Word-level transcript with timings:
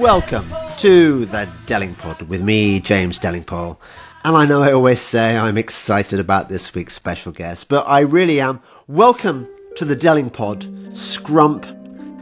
welcome 0.00 0.50
to 0.78 1.26
the 1.26 1.46
Delingpod 1.66 2.26
with 2.28 2.42
me, 2.42 2.80
James 2.80 3.18
Delingpole. 3.18 3.76
And 4.24 4.34
I 4.34 4.46
know 4.46 4.62
I 4.62 4.72
always 4.72 4.98
say 4.98 5.36
I'm 5.36 5.58
excited 5.58 6.18
about 6.18 6.48
this 6.48 6.74
week's 6.74 6.94
special 6.94 7.32
guest, 7.32 7.68
but 7.68 7.86
I 7.86 8.00
really 8.00 8.40
am. 8.40 8.62
Welcome 8.86 9.46
to 9.76 9.84
the 9.84 9.94
Delingpod, 9.94 10.92
Scrump 10.92 11.66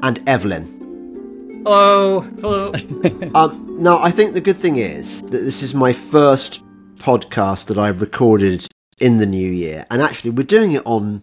and 0.02 0.29
Evelyn. 0.29 1.62
Hello. 1.64 2.23
Hello. 2.41 2.73
Um, 3.37 3.64
now, 3.80 3.98
I 3.98 4.10
think 4.10 4.34
the 4.34 4.41
good 4.41 4.56
thing 4.56 4.79
is 4.79 5.23
that 5.23 5.30
this 5.30 5.62
is 5.62 5.73
my 5.73 5.92
first 5.92 6.65
podcast 6.97 7.66
that 7.66 7.79
I've 7.79 8.01
recorded 8.01 8.66
in 8.98 9.19
the 9.19 9.27
new 9.27 9.52
year, 9.52 9.87
and 9.92 10.02
actually, 10.02 10.30
we're 10.30 10.42
doing 10.42 10.73
it 10.73 10.83
on 10.84 11.23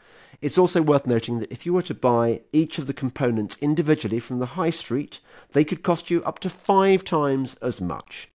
It's 0.40 0.58
also 0.58 0.80
worth 0.82 1.06
noting 1.06 1.40
that 1.40 1.50
if 1.50 1.66
you 1.66 1.72
were 1.72 1.82
to 1.82 1.94
buy 1.94 2.42
each 2.52 2.78
of 2.78 2.86
the 2.86 2.94
components 2.94 3.56
individually 3.60 4.20
from 4.20 4.38
the 4.38 4.46
high 4.46 4.70
street, 4.70 5.20
they 5.52 5.64
could 5.64 5.82
cost 5.82 6.10
you 6.10 6.22
up 6.22 6.38
to 6.40 6.50
five 6.50 7.02
times 7.02 7.56
as 7.60 7.80
much. 7.80 8.28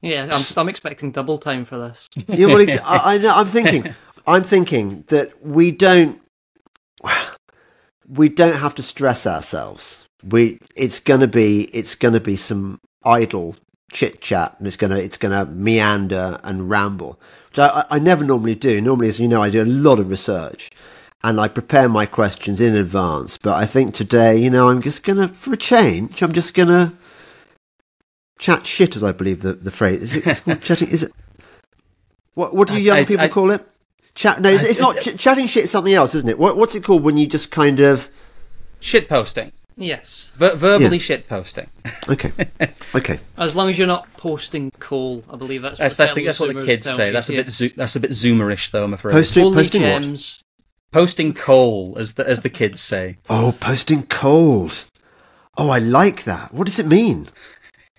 Yeah, 0.00 0.28
I'm, 0.32 0.42
I'm 0.56 0.68
expecting 0.68 1.12
double 1.12 1.38
time 1.38 1.64
for 1.64 1.78
this. 1.78 2.10
yeah, 2.26 2.46
well, 2.46 2.66
I, 2.84 3.20
I. 3.22 3.40
I'm 3.40 3.46
thinking. 3.46 3.94
I'm 4.26 4.42
thinking 4.42 5.04
that 5.08 5.44
we 5.44 5.70
don't. 5.70 6.20
We 8.08 8.28
don't 8.28 8.56
have 8.60 8.74
to 8.76 8.82
stress 8.82 9.26
ourselves. 9.26 10.08
We. 10.26 10.60
It's 10.76 11.00
gonna 11.00 11.28
be. 11.28 11.64
It's 11.74 11.94
gonna 11.94 12.20
be 12.20 12.36
some 12.36 12.80
idle 13.04 13.56
chit 13.92 14.20
chat, 14.20 14.56
and 14.58 14.66
it's 14.66 14.76
gonna. 14.76 14.98
It's 14.98 15.16
gonna 15.16 15.46
meander 15.46 16.40
and 16.44 16.70
ramble, 16.70 17.20
which 17.50 17.58
I, 17.58 17.84
I 17.90 17.98
never 17.98 18.24
normally 18.24 18.54
do. 18.54 18.80
Normally, 18.80 19.08
as 19.08 19.20
you 19.20 19.28
know, 19.28 19.42
I 19.42 19.50
do 19.50 19.62
a 19.62 19.66
lot 19.66 19.98
of 20.00 20.10
research 20.10 20.70
and 21.24 21.40
I 21.40 21.48
prepare 21.48 21.88
my 21.88 22.06
questions 22.06 22.60
in 22.60 22.76
advance. 22.76 23.38
But 23.38 23.54
I 23.54 23.64
think 23.66 23.94
today, 23.94 24.36
you 24.36 24.50
know, 24.50 24.68
I'm 24.68 24.82
just 24.82 25.02
gonna, 25.02 25.28
for 25.28 25.54
a 25.54 25.56
change, 25.56 26.22
I'm 26.22 26.34
just 26.34 26.52
gonna 26.54 26.92
chat 28.38 28.66
shit, 28.66 28.96
as 28.96 29.02
I 29.02 29.12
believe 29.12 29.42
the, 29.42 29.54
the 29.54 29.70
phrase 29.70 30.02
is. 30.02 30.16
It, 30.16 30.26
it's 30.26 30.40
called 30.40 30.62
chatting. 30.62 30.88
Is 30.88 31.02
it? 31.04 31.12
What 32.34 32.54
What 32.54 32.68
do 32.68 32.74
you 32.74 32.80
young 32.80 32.98
I, 32.98 33.04
people 33.04 33.24
I, 33.24 33.28
call 33.28 33.50
it? 33.50 33.66
Chat? 34.14 34.40
No, 34.40 34.50
it's, 34.50 34.62
it's 34.62 34.80
not. 34.80 34.96
Ch- 34.96 35.18
chatting 35.18 35.46
shit 35.46 35.64
is 35.64 35.70
something 35.70 35.92
else, 35.92 36.14
isn't 36.14 36.28
it? 36.28 36.38
What, 36.38 36.56
what's 36.56 36.74
it 36.74 36.84
called 36.84 37.02
when 37.02 37.16
you 37.16 37.26
just 37.26 37.50
kind 37.50 37.80
of 37.80 38.08
shit 38.80 39.08
posting? 39.08 39.52
Yes. 39.76 40.30
Ver- 40.36 40.54
verbally 40.54 40.96
yeah. 40.96 41.02
shit 41.02 41.28
posting. 41.28 41.68
okay. 42.08 42.30
Okay. 42.94 43.18
As 43.36 43.56
long 43.56 43.68
as 43.68 43.76
you're 43.76 43.88
not 43.88 44.06
posting 44.12 44.70
coal, 44.78 45.24
I 45.28 45.34
believe 45.34 45.62
that's 45.62 45.80
what, 45.80 45.96
that's, 45.96 46.14
that's, 46.14 46.38
what 46.38 46.54
the 46.54 46.64
kids 46.64 46.88
say. 46.88 47.10
That's 47.10 47.28
a 47.28 47.32
bit 47.32 47.50
zo- 47.50 47.68
that's 47.76 47.96
a 47.96 48.00
bit 48.00 48.12
zoomerish 48.12 48.70
though, 48.70 48.84
I'm 48.84 48.94
afraid. 48.94 49.14
Posting, 49.14 49.52
posting 49.52 49.80
gems. 49.80 50.44
What? 50.92 51.00
Posting 51.00 51.34
coal, 51.34 51.96
as 51.98 52.12
the 52.12 52.24
as 52.24 52.42
the 52.42 52.50
kids 52.50 52.80
say. 52.80 53.16
Oh, 53.28 53.52
posting 53.58 54.04
coals. 54.04 54.88
Oh, 55.56 55.70
I 55.70 55.80
like 55.80 56.22
that. 56.22 56.54
What 56.54 56.66
does 56.66 56.78
it 56.78 56.86
mean? 56.86 57.30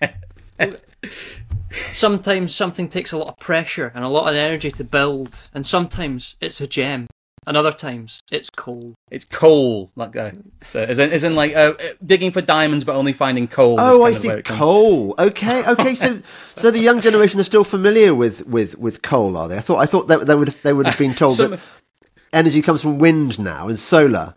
sometimes 1.92 2.54
something 2.54 2.88
takes 2.88 3.12
a 3.12 3.18
lot 3.18 3.28
of 3.28 3.38
pressure 3.38 3.92
and 3.94 4.04
a 4.04 4.08
lot 4.08 4.28
of 4.28 4.36
energy 4.36 4.70
to 4.70 4.84
build, 4.84 5.48
and 5.54 5.66
sometimes 5.66 6.36
it's 6.40 6.60
a 6.60 6.66
gem. 6.66 7.06
And 7.48 7.56
other 7.56 7.70
times 7.70 8.22
it's 8.32 8.50
coal. 8.50 8.94
It's 9.08 9.24
coal, 9.24 9.92
that 9.96 10.10
guy. 10.10 10.32
So, 10.64 10.82
as 10.82 10.98
in, 10.98 11.12
as 11.12 11.22
in 11.22 11.36
like 11.36 11.54
uh, 11.54 11.74
digging 12.04 12.32
for 12.32 12.40
diamonds, 12.40 12.84
but 12.84 12.96
only 12.96 13.12
finding 13.12 13.46
coal. 13.46 13.76
Oh, 13.78 14.02
I 14.02 14.14
see. 14.14 14.42
Coal. 14.42 15.14
Okay, 15.16 15.64
okay. 15.64 15.94
So, 15.94 16.20
so 16.56 16.72
the 16.72 16.80
young 16.80 17.00
generation 17.00 17.38
are 17.38 17.44
still 17.44 17.62
familiar 17.62 18.16
with, 18.16 18.44
with, 18.48 18.76
with 18.78 19.02
coal, 19.02 19.36
are 19.36 19.48
they? 19.48 19.58
I 19.58 19.60
thought 19.60 19.78
I 19.78 19.86
thought 19.86 20.08
that 20.08 20.26
they 20.26 20.34
would 20.34 20.48
they 20.64 20.72
would 20.72 20.86
have 20.86 20.98
been 20.98 21.14
told 21.14 21.36
Some, 21.36 21.52
that 21.52 21.60
energy 22.32 22.62
comes 22.62 22.82
from 22.82 22.98
wind 22.98 23.38
now 23.38 23.68
and 23.68 23.78
solar. 23.78 24.34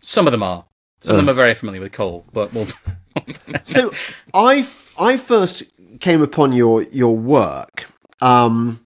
Some 0.00 0.26
of 0.26 0.32
them 0.32 0.42
are. 0.42 0.66
Some 1.00 1.16
of 1.16 1.22
them 1.22 1.28
are 1.30 1.34
very 1.34 1.54
familiar 1.54 1.80
with 1.80 1.92
coal, 1.92 2.26
but 2.32 2.52
well. 2.52 2.66
so 3.64 3.92
I 4.34 4.68
I 4.98 5.16
first 5.16 5.62
came 6.00 6.22
upon 6.22 6.52
your 6.52 6.82
your 6.84 7.16
work 7.16 7.86
um, 8.20 8.80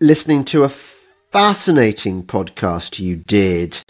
listening 0.00 0.44
to 0.44 0.64
a 0.64 0.68
fascinating 0.68 2.22
podcast 2.22 2.98
you 2.98 3.16
did 3.16 3.82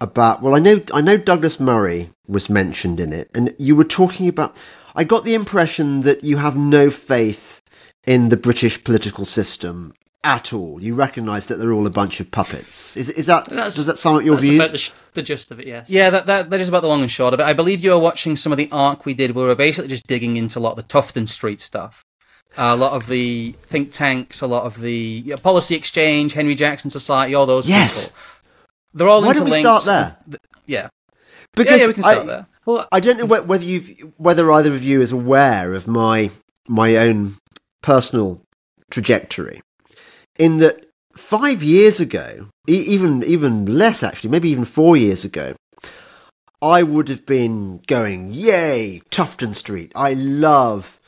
about 0.00 0.42
well 0.42 0.54
I 0.54 0.58
know 0.58 0.80
I 0.92 1.00
know 1.00 1.16
Douglas 1.16 1.60
Murray 1.60 2.10
was 2.26 2.50
mentioned 2.50 3.00
in 3.00 3.12
it 3.12 3.30
and 3.34 3.54
you 3.58 3.76
were 3.76 3.84
talking 3.84 4.28
about 4.28 4.56
I 4.94 5.04
got 5.04 5.24
the 5.24 5.34
impression 5.34 6.02
that 6.02 6.24
you 6.24 6.38
have 6.38 6.56
no 6.56 6.90
faith 6.90 7.62
in 8.06 8.28
the 8.28 8.36
British 8.36 8.82
political 8.82 9.24
system 9.24 9.94
at 10.22 10.52
all. 10.52 10.82
You 10.82 10.94
recognise 10.94 11.46
that 11.46 11.56
they're 11.56 11.72
all 11.72 11.86
a 11.86 11.90
bunch 11.90 12.20
of 12.20 12.30
puppets. 12.30 12.96
Is, 12.96 13.08
is 13.08 13.26
that 13.26 13.46
that's, 13.46 13.76
does 13.76 13.86
that 13.86 13.98
sum 13.98 14.16
up 14.16 14.24
your 14.24 14.34
that's 14.34 14.46
views? 14.46 14.58
About 14.58 14.72
the, 14.72 14.78
sh- 14.78 14.90
the 15.14 15.22
gist 15.22 15.50
of 15.50 15.60
it, 15.60 15.66
yes. 15.66 15.88
Yeah, 15.88 16.10
that, 16.10 16.26
that 16.26 16.50
that 16.50 16.60
is 16.60 16.68
about 16.68 16.82
the 16.82 16.88
long 16.88 17.00
and 17.00 17.10
short 17.10 17.34
of 17.34 17.40
it. 17.40 17.44
I 17.44 17.52
believe 17.52 17.82
you 17.82 17.90
were 17.90 17.98
watching 17.98 18.36
some 18.36 18.52
of 18.52 18.58
the 18.58 18.68
arc 18.70 19.06
we 19.06 19.14
did, 19.14 19.32
where 19.32 19.44
we 19.44 19.48
were 19.48 19.54
basically 19.54 19.88
just 19.88 20.06
digging 20.06 20.36
into 20.36 20.58
a 20.58 20.60
lot 20.60 20.72
of 20.72 20.76
the 20.76 20.82
Tufton 20.82 21.26
Street 21.26 21.60
stuff, 21.60 22.04
uh, 22.58 22.72
a 22.72 22.76
lot 22.76 22.92
of 22.92 23.06
the 23.06 23.54
think 23.62 23.92
tanks, 23.92 24.40
a 24.40 24.46
lot 24.46 24.64
of 24.64 24.80
the 24.80 25.22
yeah, 25.24 25.36
Policy 25.36 25.74
Exchange, 25.74 26.34
Henry 26.34 26.54
Jackson 26.54 26.90
Society, 26.90 27.34
all 27.34 27.46
those. 27.46 27.66
Yes. 27.66 28.08
People. 28.08 28.22
They're 28.92 29.08
all 29.08 29.22
Why 29.22 29.28
interlinked. 29.30 29.64
don't 29.64 29.76
we 29.76 29.82
start 29.82 29.84
there? 29.84 30.40
Yeah. 30.66 30.88
Because 31.54 31.76
yeah, 31.76 31.82
yeah, 31.82 31.86
we 31.86 31.94
can 31.94 32.02
start 32.02 32.18
I, 32.18 32.24
there. 32.24 32.46
Well, 32.66 32.88
I 32.92 33.00
don't 33.00 33.18
know 33.18 33.24
whether 33.24 33.64
you 33.64 34.12
whether 34.18 34.52
either 34.52 34.74
of 34.74 34.84
you 34.84 35.00
is 35.00 35.12
aware 35.12 35.72
of 35.74 35.88
my 35.88 36.30
my 36.68 36.96
own 36.96 37.36
personal 37.82 38.42
trajectory, 38.90 39.62
in 40.40 40.56
that 40.58 40.86
five 41.14 41.62
years 41.62 42.00
ago, 42.00 42.48
even 42.66 43.22
even 43.24 43.78
less 43.78 44.02
actually, 44.02 44.30
maybe 44.30 44.48
even 44.48 44.64
four 44.64 44.96
years 44.96 45.24
ago, 45.24 45.54
I 46.62 46.82
would 46.82 47.08
have 47.08 47.26
been 47.26 47.82
going, 47.86 48.30
yay, 48.32 49.02
Tufton 49.10 49.54
Street. 49.54 49.92
I 49.94 50.14
love 50.14 50.98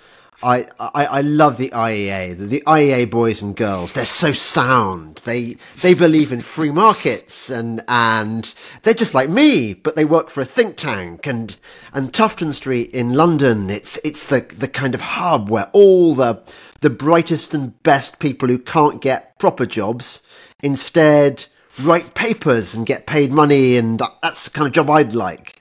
I, 0.44 0.66
I, 0.78 1.06
I 1.06 1.20
love 1.20 1.56
the 1.56 1.70
IEA, 1.70 2.36
the, 2.36 2.46
the, 2.46 2.62
IEA 2.66 3.08
boys 3.08 3.42
and 3.42 3.54
girls. 3.54 3.92
They're 3.92 4.04
so 4.04 4.32
sound. 4.32 5.22
They 5.24 5.56
they 5.82 5.94
believe 5.94 6.32
in 6.32 6.40
free 6.40 6.70
markets 6.70 7.48
and 7.48 7.82
and 7.86 8.52
they're 8.82 8.92
just 8.92 9.14
like 9.14 9.30
me, 9.30 9.72
but 9.72 9.94
they 9.94 10.04
work 10.04 10.30
for 10.30 10.40
a 10.40 10.44
think 10.44 10.76
tank. 10.76 11.26
And 11.26 11.54
and 11.94 12.12
Tufton 12.12 12.52
Street 12.52 12.90
in 12.90 13.14
London, 13.14 13.70
it's 13.70 13.98
it's 14.04 14.26
the 14.26 14.40
the 14.40 14.68
kind 14.68 14.94
of 14.94 15.00
hub 15.00 15.48
where 15.48 15.70
all 15.72 16.14
the 16.14 16.42
the 16.82 16.90
brightest 16.90 17.54
and 17.54 17.80
best 17.82 18.18
people 18.18 18.48
who 18.48 18.58
can't 18.58 19.00
get 19.00 19.38
proper 19.38 19.64
jobs 19.64 20.20
instead 20.62 21.46
write 21.80 22.14
papers 22.14 22.74
and 22.74 22.84
get 22.84 23.06
paid 23.06 23.32
money, 23.32 23.76
and 23.76 23.98
that, 23.98 24.18
that's 24.22 24.44
the 24.44 24.50
kind 24.50 24.66
of 24.66 24.72
job 24.72 24.90
I'd 24.90 25.14
like. 25.14 25.60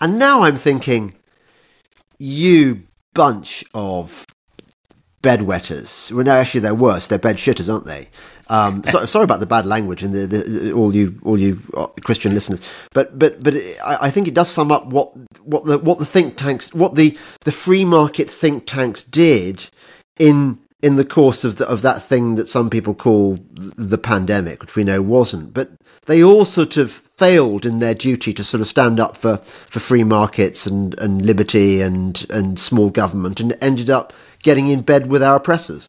And 0.00 0.18
now 0.18 0.42
I'm 0.42 0.56
thinking, 0.56 1.14
you 2.18 2.82
bunch 3.14 3.64
of 3.74 4.26
bedwetters. 5.22 6.10
Well, 6.10 6.24
no, 6.24 6.32
actually, 6.32 6.60
they're 6.60 6.74
worse. 6.74 7.06
They're 7.06 7.18
bed 7.18 7.36
shitters, 7.36 7.72
aren't 7.72 7.86
they? 7.86 8.08
Um, 8.48 8.82
so, 8.84 9.06
sorry 9.06 9.24
about 9.24 9.40
the 9.40 9.46
bad 9.46 9.66
language 9.66 10.02
and 10.02 10.12
the, 10.12 10.26
the, 10.26 10.72
all 10.72 10.94
you 10.94 11.20
all 11.22 11.38
you 11.38 11.62
uh, 11.76 11.86
Christian 12.04 12.34
listeners, 12.34 12.60
but 12.92 13.18
but 13.18 13.42
but 13.42 13.54
I, 13.56 13.98
I, 14.02 14.10
think 14.10 14.26
it 14.26 14.34
does 14.34 14.50
sum 14.50 14.72
up 14.72 14.86
what 14.86 15.12
what 15.42 15.64
the 15.64 15.78
what 15.78 15.98
the 15.98 16.06
think 16.06 16.36
tanks 16.36 16.74
what 16.74 16.96
the 16.96 17.16
the 17.44 17.52
free 17.52 17.84
market 17.84 18.28
think 18.28 18.66
tanks 18.66 19.04
did 19.04 19.68
in 20.18 20.58
in 20.82 20.96
the 20.96 21.04
course 21.04 21.44
of 21.44 21.56
the, 21.56 21.68
of 21.68 21.82
that 21.82 22.02
thing 22.02 22.34
that 22.34 22.50
some 22.50 22.68
people 22.68 22.94
call 22.94 23.38
the 23.52 23.98
pandemic, 23.98 24.60
which 24.60 24.74
we 24.74 24.82
know 24.82 25.00
wasn't. 25.00 25.54
But 25.54 25.70
they 26.06 26.22
all 26.22 26.44
sort 26.44 26.76
of 26.76 26.90
failed 26.90 27.64
in 27.64 27.78
their 27.78 27.94
duty 27.94 28.32
to 28.34 28.42
sort 28.42 28.60
of 28.60 28.66
stand 28.66 28.98
up 28.98 29.16
for, 29.16 29.36
for 29.70 29.78
free 29.78 30.02
markets 30.02 30.66
and, 30.66 30.98
and 30.98 31.24
liberty 31.24 31.80
and, 31.80 32.26
and 32.30 32.58
small 32.58 32.90
government 32.90 33.38
and 33.38 33.56
ended 33.60 33.88
up 33.88 34.12
getting 34.42 34.68
in 34.68 34.82
bed 34.82 35.06
with 35.06 35.22
our 35.22 35.36
oppressors. 35.36 35.88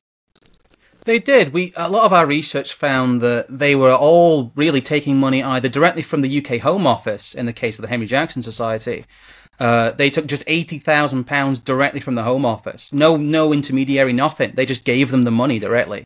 They 1.06 1.20
did. 1.20 1.54
We 1.54 1.74
a 1.76 1.90
lot 1.90 2.06
of 2.06 2.14
our 2.14 2.26
research 2.26 2.74
found 2.74 3.22
that 3.22 3.48
they 3.50 3.76
were 3.76 3.94
all 3.94 4.52
really 4.56 4.82
taking 4.82 5.18
money 5.18 5.44
either 5.44 5.70
directly 5.70 6.02
from 6.02 6.22
the 6.22 6.46
UK 6.46 6.62
Home 6.62 6.88
Office 6.88 7.34
in 7.34 7.46
the 7.46 7.54
case 7.54 7.78
of 7.78 7.84
the 7.84 7.90
Henry 7.90 8.08
Jackson 8.08 8.42
Society, 8.42 9.06
uh, 9.60 9.92
they 9.92 10.10
took 10.10 10.28
just 10.28 10.44
eighty 10.48 10.80
thousand 10.80 11.26
pounds 11.26 11.60
directly 11.60 12.00
from 12.00 12.16
the 12.16 12.24
Home 12.24 12.46
Office. 12.46 12.94
No, 12.94 13.18
no 13.18 13.54
intermediary, 13.54 14.14
nothing. 14.14 14.54
They 14.56 14.66
just 14.66 14.84
gave 14.84 15.12
them 15.12 15.24
the 15.24 15.32
money 15.32 15.60
directly. 15.60 16.04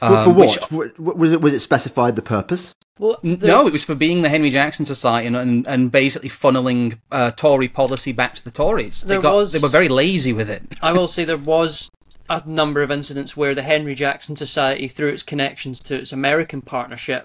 Um, 0.00 0.24
for, 0.24 0.32
what? 0.32 0.70
Which, 0.70 0.98
was 0.98 1.32
it 1.32 1.40
was 1.40 1.52
it 1.52 1.60
specified 1.60 2.16
the 2.16 2.22
purpose? 2.22 2.72
Well, 2.98 3.18
no, 3.22 3.66
it 3.66 3.72
was 3.72 3.84
for 3.84 3.94
being 3.94 4.22
the 4.22 4.28
Henry 4.28 4.50
Jackson 4.50 4.84
Society 4.84 5.26
and 5.26 5.36
and, 5.36 5.66
and 5.66 5.92
basically 5.92 6.30
funneling 6.30 6.98
uh, 7.12 7.30
Tory 7.32 7.68
policy 7.68 8.12
back 8.12 8.34
to 8.36 8.44
the 8.44 8.50
Tories. 8.50 9.02
They, 9.02 9.18
got, 9.18 9.34
was, 9.34 9.52
they 9.52 9.58
were 9.58 9.68
very 9.68 9.88
lazy 9.88 10.32
with 10.32 10.50
it. 10.50 10.62
I 10.82 10.92
will 10.92 11.06
say 11.06 11.24
there 11.24 11.36
was 11.36 11.88
a 12.28 12.42
number 12.46 12.82
of 12.82 12.90
incidents 12.90 13.36
where 13.36 13.54
the 13.54 13.62
Henry 13.62 13.94
Jackson 13.94 14.36
Society, 14.36 14.88
through 14.88 15.08
its 15.08 15.22
connections 15.22 15.80
to 15.80 15.96
its 15.96 16.12
American 16.12 16.62
partnership, 16.62 17.24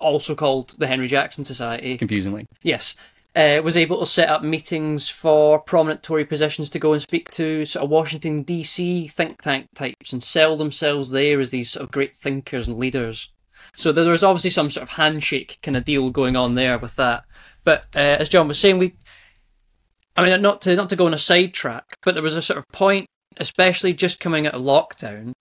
also 0.00 0.34
called 0.34 0.74
the 0.78 0.86
Henry 0.86 1.08
Jackson 1.08 1.44
Society, 1.44 1.96
confusingly, 1.96 2.46
yes, 2.62 2.94
uh, 3.34 3.60
was 3.64 3.76
able 3.76 3.98
to 4.00 4.06
set 4.06 4.28
up 4.28 4.42
meetings 4.42 5.08
for 5.08 5.58
prominent 5.58 6.02
Tory 6.02 6.24
positions 6.24 6.68
to 6.70 6.78
go 6.78 6.92
and 6.92 7.00
speak 7.00 7.30
to 7.32 7.64
sort 7.64 7.84
of 7.84 7.90
Washington 7.90 8.44
DC 8.44 9.10
think 9.10 9.40
tank 9.40 9.68
types 9.74 10.12
and 10.12 10.22
sell 10.22 10.56
themselves 10.56 11.10
there 11.10 11.40
as 11.40 11.50
these 11.50 11.70
sort 11.70 11.84
of 11.84 11.90
great 11.90 12.14
thinkers 12.14 12.68
and 12.68 12.78
leaders. 12.78 13.30
So 13.74 13.90
there 13.90 14.10
was 14.10 14.22
obviously 14.22 14.50
some 14.50 14.70
sort 14.70 14.82
of 14.82 14.90
handshake 14.90 15.58
kind 15.62 15.76
of 15.76 15.84
deal 15.84 16.10
going 16.10 16.36
on 16.36 16.54
there 16.54 16.78
with 16.78 16.96
that. 16.96 17.24
But 17.64 17.86
uh, 17.94 18.18
as 18.20 18.28
John 18.28 18.48
was 18.48 18.58
saying, 18.58 18.78
we, 18.78 18.94
I 20.16 20.28
mean, 20.28 20.42
not 20.42 20.60
to 20.62 20.76
not 20.76 20.90
to 20.90 20.96
go 20.96 21.06
on 21.06 21.14
a 21.14 21.18
sidetrack, 21.18 21.96
but 22.04 22.14
there 22.14 22.22
was 22.22 22.36
a 22.36 22.42
sort 22.42 22.58
of 22.58 22.68
point, 22.68 23.06
especially 23.38 23.92
just 23.92 24.20
coming 24.20 24.46
out 24.46 24.54
of 24.54 24.62
lockdown, 24.62 25.32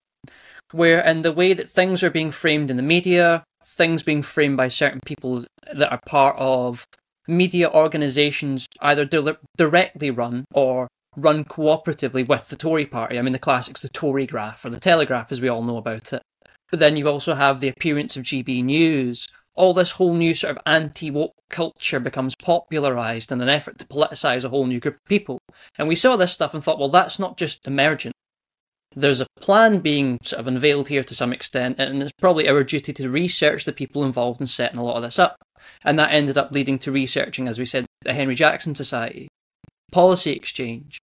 where 0.71 1.01
in 1.01 1.21
the 1.21 1.31
way 1.31 1.53
that 1.53 1.69
things 1.69 2.03
are 2.03 2.09
being 2.09 2.31
framed 2.31 2.69
in 2.69 2.77
the 2.77 2.83
media, 2.83 3.43
things 3.63 4.03
being 4.03 4.21
framed 4.21 4.57
by 4.57 4.67
certain 4.67 5.01
people 5.05 5.45
that 5.73 5.91
are 5.91 5.99
part 6.05 6.35
of 6.38 6.85
media 7.27 7.69
organisations 7.69 8.67
either 8.81 9.05
di- 9.05 9.38
directly 9.57 10.09
run 10.09 10.45
or 10.53 10.88
run 11.15 11.43
cooperatively 11.43 12.27
with 12.27 12.49
the 12.49 12.55
Tory 12.55 12.85
party. 12.85 13.19
I 13.19 13.21
mean, 13.21 13.33
the 13.33 13.39
classics, 13.39 13.81
the 13.81 13.89
Tory 13.89 14.25
graph 14.25 14.65
or 14.65 14.69
the 14.69 14.79
Telegraph, 14.79 15.31
as 15.31 15.41
we 15.41 15.49
all 15.49 15.63
know 15.63 15.77
about 15.77 16.13
it. 16.13 16.21
But 16.69 16.79
then 16.79 16.95
you 16.95 17.07
also 17.07 17.33
have 17.35 17.59
the 17.59 17.67
appearance 17.67 18.15
of 18.15 18.23
GB 18.23 18.63
News. 18.63 19.27
All 19.56 19.74
this 19.74 19.92
whole 19.92 20.13
new 20.13 20.33
sort 20.33 20.56
of 20.56 20.63
anti 20.65 21.12
woke 21.12 21.33
culture 21.50 22.00
becomes 22.00 22.36
popularised 22.36 23.31
in 23.31 23.42
an 23.42 23.50
effort 23.50 23.77
to 23.80 23.86
politicise 23.86 24.44
a 24.44 24.50
whole 24.50 24.65
new 24.65 24.80
group 24.80 24.95
of 24.95 25.06
people. 25.06 25.39
And 25.77 25.88
we 25.88 25.95
saw 25.95 26.15
this 26.15 26.31
stuff 26.31 26.53
and 26.53 26.63
thought, 26.63 26.80
well, 26.80 26.89
that's 26.89 27.19
not 27.19 27.38
just 27.38 27.68
emergent. 27.68 28.15
There's 28.95 29.21
a 29.21 29.27
plan 29.39 29.80
being 29.80 30.19
sort 30.21 30.42
of 30.42 30.48
unveiled 30.48 30.89
here 30.89 31.03
to 31.03 31.15
some 31.15 31.31
extent, 31.31 31.80
and 31.80 32.01
it's 32.01 32.12
probably 32.19 32.48
our 32.48 32.63
duty 32.63 32.92
to 32.94 33.09
research 33.09 33.63
the 33.63 33.71
people 33.71 34.03
involved 34.03 34.42
in 34.42 34.48
setting 34.48 34.80
a 34.80 34.83
lot 34.83 34.98
of 34.98 35.03
this 35.03 35.19
up. 35.19 35.38
And 35.83 35.98
that 35.98 36.12
ended 36.12 36.38
up 36.38 36.51
leading 36.51 36.77
to 36.80 36.92
researching, 36.92 37.48
as 37.48 37.57
we 37.57 37.65
said, 37.65 37.86
the 38.01 38.13
Henry 38.13 38.36
Jackson 38.36 38.75
Society, 38.75 39.30
Policy 39.92 40.31
Exchange, 40.31 41.00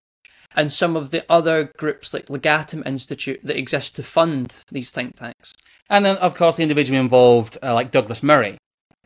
and 0.59 0.73
some 0.73 0.97
of 0.97 1.11
the 1.11 1.23
other 1.31 1.71
groups 1.77 2.13
like 2.13 2.25
Legatum 2.25 2.85
Institute 2.85 3.39
that 3.45 3.55
exist 3.55 3.95
to 3.95 4.03
fund 4.03 4.57
these 4.69 4.91
think 4.91 5.15
tanks. 5.15 5.53
And 5.89 6.03
then, 6.03 6.17
of 6.17 6.35
course, 6.35 6.57
the 6.57 6.63
individual 6.63 6.99
involved, 6.99 7.57
uh, 7.63 7.73
like 7.73 7.91
Douglas 7.91 8.21
Murray, 8.21 8.57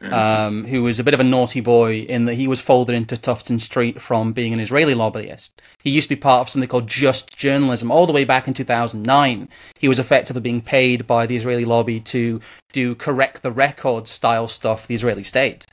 um, 0.01 0.65
who 0.65 0.81
was 0.81 0.97
a 0.97 1.03
bit 1.03 1.13
of 1.13 1.19
a 1.19 1.23
naughty 1.23 1.61
boy 1.61 1.99
in 2.09 2.25
that 2.25 2.33
he 2.33 2.47
was 2.47 2.59
folded 2.59 2.95
into 2.95 3.15
Tufton 3.17 3.59
Street 3.59 4.01
from 4.01 4.33
being 4.33 4.51
an 4.51 4.59
Israeli 4.59 4.95
lobbyist. 4.95 5.61
He 5.83 5.91
used 5.91 6.09
to 6.09 6.15
be 6.15 6.19
part 6.19 6.41
of 6.41 6.49
something 6.49 6.67
called 6.67 6.87
Just 6.87 7.37
Journalism 7.37 7.91
all 7.91 8.07
the 8.07 8.13
way 8.13 8.25
back 8.25 8.47
in 8.47 8.55
2009. 8.55 9.47
He 9.77 9.87
was 9.87 9.99
effectively 9.99 10.41
being 10.41 10.61
paid 10.61 11.05
by 11.05 11.27
the 11.27 11.37
Israeli 11.37 11.65
lobby 11.65 11.99
to 11.99 12.41
do 12.71 12.95
correct 12.95 13.43
the 13.43 13.51
record 13.51 14.07
style 14.07 14.47
stuff 14.47 14.81
for 14.81 14.87
the 14.87 14.95
Israeli 14.95 15.23
state. 15.23 15.67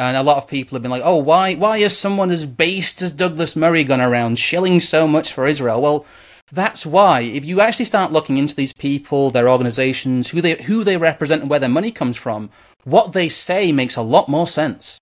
And 0.00 0.16
a 0.16 0.22
lot 0.22 0.38
of 0.38 0.48
people 0.48 0.76
have 0.76 0.82
been 0.82 0.90
like, 0.90 1.02
oh, 1.04 1.18
why, 1.18 1.56
why 1.56 1.76
is 1.76 1.96
someone 1.96 2.30
as 2.30 2.46
based 2.46 3.02
as 3.02 3.12
Douglas 3.12 3.54
Murray 3.54 3.84
gone 3.84 4.00
around 4.00 4.38
shilling 4.38 4.80
so 4.80 5.06
much 5.06 5.30
for 5.30 5.46
Israel? 5.46 5.82
Well, 5.82 6.06
that's 6.50 6.86
why, 6.86 7.20
if 7.20 7.44
you 7.44 7.60
actually 7.60 7.84
start 7.84 8.10
looking 8.10 8.38
into 8.38 8.56
these 8.56 8.72
people, 8.72 9.30
their 9.30 9.50
organizations, 9.50 10.28
who 10.28 10.40
they, 10.40 10.54
who 10.62 10.84
they 10.84 10.96
represent 10.96 11.42
and 11.42 11.50
where 11.50 11.60
their 11.60 11.68
money 11.68 11.90
comes 11.90 12.16
from, 12.16 12.48
what 12.84 13.12
they 13.12 13.28
say 13.28 13.72
makes 13.72 13.94
a 13.94 14.00
lot 14.00 14.26
more 14.26 14.46
sense. 14.46 14.98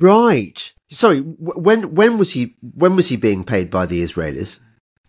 Right. 0.00 0.72
Sorry. 0.90 1.20
When 1.20 1.94
when 1.94 2.18
was 2.18 2.32
he 2.32 2.56
when 2.60 2.96
was 2.96 3.08
he 3.08 3.16
being 3.16 3.44
paid 3.44 3.70
by 3.70 3.86
the 3.86 4.02
Israelis? 4.02 4.58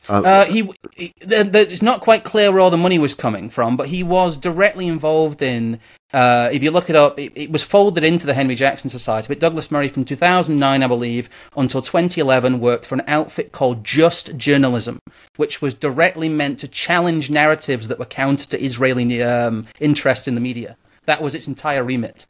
Uh, 0.07 0.21
uh, 0.21 0.45
he, 0.45 0.69
he 0.93 1.11
it's 1.19 1.81
not 1.81 2.01
quite 2.01 2.23
clear 2.23 2.51
where 2.51 2.61
all 2.61 2.69
the 2.69 2.77
money 2.77 2.99
was 2.99 3.15
coming 3.15 3.49
from, 3.49 3.75
but 3.75 3.87
he 3.87 4.03
was 4.03 4.37
directly 4.37 4.85
involved 4.87 5.41
in. 5.41 5.79
Uh, 6.15 6.47
if 6.49 6.63
you 6.63 6.71
look 6.71 6.89
it 6.89 6.95
up, 6.95 7.19
it, 7.19 7.33
it, 7.35 7.51
was 7.51 7.61
folded 7.61 8.01
into 8.05 8.25
the 8.25 8.33
Henry 8.33 8.55
Jackson 8.55 8.89
Society. 8.89 9.27
But 9.27 9.41
Douglas 9.41 9.69
Murray, 9.69 9.89
from 9.89 10.05
2009, 10.05 10.81
I 10.81 10.87
believe, 10.87 11.29
until 11.57 11.81
2011, 11.81 12.61
worked 12.61 12.85
for 12.85 12.95
an 12.95 13.03
outfit 13.05 13.51
called 13.51 13.83
Just 13.83 14.37
Journalism, 14.37 14.99
which 15.35 15.61
was 15.61 15.73
directly 15.73 16.29
meant 16.29 16.57
to 16.59 16.69
challenge 16.69 17.29
narratives 17.29 17.89
that 17.89 17.99
were 17.99 18.05
counter 18.05 18.45
to 18.47 18.63
Israeli 18.63 19.21
um, 19.21 19.67
interest 19.81 20.25
in 20.25 20.35
the 20.35 20.39
media. 20.39 20.77
That 21.03 21.21
was 21.21 21.35
its 21.35 21.49
entire 21.49 21.83
remit. 21.83 22.25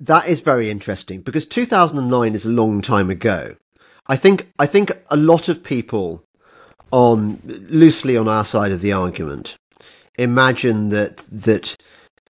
That 0.00 0.26
is 0.26 0.40
very 0.40 0.68
interesting 0.68 1.20
because 1.20 1.46
2009 1.46 2.34
is 2.34 2.44
a 2.44 2.50
long 2.50 2.82
time 2.82 3.08
ago. 3.08 3.54
I 4.08 4.16
think 4.16 4.52
I 4.58 4.66
think 4.66 4.90
a 5.12 5.16
lot 5.16 5.48
of 5.48 5.62
people 5.62 6.24
on 6.90 7.40
loosely 7.44 8.16
on 8.16 8.26
our 8.26 8.44
side 8.44 8.72
of 8.72 8.80
the 8.80 8.92
argument 8.92 9.58
imagine 10.18 10.88
that 10.90 11.24
that 11.30 11.76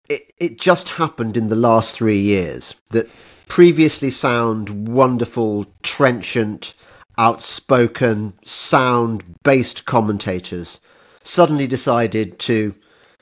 it, 0.10 0.32
it 0.40 0.60
just 0.60 0.90
happened 0.90 1.38
in 1.38 1.50
the 1.50 1.56
last 1.56 1.96
three 1.96 2.20
years 2.20 2.76
that 2.92 3.10
previously 3.48 4.10
sound 4.10 4.88
wonderful 4.88 5.66
trenchant 5.84 6.74
outspoken 7.18 8.34
sound 8.44 9.24
based 9.44 9.86
commentators 9.86 10.80
suddenly 11.24 11.68
decided 11.68 12.38
to 12.40 12.74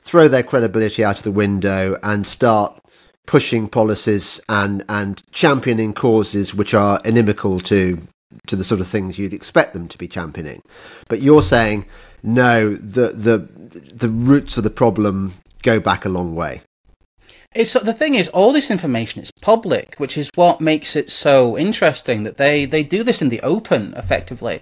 throw 0.02 0.28
their 0.28 0.44
credibility 0.44 1.04
out 1.04 1.18
of 1.18 1.24
the 1.24 1.32
window 1.32 1.98
and 2.04 2.26
start 2.26 2.80
pushing 3.26 3.68
policies 3.68 4.42
and 4.50 4.84
and 4.90 5.24
championing 5.32 5.94
causes 5.94 6.54
which 6.54 6.74
are 6.74 7.00
inimical 7.06 7.60
to 7.60 8.02
to 8.48 8.56
the 8.56 8.64
sort 8.64 8.82
of 8.82 8.88
things 8.88 9.18
you'd 9.18 9.34
expect 9.34 9.74
them 9.74 9.88
to 9.88 9.98
be 9.98 10.08
championing. 10.08 10.62
But 11.08 11.22
you're 11.22 11.44
saying 11.44 11.86
no, 12.24 12.74
the 12.76 13.10
the 13.10 13.48
the 13.94 14.10
roots 14.10 14.58
of 14.58 14.64
the 14.64 14.70
problem 14.70 15.34
go 15.62 15.80
back 15.80 16.06
a 16.06 16.10
long 16.10 16.36
way. 16.36 16.62
It's 17.56 17.74
the 17.74 17.94
thing 17.94 18.16
is, 18.16 18.30
all 18.30 18.52
this 18.52 18.72
information 18.72 19.22
is 19.22 19.30
public, 19.30 19.96
which 19.98 20.18
is 20.18 20.32
what 20.34 20.60
makes 20.60 20.96
it 20.96 21.12
so 21.12 21.56
interesting 21.58 22.24
that 22.24 22.38
they 22.38 22.66
they 22.66 22.84
do 22.84 23.04
this 23.04 23.22
in 23.22 23.30
the 23.30 23.42
open, 23.42 23.94
effectively, 23.96 24.62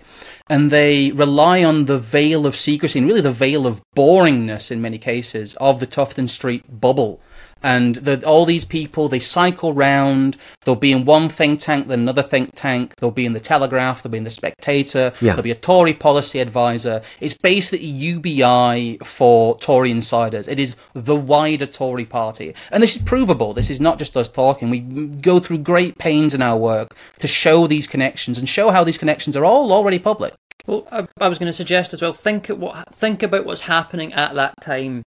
and 0.50 0.70
they 0.70 1.12
rely 1.12 1.64
on 1.64 1.86
the 1.86 2.00
veil 2.00 2.46
of 2.46 2.56
secrecy 2.56 3.00
and 3.00 3.08
really 3.08 3.22
the 3.22 3.32
veil 3.32 3.66
of 3.66 3.82
boringness 3.96 4.72
in 4.72 4.82
many 4.82 4.98
cases 4.98 5.56
of 5.56 5.80
the 5.80 5.88
Tufton 5.88 6.28
Street 6.28 6.82
bubble 6.82 7.22
And 7.64 7.98
the, 7.98 8.26
all 8.26 8.46
these 8.46 8.66
people, 8.66 9.08
they 9.08 9.20
cycle 9.20 9.74
round. 9.74 10.38
They'll 10.66 10.76
be 10.76 10.92
in 10.92 11.06
one 11.06 11.30
think 11.30 11.60
tank, 11.60 11.88
then 11.88 12.00
another 12.00 12.24
think 12.24 12.52
tank. 12.56 12.96
They'll 12.96 13.12
be 13.12 13.26
in 13.26 13.34
the 13.34 13.40
Telegraph. 13.40 14.02
They'll 14.02 14.12
be 14.12 14.18
in 14.18 14.24
the 14.24 14.32
Spectator. 14.32 15.14
Yeah. 15.22 15.34
There'll 15.34 15.44
be 15.44 15.52
a 15.52 15.56
Tory 15.56 15.94
policy 15.94 16.40
advisor. 16.40 17.02
It's 17.20 17.36
basically 17.36 17.86
UBI 17.86 18.98
for 19.04 19.58
Tory 19.60 19.92
insiders. 19.92 20.48
It 20.48 20.60
is 20.60 20.76
the 20.94 21.16
wider 21.16 21.68
Tory 21.68 22.06
party. 22.06 22.56
And 22.72 22.82
this 22.82 22.96
is 22.96 23.02
provable. 23.04 23.54
This 23.54 23.70
is 23.70 23.80
not 23.80 24.00
just 24.00 24.18
us 24.18 24.30
talking. 24.30 24.70
We 24.70 24.80
go 24.80 25.40
through 25.40 25.60
great 25.60 25.98
pains 25.98 26.34
in 26.34 26.42
our 26.42 26.58
work 26.58 26.96
to 27.20 27.28
show 27.28 27.68
these 27.68 27.88
connections 27.88 28.38
and 28.38 28.50
show 28.50 28.72
how 28.72 28.84
these 28.84 28.98
connections 28.98 29.38
are 29.38 29.46
all 29.46 29.72
already 29.72 30.00
public. 30.00 30.34
Well, 30.68 30.88
I, 30.92 31.08
I 31.20 31.28
was 31.28 31.40
going 31.40 31.50
to 31.50 31.54
suggest 31.54 31.94
as 31.94 32.02
well. 32.02 32.14
Think 32.14 32.50
at 32.50 32.58
what 32.58 32.94
think 32.94 33.24
about 33.24 33.46
what's 33.46 33.62
happening 33.62 34.14
at 34.14 34.36
that 34.36 34.54
time, 34.62 35.04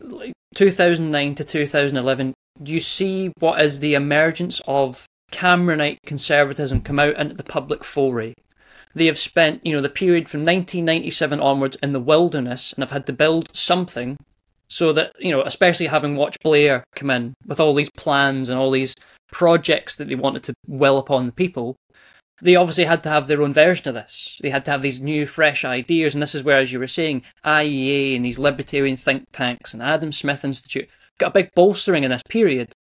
like 0.00 0.32
2009 0.54 1.34
to 1.36 1.44
2011. 1.44 2.34
You 2.64 2.80
see 2.80 3.32
what 3.38 3.60
is 3.60 3.80
the 3.80 3.94
emergence 3.94 4.60
of 4.66 5.06
Cameronite 5.30 6.00
conservatism 6.06 6.80
come 6.80 6.98
out 6.98 7.16
into 7.16 7.34
the 7.34 7.44
public 7.44 7.84
foray. 7.84 8.34
They 8.94 9.06
have 9.06 9.18
spent, 9.18 9.64
you 9.64 9.72
know, 9.72 9.82
the 9.82 9.88
period 9.88 10.28
from 10.28 10.40
1997 10.40 11.40
onwards 11.40 11.76
in 11.82 11.92
the 11.92 12.00
wilderness 12.00 12.72
and 12.72 12.82
have 12.82 12.90
had 12.90 13.06
to 13.06 13.12
build 13.12 13.54
something 13.54 14.16
so 14.68 14.92
that, 14.92 15.12
you 15.18 15.30
know, 15.30 15.42
especially 15.42 15.86
having 15.86 16.16
watched 16.16 16.42
Blair 16.42 16.84
come 16.94 17.10
in 17.10 17.34
with 17.46 17.60
all 17.60 17.74
these 17.74 17.90
plans 17.90 18.48
and 18.48 18.58
all 18.58 18.70
these 18.70 18.94
projects 19.30 19.96
that 19.96 20.08
they 20.08 20.14
wanted 20.14 20.42
to 20.44 20.54
well 20.66 20.98
upon 20.98 21.26
the 21.26 21.32
people, 21.32 21.76
they 22.40 22.56
obviously 22.56 22.84
had 22.84 23.02
to 23.02 23.08
have 23.08 23.26
their 23.26 23.42
own 23.42 23.52
version 23.52 23.88
of 23.88 23.94
this. 23.94 24.38
They 24.42 24.50
had 24.50 24.64
to 24.66 24.70
have 24.70 24.82
these 24.82 25.00
new, 25.00 25.26
fresh 25.26 25.64
ideas, 25.64 26.14
and 26.14 26.22
this 26.22 26.34
is 26.34 26.44
where, 26.44 26.58
as 26.58 26.72
you 26.72 26.78
were 26.78 26.86
saying, 26.86 27.22
IEA 27.44 28.16
and 28.16 28.24
these 28.24 28.38
libertarian 28.38 28.96
think 28.96 29.24
tanks 29.32 29.74
and 29.74 29.82
Adam 29.82 30.12
Smith 30.12 30.44
Institute 30.44 30.88
got 31.18 31.28
a 31.28 31.34
big 31.34 31.50
bolstering 31.54 32.04
in 32.04 32.10
this 32.10 32.22
period. 32.28 32.72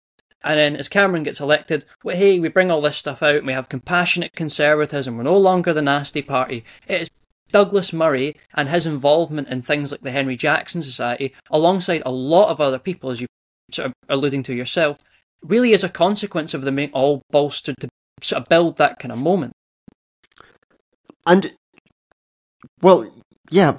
And 0.44 0.60
then 0.60 0.76
as 0.76 0.88
Cameron 0.88 1.24
gets 1.24 1.40
elected, 1.40 1.86
well, 2.04 2.16
hey, 2.16 2.40
we 2.40 2.48
bring 2.48 2.70
all 2.70 2.82
this 2.82 2.96
stuff 2.96 3.24
out 3.24 3.38
and 3.38 3.48
we 3.48 3.54
have 3.54 3.70
compassionate 3.70 4.34
conservatism. 4.34 5.18
We're 5.18 5.24
no 5.24 5.38
longer 5.38 5.74
the 5.74 5.82
nasty 5.82 6.22
party. 6.22 6.64
It 6.88 7.02
is 7.02 7.10
Douglas 7.52 7.92
Murray 7.92 8.36
and 8.54 8.70
his 8.70 8.86
involvement 8.86 9.48
in 9.48 9.62
things 9.62 9.92
like 9.92 10.02
the 10.02 10.12
Henry 10.12 10.36
Jackson 10.36 10.82
Society, 10.82 11.34
alongside 11.50 12.04
a 12.06 12.12
lot 12.12 12.50
of 12.50 12.62
other 12.62 12.80
people, 12.80 13.10
as 13.10 13.22
you 13.22 13.28
sort 13.72 13.88
of 13.88 13.94
alluding 14.10 14.44
to 14.44 14.54
yourself, 14.54 15.04
really 15.42 15.72
is 15.72 15.84
a 15.84 15.90
consequence 15.90 16.54
of 16.54 16.64
them 16.64 16.76
being 16.76 16.92
all 16.94 17.22
bolstered 17.32 17.76
to 17.80 17.90
sort 18.22 18.42
of 18.42 18.50
build 18.50 18.78
that 18.78 19.00
kind 19.00 19.12
of 19.12 19.18
moment. 19.20 19.54
And, 21.26 21.52
well, 22.82 23.12
yeah. 23.50 23.78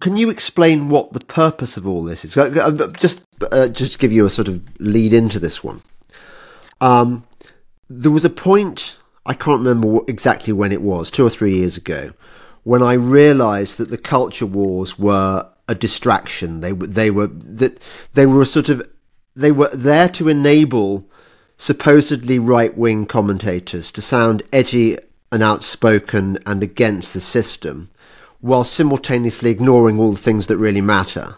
Can 0.00 0.16
you 0.16 0.28
explain 0.28 0.90
what 0.90 1.12
the 1.12 1.20
purpose 1.20 1.78
of 1.78 1.88
all 1.88 2.04
this 2.04 2.24
is? 2.24 2.34
Just, 2.34 3.24
uh, 3.50 3.68
just 3.68 3.98
give 3.98 4.12
you 4.12 4.26
a 4.26 4.30
sort 4.30 4.48
of 4.48 4.62
lead 4.78 5.14
into 5.14 5.38
this 5.38 5.64
one. 5.64 5.80
Um, 6.80 7.26
there 7.88 8.10
was 8.10 8.24
a 8.24 8.30
point 8.30 8.96
I 9.26 9.34
can't 9.34 9.64
remember 9.64 10.00
exactly 10.06 10.52
when 10.52 10.72
it 10.72 10.82
was, 10.82 11.10
two 11.10 11.24
or 11.24 11.30
three 11.30 11.56
years 11.56 11.76
ago, 11.76 12.12
when 12.64 12.82
I 12.82 12.92
realised 12.94 13.78
that 13.78 13.90
the 13.90 13.98
culture 13.98 14.46
wars 14.46 14.98
were 14.98 15.48
a 15.68 15.74
distraction. 15.74 16.60
They 16.60 16.72
they 16.72 17.10
were 17.10 17.28
that 17.28 17.80
they 18.12 18.26
were 18.26 18.42
a 18.42 18.46
sort 18.46 18.68
of 18.68 18.86
they 19.34 19.52
were 19.52 19.70
there 19.72 20.08
to 20.10 20.28
enable 20.28 21.08
supposedly 21.64 22.38
right 22.38 22.76
wing 22.76 23.06
commentators 23.06 23.90
to 23.90 24.02
sound 24.02 24.42
edgy 24.52 24.98
and 25.32 25.42
outspoken 25.42 26.38
and 26.44 26.62
against 26.62 27.14
the 27.14 27.20
system, 27.20 27.88
while 28.42 28.64
simultaneously 28.64 29.48
ignoring 29.50 29.98
all 29.98 30.12
the 30.12 30.20
things 30.20 30.46
that 30.46 30.58
really 30.58 30.82
matter. 30.82 31.36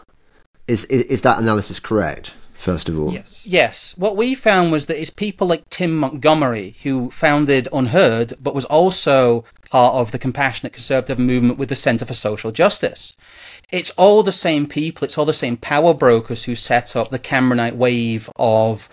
Is 0.67 0.83
is, 0.85 1.03
is 1.03 1.21
that 1.21 1.39
analysis 1.39 1.79
correct? 1.79 2.33
First 2.55 2.89
of 2.89 2.99
all, 2.99 3.13
Yes. 3.13 3.41
Yes. 3.45 3.93
What 3.97 4.17
we 4.17 4.35
found 4.35 4.73
was 4.73 4.87
that 4.87 4.99
it's 4.99 5.11
people 5.11 5.47
like 5.47 5.69
Tim 5.69 5.95
Montgomerie 5.95 6.75
who 6.83 7.09
founded 7.09 7.69
Unheard, 7.71 8.33
but 8.41 8.55
was 8.55 8.65
also 8.65 9.45
part 9.69 9.95
of 9.95 10.11
the 10.11 10.19
compassionate 10.19 10.73
conservative 10.73 11.19
movement 11.19 11.57
with 11.57 11.69
the 11.69 11.75
Centre 11.75 12.05
for 12.05 12.13
Social 12.13 12.51
Justice. 12.51 13.15
It's 13.71 13.91
all 13.91 14.23
the 14.23 14.33
same 14.33 14.67
people, 14.67 15.05
it's 15.05 15.17
all 15.17 15.23
the 15.23 15.31
same 15.33 15.55
power 15.55 15.93
brokers 15.93 16.43
who 16.43 16.55
set 16.55 16.97
up 16.97 17.11
the 17.11 17.19
Cameronite 17.19 17.77
wave 17.77 18.29
of 18.35 18.89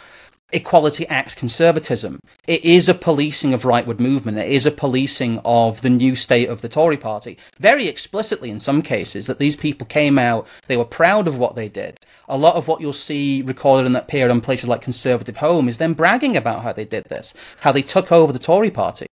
Equality 0.54 1.06
Act 1.08 1.36
conservatism. 1.36 2.20
It 2.46 2.64
is 2.64 2.88
a 2.88 2.94
policing 2.94 3.52
of 3.52 3.64
rightward 3.64 3.98
movement. 3.98 4.38
It 4.38 4.48
is 4.48 4.66
a 4.66 4.70
policing 4.70 5.40
of 5.44 5.82
the 5.82 5.90
new 5.90 6.14
state 6.14 6.48
of 6.48 6.60
the 6.62 6.68
Tory 6.68 6.96
party. 6.96 7.36
Very 7.58 7.88
explicitly 7.88 8.50
in 8.50 8.60
some 8.60 8.80
cases 8.80 9.26
that 9.26 9.40
these 9.40 9.56
people 9.56 9.84
came 9.86 10.16
out, 10.16 10.46
they 10.68 10.76
were 10.76 10.84
proud 10.84 11.26
of 11.26 11.36
what 11.36 11.56
they 11.56 11.68
did. 11.68 11.98
A 12.28 12.38
lot 12.38 12.54
of 12.54 12.68
what 12.68 12.80
you'll 12.80 12.92
see 12.92 13.42
recorded 13.42 13.86
in 13.86 13.94
that 13.94 14.06
period 14.06 14.30
on 14.30 14.40
places 14.40 14.68
like 14.68 14.80
Conservative 14.80 15.38
Home 15.38 15.68
is 15.68 15.78
them 15.78 15.92
bragging 15.92 16.36
about 16.36 16.62
how 16.62 16.72
they 16.72 16.84
did 16.84 17.04
this, 17.06 17.34
how 17.60 17.72
they 17.72 17.82
took 17.82 18.12
over 18.12 18.32
the 18.32 18.38
Tory 18.38 18.70
party. 18.70 19.06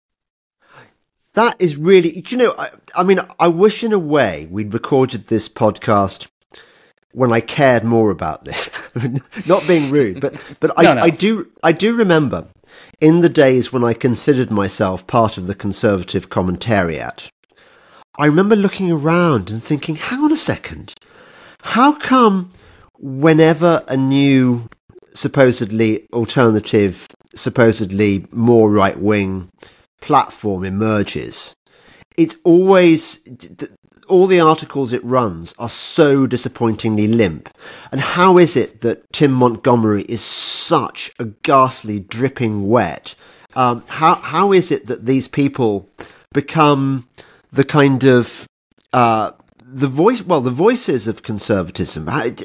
that 1.36 1.56
is 1.58 1.78
really. 1.78 2.22
You 2.28 2.38
know, 2.38 2.56
I, 2.58 2.70
I 2.98 3.04
mean, 3.04 3.22
I 3.40 3.48
wish 3.48 3.82
in 3.82 3.94
a 3.94 4.00
way 4.00 4.48
we'd 4.52 4.74
recorded 4.74 5.28
this 5.28 5.48
podcast 5.48 6.28
when 7.14 7.34
I 7.34 7.42
cared 7.42 7.84
more 7.84 8.12
about 8.12 8.46
this. 8.46 8.78
Not 9.46 9.68
being 9.68 9.90
rude, 9.90 10.22
but 10.22 10.42
but 10.60 10.72
I, 10.78 10.84
No, 10.84 10.94
no. 10.96 11.02
I 11.02 11.10
do 11.10 11.50
I 11.64 11.72
do 11.72 11.96
remember 11.96 12.46
in 13.02 13.22
the 13.22 13.30
days 13.30 13.72
when 13.72 13.84
I 13.84 13.94
considered 13.94 14.52
myself 14.52 15.08
part 15.08 15.38
of 15.38 15.48
the 15.48 15.56
conservative 15.56 16.30
commentariat. 16.30 17.30
I 18.18 18.26
remember 18.26 18.56
looking 18.56 18.92
around 18.92 19.50
and 19.50 19.64
thinking, 19.64 19.96
hang 19.96 20.20
on 20.20 20.32
a 20.34 20.38
second, 20.38 20.94
how 21.62 21.94
come 21.94 22.52
whenever 23.00 23.84
a 23.88 23.96
new 23.96 24.68
supposedly 25.14 26.06
alternative, 26.14 27.08
supposedly 27.34 28.26
more 28.32 28.70
right 28.70 29.00
wing 29.00 29.50
platform 30.02 30.64
emerges, 30.66 31.56
it's 32.18 32.36
always 32.44 33.20
all 34.10 34.28
the 34.28 34.40
articles 34.40 34.92
it 34.92 35.04
runs 35.06 35.54
are 35.60 35.70
so 35.70 36.28
disappointingly 36.28 37.08
limp. 37.08 37.50
And 37.92 38.02
how 38.02 38.38
is 38.38 38.56
it 38.56 38.82
that 38.82 39.12
Tim 39.14 39.32
Montgomerie 39.32 40.04
is 40.04 40.22
such 40.22 41.12
a 41.20 41.26
ghastly 41.26 42.00
dripping 42.00 42.68
wet? 42.68 43.16
Um, 43.56 43.84
how 43.88 44.16
how 44.16 44.52
is 44.52 44.72
it 44.72 44.88
that 44.88 45.06
these 45.06 45.28
people 45.28 45.90
become 46.34 47.08
the 47.52 47.64
kind 47.64 48.04
of 48.04 48.48
uh, 48.94 49.32
the 49.72 49.88
voice 49.88 50.24
well 50.24 50.42
the 50.42 50.50
voices 50.50 51.08
of 51.08 51.22
conservatism 51.22 52.10
I, 52.10 52.36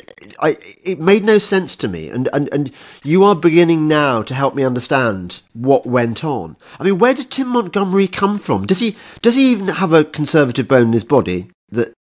I- 0.41 0.59
it 0.85 1.01
made 1.01 1.25
no 1.25 1.39
sense 1.39 1.75
to 1.77 1.89
me. 1.89 2.11
And, 2.11 2.29
and 2.35 2.49
and 2.53 2.71
you 3.03 3.25
are 3.25 3.35
beginning 3.35 3.89
now 3.89 4.23
to 4.23 4.35
help 4.35 4.55
me 4.55 4.63
understand 4.63 5.41
what 5.55 5.87
went 5.87 6.23
on. 6.23 6.57
I 6.79 6.85
mean 6.85 6.99
where 6.99 7.15
did 7.15 7.31
tim 7.31 7.49
montgomerie 7.49 8.09
come 8.09 8.39
from? 8.39 8.67
Does 8.67 8.81
he 8.81 8.97
does 9.23 9.37
he 9.37 9.51
even 9.53 9.69
have 9.69 9.93
a 9.95 10.05
conservative 10.05 10.69
bone 10.69 10.89
in 10.89 10.93
his 10.93 11.05
body 11.05 11.49
that 11.71 11.95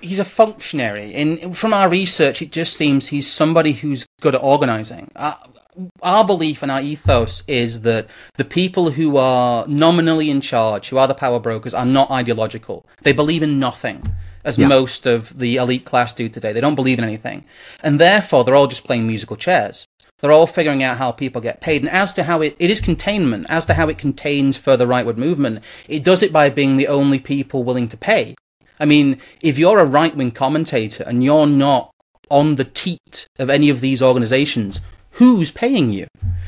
he's 0.00 0.18
a 0.18 0.24
functionary. 0.24 1.12
In 1.14 1.54
from 1.54 1.72
our 1.74 1.88
research, 1.88 2.42
it 2.42 2.52
just 2.52 2.76
seems 2.76 3.08
he's 3.08 3.30
somebody 3.30 3.72
who's 3.72 4.06
good 4.20 4.34
at 4.34 4.42
organising. 4.42 5.10
Uh, 5.16 5.34
our 6.02 6.24
belief 6.26 6.62
and 6.62 6.72
our 6.72 6.80
ethos 6.80 7.44
is 7.46 7.82
that 7.82 8.08
the 8.36 8.44
people 8.44 8.90
who 8.90 9.16
are 9.16 9.66
nominally 9.68 10.28
in 10.28 10.40
charge, 10.40 10.88
who 10.88 10.98
are 10.98 11.06
the 11.06 11.14
power 11.14 11.38
brokers, 11.38 11.74
are 11.74 11.86
not 11.86 12.10
ideological. 12.10 12.84
They 13.02 13.12
believe 13.12 13.42
in 13.42 13.60
nothing, 13.60 14.02
as 14.44 14.58
Yeah. 14.58 14.66
most 14.66 15.06
of 15.06 15.38
the 15.38 15.56
elite 15.56 15.84
class 15.84 16.12
do 16.14 16.28
today. 16.28 16.52
They 16.52 16.60
don't 16.60 16.74
believe 16.74 16.98
in 16.98 17.04
anything, 17.04 17.44
and 17.82 18.00
therefore 18.00 18.42
they're 18.44 18.56
all 18.56 18.66
just 18.66 18.84
playing 18.84 19.06
musical 19.06 19.36
chairs. 19.36 19.86
They're 20.20 20.32
all 20.32 20.48
figuring 20.48 20.82
out 20.82 20.98
how 20.98 21.12
people 21.12 21.40
get 21.40 21.60
paid. 21.60 21.82
And 21.82 21.90
as 21.90 22.12
to 22.14 22.24
how 22.24 22.40
it, 22.40 22.56
it 22.58 22.70
is 22.70 22.80
containment, 22.80 23.46
as 23.48 23.66
to 23.66 23.74
how 23.74 23.88
it 23.88 23.98
contains 23.98 24.56
further 24.56 24.84
rightward 24.84 25.16
movement, 25.16 25.60
it 25.86 26.02
does 26.02 26.24
it 26.24 26.32
by 26.32 26.50
being 26.50 26.76
the 26.76 26.88
only 26.88 27.20
people 27.20 27.62
willing 27.62 27.86
to 27.86 27.96
pay. 27.96 28.34
I 28.80 28.84
mean, 28.84 29.20
if 29.42 29.58
you're 29.58 29.78
a 29.78 29.84
right 29.84 30.14
wing 30.16 30.30
commentator 30.30 31.04
and 31.04 31.24
you're 31.24 31.46
not 31.46 31.90
on 32.30 32.56
the 32.56 32.64
teat 32.64 33.26
of 33.38 33.50
any 33.50 33.70
of 33.70 33.80
these 33.80 34.02
organizations, 34.02 34.80
who's 35.12 35.50
paying 35.50 35.92
you? 35.92 36.06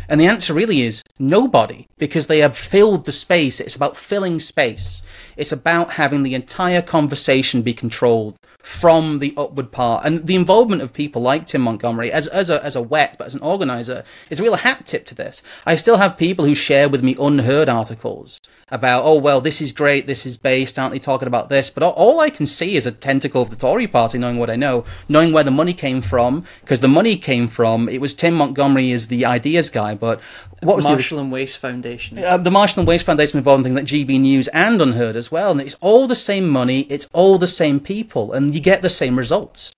And 0.08 0.20
the 0.20 0.26
answer 0.26 0.52
really 0.52 0.82
is 0.82 1.02
nobody, 1.18 1.86
because 1.98 2.26
they 2.26 2.38
have 2.38 2.56
filled 2.56 3.04
the 3.04 3.12
space. 3.12 3.60
It's 3.60 3.76
about 3.76 3.96
filling 3.96 4.40
space. 4.40 5.02
It's 5.36 5.52
about 5.52 5.92
having 5.92 6.24
the 6.24 6.34
entire 6.34 6.82
conversation 6.82 7.62
be 7.62 7.74
controlled 7.74 8.36
from 8.58 9.20
the 9.20 9.32
upward 9.36 9.70
part. 9.70 10.04
And 10.04 10.26
the 10.26 10.34
involvement 10.34 10.82
of 10.82 10.92
people 10.92 11.22
like 11.22 11.46
Tim 11.46 11.62
Montgomerie 11.62 12.12
as, 12.12 12.26
as, 12.26 12.50
a, 12.50 12.62
as 12.64 12.76
a 12.76 12.82
wet, 12.82 13.16
but 13.18 13.26
as 13.26 13.34
an 13.34 13.40
organizer, 13.40 14.04
is 14.28 14.40
a 14.40 14.42
real 14.42 14.56
hat 14.56 14.84
tip 14.84 15.06
to 15.06 15.14
this. 15.14 15.42
I 15.64 15.76
still 15.76 15.96
have 15.98 16.18
people 16.18 16.44
who 16.44 16.54
share 16.54 16.88
with 16.88 17.02
me 17.02 17.16
unheard 17.18 17.68
articles 17.68 18.40
about, 18.70 19.04
oh, 19.04 19.18
well, 19.18 19.40
this 19.40 19.60
is 19.60 19.72
great, 19.72 20.06
this 20.06 20.24
is 20.24 20.36
based, 20.36 20.78
aren't 20.78 20.92
they 20.92 20.98
talking 20.98 21.28
about 21.28 21.48
this? 21.48 21.70
But 21.70 21.82
all, 21.82 21.92
all 21.92 22.20
I 22.20 22.30
can 22.30 22.46
see 22.46 22.76
is 22.76 22.86
a 22.86 22.92
tentacle 22.92 23.42
of 23.42 23.50
the 23.50 23.56
Tory 23.56 23.86
party, 23.86 24.18
knowing 24.18 24.38
what 24.38 24.50
I 24.50 24.56
know, 24.56 24.84
knowing 25.08 25.32
where 25.32 25.44
the 25.44 25.50
money 25.50 25.72
came 25.72 26.00
from, 26.00 26.44
because 26.60 26.80
the 26.80 26.88
money 26.88 27.16
came 27.16 27.48
from, 27.48 27.88
it 27.88 28.00
was 28.00 28.14
Tim 28.14 28.34
Montgomerie 28.34 28.92
as 28.92 29.08
the 29.08 29.24
ideas 29.24 29.70
guy, 29.70 29.94
but 29.94 30.20
what 30.62 30.76
was 30.76 30.84
the 30.84 30.92
Marshall 30.92 31.18
and 31.18 31.32
Wace 31.32 31.56
Foundation. 31.56 32.18
uh, 32.18 32.36
the 32.36 32.50
Marshall 32.50 32.80
and 32.80 32.88
Wace 32.88 33.02
Foundation 33.02 33.38
involved 33.38 33.66
in 33.66 33.74
things 33.74 33.92
like 33.92 34.06
GB 34.06 34.20
News 34.20 34.48
and 34.48 34.80
Unheard 34.80 35.16
as 35.16 35.32
well, 35.32 35.50
and 35.52 35.60
it's 35.60 35.76
all 35.80 36.06
the 36.06 36.16
same 36.16 36.48
money, 36.48 36.82
it's 36.82 37.08
all 37.12 37.38
the 37.38 37.46
same 37.46 37.80
people, 37.80 38.32
and 38.32 38.54
you 38.54 38.60
get 38.60 38.82
the 38.82 38.90
same 38.90 39.16
results. 39.16 39.72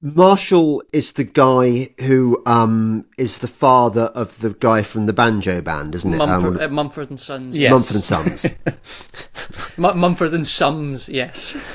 Marshall 0.00 0.82
is 0.92 1.12
the 1.12 1.24
guy 1.24 1.88
who 2.00 2.40
um, 2.46 3.04
is 3.16 3.38
the 3.38 3.48
father 3.48 4.02
of 4.14 4.38
the 4.40 4.50
guy 4.50 4.82
from 4.82 5.06
the 5.06 5.12
banjo 5.12 5.60
band, 5.60 5.94
isn't 5.96 6.14
it? 6.14 6.18
Mumford, 6.18 6.56
Um, 6.58 6.62
uh, 6.62 6.68
Mumford 6.68 7.10
and 7.10 7.18
Sons. 7.18 7.56
Yes. 7.56 7.70
Mumford 7.72 7.96
and 7.96 8.04
Sons. 8.04 8.44
M- 9.76 9.98
Mumford 9.98 10.34
and 10.34 10.46
Sums, 10.46 11.08
yes. 11.08 11.56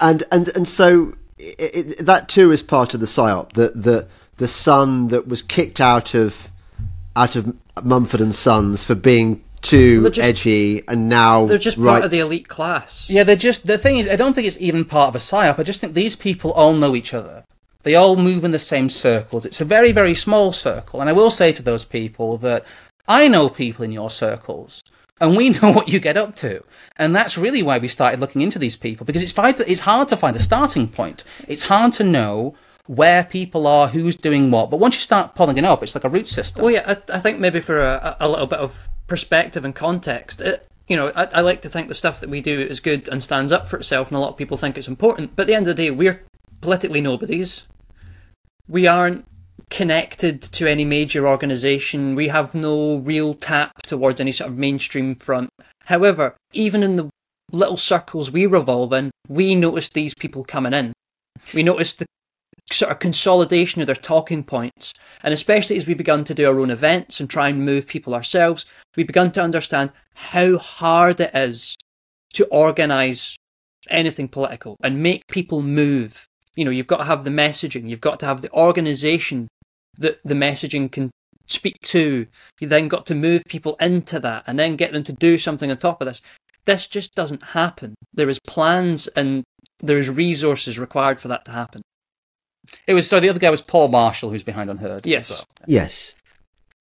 and 0.00 0.22
and 0.30 0.48
and 0.54 0.68
so 0.68 1.14
it, 1.38 1.98
it, 1.98 2.06
that 2.06 2.28
too 2.28 2.52
is 2.52 2.62
part 2.62 2.94
of 2.94 3.00
the 3.00 3.06
psyop. 3.06 3.52
The 3.54 3.72
the 3.74 4.06
the 4.36 4.48
son 4.48 5.08
that 5.08 5.26
was 5.26 5.42
kicked 5.42 5.80
out 5.80 6.14
of 6.14 6.48
out 7.16 7.34
of 7.34 7.52
Mumford 7.82 8.20
and 8.20 8.34
Sons 8.34 8.84
for 8.84 8.94
being 8.94 9.42
too 9.62 10.02
They're 10.02 10.10
just- 10.10 10.28
edgy, 10.28 10.82
and 10.88 11.08
now 11.08 11.46
They're 11.46 11.56
just 11.58 11.82
part 11.82 12.04
of 12.04 12.10
the 12.10 12.18
elite 12.18 12.48
class. 12.48 13.08
Yeah, 13.08 13.22
they're 13.22 13.36
just 13.36 13.66
the 13.66 13.78
thing 13.78 13.96
is, 13.98 14.08
I 14.08 14.16
don't 14.16 14.34
think 14.34 14.46
it's 14.46 14.60
even 14.60 14.84
part 14.84 15.08
of 15.08 15.14
a 15.16 15.18
psyop. 15.18 15.58
I 15.58 15.62
just 15.62 15.80
think 15.80 15.94
these 15.94 16.16
people 16.16 16.52
all 16.52 16.74
know 16.74 16.94
each 16.94 17.14
other. 17.14 17.44
They 17.84 17.94
all 17.94 18.16
move 18.16 18.44
in 18.44 18.52
the 18.52 18.58
same 18.58 18.88
circles. 18.88 19.44
It's 19.44 19.60
a 19.60 19.64
very, 19.64 19.90
very 19.92 20.14
small 20.14 20.52
circle, 20.52 21.00
and 21.00 21.08
I 21.08 21.12
will 21.12 21.30
say 21.30 21.52
to 21.52 21.62
those 21.62 21.84
people 21.84 22.36
that 22.38 22.64
I 23.08 23.26
know 23.28 23.48
people 23.48 23.84
in 23.84 23.92
your 23.92 24.10
circles, 24.10 24.82
and 25.20 25.36
we 25.36 25.50
know 25.56 25.72
what 25.72 25.88
you 25.88 25.98
get 26.00 26.16
up 26.16 26.36
to, 26.36 26.62
and 26.96 27.14
that's 27.14 27.38
really 27.38 27.62
why 27.62 27.78
we 27.78 27.88
started 27.88 28.20
looking 28.20 28.42
into 28.42 28.58
these 28.58 28.76
people 28.76 29.06
because 29.06 29.22
it's 29.22 29.32
find, 29.32 29.58
it's 29.60 29.80
hard 29.80 30.08
to 30.08 30.16
find 30.16 30.36
a 30.36 30.40
starting 30.40 30.88
point. 30.88 31.24
It's 31.48 31.64
hard 31.64 31.92
to 31.94 32.04
know 32.04 32.54
where 32.86 33.24
people 33.24 33.66
are, 33.66 33.88
who's 33.88 34.16
doing 34.16 34.50
what, 34.50 34.70
but 34.70 34.80
once 34.80 34.96
you 34.96 35.00
start 35.00 35.34
pulling 35.34 35.56
it 35.56 35.64
up, 35.64 35.82
it's 35.82 35.94
like 35.94 36.04
a 36.04 36.08
root 36.08 36.28
system. 36.28 36.62
Well, 36.62 36.72
yeah, 36.72 36.96
I, 37.10 37.16
I 37.16 37.18
think 37.20 37.38
maybe 37.38 37.60
for 37.60 37.80
a, 37.80 38.16
a 38.20 38.28
little 38.28 38.46
bit 38.48 38.58
of 38.58 38.88
perspective 39.12 39.62
and 39.62 39.74
context, 39.74 40.40
it, 40.40 40.66
you 40.88 40.96
know, 40.96 41.12
I, 41.14 41.24
I 41.24 41.40
like 41.42 41.60
to 41.62 41.68
think 41.68 41.88
the 41.88 41.94
stuff 41.94 42.18
that 42.20 42.30
we 42.30 42.40
do 42.40 42.58
is 42.58 42.80
good 42.80 43.08
and 43.08 43.22
stands 43.22 43.52
up 43.52 43.68
for 43.68 43.76
itself, 43.76 44.08
and 44.08 44.16
a 44.16 44.20
lot 44.20 44.30
of 44.30 44.38
people 44.38 44.56
think 44.56 44.78
it's 44.78 44.88
important. 44.88 45.36
But 45.36 45.42
at 45.42 45.46
the 45.48 45.54
end 45.54 45.68
of 45.68 45.76
the 45.76 45.82
day, 45.82 45.90
we're 45.90 46.22
politically 46.62 47.02
nobodies. 47.02 47.66
We 48.66 48.86
aren't 48.86 49.26
connected 49.68 50.40
to 50.40 50.66
any 50.66 50.86
major 50.86 51.28
organisation. 51.28 52.14
We 52.14 52.28
have 52.28 52.54
no 52.54 52.96
real 52.96 53.34
tap 53.34 53.82
towards 53.82 54.18
any 54.18 54.32
sort 54.32 54.48
of 54.50 54.56
mainstream 54.56 55.16
front. 55.16 55.50
However, 55.84 56.34
even 56.54 56.82
in 56.82 56.96
the 56.96 57.10
little 57.50 57.76
circles 57.76 58.30
we 58.30 58.46
revolve 58.46 58.94
in, 58.94 59.10
we 59.28 59.54
notice 59.54 59.90
these 59.90 60.14
people 60.14 60.42
coming 60.42 60.72
in. 60.72 60.94
We 61.52 61.62
notice 61.62 61.92
the 61.92 62.06
sort 62.70 62.90
of 62.90 62.98
consolidation 62.98 63.80
of 63.80 63.86
their 63.86 63.96
talking 63.96 64.44
points. 64.44 64.92
And 65.22 65.34
especially 65.34 65.76
as 65.76 65.86
we 65.86 65.94
begun 65.94 66.24
to 66.24 66.34
do 66.34 66.48
our 66.48 66.58
own 66.58 66.70
events 66.70 67.20
and 67.20 67.28
try 67.28 67.48
and 67.48 67.64
move 67.64 67.86
people 67.86 68.14
ourselves, 68.14 68.64
we 68.96 69.02
begun 69.02 69.30
to 69.32 69.42
understand 69.42 69.92
how 70.14 70.58
hard 70.58 71.20
it 71.20 71.34
is 71.34 71.76
to 72.34 72.46
organise 72.46 73.36
anything 73.90 74.28
political 74.28 74.76
and 74.82 75.02
make 75.02 75.26
people 75.28 75.62
move. 75.62 76.26
You 76.54 76.64
know, 76.64 76.70
you've 76.70 76.86
got 76.86 76.98
to 76.98 77.04
have 77.04 77.24
the 77.24 77.30
messaging, 77.30 77.88
you've 77.88 78.00
got 78.00 78.20
to 78.20 78.26
have 78.26 78.42
the 78.42 78.52
organisation 78.52 79.48
that 79.98 80.20
the 80.24 80.34
messaging 80.34 80.90
can 80.90 81.10
speak 81.46 81.76
to. 81.82 82.26
You 82.60 82.68
then 82.68 82.88
got 82.88 83.06
to 83.06 83.14
move 83.14 83.44
people 83.48 83.76
into 83.80 84.20
that 84.20 84.44
and 84.46 84.58
then 84.58 84.76
get 84.76 84.92
them 84.92 85.04
to 85.04 85.12
do 85.12 85.38
something 85.38 85.70
on 85.70 85.76
top 85.76 86.00
of 86.00 86.06
this. 86.06 86.22
This 86.64 86.86
just 86.86 87.14
doesn't 87.14 87.42
happen. 87.42 87.94
There 88.12 88.28
is 88.28 88.38
plans 88.46 89.08
and 89.08 89.42
there 89.80 89.98
is 89.98 90.08
resources 90.08 90.78
required 90.78 91.20
for 91.20 91.28
that 91.28 91.44
to 91.46 91.52
happen. 91.52 91.82
It 92.86 92.94
was 92.94 93.08
so 93.08 93.20
the 93.20 93.28
other 93.28 93.38
guy 93.38 93.50
was 93.50 93.60
Paul 93.60 93.88
Marshall, 93.88 94.30
who's 94.30 94.42
behind 94.42 94.70
Unheard. 94.70 95.06
Yes. 95.06 95.30
well. 95.30 95.46
Yes, 95.66 96.14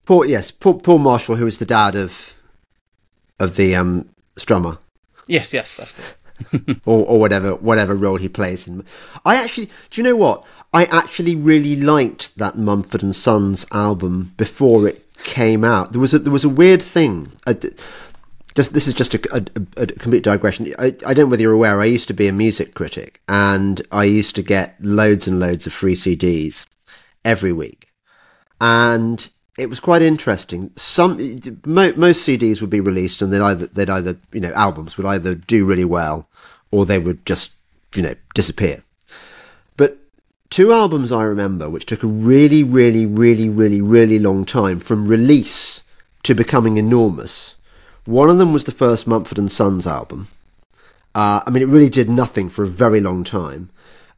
Paul. 0.05 0.25
Yes, 0.25 0.51
Paul, 0.51 0.79
Paul 0.79 0.99
Marshall, 0.99 1.35
who 1.35 1.45
was 1.45 1.57
the 1.57 1.65
dad 1.65 1.95
of 1.95 2.35
of 3.39 3.55
the 3.55 3.75
um, 3.75 4.09
strummer. 4.35 4.77
Yes, 5.27 5.53
yes, 5.53 5.77
that's 5.77 5.91
good. 5.93 6.81
or, 6.85 7.05
or 7.05 7.19
whatever 7.19 7.55
whatever 7.55 7.95
role 7.95 8.17
he 8.17 8.29
plays 8.29 8.67
in. 8.67 8.85
I 9.25 9.35
actually, 9.35 9.65
do 9.89 10.01
you 10.01 10.03
know 10.03 10.15
what? 10.15 10.45
I 10.73 10.85
actually 10.85 11.35
really 11.35 11.75
liked 11.75 12.37
that 12.37 12.57
Mumford 12.57 13.03
and 13.03 13.15
Sons 13.15 13.65
album 13.71 14.33
before 14.37 14.87
it 14.87 15.05
came 15.23 15.63
out. 15.63 15.91
There 15.91 16.01
was 16.01 16.13
a, 16.13 16.19
there 16.19 16.31
was 16.31 16.45
a 16.45 16.49
weird 16.49 16.81
thing. 16.81 17.31
I 17.45 17.53
d 17.53 17.69
just 18.55 18.73
this 18.73 18.87
is 18.87 18.93
just 18.93 19.13
a, 19.13 19.19
a, 19.35 19.83
a 19.83 19.87
complete 19.87 20.23
digression. 20.23 20.73
I, 20.77 20.87
I 21.05 21.13
don't 21.13 21.25
know 21.25 21.27
whether 21.27 21.41
you're 21.41 21.53
aware. 21.53 21.79
I 21.79 21.85
used 21.85 22.07
to 22.09 22.13
be 22.13 22.27
a 22.27 22.33
music 22.33 22.73
critic, 22.73 23.21
and 23.27 23.81
I 23.91 24.03
used 24.05 24.35
to 24.35 24.43
get 24.43 24.75
loads 24.81 25.27
and 25.27 25.39
loads 25.39 25.65
of 25.65 25.73
free 25.73 25.95
CDs 25.95 26.65
every 27.23 27.53
week, 27.53 27.87
and 28.59 29.29
it 29.57 29.69
was 29.69 29.79
quite 29.79 30.01
interesting. 30.01 30.71
Some 30.75 31.17
mo, 31.65 31.93
most 31.95 32.27
CDs 32.27 32.61
would 32.61 32.69
be 32.69 32.79
released, 32.79 33.21
and 33.21 33.31
they'd 33.31 33.41
either 33.41 33.67
they'd 33.67 33.89
either 33.89 34.17
you 34.31 34.41
know 34.41 34.53
albums 34.53 34.97
would 34.97 35.05
either 35.05 35.35
do 35.35 35.65
really 35.65 35.85
well, 35.85 36.27
or 36.71 36.85
they 36.85 36.99
would 36.99 37.25
just 37.25 37.53
you 37.95 38.01
know 38.01 38.15
disappear. 38.33 38.83
But 39.77 39.97
two 40.49 40.73
albums 40.73 41.11
I 41.11 41.23
remember, 41.23 41.69
which 41.69 41.85
took 41.85 42.03
a 42.03 42.07
really, 42.07 42.63
really, 42.63 43.05
really, 43.05 43.49
really, 43.49 43.81
really 43.81 44.19
long 44.19 44.45
time 44.45 44.79
from 44.79 45.07
release 45.07 45.83
to 46.23 46.35
becoming 46.35 46.77
enormous. 46.77 47.55
One 48.05 48.29
of 48.29 48.37
them 48.37 48.53
was 48.53 48.63
the 48.63 48.71
first 48.71 49.07
Mumford 49.07 49.37
and 49.37 49.51
Sons 49.51 49.85
album. 49.85 50.27
Uh, 51.13 51.41
I 51.45 51.49
mean, 51.49 51.61
it 51.63 51.67
really 51.67 51.89
did 51.89 52.09
nothing 52.09 52.49
for 52.49 52.63
a 52.63 52.67
very 52.67 52.99
long 52.99 53.23
time, 53.23 53.69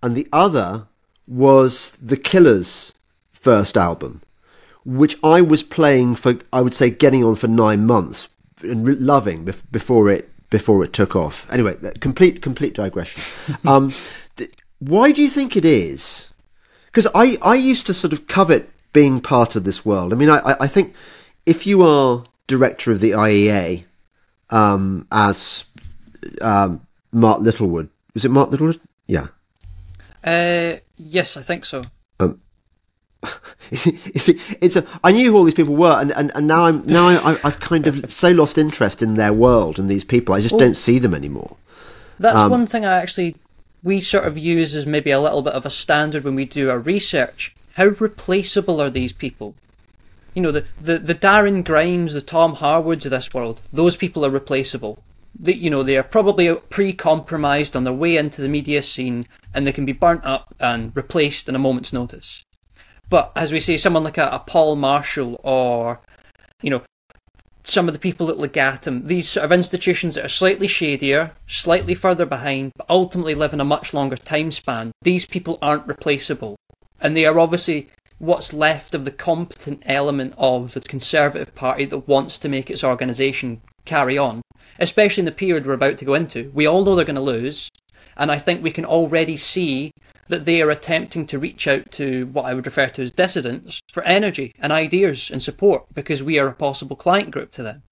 and 0.01 0.15
the 0.15 0.27
other 0.31 0.87
was 1.27 1.91
the 2.01 2.17
Killers' 2.17 2.93
first 3.31 3.77
album 3.77 4.21
which 4.85 5.17
I 5.23 5.41
was 5.41 5.63
playing 5.63 6.15
for, 6.15 6.35
I 6.51 6.61
would 6.61 6.73
say, 6.73 6.89
getting 6.89 7.23
on 7.23 7.35
for 7.35 7.47
nine 7.47 7.85
months 7.85 8.29
and 8.61 8.85
re- 8.85 8.95
loving 8.95 9.45
bef- 9.45 9.63
before 9.71 10.09
it 10.09 10.29
before 10.49 10.83
it 10.83 10.93
took 10.93 11.15
off. 11.15 11.51
Anyway, 11.51 11.77
complete 11.99 12.41
complete 12.41 12.73
digression. 12.73 13.21
um, 13.65 13.93
d- 14.35 14.49
why 14.79 15.11
do 15.11 15.21
you 15.21 15.29
think 15.29 15.55
it 15.55 15.65
is? 15.65 16.29
Because 16.87 17.07
I 17.15 17.37
I 17.41 17.55
used 17.55 17.85
to 17.87 17.93
sort 17.93 18.13
of 18.13 18.27
covet 18.27 18.69
being 18.91 19.19
part 19.19 19.55
of 19.55 19.63
this 19.63 19.85
world. 19.85 20.13
I 20.13 20.15
mean, 20.15 20.29
I 20.29 20.39
I- 20.39 20.57
I 20.61 20.67
think 20.67 20.93
if 21.45 21.65
you 21.65 21.81
are 21.81 22.23
director 22.47 22.91
of 22.91 22.99
the 22.99 23.11
IEA, 23.11 23.83
um, 24.49 25.07
as 25.11 25.65
um, 26.41 26.85
Mark 27.11 27.41
Littlewood, 27.41 27.89
was 28.13 28.25
it 28.25 28.29
Mark 28.29 28.51
Littlewood? 28.51 28.79
Yeah. 29.07 29.27
Uh, 30.23 30.77
yes, 30.95 31.37
I 31.37 31.41
think 31.41 31.65
so. 31.65 31.85
It's, 33.71 33.87
it's, 34.27 34.29
it's 34.61 34.75
a, 34.75 34.85
I 35.03 35.11
knew 35.11 35.31
who 35.31 35.37
all 35.37 35.45
these 35.45 35.53
people 35.55 35.75
were, 35.75 35.99
and, 35.99 36.11
and, 36.11 36.31
and 36.35 36.45
now 36.45 36.65
I'm 36.65 36.85
now 36.85 37.07
I, 37.07 37.39
I've 37.43 37.59
kind 37.59 37.87
of 37.87 38.11
so 38.11 38.29
lost 38.29 38.57
interest 38.57 39.01
in 39.01 39.15
their 39.15 39.33
world 39.33 39.79
and 39.79 39.89
these 39.89 40.03
people. 40.03 40.35
I 40.35 40.41
just 40.41 40.57
don't 40.59 40.75
see 40.75 40.99
them 40.99 41.13
anymore. 41.13 41.55
That's 42.19 42.37
Um, 42.37 42.51
one 42.51 42.67
thing 42.67 42.85
I 42.85 42.97
actually 42.97 43.35
we 43.81 43.99
sort 43.99 44.25
of 44.25 44.37
use 44.37 44.75
as 44.75 44.85
maybe 44.85 45.09
a 45.09 45.19
little 45.19 45.41
bit 45.41 45.53
of 45.53 45.65
a 45.65 45.69
standard 45.69 46.23
when 46.23 46.35
we 46.35 46.45
do 46.45 46.69
our 46.69 46.77
research. 46.77 47.55
How 47.73 47.85
replaceable 47.85 48.79
are 48.79 48.89
these 48.89 49.11
people? 49.11 49.55
You 50.33 50.41
know, 50.41 50.51
the, 50.51 50.65
the, 50.81 50.97
the 50.97 51.15
Darren 51.15 51.63
Grimes, 51.63 52.13
the 52.13 52.21
Tom 52.21 52.55
Harwoods 52.55 53.05
of 53.05 53.11
this 53.11 53.33
world, 53.33 53.61
those 53.71 53.95
people 53.95 54.25
are 54.25 54.29
replaceable. 54.29 54.97
They, 55.39 55.53
you 55.53 55.69
know, 55.69 55.83
they 55.83 55.97
are 55.97 56.03
probably 56.03 56.53
pre-compromised 56.55 57.75
on 57.75 57.83
their 57.83 57.93
way 57.93 58.17
into 58.17 58.41
the 58.41 58.49
media 58.49 58.81
scene, 58.83 59.27
and 59.53 59.65
they 59.65 59.71
can 59.71 59.85
be 59.85 59.91
burnt 59.91 60.23
up 60.23 60.55
and 60.59 60.95
replaced 60.95 61.49
in 61.49 61.55
a 61.55 61.59
moment's 61.59 61.93
notice. 61.93 62.43
But 63.09 63.31
as 63.35 63.51
we 63.51 63.59
say, 63.59 63.77
someone 63.77 64.03
like 64.03 64.17
a, 64.17 64.27
a 64.27 64.39
Paul 64.39 64.75
Marshall 64.75 65.39
or, 65.43 66.01
you 66.61 66.69
know, 66.69 66.81
some 67.63 67.87
of 67.87 67.93
the 67.93 67.99
people 67.99 68.29
at 68.29 68.37
Legatum, 68.37 69.07
these 69.07 69.29
sort 69.29 69.45
of 69.45 69.51
institutions 69.51 70.15
that 70.15 70.25
are 70.25 70.29
slightly 70.29 70.67
shadier, 70.67 71.31
slightly 71.47 71.95
further 71.95 72.25
behind, 72.25 72.71
but 72.75 72.89
ultimately 72.89 73.35
live 73.35 73.53
in 73.53 73.61
a 73.61 73.65
much 73.65 73.93
longer 73.93 74.17
time 74.17 74.51
span, 74.51 74.91
these 75.01 75.25
people 75.25 75.57
aren't 75.61 75.87
replaceable. 75.87 76.57
And 76.99 77.15
they 77.15 77.25
are 77.25 77.39
obviously 77.39 77.89
what's 78.19 78.53
left 78.53 78.95
of 78.95 79.05
the 79.05 79.11
competent 79.11 79.83
element 79.85 80.33
of 80.37 80.73
the 80.73 80.81
Conservative 80.81 81.53
Party 81.55 81.85
that 81.85 82.07
wants 82.07 82.39
to 82.39 82.49
make 82.49 82.69
its 82.69 82.83
organisation 82.83 83.61
carry 83.85 84.17
on, 84.17 84.41
especially 84.79 85.21
in 85.21 85.25
the 85.25 85.31
period 85.31 85.65
we're 85.65 85.73
about 85.73 85.97
to 85.97 86.05
go 86.05 86.13
into. 86.13 86.51
We 86.53 86.65
all 86.65 86.85
know 86.85 86.95
they're 86.95 87.05
going 87.05 87.15
to 87.15 87.21
lose, 87.21 87.69
and 88.15 88.31
I 88.31 88.37
think 88.37 88.63
we 88.63 88.71
can 88.71 88.85
already 88.85 89.37
see 89.37 89.91
that 90.27 90.45
they 90.45 90.61
are 90.61 90.69
attempting 90.69 91.25
to 91.27 91.39
reach 91.39 91.67
out 91.67 91.91
to 91.91 92.27
what 92.27 92.45
I 92.45 92.53
would 92.53 92.65
refer 92.65 92.87
to 92.87 93.03
as 93.03 93.11
dissidents 93.11 93.81
for 93.91 94.03
energy 94.03 94.53
and 94.57 94.71
ideas 94.71 95.29
and 95.29 95.41
support 95.41 95.85
because 95.93 96.23
we 96.23 96.39
are 96.39 96.47
a 96.47 96.53
possible 96.53 96.95
client 96.95 97.31
group 97.31 97.51
to 97.51 97.63
them. 97.63 97.83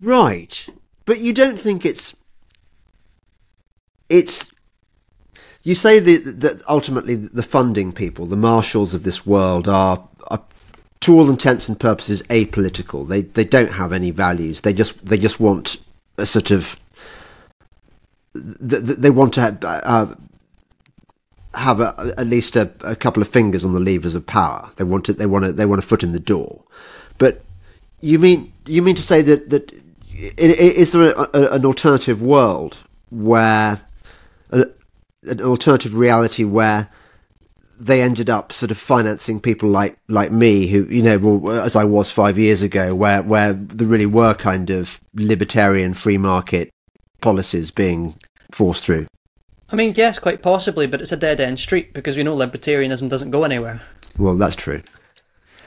Right, 0.00 0.68
but 1.04 1.20
you 1.20 1.32
don't 1.32 1.58
think 1.58 1.84
it's 1.84 2.14
it's 4.08 4.50
you 5.66 5.74
say 5.74 5.98
that 5.98 6.62
ultimately 6.68 7.16
the 7.16 7.42
funding 7.42 7.90
people, 7.90 8.24
the 8.24 8.36
marshals 8.36 8.94
of 8.94 9.02
this 9.02 9.26
world, 9.26 9.66
are, 9.66 10.00
are 10.28 10.40
to 11.00 11.18
all 11.18 11.28
intents 11.28 11.68
and 11.68 11.78
purposes 11.78 12.22
apolitical. 12.24 13.08
They 13.08 13.22
they 13.22 13.42
don't 13.42 13.72
have 13.72 13.92
any 13.92 14.12
values. 14.12 14.60
They 14.60 14.72
just 14.72 15.04
they 15.04 15.18
just 15.18 15.40
want 15.40 15.78
a 16.18 16.24
sort 16.24 16.52
of 16.52 16.78
th- 18.34 18.86
th- 18.86 18.98
they 18.98 19.10
want 19.10 19.34
to 19.34 19.40
have, 19.40 19.64
uh, 19.64 20.14
have 21.54 21.80
a, 21.80 22.14
at 22.16 22.28
least 22.28 22.54
a, 22.54 22.70
a 22.82 22.94
couple 22.94 23.20
of 23.20 23.26
fingers 23.26 23.64
on 23.64 23.74
the 23.74 23.80
levers 23.80 24.14
of 24.14 24.24
power. 24.24 24.70
They 24.76 24.84
want 24.84 25.08
it. 25.08 25.18
They 25.18 25.26
want 25.26 25.46
to. 25.46 25.52
They 25.52 25.66
want 25.66 25.82
a 25.82 25.86
foot 25.86 26.04
in 26.04 26.12
the 26.12 26.20
door. 26.20 26.62
But 27.18 27.44
you 28.02 28.20
mean 28.20 28.52
you 28.66 28.82
mean 28.82 28.94
to 28.94 29.02
say 29.02 29.20
that 29.22 29.50
that 29.50 29.72
is 30.14 30.92
there 30.92 31.10
a, 31.10 31.28
a, 31.34 31.50
an 31.54 31.66
alternative 31.66 32.22
world 32.22 32.76
where 33.10 33.80
an 35.26 35.40
alternative 35.40 35.94
reality 35.94 36.44
where 36.44 36.88
they 37.78 38.00
ended 38.00 38.30
up 38.30 38.52
sort 38.52 38.70
of 38.70 38.78
financing 38.78 39.38
people 39.38 39.68
like 39.68 39.98
like 40.08 40.32
me 40.32 40.66
who 40.66 40.84
you 40.84 41.02
know 41.02 41.18
well, 41.18 41.60
as 41.60 41.76
I 41.76 41.84
was 41.84 42.10
5 42.10 42.38
years 42.38 42.62
ago 42.62 42.94
where 42.94 43.22
where 43.22 43.52
there 43.52 43.86
really 43.86 44.06
were 44.06 44.34
kind 44.34 44.70
of 44.70 45.00
libertarian 45.14 45.92
free 45.94 46.18
market 46.18 46.72
policies 47.20 47.70
being 47.70 48.14
forced 48.50 48.84
through 48.84 49.06
I 49.68 49.74
mean, 49.74 49.94
yes, 49.96 50.20
quite 50.20 50.42
possibly, 50.42 50.86
but 50.86 51.00
it's 51.00 51.10
a 51.10 51.16
dead 51.16 51.40
end 51.40 51.58
street 51.58 51.92
because 51.92 52.16
we 52.16 52.22
know 52.22 52.36
libertarianism 52.36 53.08
doesn't 53.08 53.32
go 53.32 53.42
anywhere. 53.44 53.82
well 54.16 54.36
that's 54.36 54.56
true 54.56 54.82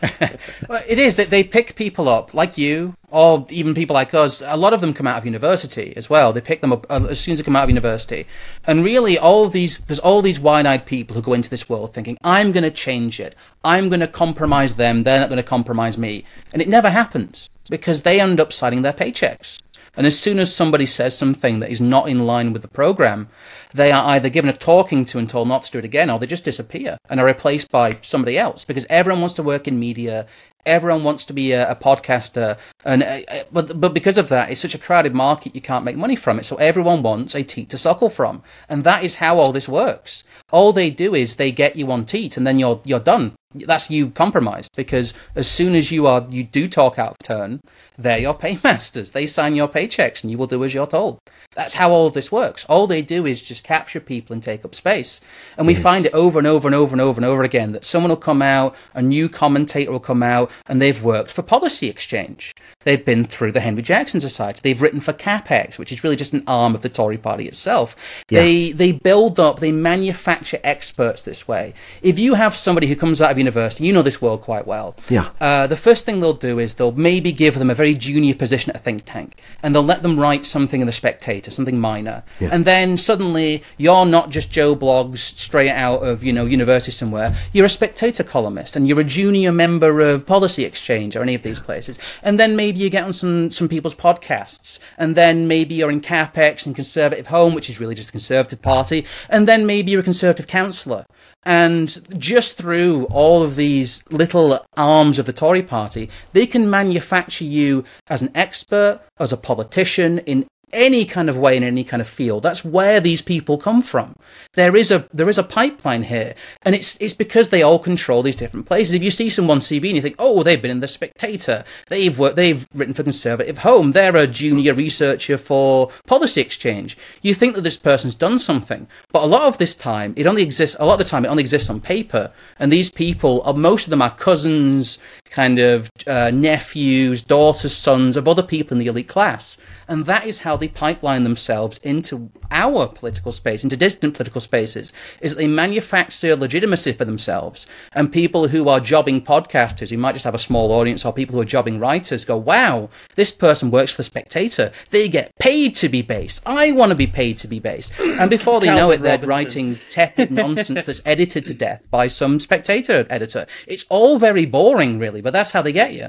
Well, 0.67 0.83
it 0.87 0.99
is 0.99 1.15
that 1.15 1.29
they 1.29 1.43
pick 1.43 1.75
people 1.75 2.07
up 2.07 2.33
like 2.33 2.57
you, 2.57 2.95
or 3.09 3.45
even 3.49 3.73
people 3.73 3.93
like 3.93 4.13
us. 4.13 4.41
A 4.45 4.57
lot 4.57 4.73
of 4.73 4.81
them 4.81 4.93
come 4.93 5.07
out 5.07 5.17
of 5.17 5.25
university 5.25 5.93
as 5.95 6.09
well. 6.09 6.31
They 6.31 6.41
pick 6.41 6.61
them 6.61 6.71
up 6.71 6.85
uh, 6.89 7.05
as 7.09 7.19
soon 7.19 7.33
as 7.33 7.39
they 7.39 7.43
come 7.43 7.55
out 7.55 7.63
of 7.63 7.69
university, 7.69 8.27
and 8.65 8.83
really, 8.83 9.17
all 9.17 9.49
these 9.49 9.79
there's 9.79 9.99
all 9.99 10.21
these 10.21 10.39
wide-eyed 10.39 10.85
people 10.85 11.15
who 11.15 11.21
go 11.21 11.33
into 11.33 11.49
this 11.49 11.67
world 11.69 11.93
thinking, 11.93 12.17
"I'm 12.23 12.51
going 12.51 12.63
to 12.63 12.71
change 12.71 13.19
it. 13.19 13.35
I'm 13.63 13.89
going 13.89 14.01
to 14.01 14.07
compromise 14.07 14.75
them. 14.75 15.03
They're 15.03 15.19
not 15.19 15.29
going 15.29 15.37
to 15.37 15.43
compromise 15.43 15.97
me," 15.97 16.23
and 16.53 16.61
it 16.61 16.69
never 16.69 16.89
happens 16.89 17.49
because 17.69 18.01
they 18.01 18.19
end 18.19 18.39
up 18.39 18.53
signing 18.53 18.81
their 18.81 18.93
paychecks. 18.93 19.59
And 19.95 20.07
as 20.07 20.19
soon 20.19 20.39
as 20.39 20.55
somebody 20.55 20.85
says 20.85 21.17
something 21.17 21.59
that 21.59 21.71
is 21.71 21.81
not 21.81 22.09
in 22.09 22.25
line 22.25 22.53
with 22.53 22.61
the 22.61 22.67
program, 22.67 23.29
they 23.73 23.91
are 23.91 24.09
either 24.09 24.29
given 24.29 24.49
a 24.49 24.53
talking 24.53 25.05
to 25.05 25.19
and 25.19 25.29
told 25.29 25.47
not 25.47 25.63
to 25.63 25.71
do 25.71 25.79
it 25.79 25.85
again, 25.85 26.09
or 26.09 26.19
they 26.19 26.25
just 26.25 26.45
disappear 26.45 26.97
and 27.09 27.19
are 27.19 27.25
replaced 27.25 27.71
by 27.71 27.97
somebody 28.01 28.37
else 28.37 28.63
because 28.63 28.85
everyone 28.89 29.21
wants 29.21 29.35
to 29.35 29.43
work 29.43 29.67
in 29.67 29.79
media. 29.79 30.25
Everyone 30.65 31.03
wants 31.03 31.23
to 31.25 31.33
be 31.33 31.53
a, 31.53 31.71
a 31.71 31.75
podcaster, 31.75 32.57
and 32.83 33.01
uh, 33.01 33.21
uh, 33.29 33.43
but 33.51 33.79
but 33.79 33.93
because 33.93 34.17
of 34.17 34.27
that, 34.27 34.51
it's 34.51 34.59
such 34.59 34.75
a 34.75 34.79
crowded 34.79 35.15
market, 35.15 35.55
you 35.55 35.61
can't 35.61 35.85
make 35.85 35.95
money 35.95 36.17
from 36.17 36.37
it. 36.37 36.45
So 36.45 36.57
everyone 36.57 37.01
wants 37.01 37.33
a 37.33 37.43
teat 37.43 37.69
to 37.69 37.77
suckle 37.77 38.09
from, 38.09 38.43
and 38.67 38.83
that 38.83 39.03
is 39.03 39.15
how 39.15 39.39
all 39.39 39.53
this 39.53 39.69
works. 39.69 40.23
All 40.51 40.73
they 40.73 40.89
do 40.89 41.15
is 41.15 41.37
they 41.37 41.51
get 41.51 41.77
you 41.77 41.89
on 41.91 42.05
teat, 42.05 42.35
and 42.35 42.45
then 42.45 42.59
you're 42.59 42.81
you're 42.83 42.99
done. 42.99 43.35
That's 43.55 43.89
you 43.89 44.11
compromised 44.11 44.75
because 44.75 45.13
as 45.33 45.49
soon 45.49 45.75
as 45.75 45.91
you 45.91 46.05
are 46.05 46.27
you 46.29 46.43
do 46.43 46.67
talk 46.67 46.99
out 46.99 47.11
of 47.11 47.17
turn, 47.19 47.61
they're 47.99 48.17
your 48.17 48.33
paymasters. 48.33 49.11
They 49.11 49.27
sign 49.27 49.55
your 49.55 49.67
paychecks, 49.67 50.23
and 50.23 50.31
you 50.31 50.37
will 50.37 50.47
do 50.47 50.63
as 50.63 50.73
you're 50.73 50.87
told. 50.87 51.19
That's 51.55 51.73
how 51.73 51.91
all 51.91 52.07
of 52.07 52.13
this 52.13 52.31
works. 52.31 52.65
All 52.65 52.87
they 52.87 53.01
do 53.01 53.25
is 53.25 53.41
just 53.41 53.63
capture 53.63 53.99
people 53.99 54.33
and 54.33 54.41
take 54.41 54.63
up 54.63 54.73
space. 54.73 55.19
And 55.57 55.67
we 55.67 55.75
find 55.75 56.05
it 56.05 56.13
over 56.13 56.39
and 56.39 56.47
over 56.47 56.67
and 56.67 56.75
over 56.75 56.93
and 56.93 57.01
over 57.01 57.19
and 57.19 57.25
over 57.25 57.43
again 57.43 57.73
that 57.73 57.85
someone 57.85 58.09
will 58.09 58.17
come 58.17 58.41
out, 58.41 58.75
a 58.93 59.01
new 59.01 59.27
commentator 59.27 59.91
will 59.91 59.99
come 59.99 60.23
out, 60.23 60.49
and 60.67 60.81
they've 60.81 61.03
worked 61.03 61.31
for 61.31 61.41
Policy 61.41 61.87
Exchange. 61.87 62.53
They've 62.85 63.03
been 63.03 63.25
through 63.25 63.51
the 63.51 63.59
Henry 63.59 63.81
Jackson 63.81 64.21
Society. 64.21 64.61
They've 64.63 64.81
written 64.81 65.01
for 65.01 65.11
CapX, 65.11 65.77
which 65.77 65.91
is 65.91 66.03
really 66.03 66.15
just 66.15 66.33
an 66.33 66.43
arm 66.47 66.75
of 66.75 66.81
the 66.81 66.87
Tory 66.87 67.17
party 67.17 67.45
itself. 67.45 67.95
They 68.29 68.71
they 68.71 68.93
build 68.93 69.39
up, 69.39 69.59
they 69.59 69.73
manufacture 69.73 70.59
experts 70.63 71.23
this 71.23 71.47
way. 71.47 71.73
If 72.01 72.17
you 72.17 72.35
have 72.35 72.55
somebody 72.55 72.87
who 72.87 72.95
comes 72.95 73.21
out 73.21 73.31
of 73.31 73.37
university, 73.37 73.85
you 73.85 73.91
know 73.91 74.01
this 74.01 74.21
world 74.21 74.41
quite 74.41 74.65
well. 74.65 74.95
Yeah. 75.09 75.29
Uh, 75.41 75.67
the 75.67 75.75
first 75.75 76.05
thing 76.05 76.21
they'll 76.21 76.33
do 76.33 76.57
is 76.59 76.75
they'll 76.75 76.93
maybe 76.93 77.33
give 77.33 77.59
them 77.59 77.69
a 77.69 77.75
very 77.75 77.88
junior 77.93 78.35
position 78.35 78.71
at 78.71 78.77
a 78.77 78.79
think 78.79 79.03
tank, 79.05 79.41
and 79.61 79.73
they'll 79.73 79.83
let 79.83 80.03
them 80.03 80.19
write 80.19 80.45
something 80.45 80.81
in 80.81 80.87
the 80.87 80.93
Spectator, 80.93 81.51
something 81.51 81.79
minor, 81.79 82.23
and 82.39 82.65
then 82.65 82.97
suddenly 82.97 83.63
you're 83.77 84.05
not 84.05 84.29
just 84.29 84.51
Joe 84.51 84.75
Blogs 84.75 85.19
straight 85.19 85.71
out 85.71 85.99
of 85.99 86.23
you 86.23 86.33
know 86.33 86.45
university 86.45 86.91
somewhere. 86.91 87.35
You're 87.53 87.65
a 87.65 87.69
Spectator 87.69 88.23
columnist, 88.23 88.75
and 88.75 88.87
you're 88.87 88.99
a 88.99 89.03
junior 89.03 89.51
member 89.51 90.01
of 90.01 90.25
Policy 90.25 90.65
Exchange 90.65 91.15
or 91.15 91.21
any 91.21 91.35
of 91.35 91.43
these 91.43 91.59
places, 91.59 91.99
and 92.21 92.39
then 92.39 92.55
maybe 92.55 92.79
you 92.79 92.89
get 92.89 93.03
on 93.03 93.13
some 93.13 93.51
some 93.51 93.67
people's 93.67 93.95
podcasts, 93.95 94.79
and 94.97 95.15
then 95.15 95.47
maybe 95.47 95.75
you're 95.75 95.91
in 95.91 96.01
CapX 96.01 96.65
and 96.65 96.75
Conservative 96.75 97.27
Home, 97.27 97.53
which 97.53 97.69
is 97.69 97.79
really 97.79 97.95
just 97.95 98.09
a 98.09 98.13
Conservative 98.13 98.61
Party, 98.61 99.05
and 99.29 99.47
then 99.47 99.65
maybe 99.65 99.91
you're 99.91 100.01
a 100.01 100.03
Conservative 100.03 100.47
councillor. 100.47 101.05
And 101.49 101.99
just 102.15 102.59
through 102.59 103.05
all 103.05 103.41
of 103.41 103.55
these 103.55 104.03
little 104.11 104.63
arms 104.77 105.17
of 105.17 105.25
the 105.25 105.33
Tory 105.33 105.63
party, 105.63 106.07
they 106.31 106.45
can 106.45 106.69
manufacture 106.69 107.43
you 107.43 107.85
as 108.05 108.21
an 108.21 108.29
expert, 108.35 109.01
as 109.17 109.33
a 109.33 109.37
politician, 109.37 110.19
in 110.19 110.45
any 110.71 111.05
kind 111.05 111.29
of 111.29 111.37
way 111.37 111.55
in 111.57 111.63
any 111.63 111.83
kind 111.83 112.01
of 112.01 112.07
field. 112.07 112.43
That's 112.43 112.63
where 112.63 112.99
these 112.99 113.21
people 113.21 113.57
come 113.57 113.81
from. 113.81 114.15
There 114.53 114.75
is 114.75 114.91
a 114.91 115.07
there 115.13 115.29
is 115.29 115.37
a 115.37 115.43
pipeline 115.43 116.03
here, 116.03 116.35
and 116.63 116.75
it's 116.75 116.99
it's 117.01 117.13
because 117.13 117.49
they 117.49 117.61
all 117.61 117.79
control 117.79 118.23
these 118.23 118.35
different 118.35 118.65
places. 118.65 118.93
If 118.93 119.03
you 119.03 119.11
see 119.11 119.29
someone 119.29 119.59
CV 119.59 119.87
and 119.87 119.95
you 119.95 120.01
think, 120.01 120.15
oh, 120.19 120.43
they've 120.43 120.61
been 120.61 120.71
in 120.71 120.79
the 120.79 120.87
Spectator, 120.87 121.63
they've 121.87 122.17
worked, 122.17 122.35
they've 122.35 122.67
written 122.73 122.93
for 122.93 123.03
Conservative 123.03 123.59
Home, 123.59 123.91
they're 123.91 124.15
a 124.15 124.27
junior 124.27 124.73
researcher 124.73 125.37
for 125.37 125.91
Policy 126.07 126.41
Exchange. 126.41 126.97
You 127.21 127.33
think 127.33 127.55
that 127.55 127.61
this 127.61 127.77
person's 127.77 128.15
done 128.15 128.39
something, 128.39 128.87
but 129.11 129.23
a 129.23 129.27
lot 129.27 129.43
of 129.43 129.57
this 129.57 129.75
time 129.75 130.13
it 130.15 130.27
only 130.27 130.43
exists. 130.43 130.75
A 130.79 130.85
lot 130.85 130.93
of 130.93 130.99
the 130.99 131.05
time 131.05 131.25
it 131.25 131.29
only 131.29 131.41
exists 131.41 131.69
on 131.69 131.81
paper, 131.81 132.31
and 132.57 132.71
these 132.71 132.89
people, 132.89 133.41
uh, 133.45 133.53
most 133.53 133.85
of 133.85 133.89
them 133.89 134.01
are 134.01 134.15
cousins, 134.15 134.99
kind 135.29 135.59
of 135.59 135.89
uh, 136.07 136.31
nephews, 136.31 137.21
daughters, 137.21 137.75
sons 137.75 138.17
of 138.17 138.27
other 138.27 138.43
people 138.43 138.75
in 138.75 138.79
the 138.79 138.87
elite 138.87 139.07
class. 139.07 139.57
And 139.87 140.05
that 140.05 140.27
is 140.27 140.41
how 140.41 140.55
they 140.55 140.67
pipeline 140.67 141.23
themselves 141.23 141.79
into 141.79 142.29
our 142.51 142.87
political 142.87 143.31
space, 143.31 143.63
into 143.63 143.75
distant 143.75 144.13
political 144.13 144.39
spaces, 144.39 144.93
is 145.19 145.31
that 145.31 145.37
they 145.39 145.47
manufacture 145.47 146.35
legitimacy 146.35 146.93
for 146.93 147.05
themselves. 147.05 147.65
And 147.93 148.13
people 148.13 148.49
who 148.49 148.69
are 148.69 148.79
jobbing 148.79 149.19
podcasters, 149.21 149.89
who 149.89 149.97
might 149.97 150.11
just 150.11 150.25
have 150.25 150.35
a 150.35 150.39
small 150.39 150.71
audience, 150.71 151.03
or 151.03 151.11
people 151.11 151.33
who 151.33 151.41
are 151.41 151.45
jobbing 151.45 151.79
writers 151.79 152.23
go, 152.23 152.37
wow, 152.37 152.89
this 153.15 153.31
person 153.31 153.71
works 153.71 153.89
for 153.89 153.97
the 153.97 154.03
Spectator. 154.03 154.71
They 154.91 155.09
get 155.09 155.35
paid 155.39 155.75
to 155.77 155.89
be 155.89 156.03
based. 156.03 156.43
I 156.45 156.71
want 156.71 156.91
to 156.91 156.95
be 156.95 157.07
paid 157.07 157.39
to 157.39 157.47
be 157.47 157.59
based. 157.59 157.91
And 157.99 158.29
before 158.29 158.59
they 158.59 158.67
know 158.67 158.91
it, 158.91 159.01
they're 159.01 159.17
writing 159.17 159.79
tepid 159.89 160.29
nonsense 160.29 160.85
that's 160.85 161.01
edited 161.03 161.47
to 161.47 161.55
death 161.55 161.89
by 161.89 162.05
some 162.05 162.39
Spectator 162.39 163.07
editor. 163.09 163.47
It's 163.65 163.85
all 163.89 164.19
very 164.19 164.45
boring, 164.45 164.99
really, 164.99 165.18
but 165.21 165.33
that's 165.33 165.51
how 165.51 165.61
they 165.61 165.71
get 165.71 165.93
you. 165.93 166.07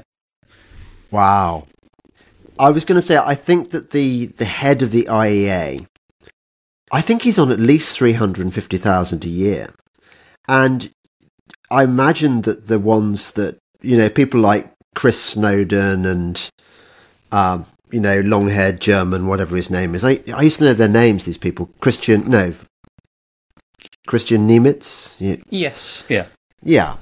Wow. 1.11 1.67
I 2.59 2.69
was 2.69 2.85
going 2.85 2.99
to 2.99 3.05
say, 3.05 3.17
I 3.17 3.35
think 3.35 3.71
that 3.71 3.91
the, 3.91 4.27
the 4.27 4.45
head 4.45 4.81
of 4.81 4.91
the 4.91 5.05
IEA, 5.05 5.85
I 6.91 7.01
think 7.01 7.21
he's 7.21 7.39
on 7.39 7.51
at 7.51 7.59
least 7.59 7.95
350,000 7.95 9.23
a 9.23 9.27
year. 9.27 9.73
And 10.47 10.91
I 11.69 11.83
imagine 11.83 12.41
that 12.41 12.67
the 12.67 12.79
ones 12.79 13.31
that, 13.31 13.57
you 13.81 13.97
know, 13.97 14.09
people 14.09 14.39
like 14.39 14.71
Chris 14.95 15.21
Snowdon 15.21 16.05
and, 16.05 16.49
um, 17.31 17.65
you 17.91 17.99
know, 17.99 18.19
long 18.21 18.49
haired 18.49 18.79
German, 18.79 19.27
whatever 19.27 19.55
his 19.55 19.69
name 19.69 19.95
is. 19.95 20.03
I, 20.03 20.21
I 20.35 20.41
used 20.41 20.59
to 20.59 20.65
know 20.65 20.73
their 20.73 20.87
names, 20.87 21.25
these 21.25 21.37
people. 21.37 21.69
Christian, 21.79 22.29
no, 22.29 22.53
Kristian 24.07 24.47
Niemietz? 24.47 25.13
Yeah, 25.19 25.37
Yes. 25.49 26.03
Yeah. 26.09 26.27
yeah. 26.63 26.97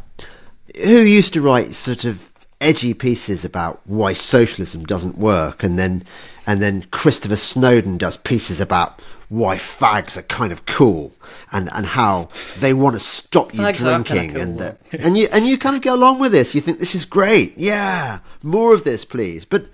Who 0.77 1.01
used 1.01 1.33
to 1.33 1.41
write 1.41 1.75
sort 1.75 2.05
of 2.05 2.29
edgy 2.61 2.93
pieces 2.93 3.45
about 3.45 3.81
why 3.85 4.13
socialism 4.13 4.83
doesn't 4.83 5.17
work 5.17 5.63
and 5.63 5.79
then 5.79 6.03
and 6.45 6.61
then 6.61 6.81
Christopher 6.91 7.37
Snowdon 7.37 7.97
does 7.97 8.17
pieces 8.17 8.59
about 8.59 9.01
why 9.29 9.55
fags 9.55 10.17
are 10.17 10.23
kind 10.23 10.51
of 10.51 10.65
cool 10.65 11.13
and, 11.51 11.69
and 11.73 11.85
how 11.85 12.27
they 12.59 12.73
want 12.73 12.95
to 12.95 12.99
stop 12.99 13.53
you 13.53 13.61
Fags 13.61 13.85
are 13.85 14.03
kinda 14.03 14.03
drinking 14.03 14.33
cool, 14.33 14.41
and 14.41 14.55
though. 14.57 14.77
and 14.99 15.17
you 15.17 15.27
and 15.31 15.47
you 15.47 15.57
kind 15.57 15.75
of 15.75 15.81
go 15.81 15.93
along 15.93 16.19
with 16.19 16.31
this. 16.31 16.53
You 16.53 16.61
think 16.61 16.79
this 16.79 16.95
is 16.95 17.05
great. 17.05 17.57
Yeah. 17.57 18.19
More 18.43 18.73
of 18.73 18.83
this, 18.83 19.05
please. 19.05 19.45
But 19.45 19.67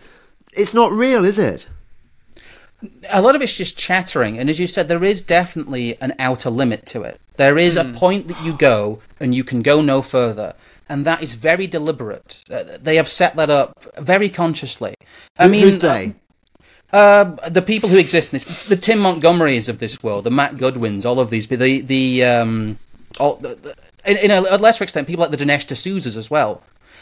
it's 0.53 0.73
not 0.73 0.91
real, 0.91 1.25
is 1.25 1.39
it? 1.39 1.67
a 3.09 3.21
lot 3.21 3.35
of 3.35 3.41
it's 3.41 3.53
just 3.53 3.77
chattering, 3.77 4.37
and 4.37 4.49
as 4.49 4.59
you 4.59 4.67
said, 4.67 4.87
there 4.87 5.03
is 5.03 5.21
definitely 5.21 5.99
an 6.01 6.13
outer 6.19 6.49
limit 6.49 6.85
to 6.87 7.03
it. 7.03 7.19
There 7.37 7.57
is 7.57 7.75
a 7.75 7.83
hmm. 7.83 7.95
point 7.95 8.27
that 8.27 8.43
you 8.43 8.53
go, 8.53 9.01
and 9.19 9.33
you 9.33 9.43
can 9.43 9.61
go 9.61 9.81
no 9.81 10.01
further, 10.01 10.53
and 10.89 11.05
that 11.05 11.21
is 11.23 11.33
very 11.33 11.67
deliberate. 11.67 12.43
Uh, 12.49 12.63
they 12.81 12.95
have 12.95 13.07
set 13.07 13.35
that 13.35 13.49
up 13.49 13.73
very 13.97 14.29
consciously. 14.29 14.95
I 15.37 15.45
Who- 15.45 15.49
mean, 15.49 15.61
who's 15.63 15.79
they? 15.79 16.15
Uh, 16.93 17.23
the 17.49 17.61
people 17.61 17.89
who 17.89 17.97
exist 17.97 18.31
in 18.33 18.37
this, 18.39 18.63
the 18.65 18.75
Tim 18.77 18.99
Montgomeries 18.99 19.67
of 19.67 19.79
this 19.79 20.01
world, 20.01 20.23
the 20.23 20.31
Matt 20.31 20.57
Goodwins, 20.57 21.05
all 21.05 21.19
of 21.19 21.29
these, 21.29 21.47
the 21.47 21.81
the 21.81 22.23
um, 22.23 22.79
all, 23.19 23.35
the, 23.37 23.49
the, 23.55 23.75
in, 24.09 24.17
in 24.17 24.31
a, 24.31 24.41
a 24.41 24.57
lesser 24.57 24.83
extent, 24.83 25.07
people 25.07 25.21
like 25.21 25.31
the 25.31 25.43
Dinesh 25.43 25.65
D'Souza's 25.67 26.15
as 26.15 26.29
well. 26.29 26.61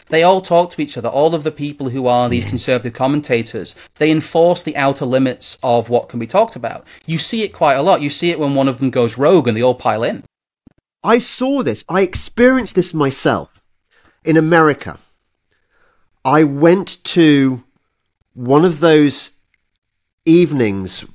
They 0.09 0.23
all 0.23 0.41
talk 0.41 0.71
to 0.71 0.81
each 0.81 0.97
other. 0.97 1.07
All 1.09 1.33
of 1.35 1.43
the 1.43 1.51
people 1.51 1.89
who 1.89 2.07
are 2.07 2.27
these 2.27 2.43
conservative 2.45 2.93
commentators, 2.93 3.73
they 3.99 4.11
enforce 4.11 4.61
the 4.63 4.75
outer 4.75 5.05
limits 5.05 5.57
of 5.63 5.89
what 5.89 6.09
can 6.09 6.19
be 6.19 6.27
talked 6.27 6.55
about. 6.55 6.85
You 7.05 7.17
see 7.17 7.43
it 7.43 7.53
quite 7.53 7.75
a 7.75 7.81
lot. 7.81 8.01
You 8.01 8.09
see 8.09 8.29
it 8.29 8.39
when 8.39 8.53
one 8.55 8.67
of 8.67 8.79
them 8.79 8.89
goes 8.89 9.17
rogue 9.17 9.47
and 9.47 9.55
they 9.55 9.61
all 9.61 9.75
pile 9.75 10.03
in. 10.03 10.23
I 11.03 11.19
saw 11.19 11.63
this. 11.63 11.85
I 11.87 12.01
experienced 12.01 12.75
this 12.75 12.93
myself 12.93 13.62
in 14.23 14.37
America. 14.37 14.97
I 16.25 16.43
went 16.43 17.03
to 17.05 17.63
one 18.33 18.63
of 18.65 18.79
those 18.79 19.31
evenings. 20.25 21.05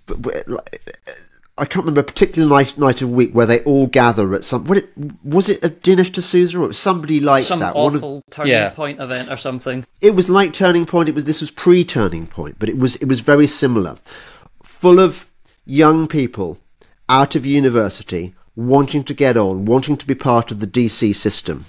I 1.60 1.64
can't 1.64 1.84
remember 1.84 2.02
a 2.02 2.04
particular 2.04 2.48
night, 2.48 2.78
night 2.78 3.02
of 3.02 3.10
week 3.10 3.32
where 3.32 3.46
they 3.46 3.60
all 3.64 3.88
gather 3.88 4.32
at 4.34 4.44
some. 4.44 4.64
What 4.66 4.78
it, 4.78 4.90
was 5.24 5.48
it? 5.48 5.64
A 5.64 5.70
Dinesh 5.70 6.12
D'Souza 6.12 6.58
or 6.60 6.72
somebody 6.72 7.18
like 7.18 7.42
Some 7.42 7.60
that? 7.60 7.74
One 7.74 7.96
of- 7.96 8.04
awful 8.04 8.22
turning 8.30 8.52
Yeah. 8.52 8.68
point 8.70 9.00
event 9.00 9.28
or 9.30 9.36
something. 9.36 9.84
it 10.00 10.14
was 10.14 10.28
like 10.28 10.52
Turning 10.52 10.86
Point. 10.86 11.08
It 11.08 11.14
was 11.16 11.24
this 11.24 11.40
was 11.40 11.50
pre 11.50 11.84
Turning 11.84 12.26
Point, 12.28 12.56
but 12.60 12.68
it 12.68 12.78
was 12.78 12.94
it 12.96 13.06
was 13.06 13.20
very 13.20 13.48
similar, 13.48 13.96
full 14.62 15.00
of 15.00 15.26
young 15.66 16.06
people 16.06 16.58
out 17.08 17.34
of 17.34 17.44
university 17.44 18.34
wanting 18.54 19.02
to 19.04 19.14
get 19.14 19.36
on, 19.36 19.64
wanting 19.64 19.96
to 19.96 20.06
be 20.06 20.14
part 20.14 20.50
of 20.52 20.60
the 20.60 20.66
DC 20.66 21.12
system, 21.14 21.64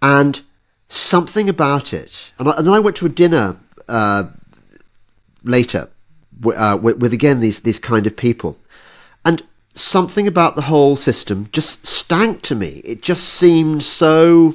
and 0.00 0.42
something 0.88 1.48
about 1.48 1.92
it. 1.92 2.32
And, 2.38 2.48
I, 2.48 2.52
and 2.52 2.66
then 2.66 2.74
I 2.74 2.80
went 2.80 2.96
to 2.96 3.06
a 3.06 3.10
dinner 3.10 3.56
uh, 3.88 4.24
later 5.44 5.88
uh, 6.44 6.78
with, 6.80 6.98
with 6.98 7.12
again 7.12 7.40
these 7.40 7.60
these 7.60 7.78
kind 7.78 8.06
of 8.06 8.16
people, 8.16 8.58
and 9.24 9.42
something 9.74 10.26
about 10.26 10.56
the 10.56 10.62
whole 10.62 10.96
system 10.96 11.48
just 11.52 11.86
stank 11.86 12.42
to 12.42 12.54
me. 12.54 12.82
It 12.84 13.02
just 13.02 13.24
seemed 13.24 13.82
so 13.82 14.54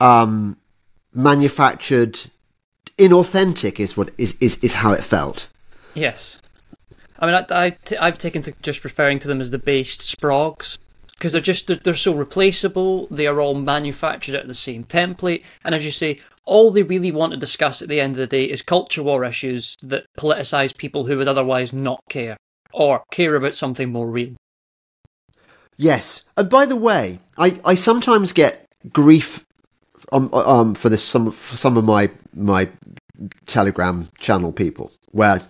um, 0.00 0.56
manufactured, 1.12 2.20
inauthentic. 2.98 3.80
Is 3.80 3.96
what 3.96 4.10
is, 4.18 4.36
is 4.40 4.56
is 4.58 4.74
how 4.74 4.92
it 4.92 5.02
felt. 5.02 5.48
Yes, 5.94 6.40
I 7.18 7.26
mean 7.26 7.34
I, 7.34 7.66
I 7.66 7.70
t- 7.70 7.96
I've 7.96 8.18
taken 8.18 8.42
to 8.42 8.52
just 8.62 8.84
referring 8.84 9.18
to 9.20 9.28
them 9.28 9.40
as 9.40 9.50
the 9.50 9.58
based 9.58 10.00
sprogs 10.00 10.78
because 11.24 11.32
they're 11.32 11.40
just 11.40 11.68
they're, 11.68 11.76
they're 11.76 11.94
so 11.94 12.14
replaceable. 12.14 13.06
They 13.06 13.26
are 13.26 13.40
all 13.40 13.54
manufactured 13.54 14.34
out 14.34 14.42
of 14.42 14.48
the 14.48 14.54
same 14.54 14.84
template, 14.84 15.42
and 15.64 15.74
as 15.74 15.82
you 15.82 15.90
say, 15.90 16.20
all 16.44 16.70
they 16.70 16.82
really 16.82 17.10
want 17.10 17.32
to 17.32 17.38
discuss 17.38 17.80
at 17.80 17.88
the 17.88 17.98
end 17.98 18.12
of 18.12 18.18
the 18.18 18.26
day 18.26 18.44
is 18.44 18.60
culture 18.60 19.02
war 19.02 19.24
issues 19.24 19.74
that 19.82 20.04
politicize 20.18 20.76
people 20.76 21.06
who 21.06 21.16
would 21.16 21.26
otherwise 21.26 21.72
not 21.72 22.00
care 22.10 22.36
or 22.74 23.04
care 23.10 23.36
about 23.36 23.54
something 23.54 23.90
more 23.90 24.10
real. 24.10 24.34
Yes, 25.78 26.24
and 26.36 26.50
by 26.50 26.66
the 26.66 26.76
way, 26.76 27.20
I, 27.38 27.58
I 27.64 27.74
sometimes 27.74 28.34
get 28.34 28.66
grief 28.92 29.46
um, 30.12 30.28
um, 30.34 30.74
for 30.74 30.90
this 30.90 31.02
some 31.02 31.30
for 31.30 31.56
some 31.56 31.78
of 31.78 31.84
my 31.84 32.10
my 32.34 32.68
Telegram 33.46 34.08
channel 34.18 34.52
people 34.52 34.92
where 35.12 35.40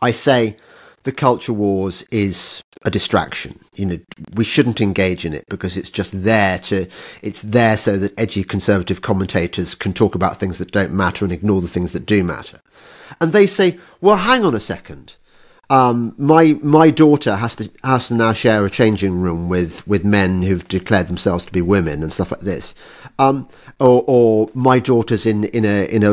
I 0.00 0.10
say 0.10 0.56
the 1.02 1.12
culture 1.12 1.52
wars 1.52 2.06
is 2.10 2.62
a 2.84 2.90
distraction. 2.90 3.58
You 3.74 3.86
know, 3.86 3.98
we 4.34 4.44
shouldn't 4.44 4.80
engage 4.80 5.24
in 5.24 5.34
it 5.34 5.48
because 5.48 5.76
it's 5.76 5.90
just 5.90 6.22
there 6.24 6.58
to, 6.60 6.86
it's 7.22 7.42
there 7.42 7.76
so 7.76 7.96
that 7.98 8.18
edgy 8.18 8.44
conservative 8.44 9.02
commentators 9.02 9.74
can 9.74 9.92
talk 9.92 10.14
about 10.14 10.38
things 10.38 10.58
that 10.58 10.72
don't 10.72 10.92
matter 10.92 11.24
and 11.24 11.32
ignore 11.32 11.60
the 11.60 11.68
things 11.68 11.92
that 11.92 12.06
do 12.06 12.24
matter. 12.24 12.60
And 13.20 13.32
they 13.32 13.46
say, 13.46 13.78
well, 14.00 14.16
hang 14.16 14.44
on 14.44 14.54
a 14.54 14.60
second 14.60 15.16
um, 15.72 16.14
my 16.18 16.58
my 16.62 16.90
daughter 16.90 17.34
has 17.34 17.56
to 17.56 17.70
has 17.82 18.08
to 18.08 18.14
now 18.14 18.34
share 18.34 18.64
a 18.66 18.70
changing 18.70 19.22
room 19.22 19.48
with, 19.48 19.86
with 19.88 20.04
men 20.04 20.42
who've 20.42 20.66
declared 20.68 21.06
themselves 21.06 21.46
to 21.46 21.52
be 21.52 21.62
women 21.62 22.02
and 22.02 22.12
stuff 22.12 22.30
like 22.30 22.42
this. 22.42 22.74
Um, 23.18 23.48
or, 23.82 24.04
or 24.06 24.50
my 24.54 24.78
daughter's 24.78 25.26
in, 25.26 25.44
in 25.44 25.64
a 25.64 25.86
in 25.86 26.04
a 26.04 26.12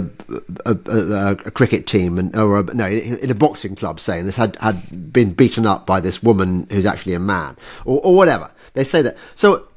a, 0.66 0.78
a, 0.88 1.32
a 1.46 1.52
cricket 1.52 1.86
team 1.86 2.18
and 2.18 2.36
or 2.36 2.60
a, 2.60 2.64
no 2.64 2.88
in 2.88 3.30
a 3.30 3.36
boxing 3.36 3.76
club, 3.76 4.00
saying 4.00 4.26
this 4.26 4.38
had 4.38 4.56
had 4.58 5.14
been 5.14 5.34
beaten 5.34 5.68
up 5.68 5.86
by 5.86 6.00
this 6.00 6.24
woman 6.24 6.66
who's 6.72 6.88
actually 6.88 7.14
a 7.14 7.20
man, 7.20 7.56
or, 7.86 8.02
or 8.04 8.16
whatever. 8.16 8.52
They 8.74 8.84
say 8.84 9.04
that. 9.04 9.16
So, 9.36 9.68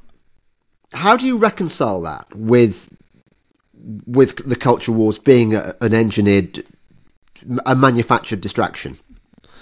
how 0.95 1.19
do 1.19 1.27
you 1.27 1.37
reconcile 1.37 2.01
that 2.03 2.35
with 2.35 2.97
with 4.07 4.49
the 4.49 4.57
culture 4.57 4.93
wars 4.93 5.19
being 5.19 5.55
a, 5.55 5.77
an 5.83 5.93
engineered, 5.93 6.65
a 7.67 7.77
manufactured 7.77 8.41
distraction? 8.41 8.97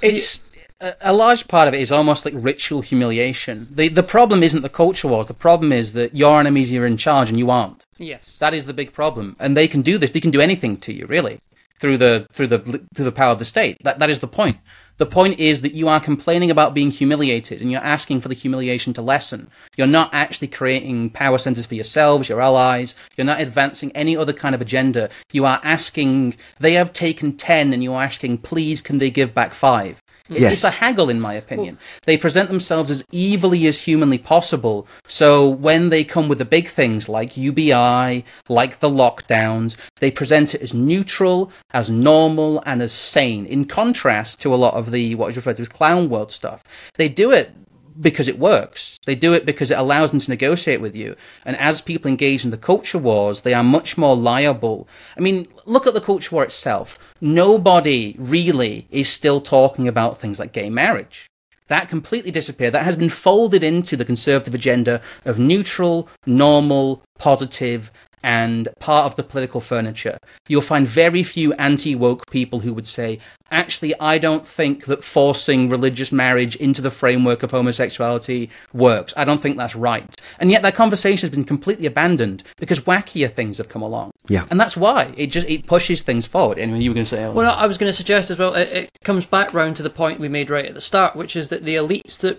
It's 0.03 0.41
a, 0.81 1.13
large 1.13 1.47
part 1.49 1.69
of 1.69 1.75
it 1.75 1.81
is 1.81 1.93
almost 1.93 2.25
like 2.25 2.35
ritual 2.37 2.81
humiliation. 2.81 3.69
The 3.71 3.89
the 3.89 4.03
problem 4.03 4.43
isn't 4.43 4.63
the 4.63 4.69
culture 4.69 5.09
wars. 5.09 5.27
The 5.27 5.35
problem 5.35 5.73
is 5.73 5.93
that 5.93 6.15
your 6.15 6.41
enemies 6.41 6.73
are 6.73 6.87
in 6.87 6.97
charge 6.97 7.29
and 7.31 7.39
you 7.39 7.51
aren't. 7.51 7.87
Yes. 7.99 8.37
That 8.37 8.55
is 8.55 8.67
the 8.67 8.75
big 8.75 8.93
problem, 8.93 9.37
and 9.39 9.57
they 9.57 9.69
can 9.69 9.83
do 9.83 9.99
this. 9.99 10.11
They 10.11 10.21
can 10.21 10.31
do 10.31 10.41
anything 10.41 10.79
to 10.79 10.93
you, 10.93 11.07
really, 11.07 11.41
through 11.79 11.99
the 11.99 12.27
through 12.33 12.49
the 12.49 12.59
through 12.95 13.05
the 13.05 13.13
power 13.13 13.33
of 13.33 13.39
the 13.39 13.45
state. 13.45 13.77
That 13.83 13.99
that 13.99 14.11
is 14.11 14.21
the 14.21 14.29
point. 14.29 14.59
The 14.97 15.07
point 15.07 15.41
is 15.41 15.63
that 15.63 15.73
you 15.73 15.89
are 15.89 15.99
complaining 15.99 16.51
about 16.51 16.75
being 16.75 16.91
humiliated 16.91 17.63
and 17.63 17.73
you're 17.73 17.81
asking 17.81 18.21
for 18.21 18.29
the 18.29 18.35
humiliation 18.35 18.93
to 18.93 19.01
lessen. 19.01 19.49
You're 19.75 19.87
not 19.87 20.13
actually 20.13 20.49
creating 20.49 21.09
power 21.09 21.39
centers 21.39 21.65
for 21.65 21.75
yourselves, 21.75 22.29
your 22.29 22.43
allies. 22.43 22.95
You're 23.17 23.25
not 23.25 23.41
advancing 23.41 23.93
any 23.93 24.15
other 24.15 24.35
kind 24.35 24.55
of 24.55 24.61
agenda. 24.61 25.09
You 25.33 25.47
are 25.47 25.59
asking, 25.65 26.37
they 26.59 26.75
have 26.75 26.93
taken 26.93 27.39
10 27.39 27.73
and 27.73 27.83
you're 27.83 27.99
asking, 27.99 28.39
please, 28.39 28.83
can 28.83 28.99
they 28.99 29.09
give 29.09 29.33
back 29.33 29.55
five? 29.55 30.03
Mm-hmm. 30.31 30.43
Yes. 30.43 30.53
It's 30.53 30.65
a 30.65 30.71
haggle, 30.71 31.11
in 31.11 31.21
my 31.21 31.35
opinion. 31.35 31.79
They 32.05 32.17
present 32.17 32.49
themselves 32.49 32.91
as 32.91 33.05
evilly 33.13 33.67
as 33.67 33.81
humanly 33.81 34.19
possible. 34.19 34.87
So 35.07 35.49
when 35.49 35.89
they 35.89 36.05
come 36.05 36.29
with 36.29 36.39
the 36.39 36.45
big 36.45 36.69
things 36.69 37.09
like 37.09 37.37
UBI, 37.37 38.25
like 38.49 38.79
the 38.79 38.89
lockdowns, 38.89 39.77
they 39.99 40.13
present 40.13 40.55
it 40.55 40.63
as 40.63 40.73
neutral, 40.73 41.51
as 41.73 41.91
normal, 41.91 42.63
and 42.65 42.81
as 42.81 42.93
sane. 42.93 43.45
In 43.45 43.65
contrast 43.65 44.41
to 44.43 44.55
a 44.55 44.57
lot 44.57 44.75
of 44.75 44.93
the 44.93 45.17
what 45.17 45.31
is 45.31 45.37
referred 45.37 45.57
to 45.57 45.63
as 45.63 45.69
clown 45.69 46.09
world 46.09 46.31
stuff, 46.31 46.63
they 46.95 47.09
do 47.09 47.33
it 47.33 47.53
because 48.01 48.29
it 48.29 48.39
works. 48.39 48.99
They 49.05 49.15
do 49.15 49.33
it 49.35 49.45
because 49.45 49.71
it 49.71 49.79
allows 49.79 50.11
them 50.11 50.21
to 50.21 50.31
negotiate 50.31 50.81
with 50.81 50.95
you. 50.95 51.17
And 51.45 51.57
as 51.57 51.81
people 51.81 52.09
engage 52.09 52.45
in 52.45 52.51
the 52.51 52.57
culture 52.57 52.99
wars, 52.99 53.41
they 53.41 53.53
are 53.53 53.65
much 53.65 53.99
more 53.99 54.17
liable. 54.17 54.89
I 55.17 55.21
mean, 55.21 55.49
look 55.65 55.87
at 55.87 55.95
the 55.95 56.01
culture 56.01 56.35
war 56.35 56.45
itself. 56.45 56.99
Nobody 57.21 58.17
really 58.19 58.87
is 58.91 59.09
still 59.09 59.41
talking 59.41 59.87
about 59.87 60.21
things 60.21 60.39
like 60.39 60.53
gay 60.53 60.71
marriage. 60.71 61.27
That 61.69 61.89
completely 61.89 62.31
disappeared. 62.31 62.75
That 62.75 62.85
has 62.85 62.97
been 62.97 63.09
folded 63.09 63.63
into 63.63 63.97
the 63.97 64.05
conservative 64.05 64.55
agenda 64.55 65.01
of 65.25 65.39
neutral, 65.39 66.09
normal, 66.27 67.03
positive, 67.19 67.93
and 68.23 68.69
part 68.79 69.07
of 69.07 69.17
the 69.17 69.23
political 69.23 69.61
furniture. 69.61 70.19
You'll 70.49 70.63
find 70.63 70.87
very 70.87 71.23
few 71.23 71.53
anti 71.55 71.95
woke 71.95 72.31
people 72.31 72.61
who 72.61 72.75
would 72.75 72.87
say, 72.87 73.19
actually, 73.51 73.99
I 73.99 74.19
don't 74.19 74.47
think 74.47 74.85
that 74.87 75.03
forcing 75.03 75.69
religious 75.69 76.13
marriage 76.13 76.57
into 76.57 76.83
the 76.83 76.91
framework 76.91 77.43
of 77.43 77.51
homosexuality 77.51 78.51
works. 78.73 79.15
I 79.17 79.25
don't 79.25 79.43
think 79.43 79.57
that's 79.57 79.75
right. 79.75 80.15
And 80.39 80.51
yet 80.51 80.63
that 80.63 80.75
conversation 80.75 81.29
has 81.29 81.35
been 81.35 81.45
completely 81.45 81.87
abandoned 81.87 82.43
because 82.59 82.81
wackier 82.81 83.33
things 83.33 83.59
have 83.59 83.69
come 83.69 83.83
along. 83.83 84.13
Yeah. 84.29 84.47
And 84.51 84.61
that's 84.61 84.77
why 84.77 85.15
it 85.17 85.29
just 85.29 85.49
it 85.49 85.67
pushes 85.67 86.03
things 86.03 86.27
forward. 86.27 86.59
Anyway, 86.59 86.81
you 86.81 86.91
were 86.91 86.95
going 86.95 87.07
to 87.07 87.11
say, 87.11 87.25
oh, 87.25 87.33
Well, 87.33 87.55
I 87.55 87.67
was 87.67 87.79
going 87.79 87.91
to 87.91 87.97
suggest 87.97 88.31
as 88.31 88.39
well, 88.39 88.55
it, 88.55 88.69
it 88.69 88.91
comes 89.05 89.27
back 89.27 89.55
round 89.55 89.77
to 89.77 89.83
the 89.83 89.91
point 89.91 90.21
we 90.21 90.29
made 90.29 90.51
right 90.51 90.67
at 90.67 90.75
the 90.75 90.81
start, 90.81 91.17
which 91.17 91.37
is 91.37 91.49
that 91.49 91.65
the 91.65 91.77
elites 91.77 92.19
that 92.21 92.39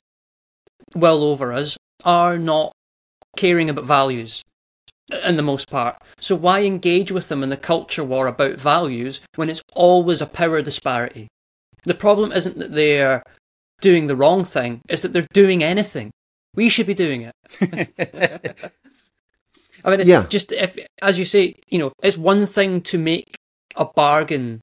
well 0.96 1.24
over 1.24 1.54
us 1.54 1.78
are 2.04 2.38
not 2.38 2.74
caring 3.38 3.70
about 3.70 3.86
values 3.86 4.44
in 5.24 5.36
the 5.36 5.44
most 5.44 5.70
part. 5.70 5.98
So 6.20 6.36
why 6.36 6.62
engage 6.64 7.12
with 7.12 7.30
them 7.30 7.44
in 7.44 7.50
the 7.50 7.58
culture 7.58 8.04
war 8.04 8.28
about 8.28 8.60
values 8.60 9.22
when 9.36 9.50
it's 9.50 9.62
always 9.74 10.22
a 10.22 10.26
power 10.26 10.62
disparity? 10.62 11.28
The 11.86 11.94
problem 11.96 12.32
isn't 12.32 12.58
that 12.60 12.74
they're 12.74 13.24
doing 13.82 14.08
the 14.08 14.16
wrong 14.16 14.44
thing, 14.46 14.82
it's 14.88 15.02
that 15.02 15.14
they're 15.14 15.28
doing 15.34 15.64
anything. 15.64 16.12
We 16.54 16.70
should 16.70 16.86
be 16.88 16.94
doing 16.94 17.22
it. 17.22 17.34
I 19.84 19.90
mean, 19.96 20.08
Yeah. 20.08 20.26
just 20.30 20.52
if, 20.52 20.78
as 21.02 21.18
you 21.18 21.26
say, 21.26 21.56
you 21.70 21.80
know, 21.80 21.92
it's 22.04 22.18
one 22.18 22.46
thing 22.46 22.82
to 22.82 22.98
make 22.98 23.36
a 23.76 23.86
bargain, 23.86 24.62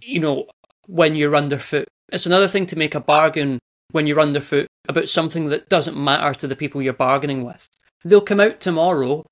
you 0.00 0.20
know, 0.20 0.46
when 0.86 1.16
you're 1.16 1.36
underfoot. 1.36 1.88
It's 2.12 2.26
another 2.26 2.48
thing 2.48 2.66
to 2.66 2.76
make 2.78 2.94
a 2.94 3.00
bargain 3.00 3.58
when 3.90 4.06
you're 4.06 4.20
underfoot 4.20 4.66
about 4.88 5.08
something 5.08 5.46
that 5.46 5.68
doesn't 5.68 5.96
matter 5.96 6.34
to 6.38 6.46
the 6.46 6.56
people 6.56 6.80
you're 6.82 6.92
bargaining 6.92 7.44
with. 7.44 7.66
They'll 8.04 8.20
come 8.20 8.40
out 8.40 8.60
tomorrow, 8.60 9.24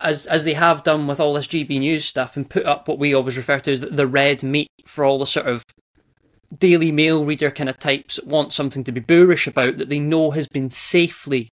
as 0.00 0.26
as 0.26 0.44
they 0.44 0.54
have 0.54 0.84
done 0.84 1.06
with 1.06 1.20
all 1.20 1.34
this 1.34 1.46
GB 1.46 1.78
News 1.80 2.04
stuff, 2.04 2.36
and 2.36 2.48
put 2.48 2.64
up 2.64 2.88
what 2.88 2.98
we 2.98 3.14
always 3.14 3.36
refer 3.36 3.60
to 3.60 3.72
as 3.72 3.80
the, 3.80 4.06
red 4.06 4.42
meat 4.42 4.68
for 4.86 5.04
all 5.04 5.18
the 5.18 5.26
sort 5.26 5.46
of 5.46 5.64
Daily 6.56 6.92
Mail 6.92 7.24
reader 7.24 7.50
kind 7.50 7.68
of 7.68 7.78
types 7.78 8.16
that 8.16 8.26
want 8.26 8.52
something 8.52 8.84
to 8.84 8.92
be 8.92 9.00
boorish 9.00 9.46
about 9.46 9.76
that 9.78 9.88
they 9.88 10.00
know 10.00 10.30
has 10.30 10.48
been 10.48 10.70
safely 10.70 11.48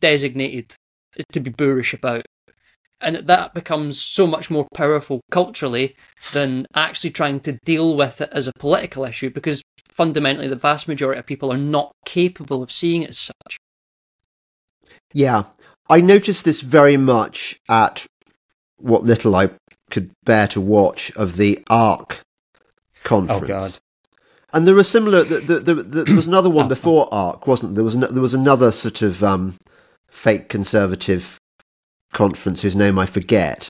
designated 0.00 0.74
to 1.32 1.40
be 1.40 1.50
boorish 1.50 1.92
about. 1.92 2.24
And 3.02 3.16
that 3.16 3.54
becomes 3.54 4.00
so 4.00 4.26
much 4.26 4.50
more 4.50 4.68
powerful 4.74 5.22
culturally 5.30 5.96
than 6.32 6.66
actually 6.74 7.10
trying 7.10 7.40
to 7.40 7.58
deal 7.64 7.96
with 7.96 8.20
it 8.20 8.28
as 8.30 8.46
a 8.46 8.52
political 8.58 9.04
issue 9.04 9.30
because 9.30 9.62
fundamentally 9.88 10.48
the 10.48 10.56
vast 10.56 10.86
majority 10.86 11.18
of 11.18 11.26
people 11.26 11.52
are 11.52 11.58
not 11.58 11.92
capable 12.04 12.62
of 12.62 12.70
seeing 12.70 13.02
it 13.02 13.10
as 13.10 13.18
such. 13.18 13.58
Yeah, 15.12 15.44
I 15.90 16.00
noticed 16.00 16.44
this 16.44 16.60
very 16.60 16.96
much 16.96 17.60
at 17.68 18.06
what 18.78 19.02
little 19.02 19.34
I 19.34 19.50
could 19.90 20.12
bear 20.24 20.46
to 20.48 20.60
watch 20.60 21.10
of 21.16 21.36
the 21.36 21.62
ARC 21.68 22.20
conference. 23.02 23.42
Oh, 23.42 23.46
God. 23.46 23.78
And 24.52 24.66
there 24.66 24.74
was 24.74 24.88
similar. 24.88 25.24
The, 25.24 25.40
the, 25.40 25.58
the, 25.60 25.74
the, 25.74 26.04
there 26.04 26.14
was 26.16 26.28
another 26.28 26.48
one 26.50 26.68
before 26.76 27.12
ARC, 27.12 27.46
wasn't 27.46 27.74
there? 27.74 27.76
There 27.76 27.84
was 27.84 27.96
no, 27.96 28.06
there 28.06 28.22
was 28.22 28.34
another 28.34 28.70
sort 28.70 29.02
of 29.02 29.22
um, 29.22 29.56
fake 30.08 30.48
conservative 30.48 31.38
conference 32.12 32.62
whose 32.62 32.76
name 32.76 32.98
I 32.98 33.06
forget. 33.06 33.68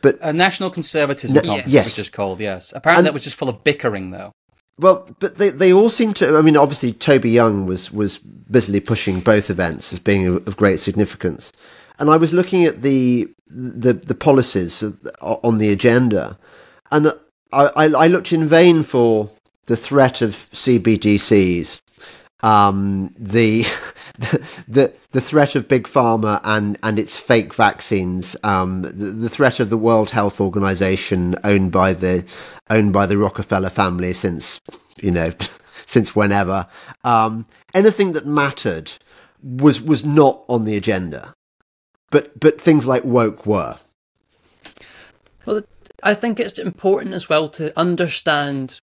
But 0.00 0.18
a 0.20 0.32
national 0.32 0.70
conservatism 0.70 1.36
No- 1.36 1.42
conference, 1.42 1.72
yes. 1.72 1.86
which 1.86 1.98
is 2.00 2.10
called, 2.10 2.40
yes. 2.40 2.72
Apparently 2.74 2.98
And- 3.00 3.06
that 3.06 3.14
was 3.14 3.22
just 3.22 3.36
full 3.36 3.48
of 3.48 3.62
bickering, 3.62 4.10
though. 4.10 4.32
Well, 4.78 5.08
but 5.18 5.36
they, 5.36 5.50
they 5.50 5.72
all 5.72 5.90
seem 5.90 6.14
to. 6.14 6.36
I 6.36 6.42
mean, 6.42 6.56
obviously, 6.56 6.92
Toby 6.92 7.30
Young 7.30 7.66
was, 7.66 7.92
was 7.92 8.18
busily 8.18 8.80
pushing 8.80 9.20
both 9.20 9.50
events 9.50 9.92
as 9.92 9.98
being 9.98 10.26
of, 10.26 10.56
great 10.56 10.80
significance, 10.80 11.52
and 11.98 12.10
I 12.10 12.16
was 12.16 12.32
looking 12.32 12.64
at 12.64 12.82
the 12.82 13.28
the, 13.46 13.92
the 13.92 14.14
policies 14.14 14.82
on 15.20 15.58
the 15.58 15.70
agenda, 15.70 16.38
and 16.90 17.12
I, 17.52 17.68
I 17.74 18.06
looked 18.06 18.32
in 18.32 18.48
vain 18.48 18.82
for 18.82 19.30
the 19.66 19.76
threat 19.76 20.22
of 20.22 20.48
CBDCs 20.52 21.82
um, 22.42 23.14
the, 23.18 23.62
the 24.68 24.92
the 25.12 25.20
threat 25.20 25.54
of 25.54 25.68
big 25.68 25.84
pharma 25.84 26.40
and 26.44 26.78
and 26.82 26.98
its 26.98 27.16
fake 27.16 27.54
vaccines, 27.54 28.36
um, 28.42 28.82
the, 28.82 28.90
the, 28.90 29.28
threat 29.28 29.60
of 29.60 29.70
the 29.70 29.78
World 29.78 30.10
Health 30.10 30.40
Organization 30.40 31.36
owned 31.44 31.72
by 31.72 31.92
the 31.92 32.24
owned 32.70 32.92
by 32.92 33.06
the 33.06 33.18
Rockefeller 33.18 33.70
family 33.70 34.12
since 34.12 34.60
you 35.00 35.10
know 35.10 35.30
since 35.86 36.16
whenever, 36.16 36.66
um, 37.04 37.46
anything 37.74 38.12
that 38.12 38.26
mattered 38.26 38.92
was 39.42 39.80
was 39.80 40.04
not 40.04 40.44
on 40.48 40.64
the 40.64 40.76
agenda, 40.76 41.34
but 42.10 42.38
but 42.38 42.60
things 42.60 42.86
like 42.86 43.04
woke 43.04 43.46
were. 43.46 43.76
Well, 45.46 45.62
I 46.02 46.14
think 46.14 46.40
it's 46.40 46.58
important 46.58 47.14
as 47.14 47.28
well 47.28 47.48
to 47.50 47.76
understand 47.78 48.80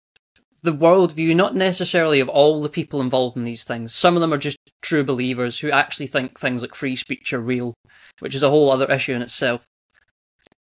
the 0.63 0.73
worldview, 0.73 1.35
not 1.35 1.55
necessarily 1.55 2.21
of 2.21 2.29
all 2.29 2.63
the 2.63 2.69
people 2.69 3.01
involved 3.01 3.37
in 3.37 3.45
these 3.45 3.65
things. 3.65 3.95
Some 3.95 4.15
of 4.15 4.21
them 4.21 4.33
are 4.33 4.39
just 4.39 4.59
true 4.83 5.05
believers 5.05 5.61
who 5.61 5.71
actually 5.71 6.07
think 6.07 6.39
things 6.39 6.63
like 6.63 6.75
free 6.75 6.97
speech 6.97 7.33
are 7.33 7.41
real, 7.41 7.75
which 8.19 8.35
is 8.35 8.43
a 8.43 8.51
whole 8.51 8.71
other 8.71 8.91
issue 8.91 9.15
in 9.15 9.23
itself. 9.23 9.67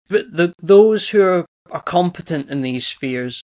But 0.08 0.32
the, 0.32 0.52
those 0.60 1.10
who 1.10 1.22
are, 1.22 1.46
are 1.70 1.82
competent 1.82 2.50
in 2.50 2.60
these 2.60 2.86
spheres, 2.86 3.42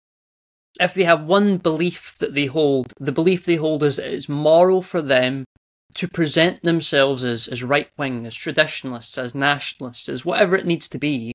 if 0.81 0.95
they 0.95 1.05
have 1.05 1.25
one 1.25 1.59
belief 1.59 2.17
that 2.19 2.35
they 2.35 2.47
hold, 2.47 2.93
the 2.99 3.13
belief 3.13 3.45
they 3.45 3.57
hold 3.57 3.83
is 3.83 3.97
that 3.97 4.13
it's 4.13 4.29
moral 4.29 4.83
for 4.83 5.03
them 5.03 5.45
to 5.95 6.09
present 6.09 6.63
themselves 6.63 7.25
as, 7.25 7.49
as 7.49 7.63
right 7.63 7.89
wing, 7.97 8.27
as 8.27 8.35
traditionalists, 8.35 9.17
as 9.17 9.35
nationalists, 9.35 10.09
as 10.09 10.25
whatever 10.25 10.57
it 10.57 10.67
needs 10.67 10.89
to 10.89 10.99
be, 10.99 11.33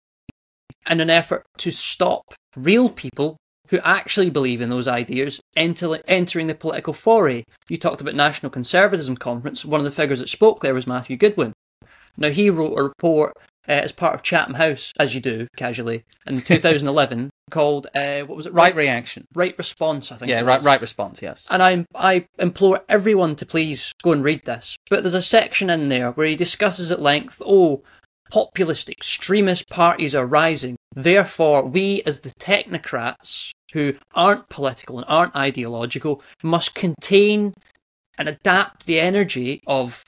in 0.89 0.99
an 0.99 1.09
effort 1.09 1.43
to 1.57 1.71
stop 1.71 2.33
real 2.55 2.89
people 2.89 3.37
who 3.73 3.79
actually 3.79 4.29
believe 4.29 4.61
in 4.61 4.69
those 4.69 4.87
ideas 4.87 5.41
enter, 5.55 5.97
entering 6.07 6.45
the 6.45 6.53
political 6.53 6.93
foray. 6.93 7.43
You 7.67 7.77
talked 7.77 8.01
about 8.01 8.13
National 8.13 8.51
Conservatism 8.51 9.17
Conference. 9.17 9.65
One 9.65 9.79
of 9.79 9.85
the 9.85 9.91
figures 9.91 10.19
that 10.19 10.29
spoke 10.29 10.59
there 10.61 10.75
was 10.75 10.85
Matthew 10.85 11.17
Goodwin. 11.17 11.53
Now, 12.15 12.29
he 12.29 12.51
wrote 12.51 12.79
a 12.79 12.83
report 12.83 13.33
uh, 13.67 13.71
as 13.71 13.91
part 13.91 14.13
of 14.13 14.21
Chatham 14.21 14.53
House, 14.53 14.93
as 14.99 15.15
you 15.15 15.21
do 15.21 15.47
casually, 15.57 16.03
in 16.27 16.41
2011 16.41 17.31
called, 17.49 17.87
uh, 17.95 18.19
what 18.21 18.37
was 18.37 18.45
it? 18.45 18.53
Right, 18.53 18.75
right, 18.75 18.77
Reaction. 18.77 19.25
Right 19.33 19.57
Response, 19.57 20.11
I 20.11 20.17
think. 20.17 20.29
Yeah, 20.29 20.41
right, 20.41 20.61
right 20.61 20.79
Response, 20.79 21.23
yes. 21.23 21.47
And 21.49 21.63
I, 21.63 21.83
I 21.95 22.27
implore 22.37 22.81
everyone 22.87 23.35
to 23.37 23.45
please 23.47 23.91
go 24.03 24.11
and 24.11 24.23
read 24.23 24.45
this. 24.45 24.77
But 24.91 25.01
there's 25.01 25.15
a 25.15 25.21
section 25.23 25.71
in 25.71 25.87
there 25.87 26.11
where 26.11 26.27
he 26.27 26.35
discusses 26.35 26.91
at 26.91 27.01
length, 27.01 27.41
oh, 27.43 27.81
populist 28.29 28.87
extremist 28.87 29.67
parties 29.67 30.13
are 30.13 30.27
rising. 30.27 30.75
Therefore, 30.95 31.65
we 31.65 32.03
as 32.05 32.19
the 32.19 32.29
technocrats 32.29 33.51
who 33.73 33.93
aren't 34.15 34.49
political 34.49 34.97
and 34.97 35.05
aren't 35.07 35.35
ideological 35.35 36.21
must 36.41 36.73
contain 36.73 37.53
and 38.17 38.29
adapt 38.29 38.85
the 38.85 38.99
energy 38.99 39.61
of 39.67 40.03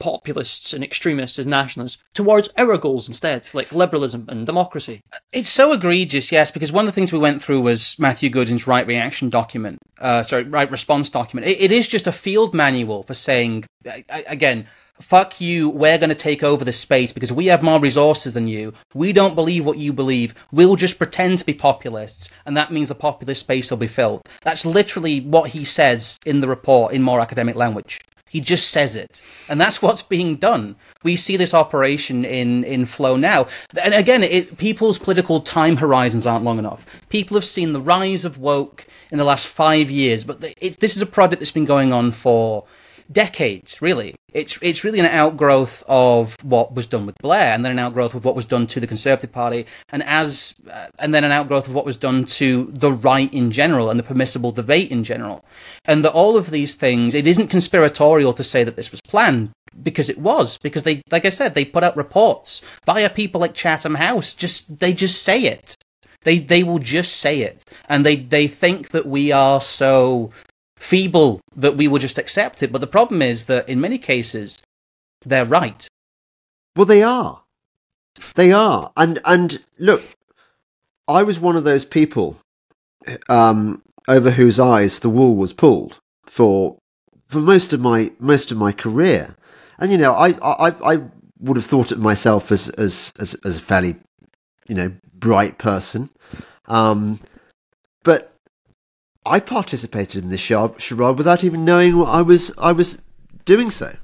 populists 0.00 0.72
and 0.72 0.84
extremists 0.84 1.38
and 1.38 1.48
nationalists 1.48 1.98
towards 2.14 2.48
our 2.56 2.78
goals 2.78 3.08
instead, 3.08 3.48
like 3.52 3.72
liberalism 3.72 4.26
and 4.28 4.46
democracy. 4.46 5.00
It's 5.32 5.48
so 5.48 5.72
egregious, 5.72 6.30
yes, 6.30 6.50
because 6.50 6.70
one 6.70 6.86
of 6.86 6.92
the 6.92 6.94
things 6.94 7.12
we 7.12 7.18
went 7.18 7.42
through 7.42 7.60
was 7.62 7.98
Matthew 7.98 8.30
Goodwin's 8.30 8.66
right 8.66 8.86
reaction 8.86 9.28
document, 9.28 9.78
uh, 9.98 10.22
sorry, 10.22 10.44
right 10.44 10.70
response 10.70 11.10
document. 11.10 11.48
It, 11.48 11.60
it 11.60 11.72
is 11.72 11.88
just 11.88 12.06
a 12.06 12.12
field 12.12 12.54
manual 12.54 13.02
for 13.02 13.14
saying, 13.14 13.64
again, 14.08 14.68
fuck 15.00 15.40
you, 15.40 15.68
we're 15.68 15.98
going 15.98 16.08
to 16.08 16.14
take 16.14 16.42
over 16.42 16.64
the 16.64 16.72
space 16.72 17.12
because 17.12 17.32
we 17.32 17.46
have 17.46 17.62
more 17.62 17.80
resources 17.80 18.34
than 18.34 18.48
you. 18.48 18.74
We 18.94 19.12
don't 19.12 19.34
believe 19.34 19.64
what 19.64 19.78
you 19.78 19.92
believe. 19.92 20.34
We'll 20.50 20.76
just 20.76 20.98
pretend 20.98 21.38
to 21.38 21.46
be 21.46 21.54
populists, 21.54 22.30
and 22.44 22.56
that 22.56 22.72
means 22.72 22.88
the 22.88 22.94
populist 22.94 23.40
space 23.40 23.70
will 23.70 23.78
be 23.78 23.86
filled. 23.86 24.22
That's 24.42 24.66
literally 24.66 25.20
what 25.20 25.50
he 25.50 25.64
says 25.64 26.18
in 26.24 26.40
the 26.40 26.48
report 26.48 26.92
in 26.92 27.02
more 27.02 27.20
academic 27.20 27.56
language. 27.56 28.00
He 28.28 28.40
just 28.40 28.70
says 28.70 28.94
it. 28.94 29.22
And 29.48 29.60
that's 29.60 29.80
what's 29.82 30.02
being 30.02 30.36
done. 30.36 30.76
We 31.02 31.16
see 31.16 31.36
this 31.36 31.54
operation 31.54 32.24
in, 32.24 32.64
in 32.64 32.84
flow 32.84 33.16
now. 33.16 33.48
And 33.80 33.94
again, 33.94 34.22
it, 34.22 34.58
people's 34.58 34.98
political 34.98 35.40
time 35.40 35.76
horizons 35.76 36.26
aren't 36.26 36.44
long 36.44 36.58
enough. 36.58 36.84
People 37.08 37.36
have 37.36 37.44
seen 37.44 37.72
the 37.72 37.80
rise 37.80 38.24
of 38.24 38.38
woke 38.38 38.86
in 39.10 39.18
the 39.18 39.24
last 39.24 39.46
five 39.46 39.90
years, 39.90 40.24
but 40.24 40.44
it, 40.60 40.80
this 40.80 40.96
is 40.96 41.02
a 41.02 41.06
project 41.06 41.40
that's 41.40 41.50
been 41.50 41.64
going 41.64 41.92
on 41.92 42.12
for 42.12 42.64
decades, 43.10 43.80
really. 43.80 44.14
It's 44.32 44.58
it's 44.60 44.84
really 44.84 44.98
an 44.98 45.06
outgrowth 45.06 45.82
of 45.88 46.36
what 46.42 46.74
was 46.74 46.86
done 46.86 47.06
with 47.06 47.16
Blair, 47.16 47.52
and 47.52 47.64
then 47.64 47.72
an 47.72 47.78
outgrowth 47.78 48.14
of 48.14 48.24
what 48.24 48.36
was 48.36 48.46
done 48.46 48.66
to 48.68 48.80
the 48.80 48.86
Conservative 48.86 49.32
Party, 49.32 49.66
and 49.88 50.02
as 50.02 50.54
uh, 50.70 50.86
and 50.98 51.14
then 51.14 51.24
an 51.24 51.32
outgrowth 51.32 51.66
of 51.66 51.74
what 51.74 51.86
was 51.86 51.96
done 51.96 52.24
to 52.26 52.64
the 52.72 52.92
right 52.92 53.32
in 53.32 53.50
general 53.50 53.90
and 53.90 53.98
the 53.98 54.04
permissible 54.04 54.52
debate 54.52 54.90
in 54.90 55.04
general, 55.04 55.44
and 55.84 56.04
that 56.04 56.12
all 56.12 56.36
of 56.36 56.50
these 56.50 56.74
things. 56.74 57.14
It 57.14 57.26
isn't 57.26 57.48
conspiratorial 57.48 58.34
to 58.34 58.44
say 58.44 58.64
that 58.64 58.76
this 58.76 58.90
was 58.90 59.00
planned 59.00 59.50
because 59.82 60.08
it 60.08 60.18
was 60.18 60.58
because 60.58 60.82
they, 60.82 61.02
like 61.10 61.24
I 61.24 61.30
said, 61.30 61.54
they 61.54 61.64
put 61.64 61.84
out 61.84 61.96
reports 61.96 62.62
via 62.84 63.10
people 63.10 63.40
like 63.40 63.54
Chatham 63.54 63.94
House. 63.94 64.34
Just 64.34 64.78
they 64.78 64.92
just 64.92 65.22
say 65.22 65.42
it. 65.42 65.74
They 66.22 66.38
they 66.38 66.62
will 66.62 66.80
just 66.80 67.16
say 67.16 67.40
it, 67.40 67.64
and 67.88 68.04
they 68.04 68.16
they 68.16 68.48
think 68.48 68.90
that 68.90 69.06
we 69.06 69.32
are 69.32 69.60
so 69.60 70.32
feeble 70.78 71.40
that 71.54 71.76
we 71.76 71.88
will 71.88 71.98
just 71.98 72.18
accept 72.18 72.62
it. 72.62 72.72
But 72.72 72.80
the 72.80 72.86
problem 72.86 73.22
is 73.22 73.44
that 73.44 73.68
in 73.68 73.80
many 73.80 73.98
cases, 73.98 74.62
they're 75.24 75.44
right. 75.44 75.86
Well, 76.76 76.86
they 76.86 77.02
are. 77.02 77.42
They 78.34 78.52
are. 78.52 78.92
And 78.96 79.18
and 79.24 79.64
look, 79.78 80.02
I 81.06 81.22
was 81.22 81.40
one 81.40 81.56
of 81.56 81.64
those 81.64 81.84
people 81.84 82.36
um, 83.28 83.82
over 84.06 84.30
whose 84.30 84.58
eyes 84.58 84.98
the 84.98 85.10
wool 85.10 85.34
was 85.34 85.52
pulled 85.52 85.98
for 86.24 86.78
for 87.26 87.40
most 87.40 87.72
of 87.72 87.80
my 87.80 88.12
most 88.18 88.50
of 88.50 88.58
my 88.58 88.72
career. 88.72 89.36
And 89.78 89.90
you 89.90 89.98
know, 89.98 90.12
I 90.12 90.30
I, 90.42 90.74
I 90.84 91.02
would 91.40 91.56
have 91.56 91.66
thought 91.66 91.92
of 91.92 91.98
myself 91.98 92.50
as 92.52 92.68
as 92.70 93.12
as, 93.18 93.34
as 93.44 93.56
a 93.56 93.60
fairly 93.60 93.96
you 94.68 94.74
know 94.74 94.92
bright 95.14 95.58
person. 95.58 96.10
Um, 96.66 97.20
I 99.28 99.40
participated 99.40 100.24
in 100.24 100.30
this 100.30 100.40
charade 100.40 101.18
without 101.18 101.44
even 101.44 101.64
knowing 101.64 101.98
what 101.98 102.08
I 102.08 102.22
was 102.22 102.52
I 102.58 102.72
was 102.72 102.98
doing 103.44 103.70
so. 103.70 103.94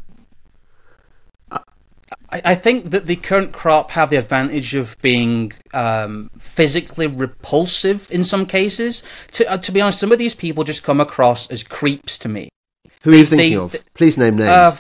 I, 2.31 2.57
think 2.57 2.87
that 2.87 3.07
the 3.07 3.15
current 3.15 3.53
crop 3.53 3.93
have 3.93 4.11
the 4.11 4.17
advantage 4.17 4.75
of 4.75 5.01
being 5.01 5.53
um, 5.73 6.31
physically 6.39 7.07
repulsive 7.07 8.11
in 8.11 8.25
some 8.25 8.45
cases. 8.45 9.05
To 9.33 9.53
uh, 9.53 9.59
to 9.59 9.71
be 9.71 9.81
honest, 9.81 10.01
some 10.01 10.11
of 10.11 10.19
these 10.19 10.35
people 10.35 10.65
just 10.65 10.83
come 10.83 11.01
across 11.01 11.49
as 11.51 11.63
creeps 11.63 12.19
to 12.19 12.29
me. 12.29 12.49
Who 13.03 13.13
are 13.13 13.17
you 13.17 13.27
thinking 13.27 13.51
they, 13.51 13.57
of? 13.57 13.77
Please 13.95 14.19
name 14.19 14.37
names. 14.37 14.49
Uh, 14.49 14.77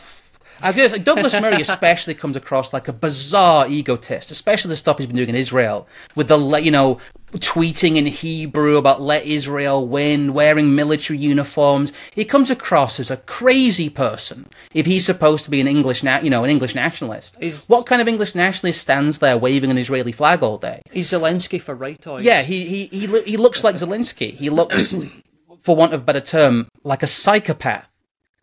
I 0.64 0.72
guess 0.72 0.92
like 0.92 1.05
Douglas 1.05 1.38
Murray 1.40 1.61
especially 1.61 2.14
comes 2.14 2.37
across 2.37 2.72
like 2.72 2.88
a 2.88 2.92
bizarre 2.92 3.68
egotist, 3.68 4.31
especially 4.31 4.70
the 4.70 4.77
stuff 4.77 4.98
he's 4.98 5.07
been 5.07 5.16
doing 5.16 5.29
in 5.29 5.35
Israel 5.35 5.87
with 6.14 6.29
the 6.29 6.38
you 6.59 6.70
know 6.70 6.98
tweeting 7.33 7.96
in 7.96 8.07
Hebrew 8.07 8.77
about 8.77 9.03
let 9.03 9.24
Israel 9.24 9.87
win, 9.87 10.33
wearing 10.33 10.74
military 10.74 11.18
uniforms. 11.18 11.92
He 12.14 12.24
comes 12.24 12.50
across 12.50 12.98
as 12.98 13.11
a 13.11 13.18
crazy 13.18 13.90
person 13.90 14.46
if 14.72 14.87
he's 14.87 15.05
supposed 15.05 15.44
to 15.44 15.50
be 15.50 15.61
an 15.61 15.68
English, 15.68 16.03
na- 16.03 16.20
you 16.20 16.31
know, 16.31 16.44
an 16.44 16.50
English 16.50 16.74
nationalist. 16.74 17.37
He's, 17.40 17.66
what 17.66 17.87
kind 17.87 18.00
of 18.00 18.09
English 18.09 18.35
nationalist 18.35 18.81
stands 18.81 19.18
there 19.18 19.37
waving 19.37 19.70
an 19.70 19.79
Israeli 19.79 20.12
flag 20.12 20.42
all 20.42 20.59
day? 20.59 20.81
He's 20.92 21.11
Zelensky 21.11 21.61
for 21.61 21.74
right 21.74 22.05
eyes. 22.07 22.24
Yeah, 22.24 22.42
he 22.42 22.66
he 22.66 22.87
he, 22.87 23.07
lo- 23.07 23.22
he 23.22 23.37
looks 23.37 23.64
like 23.64 23.74
Zelensky. 23.74 24.33
He 24.33 24.48
looks, 24.48 25.05
for 25.59 25.77
want 25.77 25.92
of 25.92 26.03
a 26.03 26.05
better 26.05 26.20
term, 26.20 26.68
like 26.85 27.03
a 27.03 27.07
psychopath 27.07 27.88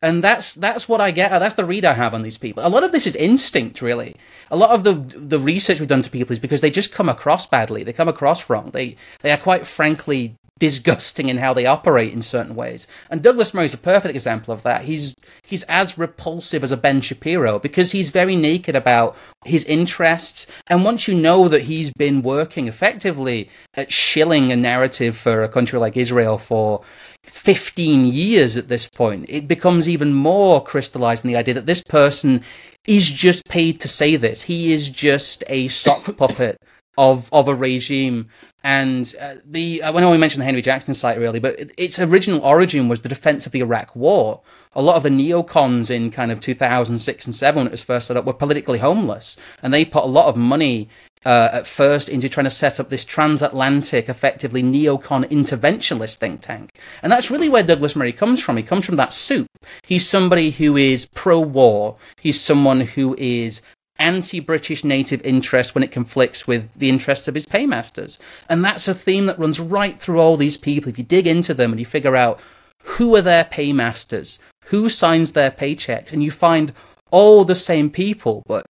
and 0.01 0.23
that's 0.23 0.55
that's 0.55 0.89
what 0.89 0.99
I 0.99 1.11
get. 1.11 1.31
Uh, 1.31 1.39
that's 1.39 1.55
the 1.55 1.65
read 1.65 1.85
I 1.85 1.93
have 1.93 2.13
on 2.13 2.23
these 2.23 2.37
people. 2.37 2.65
A 2.65 2.69
lot 2.69 2.83
of 2.83 2.91
this 2.91 3.05
is 3.05 3.15
instinct, 3.15 3.81
really. 3.81 4.15
A 4.49 4.57
lot 4.57 4.71
of 4.71 4.83
the 4.83 4.93
the 5.17 5.39
research 5.39 5.79
we've 5.79 5.87
done 5.87 6.01
to 6.01 6.09
people 6.09 6.33
is 6.33 6.39
because 6.39 6.61
they 6.61 6.71
just 6.71 6.91
come 6.91 7.07
across 7.07 7.45
badly. 7.45 7.83
They 7.83 7.93
come 7.93 8.07
across 8.07 8.49
wrong. 8.49 8.71
They 8.71 8.95
they 9.21 9.31
are 9.31 9.37
quite 9.37 9.67
frankly 9.67 10.37
disgusting 10.61 11.27
in 11.27 11.37
how 11.37 11.55
they 11.55 11.65
operate 11.65 12.13
in 12.13 12.21
certain 12.21 12.55
ways. 12.55 12.87
And 13.09 13.23
Douglas 13.23 13.51
Murray 13.51 13.65
is 13.65 13.73
a 13.73 13.79
perfect 13.79 14.13
example 14.13 14.53
of 14.53 14.61
that. 14.61 14.83
He's 14.83 15.15
he's 15.41 15.63
as 15.63 15.97
repulsive 15.97 16.63
as 16.63 16.71
a 16.71 16.77
Ben 16.77 17.01
Shapiro 17.01 17.57
because 17.57 17.93
he's 17.93 18.11
very 18.11 18.35
naked 18.35 18.75
about 18.75 19.17
his 19.43 19.65
interests. 19.65 20.45
And 20.67 20.85
once 20.85 21.07
you 21.07 21.15
know 21.15 21.47
that 21.47 21.63
he's 21.63 21.91
been 21.91 22.21
working 22.21 22.67
effectively 22.67 23.49
at 23.73 23.91
shilling 23.91 24.51
a 24.51 24.55
narrative 24.55 25.17
for 25.17 25.41
a 25.41 25.49
country 25.49 25.79
like 25.79 25.97
Israel 25.97 26.37
for 26.37 26.83
15 27.23 28.05
years 28.05 28.55
at 28.55 28.67
this 28.67 28.87
point, 28.87 29.25
it 29.29 29.47
becomes 29.47 29.89
even 29.89 30.13
more 30.13 30.63
crystallized 30.63 31.25
in 31.25 31.31
the 31.31 31.39
idea 31.39 31.55
that 31.55 31.65
this 31.65 31.81
person 31.81 32.43
is 32.87 33.09
just 33.09 33.45
paid 33.45 33.79
to 33.79 33.87
say 33.87 34.15
this. 34.15 34.43
He 34.43 34.71
is 34.71 34.89
just 34.89 35.43
a 35.47 35.69
sock 35.69 36.15
puppet 36.17 36.61
of 36.97 37.29
of 37.33 37.47
a 37.47 37.55
regime. 37.55 38.29
And 38.63 39.13
uh, 39.19 39.35
the 39.43 39.83
I 39.83 39.91
know 39.91 40.11
we 40.11 40.17
mentioned 40.17 40.41
the 40.41 40.45
Henry 40.45 40.61
Jackson 40.61 40.93
Society, 40.93 41.39
but 41.39 41.71
its 41.77 41.99
original 41.99 42.41
origin 42.41 42.87
was 42.87 43.01
the 43.01 43.09
defense 43.09 43.45
of 43.45 43.51
the 43.51 43.59
Iraq 43.59 43.95
War. 43.95 44.41
A 44.73 44.81
lot 44.81 44.97
of 44.97 45.03
the 45.03 45.09
neocons 45.09 45.89
in 45.89 46.11
kind 46.11 46.31
of 46.31 46.39
2006 46.39 47.25
and 47.25 47.35
7 47.35 47.57
when 47.57 47.67
it 47.67 47.71
was 47.71 47.81
first 47.81 48.07
set 48.07 48.17
up 48.17 48.25
were 48.25 48.33
politically 48.33 48.79
homeless, 48.79 49.35
and 49.63 49.73
they 49.73 49.83
put 49.83 50.03
a 50.03 50.07
lot 50.07 50.27
of 50.27 50.37
money 50.37 50.89
uh, 51.25 51.49
at 51.53 51.67
first 51.67 52.09
into 52.09 52.29
trying 52.29 52.45
to 52.45 52.49
set 52.49 52.79
up 52.79 52.89
this 52.89 53.05
transatlantic, 53.05 54.09
effectively 54.09 54.63
neocon 54.63 55.25
interventionist 55.29 56.15
think 56.15 56.41
tank. 56.41 56.69
And 57.01 57.11
that's 57.11 57.29
really 57.29 57.49
where 57.49 57.63
Douglas 57.63 57.95
Murray 57.95 58.13
comes 58.13 58.41
from. 58.41 58.57
He 58.57 58.63
comes 58.63 58.85
from 58.85 58.95
that 58.97 59.13
soup. 59.13 59.47
He's 59.83 60.07
somebody 60.07 60.51
who 60.51 60.77
is 60.77 61.07
pro 61.13 61.39
war. 61.39 61.97
He's 62.19 62.39
someone 62.39 62.81
who 62.81 63.15
is 63.19 63.61
anti 64.01 64.39
British 64.39 64.83
native 64.83 65.21
interest 65.21 65.75
when 65.75 65.83
it 65.83 65.91
conflicts 65.91 66.47
with 66.47 66.69
the 66.75 66.89
interests 66.89 67.27
of 67.27 67.35
his 67.35 67.45
paymasters. 67.45 68.19
And 68.49 68.65
that's 68.65 68.87
a 68.87 68.93
theme 68.93 69.27
that 69.27 69.39
runs 69.39 69.59
right 69.59 69.97
through 69.97 70.19
all 70.19 70.35
these 70.35 70.57
people. 70.57 70.89
If 70.89 70.97
you 70.97 71.03
dig 71.03 71.27
into 71.27 71.53
them 71.53 71.71
and 71.71 71.79
you 71.79 71.85
figure 71.85 72.15
out 72.15 72.39
who 72.83 73.15
are 73.15 73.21
their 73.21 73.45
paymasters, 73.45 74.39
who 74.65 74.89
signs 74.89 75.31
their 75.31 75.51
paychecks, 75.51 76.11
and 76.11 76.23
you 76.23 76.31
find 76.31 76.73
all 77.11 77.45
the 77.45 77.55
same 77.55 77.89
people. 77.89 78.43
But 78.47 78.65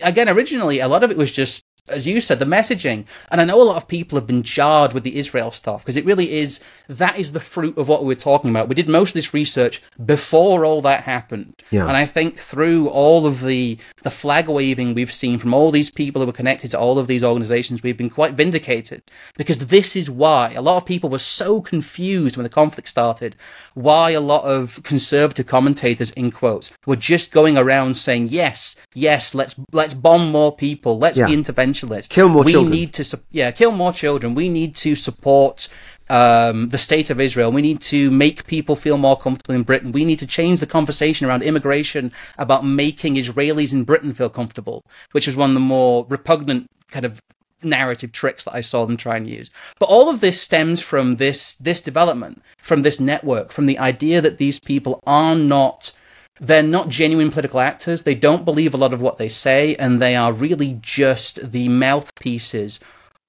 again, 0.00 0.28
originally, 0.28 0.80
a 0.80 0.88
lot 0.88 1.04
of 1.04 1.10
it 1.10 1.16
was 1.16 1.30
just 1.30 1.64
as 1.88 2.06
you 2.06 2.20
said, 2.20 2.38
the 2.38 2.44
messaging. 2.44 3.04
And 3.30 3.40
I 3.40 3.44
know 3.44 3.60
a 3.60 3.64
lot 3.64 3.76
of 3.76 3.88
people 3.88 4.16
have 4.16 4.26
been 4.26 4.44
jarred 4.44 4.92
with 4.92 5.02
the 5.02 5.16
Israel 5.18 5.50
stuff 5.50 5.82
because 5.82 5.96
it 5.96 6.04
really 6.04 6.32
is 6.32 6.60
that 6.98 7.18
is 7.18 7.32
the 7.32 7.40
fruit 7.40 7.76
of 7.78 7.88
what 7.88 8.02
we 8.02 8.08
were 8.08 8.14
talking 8.14 8.50
about. 8.50 8.68
We 8.68 8.74
did 8.74 8.88
most 8.88 9.10
of 9.10 9.14
this 9.14 9.34
research 9.34 9.82
before 10.04 10.64
all 10.64 10.82
that 10.82 11.04
happened. 11.04 11.62
Yeah. 11.70 11.86
And 11.86 11.96
I 11.96 12.06
think 12.06 12.38
through 12.38 12.88
all 12.88 13.26
of 13.26 13.42
the 13.42 13.78
the 14.02 14.10
flag 14.10 14.48
waving 14.48 14.94
we've 14.94 15.12
seen 15.12 15.38
from 15.38 15.54
all 15.54 15.70
these 15.70 15.90
people 15.90 16.20
who 16.20 16.26
were 16.26 16.32
connected 16.32 16.70
to 16.72 16.78
all 16.78 16.98
of 16.98 17.06
these 17.06 17.24
organizations, 17.24 17.82
we've 17.82 17.96
been 17.96 18.10
quite 18.10 18.34
vindicated 18.34 19.02
because 19.36 19.58
this 19.58 19.96
is 19.96 20.10
why 20.10 20.52
a 20.52 20.62
lot 20.62 20.76
of 20.76 20.84
people 20.84 21.08
were 21.08 21.18
so 21.18 21.60
confused 21.60 22.36
when 22.36 22.44
the 22.44 22.50
conflict 22.50 22.88
started, 22.88 23.36
why 23.74 24.10
a 24.10 24.20
lot 24.20 24.44
of 24.44 24.82
conservative 24.82 25.46
commentators 25.46 26.10
in 26.10 26.30
quotes 26.30 26.70
were 26.86 26.96
just 26.96 27.32
going 27.32 27.56
around 27.56 27.96
saying, 27.96 28.28
Yes, 28.28 28.76
yes, 28.94 29.34
let's 29.34 29.54
let's 29.72 29.94
bomb 29.94 30.30
more 30.30 30.54
people, 30.54 30.98
let's 30.98 31.18
yeah. 31.18 31.26
be 31.26 31.36
interventionist. 31.36 32.08
Kill 32.08 32.28
more 32.28 32.44
we 32.44 32.52
children. 32.52 32.72
need 32.72 32.92
to 32.94 33.20
yeah, 33.30 33.50
kill 33.50 33.72
more 33.72 33.92
children. 33.92 34.34
We 34.34 34.48
need 34.48 34.74
to 34.76 34.94
support 34.94 35.68
um, 36.08 36.68
the 36.70 36.78
state 36.78 37.10
of 37.10 37.20
Israel. 37.20 37.52
We 37.52 37.62
need 37.62 37.80
to 37.82 38.10
make 38.10 38.46
people 38.46 38.76
feel 38.76 38.98
more 38.98 39.16
comfortable 39.16 39.54
in 39.54 39.62
Britain. 39.62 39.92
We 39.92 40.04
need 40.04 40.18
to 40.20 40.26
change 40.26 40.60
the 40.60 40.66
conversation 40.66 41.26
around 41.26 41.42
immigration 41.42 42.12
about 42.38 42.64
making 42.64 43.16
Israelis 43.16 43.72
in 43.72 43.84
Britain 43.84 44.14
feel 44.14 44.30
comfortable, 44.30 44.84
which 45.12 45.28
is 45.28 45.36
one 45.36 45.50
of 45.50 45.54
the 45.54 45.60
more 45.60 46.06
repugnant 46.08 46.66
kind 46.90 47.04
of 47.04 47.20
narrative 47.64 48.12
tricks 48.12 48.44
that 48.44 48.54
I 48.54 48.60
saw 48.60 48.84
them 48.84 48.96
try 48.96 49.16
and 49.16 49.28
use. 49.28 49.50
But 49.78 49.88
all 49.88 50.08
of 50.08 50.20
this 50.20 50.40
stems 50.40 50.80
from 50.80 51.16
this 51.16 51.54
this 51.54 51.80
development, 51.80 52.42
from 52.58 52.82
this 52.82 53.00
network, 53.00 53.52
from 53.52 53.66
the 53.66 53.78
idea 53.78 54.20
that 54.20 54.38
these 54.38 54.60
people 54.60 55.00
are 55.06 55.34
not 55.34 55.92
they're 56.40 56.62
not 56.62 56.88
genuine 56.88 57.30
political 57.30 57.60
actors. 57.60 58.02
They 58.02 58.14
don't 58.16 58.44
believe 58.44 58.74
a 58.74 58.78
lot 58.78 58.92
of 58.92 59.00
what 59.00 59.18
they 59.18 59.28
say, 59.28 59.76
and 59.76 60.00
they 60.00 60.16
are 60.16 60.32
really 60.32 60.78
just 60.80 61.52
the 61.52 61.68
mouthpieces 61.68 62.80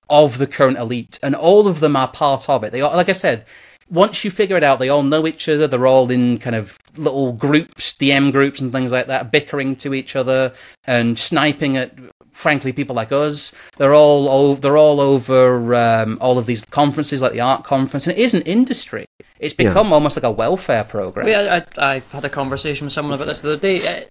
of 0.09 0.37
the 0.37 0.47
current 0.47 0.77
elite, 0.77 1.19
and 1.23 1.35
all 1.35 1.67
of 1.67 1.79
them 1.79 1.95
are 1.95 2.07
part 2.07 2.49
of 2.49 2.63
it. 2.63 2.71
They 2.71 2.81
are, 2.81 2.95
like 2.95 3.09
I 3.09 3.13
said, 3.13 3.45
once 3.89 4.23
you 4.23 4.31
figure 4.31 4.57
it 4.57 4.63
out, 4.63 4.79
they 4.79 4.89
all 4.89 5.03
know 5.03 5.27
each 5.27 5.47
other. 5.47 5.67
They're 5.67 5.87
all 5.87 6.09
in 6.09 6.39
kind 6.39 6.55
of 6.55 6.77
little 6.95 7.33
groups, 7.33 7.93
DM 7.93 8.31
groups, 8.31 8.59
and 8.59 8.71
things 8.71 8.91
like 8.91 9.07
that, 9.07 9.31
bickering 9.31 9.75
to 9.77 9.93
each 9.93 10.15
other 10.15 10.53
and 10.85 11.17
sniping 11.17 11.77
at, 11.77 11.93
frankly, 12.31 12.73
people 12.73 12.95
like 12.95 13.11
us. 13.11 13.51
They're 13.77 13.93
all 13.93 14.27
over, 14.27 14.59
they're 14.59 14.77
all 14.77 14.99
over 14.99 15.75
um, 15.75 16.17
all 16.21 16.37
of 16.37 16.45
these 16.45 16.65
conferences, 16.65 17.21
like 17.21 17.33
the 17.33 17.41
art 17.41 17.63
conference, 17.63 18.07
and 18.07 18.17
it 18.17 18.21
is 18.21 18.33
an 18.33 18.41
industry. 18.43 19.05
It's 19.39 19.53
become 19.53 19.89
yeah. 19.89 19.93
almost 19.93 20.17
like 20.17 20.23
a 20.23 20.31
welfare 20.31 20.83
program. 20.83 21.27
Yeah, 21.27 21.63
I, 21.77 21.95
I, 21.95 22.03
had 22.11 22.25
a 22.25 22.29
conversation 22.29 22.85
with 22.85 22.93
someone 22.93 23.13
about 23.13 23.25
this 23.25 23.41
the 23.41 23.49
other 23.49 23.59
day. 23.59 23.85
Uh, 23.85 24.05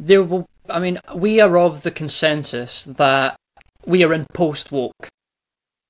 there 0.00 0.22
will, 0.22 0.46
I 0.68 0.78
mean, 0.78 0.98
we 1.14 1.40
are 1.40 1.58
of 1.58 1.82
the 1.82 1.90
consensus 1.90 2.84
that 2.84 3.36
we 3.84 4.02
are 4.02 4.12
in 4.12 4.26
post 4.32 4.72
woke 4.72 5.08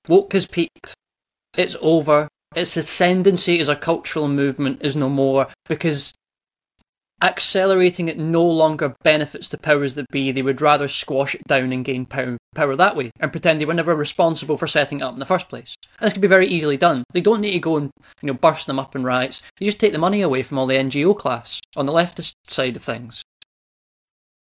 Woke 0.09 0.33
has 0.33 0.47
peaked. 0.47 0.95
It's 1.57 1.77
over. 1.81 2.29
Its 2.55 2.77
ascendancy 2.77 3.61
as 3.61 3.69
a 3.69 3.77
cultural 3.77 4.29
movement 4.29 4.83
is 4.83 4.97
no 4.97 5.09
more 5.09 5.49
because 5.69 6.13
accelerating 7.23 8.09
it 8.09 8.19
no 8.19 8.45
longer 8.45 8.95
benefits 9.05 9.49
the 9.49 9.57
powers 9.57 9.95
that 9.95 10.09
be. 10.11 10.33
They 10.33 10.43
would 10.43 10.61
rather 10.61 10.89
squash 10.89 11.35
it 11.35 11.47
down 11.47 11.73
and 11.73 11.85
gain 11.85 12.05
power, 12.05 12.37
that 12.55 12.97
way 12.97 13.11
and 13.21 13.31
pretend 13.31 13.61
they 13.61 13.65
were 13.65 13.73
never 13.73 13.95
responsible 13.95 14.57
for 14.57 14.67
setting 14.67 15.01
it 15.01 15.05
up 15.05 15.15
in 15.15 15.21
the 15.21 15.25
first 15.25 15.49
place. 15.49 15.75
And 15.99 16.07
this 16.07 16.13
can 16.13 16.21
be 16.21 16.29
very 16.29 16.49
easily 16.49 16.77
done. 16.77 17.05
They 17.13 17.21
don't 17.21 17.41
need 17.41 17.53
to 17.53 17.61
go 17.61 17.77
and 17.77 17.91
you 18.21 18.27
know 18.27 18.35
burst 18.35 18.67
them 18.67 18.79
up 18.79 18.97
in 18.97 19.05
riots. 19.05 19.41
They 19.59 19.67
just 19.67 19.81
take 19.81 19.93
the 19.93 19.99
money 19.99 20.21
away 20.21 20.43
from 20.43 20.59
all 20.59 20.67
the 20.67 20.75
NGO 20.75 21.17
class 21.17 21.61
on 21.77 21.87
the 21.87 21.93
leftist 21.93 22.35
side 22.49 22.77
of 22.77 22.83
things. 22.83 23.23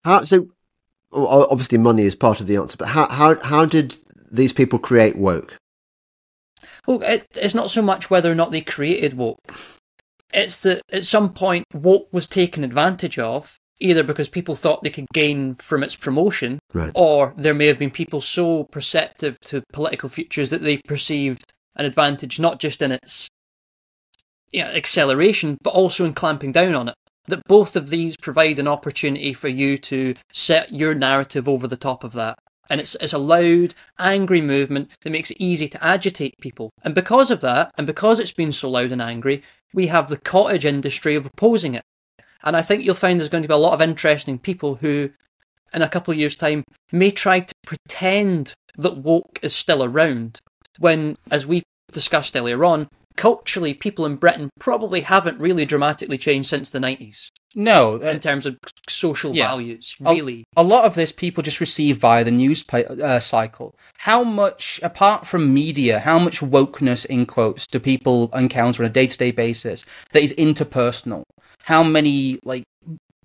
How 0.05 0.23
so? 0.23 0.49
Obviously, 1.13 1.77
money 1.77 2.05
is 2.05 2.15
part 2.15 2.41
of 2.41 2.47
the 2.47 2.57
answer, 2.57 2.77
but 2.77 2.89
how 2.89 3.09
how 3.09 3.39
how 3.41 3.67
did 3.67 3.97
these 4.31 4.53
people 4.53 4.79
create 4.79 5.17
woke? 5.17 5.57
Well, 6.87 7.03
it, 7.03 7.27
it's 7.35 7.55
not 7.55 7.71
so 7.71 7.83
much 7.83 8.11
whether 8.11 8.31
or 8.31 8.35
not 8.35 8.51
they 8.51 8.61
created 8.61 9.15
woke. 9.15 9.55
It's 10.33 10.63
that 10.63 10.83
at 10.93 11.05
some 11.05 11.33
point 11.33 11.65
woke 11.75 12.09
was 12.13 12.27
taken 12.27 12.65
advantage 12.65 13.19
of, 13.19 13.57
either 13.81 14.03
because 14.03 14.29
people 14.29 14.55
thought 14.55 14.83
they 14.83 14.91
could 14.91 15.09
gain 15.13 15.55
from 15.55 15.83
its 15.83 15.97
promotion, 15.97 16.59
right. 16.75 16.93
or 16.95 17.35
there 17.37 17.55
may 17.55 17.67
have 17.67 17.79
been 17.79 17.91
people 17.91 18.21
so 18.21 18.65
perceptive 18.65 19.39
to 19.41 19.63
political 19.73 20.09
futures 20.09 20.51
that 20.51 20.63
they 20.63 20.79
perceived 20.79 21.53
an 21.77 21.87
advantage 21.87 22.39
not 22.39 22.61
just 22.61 22.83
in 22.83 22.93
its 22.93 23.29
you 24.53 24.63
know, 24.63 24.71
acceleration, 24.71 25.57
but 25.63 25.71
also 25.71 26.05
in 26.05 26.13
clamping 26.13 26.53
down 26.53 26.75
on 26.75 26.89
it. 26.89 26.95
That 27.27 27.45
both 27.47 27.77
of 27.77 27.91
these 27.91 28.17
provide 28.17 28.59
an 28.59 28.67
opportunity 28.67 29.33
for 29.33 29.49
you 29.49 29.79
to 29.79 30.15
set 30.33 30.73
your 30.73 30.95
narrative 30.95 31.49
over 31.49 31.69
the 31.69 31.77
top 31.77 32.03
of 32.03 32.13
that 32.15 32.39
and 32.71 32.81
it's, 32.81 32.95
it's 33.01 33.13
a 33.13 33.19
loud, 33.19 33.75
angry 33.99 34.41
movement 34.41 34.89
that 35.03 35.11
makes 35.11 35.31
it 35.31 35.41
easy 35.41 35.69
to 35.69 35.85
agitate 35.85 36.39
people. 36.41 36.71
And 36.83 36.95
because 36.95 37.31
of 37.31 37.41
that, 37.41 37.73
and 37.77 37.87
because 37.87 38.21
it's 38.21 38.33
been 38.33 38.53
so 38.53 38.71
loud 38.71 38.93
and 38.93 39.03
angry, 39.03 39.43
we 39.75 39.89
have 39.89 40.09
the 40.09 40.17
cottage 40.17 40.65
industry 40.65 41.17
of 41.17 41.27
opposing 41.27 41.75
it. 41.75 41.83
And 42.43 42.57
I 42.57 42.63
think 42.63 42.85
you'll 42.85 42.95
find 42.95 43.19
there's 43.19 43.29
going 43.29 43.43
to 43.43 43.49
be 43.49 43.55
a 43.55 43.59
lot 43.59 43.75
of 43.75 43.83
interesting 43.83 44.39
people 44.39 44.77
who, 44.77 45.11
in 45.75 45.83
a 45.83 45.89
couple 45.89 46.13
of 46.13 46.19
years' 46.19 46.37
time, 46.37 46.65
may 46.93 47.11
try 47.11 47.41
to 47.41 47.55
pretend 47.67 48.55
that 48.77 48.97
woke 48.97 49.39
is 49.43 49.55
still 49.55 49.85
around, 49.85 50.39
when, 50.79 51.17
as 51.31 51.45
we 51.45 51.65
discussed 51.93 52.37
earlier 52.37 52.65
on, 52.65 52.89
culturally, 53.17 53.75
people 53.75 54.07
in 54.07 54.17
Britain 54.17 54.49
probably 54.59 55.03
haven't 55.03 55.41
really 55.41 55.67
dramatically 55.67 56.17
changed 56.17 56.49
since 56.49 56.71
the 56.71 56.79
90s. 56.79 57.29
No, 57.55 57.95
uh, 57.95 58.11
in 58.11 58.21
terms 58.21 58.47
of 58.47 58.59
social 58.89 59.35
yeah. 59.35 59.49
values, 59.49 59.97
really. 59.99 60.45
A, 60.57 60.63
a, 60.63 60.65
lot 60.65 60.85
of 60.85 60.95
this 60.95 61.11
people 61.11 61.43
just 61.43 61.61
receive 61.61 61.99
via 61.99 62.23
the 62.23 62.31
news 62.31 62.65
uh, 62.73 63.19
cycle. 63.19 63.75
How 63.99 64.23
much, 64.23 64.79
apart 64.83 65.27
from 65.27 65.53
media, 65.53 65.99
how 65.99 66.19
much 66.19 66.41
wokeness 66.41 67.05
in 67.05 67.27
quotes 67.27 67.67
do 67.67 67.81
people 67.81 68.31
encounter 68.35 68.83
on 68.83 68.87
a 68.87 68.93
day 68.93 69.07
to 69.09 69.19
day 69.19 69.33
basis 69.33 69.85
that 70.13 70.23
is 70.23 70.33
interpersonal? 70.35 71.25
How 71.65 71.83
many 71.83 72.39
like 72.45 72.65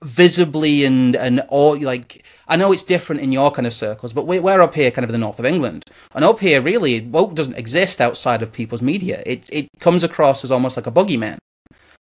visibly 0.04 0.86
and 0.86 1.16
and 1.16 1.40
all 1.50 1.80
like 1.80 2.24
I 2.48 2.56
know 2.56 2.72
it's 2.72 2.84
different 2.84 3.22
in 3.22 3.32
your 3.32 3.52
kind 3.52 3.68
of 3.68 3.74
circles, 3.74 4.14
but 4.14 4.28
we're, 4.28 4.42
we're 4.42 4.62
up 4.62 4.76
here, 4.76 4.92
kind 4.92 5.04
of 5.04 5.10
in 5.10 5.14
the 5.14 5.26
north 5.26 5.40
of 5.40 5.46
England, 5.46 5.86
and 6.14 6.26
up 6.26 6.40
here, 6.40 6.62
really, 6.62 7.02
woke 7.02 7.36
doesn't 7.36 7.58
exist 7.58 8.02
outside 8.02 8.42
of 8.42 8.52
people's 8.52 8.82
media. 8.82 9.22
It 9.26 9.46
it 9.52 9.68
comes 9.80 10.04
across 10.04 10.44
as 10.44 10.52
almost 10.52 10.78
like 10.78 10.88
a 10.88 10.92
boogeyman. 10.92 11.38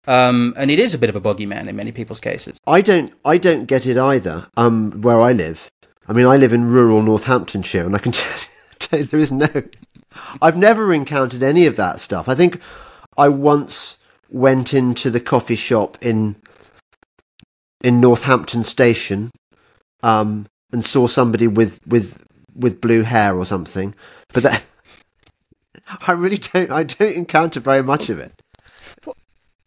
Um, 0.09 0.55
and 0.57 0.71
it 0.71 0.79
is 0.79 0.95
a 0.95 0.99
bit 0.99 1.11
of 1.11 1.17
a 1.17 1.21
bogeyman 1.21 1.69
in 1.69 1.77
many 1.77 1.93
people's 1.93 2.19
cases. 2.19 2.59
I 2.67 2.81
don't, 2.81 3.13
I 3.27 3.37
don't 3.37 3.67
get 3.67 3.87
it 3.87 3.99
either. 3.99 4.49
Um, 4.57 5.03
where 5.03 5.21
I 5.21 5.33
live, 5.33 5.71
I 6.09 6.15
mean, 6.15 6.25
I 6.25 6.39
live 6.39 6.55
in 6.55 6.71
rural 6.71 7.03
Northamptonshire, 7.03 7.85
and 7.85 7.95
I 7.95 7.99
can 7.99 8.13
tell 8.79 8.99
you 8.99 9.05
there 9.05 9.21
is 9.21 9.31
no. 9.31 9.49
I've 10.41 10.57
never 10.57 10.95
encountered 10.95 11.43
any 11.43 11.67
of 11.67 11.77
that 11.77 12.01
stuff. 12.01 12.27
I 12.27 12.35
think 12.35 12.59
I 13.19 13.29
once 13.29 13.99
went 14.31 14.73
into 14.73 15.11
the 15.11 15.21
coffee 15.21 15.55
shop 15.55 15.99
in 16.01 16.37
in 17.85 18.01
Northampton 18.01 18.65
Station, 18.65 19.31
um, 20.03 20.47
and 20.73 20.83
saw 20.83 21.07
somebody 21.07 21.47
with 21.47 21.87
with 21.87 22.25
with 22.55 22.81
blue 22.81 23.03
hair 23.03 23.37
or 23.37 23.45
something, 23.45 23.95
but 24.33 24.43
that. 24.43 24.65
I 26.07 26.13
really 26.13 26.39
don't. 26.39 26.71
I 26.71 26.83
don't 26.83 27.15
encounter 27.15 27.61
very 27.61 27.83
much 27.83 28.09
of 28.09 28.19
it. 28.19 28.38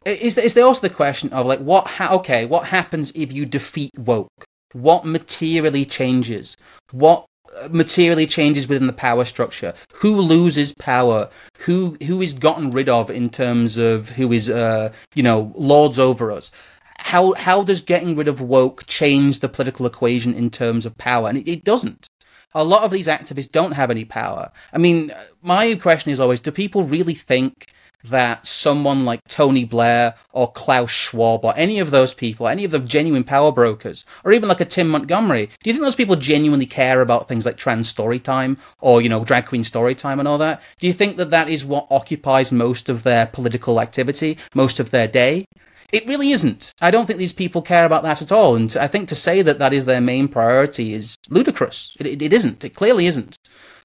Is 0.05 0.37
is 0.37 0.55
there 0.55 0.65
also 0.65 0.81
the 0.81 0.93
question 0.93 1.31
of 1.31 1.45
like 1.45 1.59
what? 1.59 1.85
Ha- 1.87 2.13
okay, 2.15 2.45
what 2.45 2.65
happens 2.65 3.11
if 3.13 3.31
you 3.31 3.45
defeat 3.45 3.91
woke? 3.97 4.45
What 4.73 5.05
materially 5.05 5.85
changes? 5.85 6.57
What 6.91 7.25
uh, 7.61 7.69
materially 7.69 8.25
changes 8.25 8.67
within 8.67 8.87
the 8.87 8.93
power 8.93 9.25
structure? 9.25 9.73
Who 9.95 10.19
loses 10.19 10.73
power? 10.73 11.29
Who 11.59 11.97
who 12.07 12.19
is 12.21 12.33
gotten 12.33 12.71
rid 12.71 12.89
of 12.89 13.11
in 13.11 13.29
terms 13.29 13.77
of 13.77 14.09
who 14.09 14.31
is 14.31 14.49
uh 14.49 14.91
you 15.13 15.21
know 15.21 15.51
lords 15.55 15.99
over 15.99 16.31
us? 16.31 16.49
How 16.97 17.33
how 17.33 17.63
does 17.63 17.81
getting 17.81 18.15
rid 18.15 18.27
of 18.27 18.41
woke 18.41 18.87
change 18.87 19.39
the 19.39 19.49
political 19.49 19.85
equation 19.85 20.33
in 20.33 20.49
terms 20.49 20.87
of 20.87 20.97
power? 20.97 21.29
And 21.29 21.37
it, 21.37 21.47
it 21.47 21.63
doesn't. 21.63 22.07
A 22.53 22.63
lot 22.63 22.83
of 22.83 22.91
these 22.91 23.07
activists 23.07 23.51
don't 23.51 23.73
have 23.73 23.91
any 23.91 24.03
power. 24.03 24.51
I 24.73 24.79
mean, 24.79 25.11
my 25.43 25.75
question 25.75 26.11
is 26.11 26.19
always: 26.19 26.39
Do 26.39 26.51
people 26.51 26.83
really 26.83 27.13
think 27.13 27.71
that 28.03 28.45
someone 28.45 29.05
like 29.05 29.21
Tony 29.27 29.65
Blair 29.65 30.15
or 30.31 30.51
Klaus 30.51 30.91
Schwab 30.91 31.43
or 31.43 31.53
any 31.55 31.79
of 31.79 31.91
those 31.91 32.13
people, 32.13 32.47
any 32.47 32.63
of 32.63 32.71
the 32.71 32.79
genuine 32.79 33.23
power 33.23 33.51
brokers, 33.51 34.05
or 34.23 34.31
even 34.31 34.49
like 34.49 34.61
a 34.61 34.65
Tim 34.65 34.89
Montgomerie, 34.89 35.49
do 35.63 35.69
you 35.69 35.73
think 35.73 35.83
those 35.83 35.95
people 35.95 36.15
genuinely 36.15 36.65
care 36.65 37.01
about 37.01 37.27
things 37.27 37.45
like 37.45 37.57
trans 37.57 37.89
story 37.89 38.19
time 38.19 38.57
or, 38.79 39.01
you 39.01 39.09
know, 39.09 39.23
drag 39.23 39.45
queen 39.45 39.63
story 39.63 39.95
time 39.95 40.19
and 40.19 40.27
all 40.27 40.37
that? 40.37 40.61
Do 40.79 40.87
you 40.87 40.93
think 40.93 41.17
that 41.17 41.31
that 41.31 41.49
is 41.49 41.65
what 41.65 41.87
occupies 41.91 42.51
most 42.51 42.89
of 42.89 43.03
their 43.03 43.27
political 43.27 43.79
activity, 43.79 44.37
most 44.53 44.79
of 44.79 44.91
their 44.91 45.07
day? 45.07 45.45
It 45.91 46.07
really 46.07 46.31
isn't. 46.31 46.73
I 46.81 46.89
don't 46.89 47.05
think 47.05 47.19
these 47.19 47.33
people 47.33 47.61
care 47.61 47.85
about 47.85 48.03
that 48.03 48.21
at 48.21 48.31
all. 48.31 48.55
And 48.55 48.75
I 48.77 48.87
think 48.87 49.09
to 49.09 49.15
say 49.15 49.41
that 49.41 49.59
that 49.59 49.73
is 49.73 49.83
their 49.85 49.99
main 49.99 50.29
priority 50.29 50.93
is 50.93 51.17
ludicrous. 51.29 51.97
It, 51.99 52.07
it, 52.07 52.21
it 52.21 52.33
isn't. 52.33 52.63
It 52.63 52.75
clearly 52.75 53.07
isn't. 53.07 53.35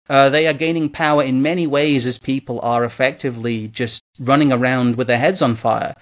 Uh, 0.09 0.28
they 0.28 0.46
are 0.46 0.52
gaining 0.52 0.88
power 0.88 1.22
in 1.22 1.42
many 1.42 1.66
ways 1.66 2.07
as 2.07 2.18
people 2.18 2.61
are 2.61 2.84
effectively 2.84 3.68
just 3.68 4.02
running 4.20 4.52
around 4.52 4.96
with 4.96 5.07
their 5.07 5.18
heads 5.18 5.42
on 5.42 5.57
fire. 5.57 5.94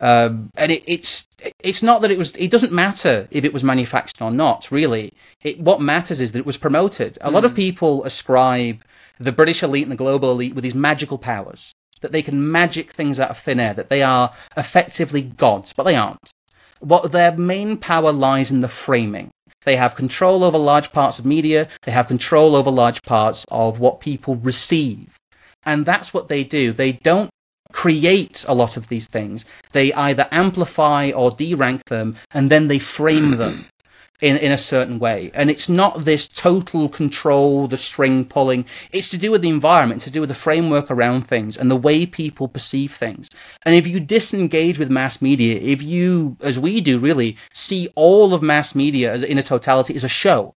Um, 0.00 0.50
and 0.56 0.70
it, 0.70 0.84
it's 0.86 1.26
it's 1.58 1.82
not 1.82 2.02
that 2.02 2.10
it 2.10 2.18
was. 2.18 2.34
It 2.36 2.50
doesn't 2.50 2.72
matter 2.72 3.26
if 3.30 3.44
it 3.44 3.52
was 3.52 3.64
manufactured 3.64 4.22
or 4.22 4.30
not. 4.30 4.70
Really, 4.70 5.12
it, 5.42 5.60
what 5.60 5.80
matters 5.80 6.20
is 6.20 6.32
that 6.32 6.38
it 6.38 6.46
was 6.46 6.56
promoted. 6.56 7.18
A 7.20 7.30
mm. 7.30 7.32
lot 7.32 7.44
of 7.44 7.52
hmm. 7.52 7.56
people 7.56 8.04
ascribe 8.04 8.84
the 9.18 9.32
British 9.32 9.62
elite 9.62 9.82
and 9.82 9.92
the 9.92 9.96
global 9.96 10.30
elite 10.30 10.54
with 10.54 10.64
these 10.64 10.74
magical 10.74 11.18
powers 11.18 11.72
that 12.00 12.12
they 12.12 12.22
can 12.22 12.52
magic 12.52 12.92
things 12.92 13.18
out 13.18 13.30
of 13.30 13.38
thin 13.38 13.58
air. 13.58 13.74
That 13.74 13.90
they 13.90 14.02
are 14.02 14.32
effectively 14.56 15.22
gods, 15.22 15.72
but 15.72 15.82
they 15.82 15.96
aren't. 15.96 16.30
What 16.80 17.10
their 17.10 17.36
main 17.36 17.76
power 17.76 18.12
lies 18.12 18.52
in 18.52 18.60
the 18.60 18.68
framing. 18.68 19.30
They 19.68 19.76
have 19.76 19.96
control 19.96 20.44
over 20.44 20.56
large 20.56 20.92
parts 20.92 21.18
of 21.18 21.26
media. 21.26 21.68
They 21.82 21.92
have 21.92 22.08
control 22.08 22.56
over 22.56 22.70
large 22.70 23.02
parts 23.02 23.44
of 23.50 23.80
what 23.80 24.00
people 24.00 24.36
receive. 24.36 25.18
And 25.62 25.84
that's 25.84 26.14
what 26.14 26.28
they 26.28 26.42
do. 26.42 26.72
They 26.72 26.92
don't 26.92 27.28
create 27.70 28.46
a 28.48 28.54
lot 28.54 28.78
of 28.78 28.88
these 28.88 29.08
things. 29.08 29.44
They 29.72 29.92
either 29.92 30.26
amplify 30.32 31.10
or 31.10 31.30
derank 31.30 31.84
them, 31.84 32.16
and 32.30 32.50
then 32.50 32.68
they 32.68 32.78
frame 32.78 33.32
them 33.36 33.66
in, 34.20 34.36
in 34.36 34.52
a 34.52 34.58
certain 34.58 34.98
way. 34.98 35.30
And 35.34 35.50
it's 35.50 35.68
not 35.68 36.04
this 36.04 36.28
total 36.28 36.88
control, 36.88 37.68
the 37.68 37.76
string 37.76 38.24
pulling. 38.24 38.64
It's 38.90 39.08
to 39.10 39.16
do 39.16 39.30
with 39.30 39.42
the 39.42 39.48
environment, 39.48 40.02
to 40.02 40.10
do 40.10 40.20
with 40.20 40.28
the 40.28 40.34
framework 40.34 40.90
around 40.90 41.26
things 41.26 41.56
and 41.56 41.70
the 41.70 41.76
way 41.76 42.06
people 42.06 42.48
perceive 42.48 42.94
things. 42.94 43.28
And 43.62 43.74
if 43.74 43.86
you 43.86 44.00
disengage 44.00 44.78
with 44.78 44.90
mass 44.90 45.22
media, 45.22 45.58
if 45.60 45.82
you, 45.82 46.36
as 46.40 46.58
we 46.58 46.80
do 46.80 46.98
really, 46.98 47.36
see 47.52 47.88
all 47.94 48.34
of 48.34 48.42
mass 48.42 48.74
media 48.74 49.12
as, 49.12 49.22
in 49.22 49.38
a 49.38 49.42
totality 49.42 49.94
as 49.94 50.04
a 50.04 50.08
show, 50.08 50.54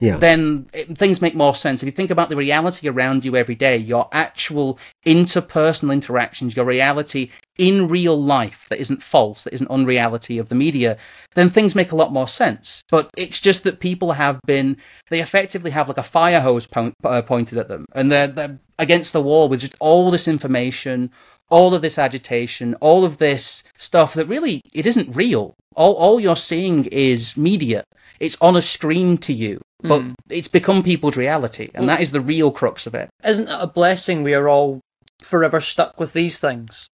yeah. 0.00 0.16
then 0.18 0.68
it, 0.74 0.96
things 0.96 1.22
make 1.22 1.34
more 1.34 1.54
sense. 1.54 1.82
If 1.82 1.86
you 1.86 1.92
think 1.92 2.10
about 2.10 2.28
the 2.28 2.36
reality 2.36 2.88
around 2.88 3.24
you 3.24 3.34
every 3.36 3.54
day, 3.54 3.76
your 3.76 4.08
actual 4.12 4.78
interpersonal 5.06 5.92
interactions, 5.92 6.54
your 6.54 6.66
reality 6.66 7.30
in 7.56 7.88
real 7.88 8.22
life 8.22 8.66
that 8.68 8.78
isn't 8.78 9.02
false, 9.02 9.44
that 9.44 9.54
isn't 9.54 9.70
unreality 9.70 10.36
of 10.36 10.50
the 10.50 10.54
media, 10.54 10.98
then 11.34 11.48
things 11.48 11.74
make 11.74 11.92
a 11.92 11.96
lot 11.96 12.12
more 12.12 12.28
sense. 12.28 12.82
But 12.90 13.08
it's 13.16 13.40
just 13.40 13.64
that 13.64 13.80
people 13.80 14.12
have 14.12 14.38
been, 14.46 14.76
they 15.08 15.22
effectively 15.22 15.70
have 15.70 15.88
like 15.88 15.98
a 15.98 16.02
fire 16.02 16.40
hose 16.40 16.66
po- 16.66 16.92
uh, 17.02 17.22
pointed 17.22 17.56
at 17.56 17.68
them 17.68 17.86
and 17.92 18.12
they're, 18.12 18.28
they're 18.28 18.58
against 18.78 19.14
the 19.14 19.22
wall 19.22 19.48
with 19.48 19.60
just 19.60 19.76
all 19.80 20.10
this 20.10 20.28
information, 20.28 21.10
all 21.48 21.74
of 21.74 21.80
this 21.80 21.98
agitation, 21.98 22.74
all 22.80 23.04
of 23.04 23.16
this 23.16 23.62
stuff 23.78 24.12
that 24.12 24.26
really, 24.26 24.60
it 24.74 24.84
isn't 24.84 25.16
real. 25.16 25.54
All, 25.74 25.94
all 25.94 26.20
you're 26.20 26.36
seeing 26.36 26.84
is 26.86 27.36
media. 27.36 27.84
It's 28.20 28.36
on 28.40 28.56
a 28.56 28.62
screen 28.62 29.16
to 29.18 29.32
you 29.32 29.60
but 29.80 30.02
mm. 30.02 30.14
it's 30.30 30.48
become 30.48 30.82
people's 30.82 31.16
reality, 31.16 31.70
and 31.74 31.86
well, 31.86 31.96
that 31.96 32.02
is 32.02 32.12
the 32.12 32.20
real 32.20 32.50
crux 32.50 32.86
of 32.86 32.94
it. 32.94 33.08
Isn't 33.24 33.48
it 33.48 33.58
a 33.58 33.66
blessing 33.66 34.22
we 34.22 34.34
are 34.34 34.48
all 34.48 34.80
forever 35.22 35.60
stuck 35.60 35.98
with 36.00 36.12
these 36.12 36.38
things? 36.38 36.88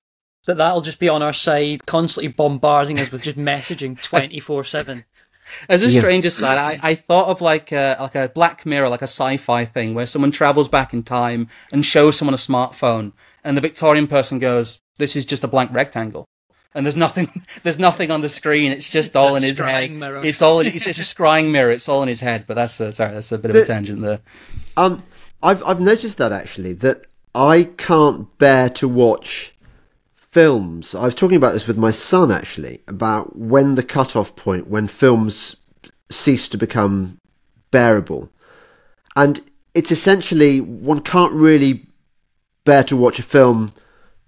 That 0.47 0.57
that'll 0.57 0.81
just 0.81 0.99
be 0.99 1.09
on 1.09 1.23
our 1.23 1.33
side, 1.33 1.87
constantly 1.87 2.29
bombarding 2.29 2.99
us 2.99 3.13
with 3.13 3.23
just 3.23 3.39
messaging 3.39 4.01
twenty 4.01 4.41
four 4.41 4.65
seven. 4.65 5.05
As 5.69 5.83
a 5.83 5.89
yeah. 5.89 6.01
strange 6.01 6.25
aside, 6.25 6.57
I, 6.57 6.91
I 6.91 6.95
thought 6.95 7.29
of 7.29 7.41
like 7.41 7.73
a, 7.73 7.97
like 8.01 8.15
a 8.15 8.31
Black 8.33 8.65
Mirror, 8.65 8.89
like 8.89 9.03
a 9.03 9.05
sci-fi 9.05 9.65
thing 9.65 9.93
where 9.93 10.07
someone 10.07 10.31
travels 10.31 10.69
back 10.69 10.95
in 10.95 11.03
time 11.03 11.49
and 11.73 11.85
shows 11.85 12.17
someone 12.17 12.35
a 12.35 12.39
smartphone, 12.39 13.13
and 13.45 13.57
the 13.57 13.61
Victorian 13.61 14.07
person 14.07 14.39
goes, 14.39 14.81
"This 14.99 15.15
is 15.15 15.25
just 15.25 15.45
a 15.45 15.49
blank 15.49 15.73
rectangle." 15.73 16.27
And 16.75 16.87
there's 16.87 16.97
nothing 16.97 17.45
there's 17.63 17.79
nothing 17.79 18.11
on 18.11 18.21
the 18.21 18.31
screen. 18.31 18.73
It's 18.73 18.89
just 18.89 19.09
it's 19.09 19.17
all 19.17 19.37
in 19.37 19.43
his 19.43 19.59
head. 19.59 19.91
mirror. 19.93 20.25
it's 20.25 20.43
all 20.43 20.61
it's, 20.61 20.87
it's, 20.87 20.99
a 20.99 21.03
scrying 21.03 21.51
mirror. 21.51 21.71
It's 21.71 21.89
all 21.89 22.03
in 22.03 22.09
his 22.09 22.21
head. 22.21 22.45
But 22.47 22.55
that's 22.55 22.79
a, 22.81 22.93
sorry 22.93 23.15
that's 23.15 23.33
a 23.33 23.39
bit 23.39 23.51
of 23.51 23.57
a 23.57 23.65
tangent 23.67 24.01
there. 24.01 24.21
Um 24.77 25.03
i've 25.43 25.63
i've 25.65 25.81
noticed 25.81 26.19
that 26.19 26.31
actually 26.31 26.73
that 26.73 27.05
i 27.35 27.65
can't 27.77 28.39
bear 28.39 28.71
to 28.71 28.87
watch 28.87 29.53
films. 30.33 30.95
I 30.95 31.05
was 31.05 31.15
talking 31.15 31.37
about 31.37 31.53
this 31.53 31.67
with 31.67 31.77
my 31.77 31.91
son 31.91 32.33
actually 32.33 32.81
about 32.89 33.37
when 33.37 33.75
the 33.75 33.83
cutoff 33.83 34.35
point 34.35 34.67
when 34.67 34.87
films 34.87 35.57
cease 36.11 36.49
to 36.49 36.57
become 36.57 37.21
bearable. 37.71 38.31
And 39.15 39.43
it's 39.75 39.93
essentially 39.93 40.59
one 40.59 41.01
can't 41.03 41.35
really 41.35 41.87
bear 42.65 42.83
to 42.85 42.97
watch 42.97 43.19
a 43.19 43.23
film 43.23 43.75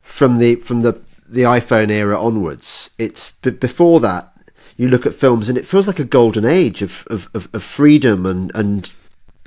from 0.03 0.37
the 0.37 0.57
from 0.57 0.83
the 0.83 0.93
the 1.27 1.43
iPhone 1.43 1.91
era 1.91 2.21
onwards. 2.21 2.91
It's 2.99 3.33
but 3.33 3.61
before 3.61 4.01
that 4.01 4.35
you 4.77 4.89
look 4.89 5.07
at 5.07 5.15
films 5.15 5.49
and 5.49 5.57
it 5.57 5.67
feels 5.67 5.87
like 5.87 5.99
a 5.99 6.05
golden 6.05 6.45
age 6.45 6.83
of, 6.83 7.07
of, 7.09 7.29
of, 7.35 7.49
of 7.53 7.63
freedom 7.63 8.27
and, 8.27 8.51
and 8.55 8.93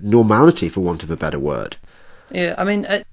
normality, 0.01 0.69
for 0.69 0.81
want 0.81 1.03
of 1.03 1.11
a 1.11 1.17
better 1.17 1.39
word. 1.39 1.77
Yeah, 2.31 2.55
I 2.57 2.63
mean, 2.63 2.85
it, 2.85 3.05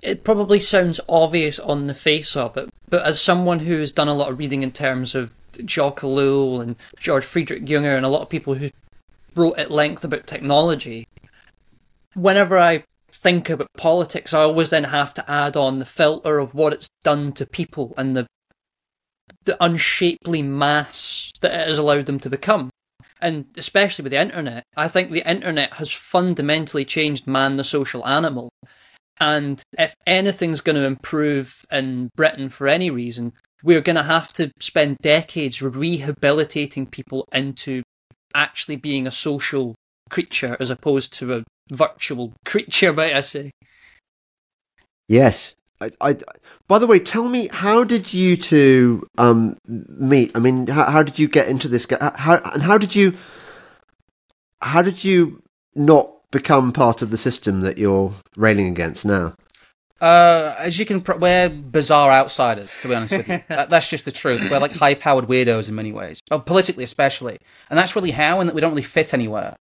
it 0.00 0.24
probably 0.24 0.60
sounds 0.60 1.00
obvious 1.08 1.58
on 1.58 1.86
the 1.86 1.94
face 1.94 2.36
of 2.36 2.56
it, 2.56 2.70
but 2.88 3.04
as 3.04 3.20
someone 3.20 3.60
who 3.60 3.78
has 3.78 3.92
done 3.92 4.08
a 4.08 4.14
lot 4.14 4.30
of 4.30 4.38
reading 4.38 4.62
in 4.62 4.72
terms 4.72 5.14
of 5.14 5.34
Jacques 5.66 6.00
Ellul 6.00 6.62
and 6.62 6.76
George 6.98 7.24
Friedrich 7.24 7.64
Junger 7.64 7.96
and 7.96 8.06
a 8.06 8.10
lot 8.10 8.22
of 8.22 8.28
people 8.28 8.54
who 8.54 8.70
wrote 9.34 9.58
at 9.58 9.70
length 9.70 10.04
about 10.04 10.26
technology, 10.26 11.06
whenever 12.14 12.58
I 12.58 12.84
think 13.18 13.50
about 13.50 13.68
politics, 13.76 14.32
I 14.32 14.42
always 14.42 14.70
then 14.70 14.84
have 14.84 15.12
to 15.14 15.30
add 15.30 15.56
on 15.56 15.78
the 15.78 15.84
filter 15.84 16.38
of 16.38 16.54
what 16.54 16.72
it's 16.72 16.88
done 17.02 17.32
to 17.32 17.46
people 17.46 17.94
and 17.96 18.16
the 18.16 18.26
the 19.44 19.62
unshapely 19.62 20.42
mass 20.42 21.30
that 21.40 21.52
it 21.52 21.68
has 21.68 21.78
allowed 21.78 22.06
them 22.06 22.20
to 22.20 22.30
become. 22.30 22.70
And 23.20 23.46
especially 23.56 24.02
with 24.04 24.12
the 24.12 24.20
internet, 24.20 24.64
I 24.76 24.88
think 24.88 25.10
the 25.10 25.28
internet 25.28 25.74
has 25.74 25.90
fundamentally 25.90 26.84
changed 26.84 27.26
man, 27.26 27.56
the 27.56 27.64
social 27.64 28.06
animal. 28.06 28.50
And 29.20 29.62
if 29.76 29.94
anything's 30.06 30.60
going 30.60 30.76
to 30.76 30.84
improve 30.84 31.64
in 31.70 32.10
Britain 32.16 32.48
for 32.48 32.68
any 32.68 32.90
reason, 32.90 33.32
we're 33.62 33.80
going 33.80 33.96
to 33.96 34.04
have 34.04 34.32
to 34.34 34.52
spend 34.60 34.98
decades 35.02 35.60
rehabilitating 35.60 36.86
people 36.86 37.26
into 37.32 37.82
actually 38.34 38.76
being 38.76 39.06
a 39.06 39.10
social 39.10 39.74
creature 40.08 40.56
as 40.60 40.70
opposed 40.70 41.12
to 41.14 41.34
a 41.34 41.44
virtual 41.70 42.32
creature, 42.44 42.92
might 42.94 43.14
I 43.14 43.20
say? 43.20 43.50
Yes. 45.08 45.54
I, 45.80 45.90
I, 46.00 46.16
by 46.66 46.78
the 46.78 46.86
way, 46.86 46.98
tell 46.98 47.28
me, 47.28 47.48
how 47.48 47.84
did 47.84 48.12
you 48.12 48.36
two 48.36 49.06
um, 49.16 49.56
meet? 49.66 50.32
I 50.34 50.40
mean, 50.40 50.66
how, 50.66 50.84
how 50.90 51.02
did 51.02 51.18
you 51.18 51.28
get 51.28 51.48
into 51.48 51.68
this? 51.68 51.86
How 52.00 52.40
and 52.52 52.62
how 52.62 52.78
did 52.78 52.96
you, 52.96 53.14
how 54.60 54.82
did 54.82 55.04
you 55.04 55.40
not 55.76 56.10
become 56.32 56.72
part 56.72 57.00
of 57.00 57.10
the 57.10 57.16
system 57.16 57.60
that 57.60 57.78
you're 57.78 58.12
railing 58.36 58.66
against 58.66 59.04
now? 59.04 59.34
Uh, 60.00 60.54
as 60.58 60.78
you 60.78 60.86
can, 60.86 61.02
we're 61.18 61.48
bizarre 61.48 62.10
outsiders. 62.12 62.72
To 62.82 62.88
be 62.88 62.94
honest 62.94 63.16
with 63.16 63.28
you, 63.28 63.40
that, 63.48 63.70
that's 63.70 63.88
just 63.88 64.04
the 64.04 64.12
truth. 64.12 64.48
We're 64.50 64.58
like 64.58 64.72
high-powered 64.72 65.26
weirdos 65.26 65.68
in 65.68 65.74
many 65.74 65.92
ways, 65.92 66.20
oh, 66.30 66.38
politically 66.38 66.84
especially, 66.84 67.38
and 67.68 67.78
that's 67.78 67.96
really 67.96 68.12
how, 68.12 68.40
and 68.40 68.48
that 68.48 68.54
we 68.54 68.60
don't 68.60 68.70
really 68.70 68.82
fit 68.82 69.12
anywhere. 69.12 69.56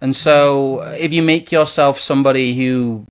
And 0.00 0.14
so, 0.14 0.78
uh, 0.78 0.96
if 0.98 1.12
you 1.12 1.22
make 1.22 1.50
yourself 1.50 1.98
somebody 1.98 2.54
who, 2.54 3.06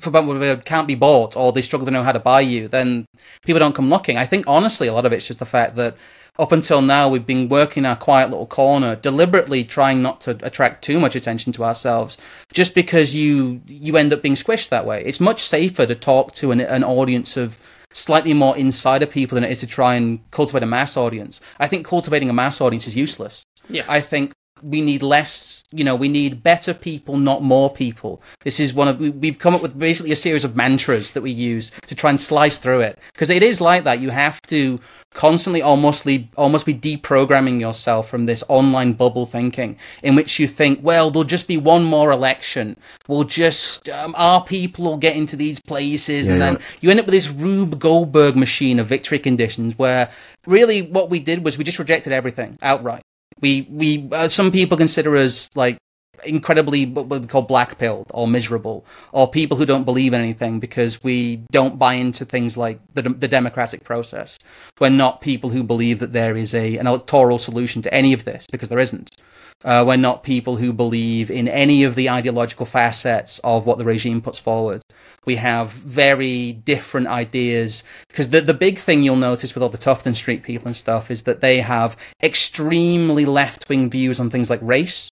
for 0.00 0.10
example, 0.10 0.56
can't 0.64 0.88
be 0.88 0.94
bought 0.94 1.36
or 1.36 1.52
they 1.52 1.62
struggle 1.62 1.86
to 1.86 1.90
know 1.90 2.02
how 2.02 2.12
to 2.12 2.18
buy 2.20 2.40
you, 2.40 2.68
then 2.68 3.04
people 3.44 3.60
don't 3.60 3.74
come 3.74 3.90
looking. 3.90 4.16
I 4.16 4.26
think 4.26 4.46
honestly, 4.46 4.88
a 4.88 4.94
lot 4.94 5.06
of 5.06 5.12
it's 5.12 5.26
just 5.26 5.38
the 5.38 5.46
fact 5.46 5.76
that 5.76 5.96
up 6.38 6.52
until 6.52 6.80
now 6.80 7.08
we've 7.08 7.26
been 7.26 7.48
working 7.48 7.84
our 7.84 7.96
quiet 7.96 8.30
little 8.30 8.46
corner, 8.46 8.94
deliberately 8.94 9.64
trying 9.64 10.00
not 10.00 10.20
to 10.22 10.38
attract 10.42 10.84
too 10.84 11.00
much 11.00 11.16
attention 11.16 11.52
to 11.54 11.64
ourselves, 11.64 12.16
just 12.52 12.74
because 12.74 13.14
you 13.14 13.60
you 13.66 13.96
end 13.96 14.12
up 14.12 14.22
being 14.22 14.36
squished 14.36 14.68
that 14.68 14.86
way. 14.86 15.02
It's 15.04 15.20
much 15.20 15.42
safer 15.42 15.84
to 15.84 15.94
talk 15.94 16.32
to 16.36 16.52
an, 16.52 16.60
an 16.60 16.84
audience 16.84 17.36
of 17.36 17.58
slightly 17.92 18.34
more 18.34 18.56
insider 18.56 19.06
people 19.06 19.34
than 19.34 19.44
it 19.44 19.50
is 19.50 19.60
to 19.60 19.66
try 19.66 19.94
and 19.94 20.20
cultivate 20.30 20.62
a 20.62 20.66
mass 20.66 20.96
audience. 20.96 21.40
I 21.58 21.66
think 21.66 21.86
cultivating 21.86 22.30
a 22.30 22.34
mass 22.34 22.60
audience 22.60 22.86
is 22.86 22.94
useless. 22.94 23.42
Yeah. 23.68 23.84
I 23.88 24.00
think 24.00 24.32
we 24.62 24.80
need 24.80 25.02
less 25.02 25.58
you 25.70 25.84
know 25.84 25.94
we 25.94 26.08
need 26.08 26.42
better 26.42 26.72
people 26.72 27.16
not 27.16 27.42
more 27.42 27.70
people. 27.72 28.22
This 28.42 28.58
is 28.58 28.72
one 28.72 28.88
of 28.88 28.98
we, 28.98 29.28
have 29.28 29.38
come 29.38 29.54
up 29.54 29.62
with 29.62 29.78
basically 29.78 30.12
a 30.12 30.16
series 30.16 30.44
of 30.44 30.56
mantras 30.56 31.10
that 31.12 31.20
we 31.20 31.30
use 31.30 31.70
to 31.86 31.94
try 31.94 32.10
and 32.10 32.20
slice 32.20 32.58
through 32.58 32.80
it. 32.80 32.98
Because 33.12 33.30
it 33.30 33.42
is 33.42 33.60
like 33.60 33.84
that. 33.84 34.00
You 34.00 34.10
have 34.10 34.40
to 34.42 34.80
constantly 35.14 35.60
almost 35.60 36.06
almost 36.36 36.66
be 36.66 36.74
deprogramming 36.74 37.60
yourself 37.60 38.08
from 38.08 38.26
this 38.26 38.44
online 38.48 38.92
bubble 38.92 39.26
thinking 39.26 39.76
in 40.02 40.14
which 40.14 40.38
you 40.38 40.46
think 40.46 40.78
well 40.82 41.10
there'll 41.10 41.24
just 41.24 41.48
be 41.48 41.56
one 41.56 41.84
more 41.84 42.10
election. 42.10 42.76
We'll 43.06 43.24
just 43.24 43.88
um, 43.88 44.14
our 44.16 44.44
people 44.44 44.84
will 44.84 44.96
get 44.96 45.16
into 45.16 45.36
these 45.36 45.60
places 45.60 46.28
yeah. 46.28 46.32
and 46.32 46.42
then 46.42 46.58
you 46.80 46.90
end 46.90 47.00
up 47.00 47.06
with 47.06 47.14
this 47.14 47.30
rube 47.30 47.78
goldberg 47.78 48.36
machine 48.36 48.78
of 48.78 48.86
victory 48.86 49.18
conditions 49.18 49.76
where 49.78 50.10
really 50.46 50.82
what 50.82 51.10
we 51.10 51.18
did 51.18 51.44
was 51.44 51.58
we 51.58 51.64
just 51.64 51.78
rejected 51.78 52.12
everything 52.12 52.56
outright 52.62 53.02
we 53.40 53.66
we 53.70 54.08
uh, 54.12 54.28
some 54.28 54.50
people 54.50 54.76
consider 54.76 55.16
us 55.16 55.50
like 55.54 55.78
incredibly 56.24 56.84
what 56.86 57.08
we 57.08 57.26
call 57.26 57.42
black 57.42 57.78
pilled 57.78 58.06
or 58.10 58.26
miserable 58.26 58.84
or 59.12 59.30
people 59.30 59.56
who 59.56 59.64
don't 59.64 59.84
believe 59.84 60.12
in 60.12 60.20
anything 60.20 60.58
because 60.58 61.02
we 61.02 61.36
don't 61.52 61.78
buy 61.78 61.94
into 61.94 62.24
things 62.24 62.56
like 62.56 62.80
the, 62.94 63.02
the 63.02 63.28
democratic 63.28 63.84
process. 63.84 64.38
We're 64.80 64.88
not 64.88 65.20
people 65.20 65.50
who 65.50 65.62
believe 65.62 66.00
that 66.00 66.12
there 66.12 66.36
is 66.36 66.54
a 66.54 66.76
an 66.76 66.86
electoral 66.86 67.38
solution 67.38 67.82
to 67.82 67.94
any 67.94 68.12
of 68.12 68.24
this 68.24 68.46
because 68.50 68.68
there 68.68 68.78
isn't. 68.78 69.16
Uh, 69.64 69.84
we're 69.84 69.96
not 69.96 70.22
people 70.22 70.56
who 70.56 70.72
believe 70.72 71.30
in 71.30 71.48
any 71.48 71.82
of 71.82 71.96
the 71.96 72.08
ideological 72.08 72.64
facets 72.64 73.40
of 73.42 73.66
what 73.66 73.78
the 73.78 73.84
regime 73.84 74.20
puts 74.20 74.38
forward 74.38 74.82
we 75.28 75.36
have 75.36 75.72
very 75.72 76.52
different 76.52 77.06
ideas 77.06 77.84
because 78.08 78.30
the 78.30 78.40
the 78.40 78.54
big 78.54 78.78
thing 78.78 79.02
you'll 79.02 79.28
notice 79.30 79.54
with 79.54 79.62
all 79.62 79.68
the 79.68 79.76
Tufton 79.76 80.14
Street 80.14 80.42
people 80.42 80.68
and 80.68 80.74
stuff 80.74 81.10
is 81.10 81.24
that 81.24 81.42
they 81.42 81.60
have 81.60 81.98
extremely 82.22 83.26
left 83.26 83.68
wing 83.68 83.90
views 83.90 84.18
on 84.18 84.30
things 84.30 84.48
like 84.48 84.60
race. 84.62 85.10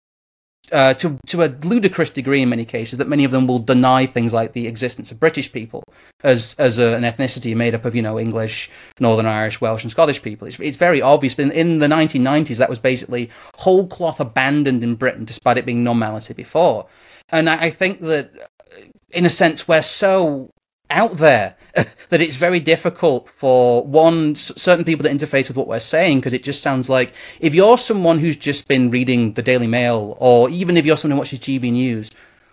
Uh, 0.72 0.92
to 0.94 1.18
to 1.26 1.42
a 1.42 1.48
ludicrous 1.72 2.11
degree 2.11 2.42
in 2.42 2.48
many 2.48 2.64
cases 2.64 2.98
that 2.98 3.09
many 3.09 3.24
of 3.24 3.30
them 3.30 3.46
will 3.46 3.59
deny 3.59 4.04
things 4.04 4.34
like 4.34 4.52
the 4.52 4.66
existence 4.66 5.11
of 5.11 5.20
British 5.20 5.50
people 5.50 5.82
as 6.22 6.54
as 6.59 6.78
a, 6.78 6.94
an 6.94 7.04
ethnicity 7.04 7.54
made 7.54 7.74
up 7.74 7.84
of 7.84 7.94
you 7.94 8.02
know 8.02 8.18
English, 8.18 8.70
Northern 8.98 9.26
Irish, 9.26 9.61
Welsh, 9.61 9.84
and 9.84 9.90
Scottish 9.90 10.22
people. 10.22 10.48
It's 10.48 10.59
it's 10.59 10.78
very 10.78 11.02
obvious. 11.02 11.34
But 11.34 11.46
in, 11.46 11.52
in 11.52 11.78
the 11.80 11.86
1990s, 11.86 12.56
that 12.56 12.70
was 12.70 12.78
basically 12.78 13.28
whole 13.56 13.86
cloth 13.86 14.20
abandoned 14.20 14.82
in 14.82 14.94
Britain, 14.94 15.26
despite 15.26 15.59
it 15.59 15.66
being 15.66 15.84
normality 15.84 16.32
before. 16.32 16.86
And 17.30 17.48
I, 17.50 17.56
I 17.66 17.70
think 17.70 18.00
that 18.00 18.30
in 19.11 19.24
a 19.24 19.30
sense, 19.30 19.66
we're 19.66 19.82
so 19.82 20.52
out 20.90 21.18
there 21.18 21.56
that 21.74 22.20
it's 22.20 22.36
very 22.36 22.61
difficult 22.61 23.28
for 23.28 23.84
one 23.84 24.34
certain 24.34 24.84
people 24.84 25.04
to 25.04 25.11
interface 25.11 25.48
with 25.48 25.56
what 25.56 25.68
we're 25.68 25.80
saying 25.80 26.18
because 26.18 26.32
it 26.32 26.42
just 26.42 26.62
sounds 26.62 26.88
like 26.88 27.12
if 27.40 27.54
you're 27.54 27.78
someone 27.78 28.18
who's 28.18 28.36
just 28.36 28.68
been 28.68 28.88
reading 28.88 29.34
the 29.34 29.42
Daily 29.42 29.66
Mail 29.66 30.16
or 30.18 30.48
even 30.50 30.76
if 30.76 30.86
you're 30.86 30.96
someone 30.96 31.16
who 31.16 31.20
watches 31.20 31.40
GB 31.40 31.72
News, 31.72 32.11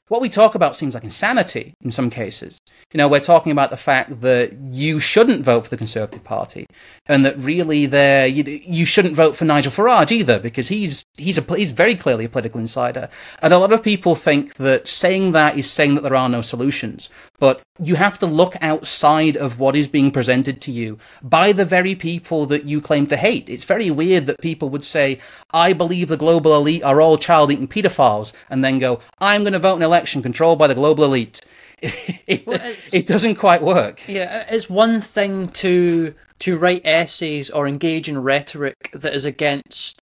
what 0.07 0.21
we 0.21 0.29
talk 0.29 0.53
about 0.53 0.75
seems 0.75 0.93
like 0.93 1.03
insanity 1.03 1.73
in 1.81 1.89
some 1.89 2.09
cases. 2.09 2.59
You 2.91 2.99
know, 2.99 3.07
we're 3.07 3.19
talking 3.19 3.51
about 3.51 3.71
the 3.71 3.77
fact 3.77 4.21
that 4.21 4.53
you 4.71 4.99
shouldn't 4.99 5.43
vote 5.43 5.63
for 5.63 5.69
the 5.69 5.77
Conservative 5.77 6.23
Party, 6.23 6.67
and 7.07 7.25
that 7.25 7.37
really 7.37 7.85
there 7.85 8.27
you, 8.27 8.43
you 8.43 8.85
shouldn't 8.85 9.15
vote 9.15 9.35
for 9.35 9.45
Nigel 9.45 9.71
Farage 9.71 10.11
either 10.11 10.39
because 10.39 10.67
he's 10.67 11.03
he's 11.17 11.37
a 11.37 11.55
he's 11.55 11.71
very 11.71 11.95
clearly 11.95 12.25
a 12.25 12.29
political 12.29 12.59
insider. 12.59 13.09
And 13.39 13.53
a 13.53 13.57
lot 13.57 13.73
of 13.73 13.81
people 13.83 14.15
think 14.15 14.55
that 14.55 14.87
saying 14.87 15.31
that 15.31 15.57
is 15.57 15.69
saying 15.69 15.95
that 15.95 16.01
there 16.01 16.15
are 16.15 16.29
no 16.29 16.41
solutions. 16.41 17.09
But 17.39 17.61
you 17.79 17.95
have 17.95 18.17
to 18.19 18.25
look 18.25 18.55
outside 18.61 19.35
of 19.35 19.59
what 19.59 19.75
is 19.75 19.87
being 19.87 20.11
presented 20.11 20.61
to 20.61 20.71
you 20.71 20.97
by 21.21 21.51
the 21.51 21.65
very 21.65 21.93
people 21.95 22.45
that 22.45 22.65
you 22.65 22.79
claim 22.79 23.07
to 23.07 23.17
hate. 23.17 23.49
It's 23.49 23.65
very 23.65 23.91
weird 23.91 24.25
that 24.27 24.39
people 24.41 24.69
would 24.69 24.85
say, 24.85 25.19
I 25.51 25.73
believe 25.73 26.07
the 26.07 26.17
global 26.17 26.55
elite 26.55 26.83
are 26.83 27.01
all 27.01 27.17
child 27.17 27.51
eating 27.51 27.67
pedophiles, 27.67 28.31
and 28.49 28.63
then 28.63 28.79
go, 28.79 28.99
I'm 29.19 29.43
going 29.43 29.53
to 29.53 29.59
vote 29.59 29.75
in 29.75 29.81
an 29.81 29.87
election 29.87 30.21
controlled 30.21 30.59
by 30.59 30.67
the 30.67 30.75
global 30.75 31.03
elite. 31.03 31.41
it, 31.81 32.47
well, 32.47 32.59
it 32.93 33.05
doesn't 33.05 33.35
quite 33.35 33.61
work. 33.61 34.01
Yeah, 34.07 34.45
it's 34.49 34.69
one 34.69 35.01
thing 35.01 35.47
to 35.47 36.13
to 36.39 36.57
write 36.57 36.81
essays 36.83 37.49
or 37.49 37.67
engage 37.67 38.09
in 38.09 38.21
rhetoric 38.21 38.89
that 38.93 39.13
is 39.13 39.23
against 39.23 39.99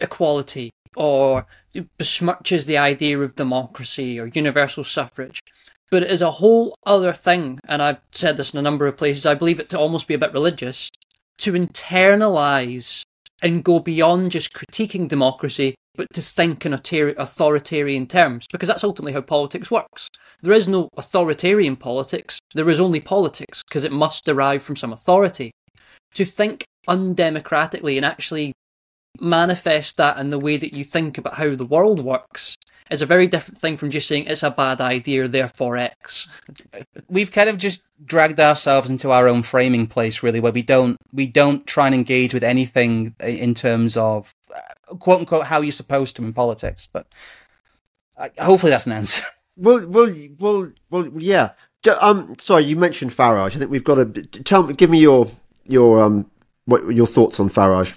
equality 0.00 0.70
or 0.96 1.46
besmirches 1.98 2.66
the 2.66 2.76
idea 2.76 3.18
of 3.18 3.36
democracy 3.36 4.20
or 4.20 4.26
universal 4.26 4.84
suffrage 4.84 5.40
but 5.92 6.02
it 6.02 6.10
is 6.10 6.22
a 6.22 6.30
whole 6.30 6.74
other 6.86 7.12
thing, 7.12 7.60
and 7.68 7.82
I've 7.82 8.00
said 8.12 8.38
this 8.38 8.54
in 8.54 8.58
a 8.58 8.62
number 8.62 8.86
of 8.86 8.96
places, 8.96 9.26
I 9.26 9.34
believe 9.34 9.60
it 9.60 9.68
to 9.68 9.78
almost 9.78 10.08
be 10.08 10.14
a 10.14 10.18
bit 10.18 10.32
religious, 10.32 10.88
to 11.36 11.52
internalize 11.52 13.02
and 13.42 13.62
go 13.62 13.78
beyond 13.78 14.30
just 14.30 14.54
critiquing 14.54 15.06
democracy, 15.06 15.74
but 15.94 16.06
to 16.14 16.22
think 16.22 16.64
in 16.64 16.72
authoritarian 16.72 18.06
terms, 18.06 18.46
because 18.50 18.68
that's 18.68 18.82
ultimately 18.82 19.12
how 19.12 19.20
politics 19.20 19.70
works. 19.70 20.08
There 20.40 20.54
is 20.54 20.66
no 20.66 20.88
authoritarian 20.96 21.76
politics, 21.76 22.38
there 22.54 22.70
is 22.70 22.80
only 22.80 23.00
politics, 23.00 23.60
because 23.68 23.84
it 23.84 23.92
must 23.92 24.24
derive 24.24 24.62
from 24.62 24.76
some 24.76 24.94
authority. 24.94 25.50
To 26.14 26.24
think 26.24 26.64
undemocratically 26.88 27.98
and 27.98 28.06
actually 28.06 28.54
manifest 29.20 29.98
that 29.98 30.16
in 30.16 30.30
the 30.30 30.38
way 30.38 30.56
that 30.56 30.72
you 30.72 30.84
think 30.84 31.18
about 31.18 31.34
how 31.34 31.54
the 31.54 31.66
world 31.66 32.02
works 32.02 32.56
is 32.92 33.02
a 33.02 33.06
very 33.06 33.26
different 33.26 33.58
thing 33.58 33.76
from 33.76 33.90
just 33.90 34.08
saying 34.08 34.26
it's 34.26 34.42
a 34.42 34.50
bad 34.50 34.80
idea, 34.80 35.26
therefore 35.28 35.76
X. 35.76 36.28
We've 37.08 37.30
kind 37.30 37.48
of 37.48 37.58
just 37.58 37.82
dragged 38.04 38.40
ourselves 38.40 38.90
into 38.90 39.10
our 39.10 39.28
own 39.28 39.42
framing 39.42 39.86
place, 39.86 40.22
really, 40.22 40.40
where 40.40 40.52
we 40.52 40.62
don't 40.62 40.96
we 41.12 41.26
don't 41.26 41.66
try 41.66 41.86
and 41.86 41.94
engage 41.94 42.34
with 42.34 42.44
anything 42.44 43.14
in 43.20 43.54
terms 43.54 43.96
of 43.96 44.34
uh, 44.54 44.94
quote 44.96 45.20
unquote 45.20 45.44
how 45.44 45.60
you're 45.60 45.72
supposed 45.72 46.16
to 46.16 46.24
in 46.24 46.32
politics. 46.32 46.88
But 46.92 47.06
uh, 48.16 48.28
hopefully 48.38 48.70
that's 48.70 48.86
an 48.86 48.92
answer. 48.92 49.24
Well, 49.54 49.86
well, 49.86 50.10
well, 50.38 50.72
well, 50.88 51.10
yeah. 51.18 51.50
Um, 52.00 52.36
sorry, 52.38 52.64
you 52.64 52.74
mentioned 52.74 53.10
Farage. 53.10 53.54
I 53.54 53.58
think 53.58 53.70
we've 53.70 53.84
got 53.84 53.96
to 53.96 54.22
tell. 54.22 54.62
Give 54.62 54.88
me 54.88 54.98
your 54.98 55.26
your 55.66 56.02
um 56.02 56.30
what 56.64 56.88
your 56.96 57.06
thoughts 57.06 57.38
on 57.38 57.50
Farage 57.50 57.94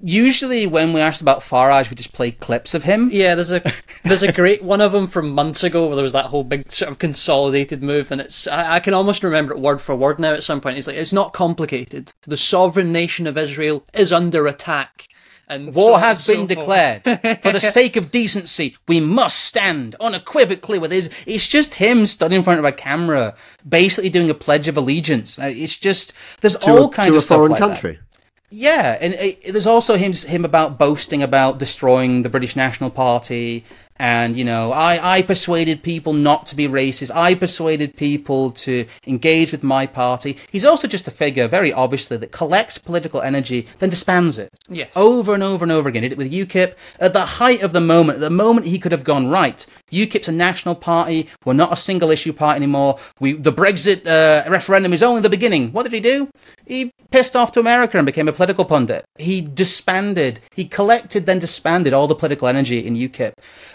usually 0.00 0.66
when 0.66 0.92
we 0.92 1.00
asked 1.00 1.22
about 1.22 1.40
Farage, 1.40 1.90
we 1.90 1.96
just 1.96 2.12
play 2.12 2.30
clips 2.30 2.74
of 2.74 2.84
him. 2.84 3.10
Yeah, 3.12 3.34
there's 3.34 3.50
a 3.50 3.62
there's 4.04 4.22
a 4.22 4.32
great 4.32 4.62
one 4.62 4.80
of 4.80 4.92
them 4.92 5.06
from 5.06 5.30
months 5.30 5.64
ago 5.64 5.86
where 5.86 5.96
there 5.96 6.02
was 6.02 6.12
that 6.12 6.26
whole 6.26 6.44
big 6.44 6.70
sort 6.70 6.90
of 6.90 6.98
consolidated 6.98 7.82
move, 7.82 8.10
and 8.10 8.20
it's 8.20 8.46
I, 8.46 8.74
I 8.74 8.80
can 8.80 8.94
almost 8.94 9.22
remember 9.22 9.52
it 9.52 9.60
word 9.60 9.80
for 9.80 9.94
word 9.94 10.18
now. 10.18 10.32
At 10.32 10.42
some 10.42 10.60
point, 10.60 10.78
it's 10.78 10.86
like 10.86 10.96
it's 10.96 11.12
not 11.12 11.32
complicated. 11.32 12.12
The 12.22 12.36
sovereign 12.36 12.92
nation 12.92 13.26
of 13.26 13.38
Israel 13.38 13.84
is 13.92 14.12
under 14.12 14.46
attack. 14.46 15.08
And 15.46 15.74
war 15.74 15.96
so 15.96 15.98
has 15.98 16.26
been 16.26 16.48
so 16.48 16.54
declared. 16.54 17.02
For 17.02 17.52
the 17.52 17.60
sake 17.72 17.96
of 17.96 18.10
decency, 18.10 18.78
we 18.88 18.98
must 18.98 19.38
stand 19.38 19.94
unequivocally 20.00 20.78
with 20.78 20.90
his. 20.90 21.10
It's 21.26 21.46
just 21.46 21.74
him 21.74 22.06
stood 22.06 22.32
in 22.32 22.42
front 22.42 22.60
of 22.60 22.64
a 22.64 22.72
camera, 22.72 23.36
basically 23.68 24.08
doing 24.08 24.30
a 24.30 24.34
pledge 24.34 24.68
of 24.68 24.76
allegiance. 24.78 25.38
Uh, 25.38 25.52
it's 25.54 25.76
just 25.76 26.14
there's 26.40 26.56
to 26.56 26.70
all 26.70 26.84
a, 26.86 26.90
kinds 26.90 27.14
of 27.14 27.22
stuff 27.22 27.36
foreign 27.36 27.52
like 27.52 27.60
country. 27.60 27.92
That. 27.92 28.13
Yeah, 28.50 28.96
and 29.00 29.14
it, 29.14 29.52
there's 29.52 29.66
also 29.66 29.96
him 29.96 30.12
him 30.12 30.44
about 30.44 30.78
boasting 30.78 31.22
about 31.22 31.58
destroying 31.58 32.22
the 32.22 32.28
British 32.28 32.54
National 32.54 32.90
Party 32.90 33.64
and, 33.96 34.36
you 34.36 34.44
know, 34.44 34.72
I, 34.72 35.18
I 35.18 35.22
persuaded 35.22 35.82
people 35.82 36.12
not 36.12 36.46
to 36.46 36.56
be 36.56 36.66
racist. 36.66 37.12
I 37.14 37.34
persuaded 37.34 37.96
people 37.96 38.50
to 38.52 38.86
engage 39.06 39.52
with 39.52 39.62
my 39.62 39.86
party. 39.86 40.36
He's 40.50 40.64
also 40.64 40.88
just 40.88 41.06
a 41.06 41.12
figure, 41.12 41.46
very 41.46 41.72
obviously, 41.72 42.16
that 42.16 42.32
collects 42.32 42.76
political 42.76 43.22
energy, 43.22 43.68
then 43.78 43.90
disbands 43.90 44.38
it. 44.38 44.52
Yes. 44.68 44.96
Over 44.96 45.32
and 45.34 45.44
over 45.44 45.64
and 45.64 45.70
over 45.70 45.88
again. 45.88 46.02
He 46.02 46.08
did 46.08 46.18
it 46.20 46.24
with 46.24 46.32
UKIP. 46.32 46.74
At 46.98 47.12
the 47.12 47.24
height 47.24 47.62
of 47.62 47.72
the 47.72 47.80
moment, 47.80 48.18
the 48.18 48.30
moment 48.30 48.66
he 48.66 48.80
could 48.80 48.90
have 48.90 49.04
gone, 49.04 49.28
right, 49.28 49.64
UKIP's 49.92 50.28
a 50.28 50.32
national 50.32 50.74
party. 50.74 51.28
We're 51.44 51.52
not 51.52 51.72
a 51.72 51.76
single 51.76 52.10
issue 52.10 52.32
party 52.32 52.56
anymore. 52.56 52.98
We, 53.20 53.34
the 53.34 53.52
Brexit 53.52 54.06
uh, 54.06 54.50
referendum 54.50 54.92
is 54.92 55.04
only 55.04 55.20
the 55.20 55.30
beginning. 55.30 55.70
What 55.70 55.84
did 55.84 55.92
he 55.92 56.00
do? 56.00 56.28
He 56.66 56.90
pissed 57.12 57.36
off 57.36 57.52
to 57.52 57.60
America 57.60 57.96
and 57.96 58.06
became 58.06 58.26
a 58.26 58.32
political 58.32 58.64
pundit. 58.64 59.04
He 59.18 59.40
disbanded, 59.40 60.40
he 60.52 60.64
collected, 60.64 61.26
then 61.26 61.38
disbanded 61.38 61.92
all 61.92 62.08
the 62.08 62.16
political 62.16 62.48
energy 62.48 62.84
in 62.84 62.96
UKIP 62.96 63.34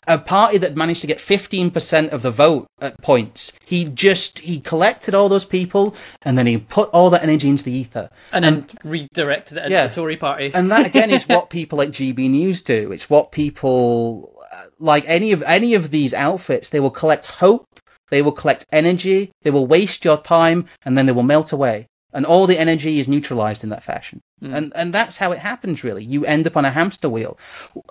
a 0.09 0.17
party 0.17 0.57
that 0.57 0.75
managed 0.75 1.01
to 1.01 1.07
get 1.07 1.19
15% 1.19 2.09
of 2.09 2.23
the 2.23 2.31
vote 2.31 2.67
at 2.81 2.99
points. 3.01 3.53
He 3.63 3.85
just, 3.85 4.39
he 4.39 4.59
collected 4.59 5.13
all 5.13 5.29
those 5.29 5.45
people 5.45 5.95
and 6.23 6.37
then 6.37 6.47
he 6.47 6.57
put 6.57 6.89
all 6.89 7.09
that 7.11 7.23
energy 7.23 7.47
into 7.47 7.63
the 7.63 7.71
ether. 7.71 8.09
And, 8.33 8.43
and 8.43 8.67
then 8.67 8.77
redirected 8.83 9.57
it 9.57 9.69
yeah, 9.69 9.87
the 9.87 9.93
Tory 9.93 10.17
party. 10.17 10.51
and 10.53 10.71
that 10.71 10.87
again 10.87 11.11
is 11.11 11.23
what 11.27 11.49
people 11.49 11.77
like 11.77 11.91
GB 11.91 12.29
News 12.29 12.61
do. 12.63 12.91
It's 12.91 13.09
what 13.09 13.31
people, 13.31 14.35
uh, 14.51 14.65
like 14.79 15.03
any 15.07 15.31
of, 15.31 15.43
any 15.43 15.75
of 15.75 15.91
these 15.91 16.13
outfits, 16.13 16.69
they 16.69 16.79
will 16.79 16.89
collect 16.89 17.27
hope, 17.27 17.67
they 18.09 18.23
will 18.23 18.31
collect 18.31 18.65
energy, 18.71 19.31
they 19.43 19.51
will 19.51 19.67
waste 19.67 20.03
your 20.03 20.17
time, 20.17 20.65
and 20.83 20.97
then 20.97 21.05
they 21.05 21.11
will 21.11 21.23
melt 21.23 21.51
away 21.51 21.87
and 22.11 22.25
all 22.25 22.47
the 22.47 22.57
energy 22.57 22.99
is 22.99 23.07
neutralized 23.07 23.63
in 23.63 23.69
that 23.69 23.83
fashion. 23.83 24.19
Mm. 24.41 24.55
And 24.55 24.73
and 24.75 24.93
that's 24.93 25.17
how 25.17 25.31
it 25.31 25.37
happens 25.37 25.83
really. 25.83 26.03
You 26.03 26.25
end 26.25 26.47
up 26.47 26.57
on 26.57 26.65
a 26.65 26.71
hamster 26.71 27.07
wheel. 27.07 27.37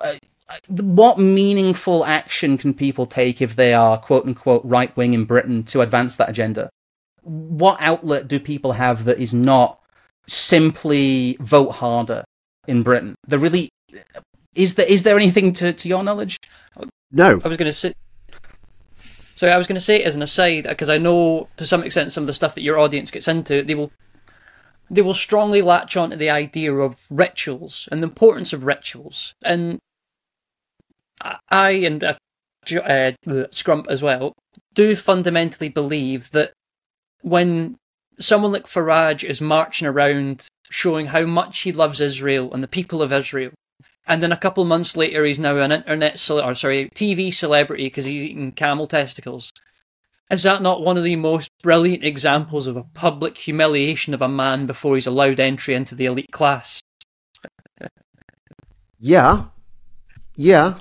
Uh, 0.00 0.14
what 0.68 1.18
meaningful 1.18 2.04
action 2.04 2.56
can 2.56 2.72
people 2.72 3.06
take 3.06 3.42
if 3.42 3.56
they 3.56 3.74
are 3.74 3.98
quote 3.98 4.26
unquote 4.26 4.62
right 4.64 4.96
wing 4.96 5.14
in 5.14 5.24
Britain 5.24 5.62
to 5.64 5.80
advance 5.80 6.16
that 6.16 6.30
agenda? 6.30 6.70
What 7.22 7.76
outlet 7.80 8.28
do 8.28 8.40
people 8.40 8.72
have 8.72 9.04
that 9.04 9.18
is 9.18 9.34
not 9.34 9.80
simply 10.26 11.36
vote 11.40 11.72
harder 11.72 12.24
in 12.66 12.82
Britain? 12.82 13.14
The 13.26 13.38
really 13.38 13.68
Is 14.54 14.74
there 14.74 14.86
is 14.86 15.02
there 15.02 15.16
anything 15.16 15.52
to, 15.54 15.72
to 15.72 15.88
your 15.88 16.02
knowledge? 16.02 16.38
No. 17.10 17.40
I 17.44 17.48
was 17.48 17.56
going 17.56 17.70
to 17.70 17.72
say. 17.72 17.94
So 18.96 19.48
I 19.48 19.56
was 19.56 19.66
going 19.66 19.76
to 19.76 19.80
say 19.80 20.02
as 20.02 20.16
an 20.16 20.22
aside 20.22 20.64
because 20.64 20.88
I 20.88 20.98
know 20.98 21.48
to 21.58 21.66
some 21.66 21.84
extent 21.84 22.10
some 22.10 22.24
of 22.24 22.26
the 22.26 22.32
stuff 22.32 22.54
that 22.54 22.62
your 22.62 22.78
audience 22.78 23.10
gets 23.10 23.28
into, 23.28 23.62
they 23.62 23.74
will 23.74 23.92
they 24.90 25.02
will 25.02 25.14
strongly 25.14 25.62
latch 25.62 25.96
on 25.96 26.10
to 26.10 26.16
the 26.16 26.30
idea 26.30 26.72
of 26.72 27.06
rituals 27.10 27.88
and 27.92 28.02
the 28.02 28.06
importance 28.06 28.52
of 28.52 28.64
rituals. 28.64 29.34
And 29.42 29.78
I 31.20 31.70
and 31.70 32.04
uh, 32.04 32.14
uh, 32.70 33.12
Scrump 33.50 33.86
as 33.88 34.02
well 34.02 34.34
do 34.74 34.94
fundamentally 34.94 35.68
believe 35.68 36.30
that 36.30 36.52
when 37.22 37.76
someone 38.18 38.52
like 38.52 38.66
Farage 38.66 39.24
is 39.24 39.40
marching 39.40 39.86
around 39.86 40.46
showing 40.70 41.06
how 41.06 41.24
much 41.24 41.60
he 41.60 41.72
loves 41.72 42.00
Israel 42.00 42.52
and 42.52 42.62
the 42.62 42.68
people 42.68 43.02
of 43.02 43.12
Israel, 43.12 43.52
and 44.06 44.22
then 44.22 44.32
a 44.32 44.36
couple 44.36 44.64
months 44.64 44.96
later 44.96 45.24
he's 45.24 45.38
now 45.38 45.56
an 45.56 45.72
internet 45.72 46.30
or 46.30 46.54
sorry 46.54 46.90
TV 46.94 47.32
celebrity 47.32 47.84
because 47.84 48.04
he's 48.04 48.24
eating 48.24 48.52
camel 48.52 48.86
testicles. 48.86 49.52
Is 50.30 50.42
that 50.42 50.60
not 50.60 50.82
one 50.82 50.98
of 50.98 51.04
the 51.04 51.16
most 51.16 51.50
brilliant 51.62 52.04
examples 52.04 52.66
of 52.66 52.76
a 52.76 52.82
public 52.82 53.38
humiliation 53.38 54.12
of 54.12 54.20
a 54.20 54.28
man 54.28 54.66
before 54.66 54.94
he's 54.94 55.06
allowed 55.06 55.40
entry 55.40 55.74
into 55.74 55.94
the 55.94 56.04
elite 56.04 56.32
class? 56.32 56.82
yeah, 58.98 59.46
yeah. 60.38 60.78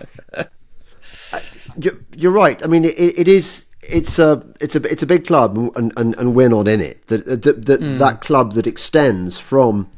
you're 2.16 2.32
right. 2.32 2.64
I 2.64 2.68
mean, 2.68 2.86
it, 2.86 2.98
it 2.98 3.28
is. 3.28 3.66
It's 3.82 4.20
a 4.20 4.46
it's 4.60 4.76
a 4.76 4.84
it's 4.84 5.04
a 5.04 5.08
big 5.08 5.26
club, 5.26 5.58
and, 5.76 5.94
and, 5.98 6.16
and 6.18 6.36
we're 6.36 6.50
not 6.50 6.68
in 6.68 6.80
it. 6.80 7.08
That 7.08 7.26
that 7.26 7.66
that, 7.66 7.80
mm. 7.80 7.98
that 7.98 8.22
club 8.22 8.54
that 8.54 8.68
extends 8.68 9.38
from 9.40 9.90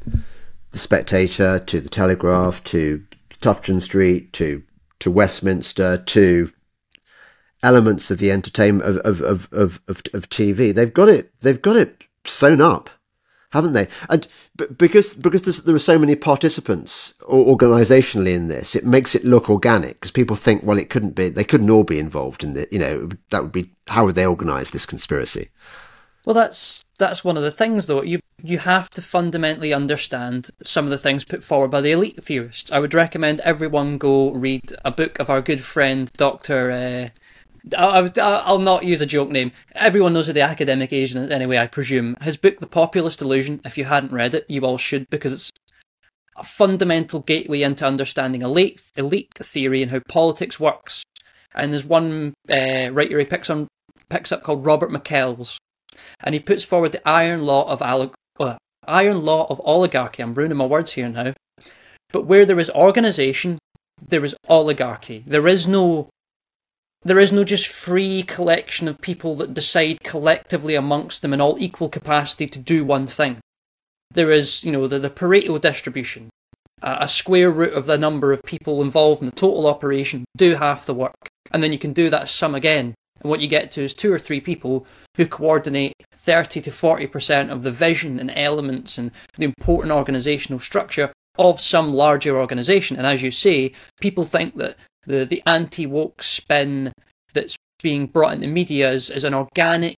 the 0.70 0.78
Spectator 0.78 1.58
to 1.58 1.80
the 1.80 1.88
Telegraph 1.88 2.64
to 2.64 3.04
Tufton 3.40 3.80
Street 3.80 4.32
to 4.34 4.62
to 5.00 5.10
Westminster 5.10 5.98
to 5.98 6.52
elements 7.62 8.10
of 8.10 8.18
the 8.18 8.30
entertainment 8.30 8.88
of 8.88 8.96
of, 8.98 9.20
of, 9.20 9.48
of, 9.52 9.80
of, 9.88 10.02
of 10.14 10.30
TV. 10.30 10.74
They've 10.74 10.92
got 10.92 11.08
it. 11.10 11.36
They've 11.42 11.60
got 11.60 11.76
it 11.76 12.04
sewn 12.24 12.60
up, 12.60 12.88
haven't 13.50 13.72
they? 13.72 13.88
And 14.08 14.26
because 14.78 15.14
because 15.14 15.62
there 15.62 15.74
are 15.74 15.78
so 15.78 15.98
many 15.98 16.16
participants 16.16 17.14
organisationally 17.22 18.34
in 18.34 18.48
this, 18.48 18.74
it 18.74 18.84
makes 18.84 19.14
it 19.14 19.24
look 19.24 19.50
organic. 19.50 20.00
Because 20.00 20.12
people 20.12 20.36
think, 20.36 20.62
well, 20.62 20.78
it 20.78 20.90
couldn't 20.90 21.14
be. 21.14 21.28
They 21.28 21.44
couldn't 21.44 21.70
all 21.70 21.84
be 21.84 21.98
involved 21.98 22.44
in 22.44 22.54
the. 22.54 22.68
You 22.70 22.78
know, 22.78 23.08
that 23.30 23.42
would 23.42 23.52
be 23.52 23.70
how 23.88 24.04
would 24.04 24.14
they 24.14 24.26
organise 24.26 24.70
this 24.70 24.86
conspiracy? 24.86 25.48
Well, 26.24 26.34
that's 26.34 26.84
that's 26.98 27.24
one 27.24 27.36
of 27.36 27.42
the 27.42 27.50
things, 27.50 27.86
though. 27.86 28.02
You 28.02 28.20
you 28.42 28.58
have 28.58 28.90
to 28.90 29.02
fundamentally 29.02 29.72
understand 29.72 30.50
some 30.62 30.84
of 30.84 30.90
the 30.90 30.98
things 30.98 31.24
put 31.24 31.42
forward 31.42 31.70
by 31.70 31.80
the 31.80 31.92
elite 31.92 32.22
theorists. 32.22 32.70
I 32.70 32.78
would 32.78 32.94
recommend 32.94 33.40
everyone 33.40 33.98
go 33.98 34.30
read 34.30 34.74
a 34.84 34.90
book 34.90 35.18
of 35.18 35.30
our 35.30 35.40
good 35.40 35.62
friend 35.62 36.10
Doctor. 36.16 36.70
Uh, 36.70 37.08
I'll, 37.76 38.58
not 38.58 38.84
use 38.84 39.00
a 39.00 39.06
joke 39.06 39.30
name. 39.30 39.52
Everyone 39.74 40.12
knows 40.12 40.26
who 40.26 40.32
the 40.32 40.40
Academic 40.40 40.92
Agent 40.92 41.26
is 41.26 41.30
anyway, 41.30 41.58
I 41.58 41.66
presume. 41.66 42.16
His 42.22 42.36
book, 42.36 42.58
The 42.60 42.66
Populist 42.66 43.18
Delusion, 43.18 43.60
if 43.64 43.76
you 43.76 43.84
hadn't 43.84 44.12
read 44.12 44.34
it, 44.34 44.46
you 44.48 44.62
all 44.62 44.78
should 44.78 45.08
because 45.10 45.32
it's 45.32 45.50
a 46.36 46.44
fundamental 46.44 47.20
gateway 47.20 47.62
into 47.62 47.86
understanding 47.86 48.42
elite, 48.42 48.82
elite 48.96 49.34
theory 49.34 49.82
and 49.82 49.90
how 49.90 50.00
politics 50.08 50.58
works. 50.58 51.02
And 51.54 51.72
there's 51.72 51.84
one 51.84 52.34
uh, 52.48 52.90
writer 52.92 53.18
he 53.18 53.24
picks 53.24 53.50
on 53.50 53.68
picks 54.08 54.32
up 54.32 54.42
called 54.42 54.64
Robert 54.64 54.90
Michels, 54.90 55.58
and 56.20 56.34
he 56.34 56.40
puts 56.40 56.64
forward 56.64 56.92
the 56.92 57.08
iron 57.08 57.44
law 57.44 57.68
of 57.68 57.82
uh, 57.82 58.58
iron 58.86 59.24
law 59.24 59.46
of 59.50 59.60
oligarchy. 59.64 60.22
I'm 60.22 60.34
ruining 60.34 60.58
my 60.58 60.66
words 60.66 60.92
here 60.92 61.08
now. 61.08 61.34
But 62.12 62.26
where 62.26 62.44
there 62.44 62.58
is 62.58 62.70
organization, 62.70 63.58
there 64.04 64.24
is 64.24 64.34
oligarchy. 64.48 65.24
There 65.26 65.46
is 65.46 65.68
no 65.68 66.08
there 67.02 67.18
is 67.18 67.32
no 67.32 67.44
just 67.44 67.66
free 67.66 68.22
collection 68.22 68.86
of 68.86 69.00
people 69.00 69.34
that 69.36 69.54
decide 69.54 70.02
collectively 70.04 70.74
amongst 70.74 71.22
them 71.22 71.32
in 71.32 71.40
all 71.40 71.56
equal 71.58 71.88
capacity 71.88 72.46
to 72.46 72.58
do 72.58 72.84
one 72.84 73.06
thing. 73.06 73.38
There 74.10 74.30
is, 74.30 74.64
you 74.64 74.72
know, 74.72 74.86
the, 74.86 74.98
the 74.98 75.10
Pareto 75.10 75.60
distribution. 75.60 76.28
Uh, 76.82 76.98
a 77.00 77.08
square 77.08 77.50
root 77.50 77.74
of 77.74 77.86
the 77.86 77.98
number 77.98 78.32
of 78.32 78.42
people 78.42 78.82
involved 78.82 79.22
in 79.22 79.26
the 79.26 79.36
total 79.36 79.66
operation 79.66 80.24
do 80.36 80.54
half 80.54 80.86
the 80.86 80.94
work. 80.94 81.28
And 81.50 81.62
then 81.62 81.72
you 81.72 81.78
can 81.78 81.92
do 81.92 82.10
that 82.10 82.28
sum 82.28 82.54
again. 82.54 82.94
And 83.20 83.30
what 83.30 83.40
you 83.40 83.48
get 83.48 83.70
to 83.72 83.82
is 83.82 83.92
two 83.92 84.12
or 84.12 84.18
three 84.18 84.40
people 84.40 84.86
who 85.16 85.26
coordinate 85.26 85.92
30 86.14 86.62
to 86.62 86.70
40% 86.70 87.50
of 87.50 87.62
the 87.62 87.70
vision 87.70 88.18
and 88.18 88.32
elements 88.34 88.96
and 88.96 89.10
the 89.36 89.44
important 89.44 89.92
organizational 89.92 90.58
structure 90.58 91.12
of 91.38 91.60
some 91.60 91.92
larger 91.92 92.38
organization. 92.38 92.96
And 92.96 93.06
as 93.06 93.22
you 93.22 93.30
say, 93.30 93.72
people 94.00 94.24
think 94.24 94.56
that 94.56 94.76
the 95.06 95.24
the 95.24 95.42
anti 95.46 95.86
woke 95.86 96.22
spin 96.22 96.92
that's 97.32 97.56
being 97.82 98.06
brought 98.06 98.34
in 98.34 98.40
the 98.40 98.46
media 98.46 98.90
is, 98.90 99.10
is 99.10 99.24
an 99.24 99.34
organic 99.34 99.96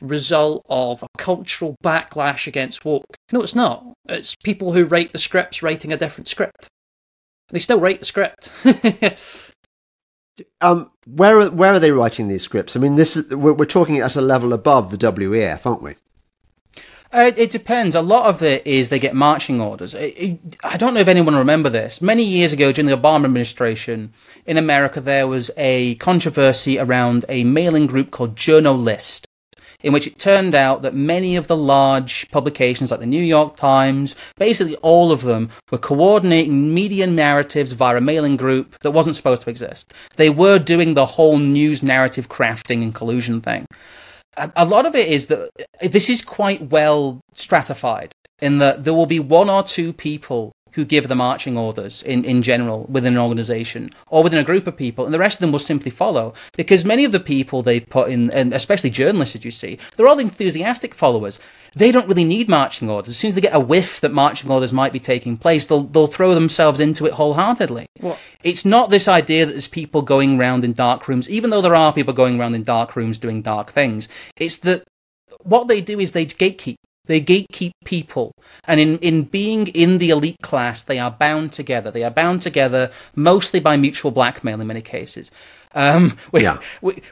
result 0.00 0.64
of 0.68 1.02
a 1.02 1.08
cultural 1.18 1.76
backlash 1.82 2.46
against 2.46 2.84
woke. 2.84 3.16
No, 3.32 3.42
it's 3.42 3.54
not. 3.54 3.84
It's 4.08 4.36
people 4.36 4.72
who 4.72 4.84
write 4.84 5.12
the 5.12 5.18
scripts 5.18 5.62
writing 5.62 5.92
a 5.92 5.96
different 5.96 6.28
script. 6.28 6.68
They 7.50 7.58
still 7.58 7.80
write 7.80 7.98
the 7.98 8.04
script. 8.04 8.50
um, 10.60 10.90
where 11.06 11.40
are, 11.40 11.50
where 11.50 11.74
are 11.74 11.80
they 11.80 11.90
writing 11.90 12.28
these 12.28 12.42
scripts? 12.42 12.76
I 12.76 12.80
mean, 12.80 12.96
this 12.96 13.16
is, 13.16 13.34
we're, 13.34 13.54
we're 13.54 13.64
talking 13.64 13.98
at 13.98 14.16
a 14.16 14.20
level 14.20 14.52
above 14.52 14.90
the 14.90 14.98
WEF, 14.98 15.66
aren't 15.66 15.82
we? 15.82 15.94
Uh, 17.10 17.30
it 17.36 17.50
depends. 17.50 17.94
A 17.94 18.02
lot 18.02 18.26
of 18.26 18.42
it 18.42 18.66
is 18.66 18.90
they 18.90 18.98
get 18.98 19.14
marching 19.14 19.60
orders. 19.62 19.94
It, 19.94 20.14
it, 20.16 20.56
I 20.62 20.76
don't 20.76 20.92
know 20.92 21.00
if 21.00 21.08
anyone 21.08 21.34
remember 21.34 21.70
this. 21.70 22.02
Many 22.02 22.22
years 22.22 22.52
ago, 22.52 22.70
during 22.70 22.86
the 22.86 22.96
Obama 22.96 23.24
administration 23.24 24.12
in 24.44 24.58
America, 24.58 25.00
there 25.00 25.26
was 25.26 25.50
a 25.56 25.94
controversy 25.96 26.78
around 26.78 27.24
a 27.28 27.44
mailing 27.44 27.86
group 27.86 28.10
called 28.10 28.36
JournoList, 28.36 29.24
in 29.80 29.94
which 29.94 30.06
it 30.06 30.18
turned 30.18 30.54
out 30.54 30.82
that 30.82 30.94
many 30.94 31.34
of 31.34 31.46
the 31.46 31.56
large 31.56 32.30
publications, 32.30 32.90
like 32.90 33.00
the 33.00 33.06
New 33.06 33.22
York 33.22 33.56
Times, 33.56 34.14
basically 34.36 34.76
all 34.76 35.10
of 35.10 35.22
them, 35.22 35.48
were 35.70 35.78
coordinating 35.78 36.74
media 36.74 37.06
narratives 37.06 37.72
via 37.72 37.96
a 37.96 38.00
mailing 38.02 38.36
group 38.36 38.78
that 38.80 38.90
wasn't 38.90 39.16
supposed 39.16 39.42
to 39.42 39.50
exist. 39.50 39.94
They 40.16 40.28
were 40.28 40.58
doing 40.58 40.92
the 40.92 41.06
whole 41.06 41.38
news 41.38 41.82
narrative 41.82 42.28
crafting 42.28 42.82
and 42.82 42.94
collusion 42.94 43.40
thing 43.40 43.66
a 44.56 44.64
lot 44.64 44.86
of 44.86 44.94
it 44.94 45.08
is 45.08 45.26
that 45.26 45.50
this 45.82 46.08
is 46.08 46.22
quite 46.22 46.70
well 46.70 47.20
stratified 47.34 48.12
in 48.40 48.58
that 48.58 48.84
there 48.84 48.94
will 48.94 49.06
be 49.06 49.20
one 49.20 49.50
or 49.50 49.62
two 49.62 49.92
people 49.92 50.52
who 50.72 50.84
give 50.84 51.08
the 51.08 51.14
marching 51.16 51.56
orders 51.58 52.02
in, 52.02 52.24
in 52.24 52.42
general 52.42 52.86
within 52.88 53.14
an 53.14 53.18
organization 53.18 53.90
or 54.06 54.22
within 54.22 54.38
a 54.38 54.44
group 54.44 54.66
of 54.66 54.76
people, 54.76 55.04
and 55.04 55.12
the 55.12 55.18
rest 55.18 55.36
of 55.36 55.40
them 55.40 55.50
will 55.50 55.58
simply 55.58 55.90
follow. 55.90 56.34
Because 56.56 56.84
many 56.84 57.04
of 57.04 57.12
the 57.12 57.20
people 57.20 57.62
they 57.62 57.80
put 57.80 58.10
in, 58.10 58.30
and 58.30 58.52
especially 58.52 58.90
journalists, 58.90 59.34
as 59.34 59.44
you 59.44 59.50
see, 59.50 59.78
they're 59.96 60.06
all 60.06 60.18
enthusiastic 60.18 60.94
followers 60.94 61.40
they 61.78 61.92
don't 61.92 62.08
really 62.08 62.24
need 62.24 62.48
marching 62.48 62.90
orders. 62.90 63.10
As 63.10 63.16
soon 63.16 63.30
as 63.30 63.34
they 63.34 63.40
get 63.40 63.54
a 63.54 63.60
whiff 63.60 64.00
that 64.00 64.12
marching 64.12 64.50
orders 64.50 64.72
might 64.72 64.92
be 64.92 65.00
taking 65.00 65.36
place, 65.36 65.66
they'll 65.66 65.84
they'll 65.84 66.06
throw 66.06 66.34
themselves 66.34 66.80
into 66.80 67.06
it 67.06 67.14
wholeheartedly. 67.14 67.86
What? 68.00 68.18
It's 68.42 68.64
not 68.64 68.90
this 68.90 69.08
idea 69.08 69.46
that 69.46 69.52
there's 69.52 69.68
people 69.68 70.02
going 70.02 70.38
around 70.38 70.64
in 70.64 70.72
dark 70.72 71.08
rooms, 71.08 71.28
even 71.28 71.50
though 71.50 71.62
there 71.62 71.74
are 71.74 71.92
people 71.92 72.14
going 72.14 72.38
around 72.38 72.54
in 72.54 72.64
dark 72.64 72.96
rooms 72.96 73.18
doing 73.18 73.42
dark 73.42 73.70
things. 73.72 74.08
It's 74.36 74.58
that 74.58 74.84
what 75.42 75.68
they 75.68 75.80
do 75.80 76.00
is 76.00 76.12
they 76.12 76.26
gatekeep. 76.26 76.76
They 77.06 77.22
gatekeep 77.22 77.72
people. 77.86 78.32
And 78.64 78.78
in, 78.78 78.98
in 78.98 79.22
being 79.22 79.68
in 79.68 79.96
the 79.96 80.10
elite 80.10 80.42
class, 80.42 80.84
they 80.84 80.98
are 80.98 81.10
bound 81.10 81.52
together. 81.52 81.90
They 81.90 82.04
are 82.04 82.10
bound 82.10 82.42
together 82.42 82.92
mostly 83.16 83.60
by 83.60 83.78
mutual 83.78 84.10
blackmail 84.10 84.60
in 84.60 84.66
many 84.66 84.82
cases. 84.82 85.30
Um, 85.74 86.16
which, 86.30 86.42
yeah. 86.42 86.58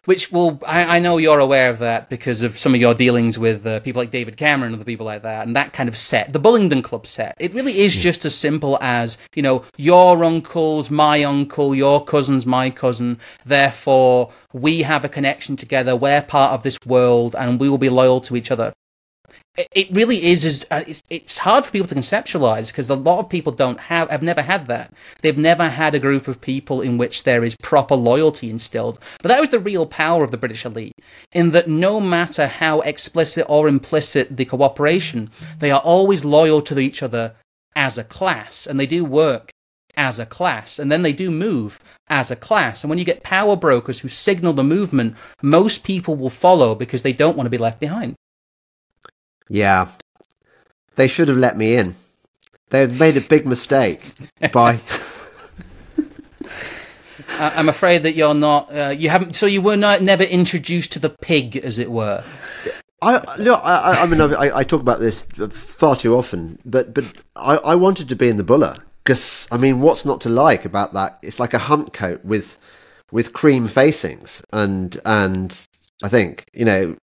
which 0.04 0.32
will, 0.32 0.60
I, 0.66 0.96
I, 0.96 0.98
know 0.98 1.18
you're 1.18 1.38
aware 1.38 1.70
of 1.70 1.78
that 1.80 2.08
because 2.08 2.42
of 2.42 2.58
some 2.58 2.74
of 2.74 2.80
your 2.80 2.94
dealings 2.94 3.38
with 3.38 3.66
uh, 3.66 3.80
people 3.80 4.00
like 4.00 4.10
David 4.10 4.36
Cameron 4.36 4.72
and 4.72 4.80
other 4.80 4.84
people 4.84 5.06
like 5.06 5.22
that, 5.22 5.46
and 5.46 5.54
that 5.54 5.72
kind 5.72 5.88
of 5.88 5.96
set, 5.96 6.32
the 6.32 6.40
Bullingdon 6.40 6.82
Club 6.82 7.06
set. 7.06 7.34
It 7.38 7.54
really 7.54 7.80
is 7.80 7.94
just 7.94 8.24
as 8.24 8.34
simple 8.34 8.78
as, 8.80 9.18
you 9.34 9.42
know, 9.42 9.64
your 9.76 10.24
uncle's 10.24 10.90
my 10.90 11.22
uncle, 11.22 11.74
your 11.74 12.04
cousin's 12.04 12.46
my 12.46 12.70
cousin, 12.70 13.18
therefore 13.44 14.32
we 14.52 14.82
have 14.82 15.04
a 15.04 15.08
connection 15.08 15.56
together, 15.56 15.94
we're 15.94 16.22
part 16.22 16.52
of 16.52 16.62
this 16.62 16.78
world, 16.86 17.36
and 17.36 17.60
we 17.60 17.68
will 17.68 17.78
be 17.78 17.88
loyal 17.88 18.20
to 18.22 18.36
each 18.36 18.50
other 18.50 18.72
it 19.56 19.90
really 19.90 20.24
is 20.24 20.44
is 20.44 20.66
uh, 20.70 20.84
it's, 20.86 21.02
it's 21.08 21.38
hard 21.38 21.64
for 21.64 21.70
people 21.70 21.88
to 21.88 21.94
conceptualize 21.94 22.68
because 22.68 22.88
a 22.90 22.94
lot 22.94 23.20
of 23.20 23.28
people 23.28 23.52
don't 23.52 23.80
have 23.80 24.10
have 24.10 24.22
never 24.22 24.42
had 24.42 24.66
that. 24.66 24.92
They've 25.22 25.38
never 25.38 25.68
had 25.68 25.94
a 25.94 25.98
group 25.98 26.28
of 26.28 26.40
people 26.40 26.80
in 26.80 26.98
which 26.98 27.24
there 27.24 27.44
is 27.44 27.56
proper 27.62 27.94
loyalty 27.94 28.50
instilled. 28.50 28.98
But 29.22 29.28
that 29.28 29.40
was 29.40 29.50
the 29.50 29.58
real 29.58 29.86
power 29.86 30.24
of 30.24 30.30
the 30.30 30.36
british 30.36 30.64
elite 30.64 30.94
in 31.32 31.50
that 31.52 31.68
no 31.68 32.00
matter 32.00 32.46
how 32.46 32.80
explicit 32.80 33.46
or 33.48 33.68
implicit 33.68 34.36
the 34.36 34.44
cooperation 34.44 35.30
they 35.58 35.70
are 35.70 35.80
always 35.80 36.24
loyal 36.24 36.62
to 36.62 36.78
each 36.78 37.02
other 37.02 37.34
as 37.74 37.98
a 37.98 38.04
class 38.04 38.66
and 38.66 38.78
they 38.78 38.86
do 38.86 39.04
work 39.04 39.50
as 39.96 40.18
a 40.18 40.26
class 40.26 40.78
and 40.78 40.92
then 40.92 41.02
they 41.02 41.12
do 41.12 41.30
move 41.30 41.80
as 42.08 42.30
a 42.30 42.36
class. 42.36 42.84
And 42.84 42.90
when 42.90 42.98
you 42.98 43.04
get 43.04 43.22
power 43.22 43.56
brokers 43.56 44.00
who 44.00 44.08
signal 44.08 44.52
the 44.52 44.64
movement 44.64 45.16
most 45.42 45.84
people 45.84 46.14
will 46.16 46.30
follow 46.30 46.74
because 46.74 47.02
they 47.02 47.12
don't 47.12 47.36
want 47.36 47.46
to 47.46 47.50
be 47.50 47.58
left 47.58 47.80
behind 47.80 48.14
yeah. 49.48 49.88
They 50.94 51.08
should 51.08 51.28
have 51.28 51.36
let 51.36 51.56
me 51.56 51.76
in. 51.76 51.94
They've 52.70 52.98
made 52.98 53.16
a 53.16 53.20
big 53.20 53.46
mistake 53.46 54.12
by. 54.52 54.80
I'm 57.38 57.68
afraid 57.68 58.02
that 58.02 58.14
you're 58.14 58.34
not. 58.34 58.74
Uh, 58.74 58.94
you 58.96 59.08
haven't. 59.08 59.34
So 59.36 59.46
you 59.46 59.60
were 59.60 59.76
not 59.76 60.02
never 60.02 60.24
introduced 60.24 60.92
to 60.92 60.98
the 60.98 61.10
pig, 61.10 61.56
as 61.56 61.78
it 61.78 61.90
were. 61.90 62.24
I 63.02 63.22
look. 63.38 63.60
I, 63.62 64.02
I 64.02 64.06
mean, 64.06 64.20
I, 64.20 64.58
I, 64.58 64.64
talk 64.64 64.80
about 64.80 65.00
this 65.00 65.24
far 65.50 65.96
too 65.96 66.16
often, 66.16 66.58
but 66.64 66.94
but 66.94 67.04
I, 67.36 67.56
I 67.56 67.74
wanted 67.74 68.08
to 68.08 68.16
be 68.16 68.28
in 68.28 68.36
the 68.36 68.44
Buller 68.44 68.76
because 69.04 69.46
I 69.52 69.58
mean, 69.58 69.80
what's 69.80 70.04
not 70.04 70.20
to 70.22 70.28
like 70.28 70.64
about 70.64 70.94
that? 70.94 71.18
It's 71.22 71.38
like 71.38 71.54
a 71.54 71.58
hunt 71.58 71.92
coat 71.92 72.24
with 72.24 72.56
with 73.12 73.32
cream 73.32 73.68
facings, 73.68 74.42
and 74.52 74.98
and 75.04 75.68
I 76.02 76.08
think 76.08 76.46
you 76.54 76.64
know, 76.64 76.96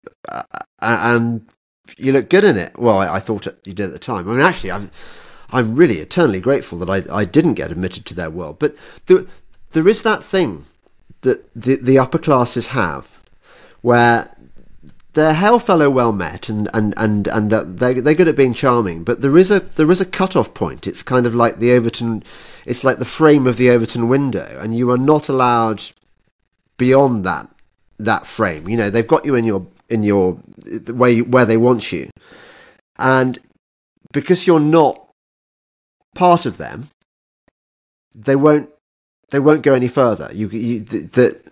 and 0.80 1.47
you 1.97 2.12
look 2.12 2.28
good 2.28 2.45
in 2.45 2.57
it. 2.57 2.78
Well, 2.78 2.99
I, 2.99 3.16
I 3.16 3.18
thought 3.20 3.47
it, 3.47 3.59
you 3.64 3.72
did 3.72 3.87
at 3.87 3.93
the 3.93 3.99
time. 3.99 4.28
I 4.28 4.33
mean, 4.33 4.41
actually, 4.41 4.72
I'm 4.72 4.91
I'm 5.51 5.76
really 5.76 5.99
eternally 5.99 6.41
grateful 6.41 6.78
that 6.78 6.91
I 6.91 7.05
I 7.14 7.24
didn't 7.24 7.55
get 7.55 7.70
admitted 7.70 8.07
to 8.07 8.14
their 8.14 8.30
world. 8.30 8.59
But 8.59 8.76
there 9.07 9.24
there 9.72 9.89
is 9.89 10.03
that 10.03 10.24
thing 10.24 10.64
that 11.22 11.49
the 11.55 11.76
the 11.76 11.99
upper 11.99 12.18
classes 12.18 12.68
have, 12.68 13.22
where 13.80 14.35
they're 15.14 15.35
hail 15.35 15.59
fellow 15.59 15.91
well 15.91 16.12
met 16.12 16.49
and 16.49 16.68
and 16.72 16.95
and 16.97 17.26
and 17.28 17.51
that 17.51 17.78
they 17.78 17.95
they're 17.95 18.14
good 18.14 18.28
at 18.28 18.37
being 18.37 18.55
charming 18.55 19.05
but 19.05 19.20
there 19.20 19.37
is 19.37 19.51
a 19.51 19.61
there 19.61 19.91
is 19.91 20.01
a 20.01 20.07
cut 20.07 20.35
off 20.35 20.55
point 20.55 20.87
it's 20.87 21.03
kind 21.03 21.26
of 21.26 21.35
like 21.35 21.59
the 21.59 21.72
Overton 21.72 22.22
it's 22.64 22.83
like 22.83 22.99
the 22.99 23.05
frame 23.05 23.47
of 23.47 23.57
the 23.57 23.70
Overton 23.70 24.09
window 24.09 24.59
and 24.61 24.76
you 24.76 24.91
are 24.91 24.99
not 24.99 25.28
allowed 25.28 25.83
beyond 26.78 27.24
that 27.24 27.49
that 27.99 28.26
frame 28.26 28.68
you 28.68 28.76
know 28.76 28.89
they've 28.89 29.07
got 29.07 29.26
you 29.26 29.35
in 29.35 29.45
your 29.45 29.66
in 29.89 30.03
your 30.03 30.39
the 30.57 30.95
way 30.95 31.20
where 31.20 31.47
they 31.47 31.57
want 31.57 31.93
you. 31.93 32.11
And 32.99 33.39
because 34.12 34.47
you're 34.47 34.61
not 34.61 35.09
part 36.14 36.45
of 36.45 36.59
them 36.59 36.89
they 38.14 38.37
won't 38.37 38.68
they 39.30 39.39
won't 39.39 39.62
go 39.62 39.74
any 39.74 39.89
further. 39.89 40.28
You 40.33 40.49
you 40.49 40.80
that 40.80 41.43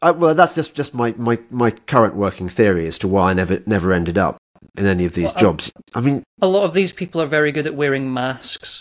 uh, 0.00 0.12
well, 0.16 0.34
that's 0.34 0.56
just, 0.56 0.74
just 0.74 0.94
my, 0.94 1.14
my, 1.16 1.38
my 1.48 1.70
current 1.70 2.16
working 2.16 2.48
theory 2.48 2.88
as 2.88 2.98
to 2.98 3.06
why 3.06 3.30
I 3.30 3.34
never 3.34 3.62
never 3.66 3.92
ended 3.92 4.18
up 4.18 4.36
in 4.76 4.86
any 4.86 5.04
of 5.04 5.14
these 5.14 5.32
well, 5.34 5.42
jobs. 5.42 5.70
I, 5.94 5.98
I 5.98 6.02
mean, 6.02 6.24
a 6.40 6.48
lot 6.48 6.64
of 6.64 6.74
these 6.74 6.92
people 6.92 7.22
are 7.22 7.26
very 7.26 7.52
good 7.52 7.68
at 7.68 7.76
wearing 7.76 8.12
masks, 8.12 8.80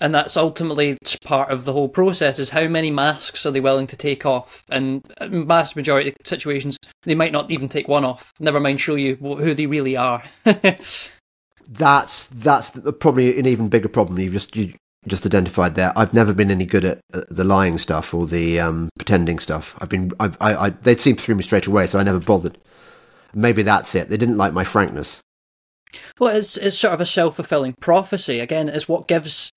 and 0.00 0.14
that's 0.14 0.36
ultimately 0.36 0.98
part 1.24 1.50
of 1.50 1.64
the 1.64 1.72
whole 1.72 1.88
process. 1.88 2.38
Is 2.38 2.50
how 2.50 2.68
many 2.68 2.90
masks 2.90 3.46
are 3.46 3.50
they 3.50 3.60
willing 3.60 3.86
to 3.88 3.96
take 3.96 4.26
off? 4.26 4.64
And 4.68 5.04
vast 5.20 5.76
majority 5.76 6.10
of 6.10 6.16
situations, 6.24 6.76
they 7.02 7.14
might 7.14 7.32
not 7.32 7.50
even 7.50 7.68
take 7.68 7.88
one 7.88 8.04
off. 8.04 8.32
Never 8.40 8.60
mind 8.60 8.80
show 8.80 8.94
you 8.94 9.16
who 9.16 9.54
they 9.54 9.66
really 9.66 9.96
are. 9.96 10.22
that's 11.68 12.26
that's 12.26 12.70
probably 13.00 13.38
an 13.38 13.46
even 13.46 13.68
bigger 13.68 13.88
problem. 13.88 14.18
You've 14.18 14.32
just 14.32 14.54
you 14.56 14.74
just 15.06 15.24
identified 15.24 15.74
there. 15.74 15.92
I've 15.96 16.14
never 16.14 16.34
been 16.34 16.50
any 16.50 16.66
good 16.66 16.84
at 16.84 17.00
the 17.10 17.44
lying 17.44 17.78
stuff 17.78 18.12
or 18.12 18.26
the 18.26 18.60
um, 18.60 18.88
pretending 18.96 19.38
stuff. 19.38 19.76
I've 19.78 19.88
been, 19.88 20.10
I, 20.18 20.32
I, 20.40 20.66
I, 20.66 20.70
they'd 20.70 21.00
seem 21.00 21.14
through 21.14 21.36
me 21.36 21.44
straight 21.44 21.68
away, 21.68 21.86
so 21.86 21.98
I 21.98 22.02
never 22.02 22.18
bothered. 22.18 22.58
Maybe 23.32 23.62
that's 23.62 23.94
it. 23.94 24.08
They 24.08 24.16
didn't 24.16 24.36
like 24.36 24.52
my 24.52 24.64
frankness. 24.64 25.20
Well, 26.18 26.34
it's 26.34 26.56
it's 26.56 26.76
sort 26.76 26.94
of 26.94 27.00
a 27.00 27.06
self 27.06 27.36
fulfilling 27.36 27.74
prophecy. 27.80 28.40
Again, 28.40 28.68
it's 28.68 28.88
what 28.88 29.06
gives 29.06 29.52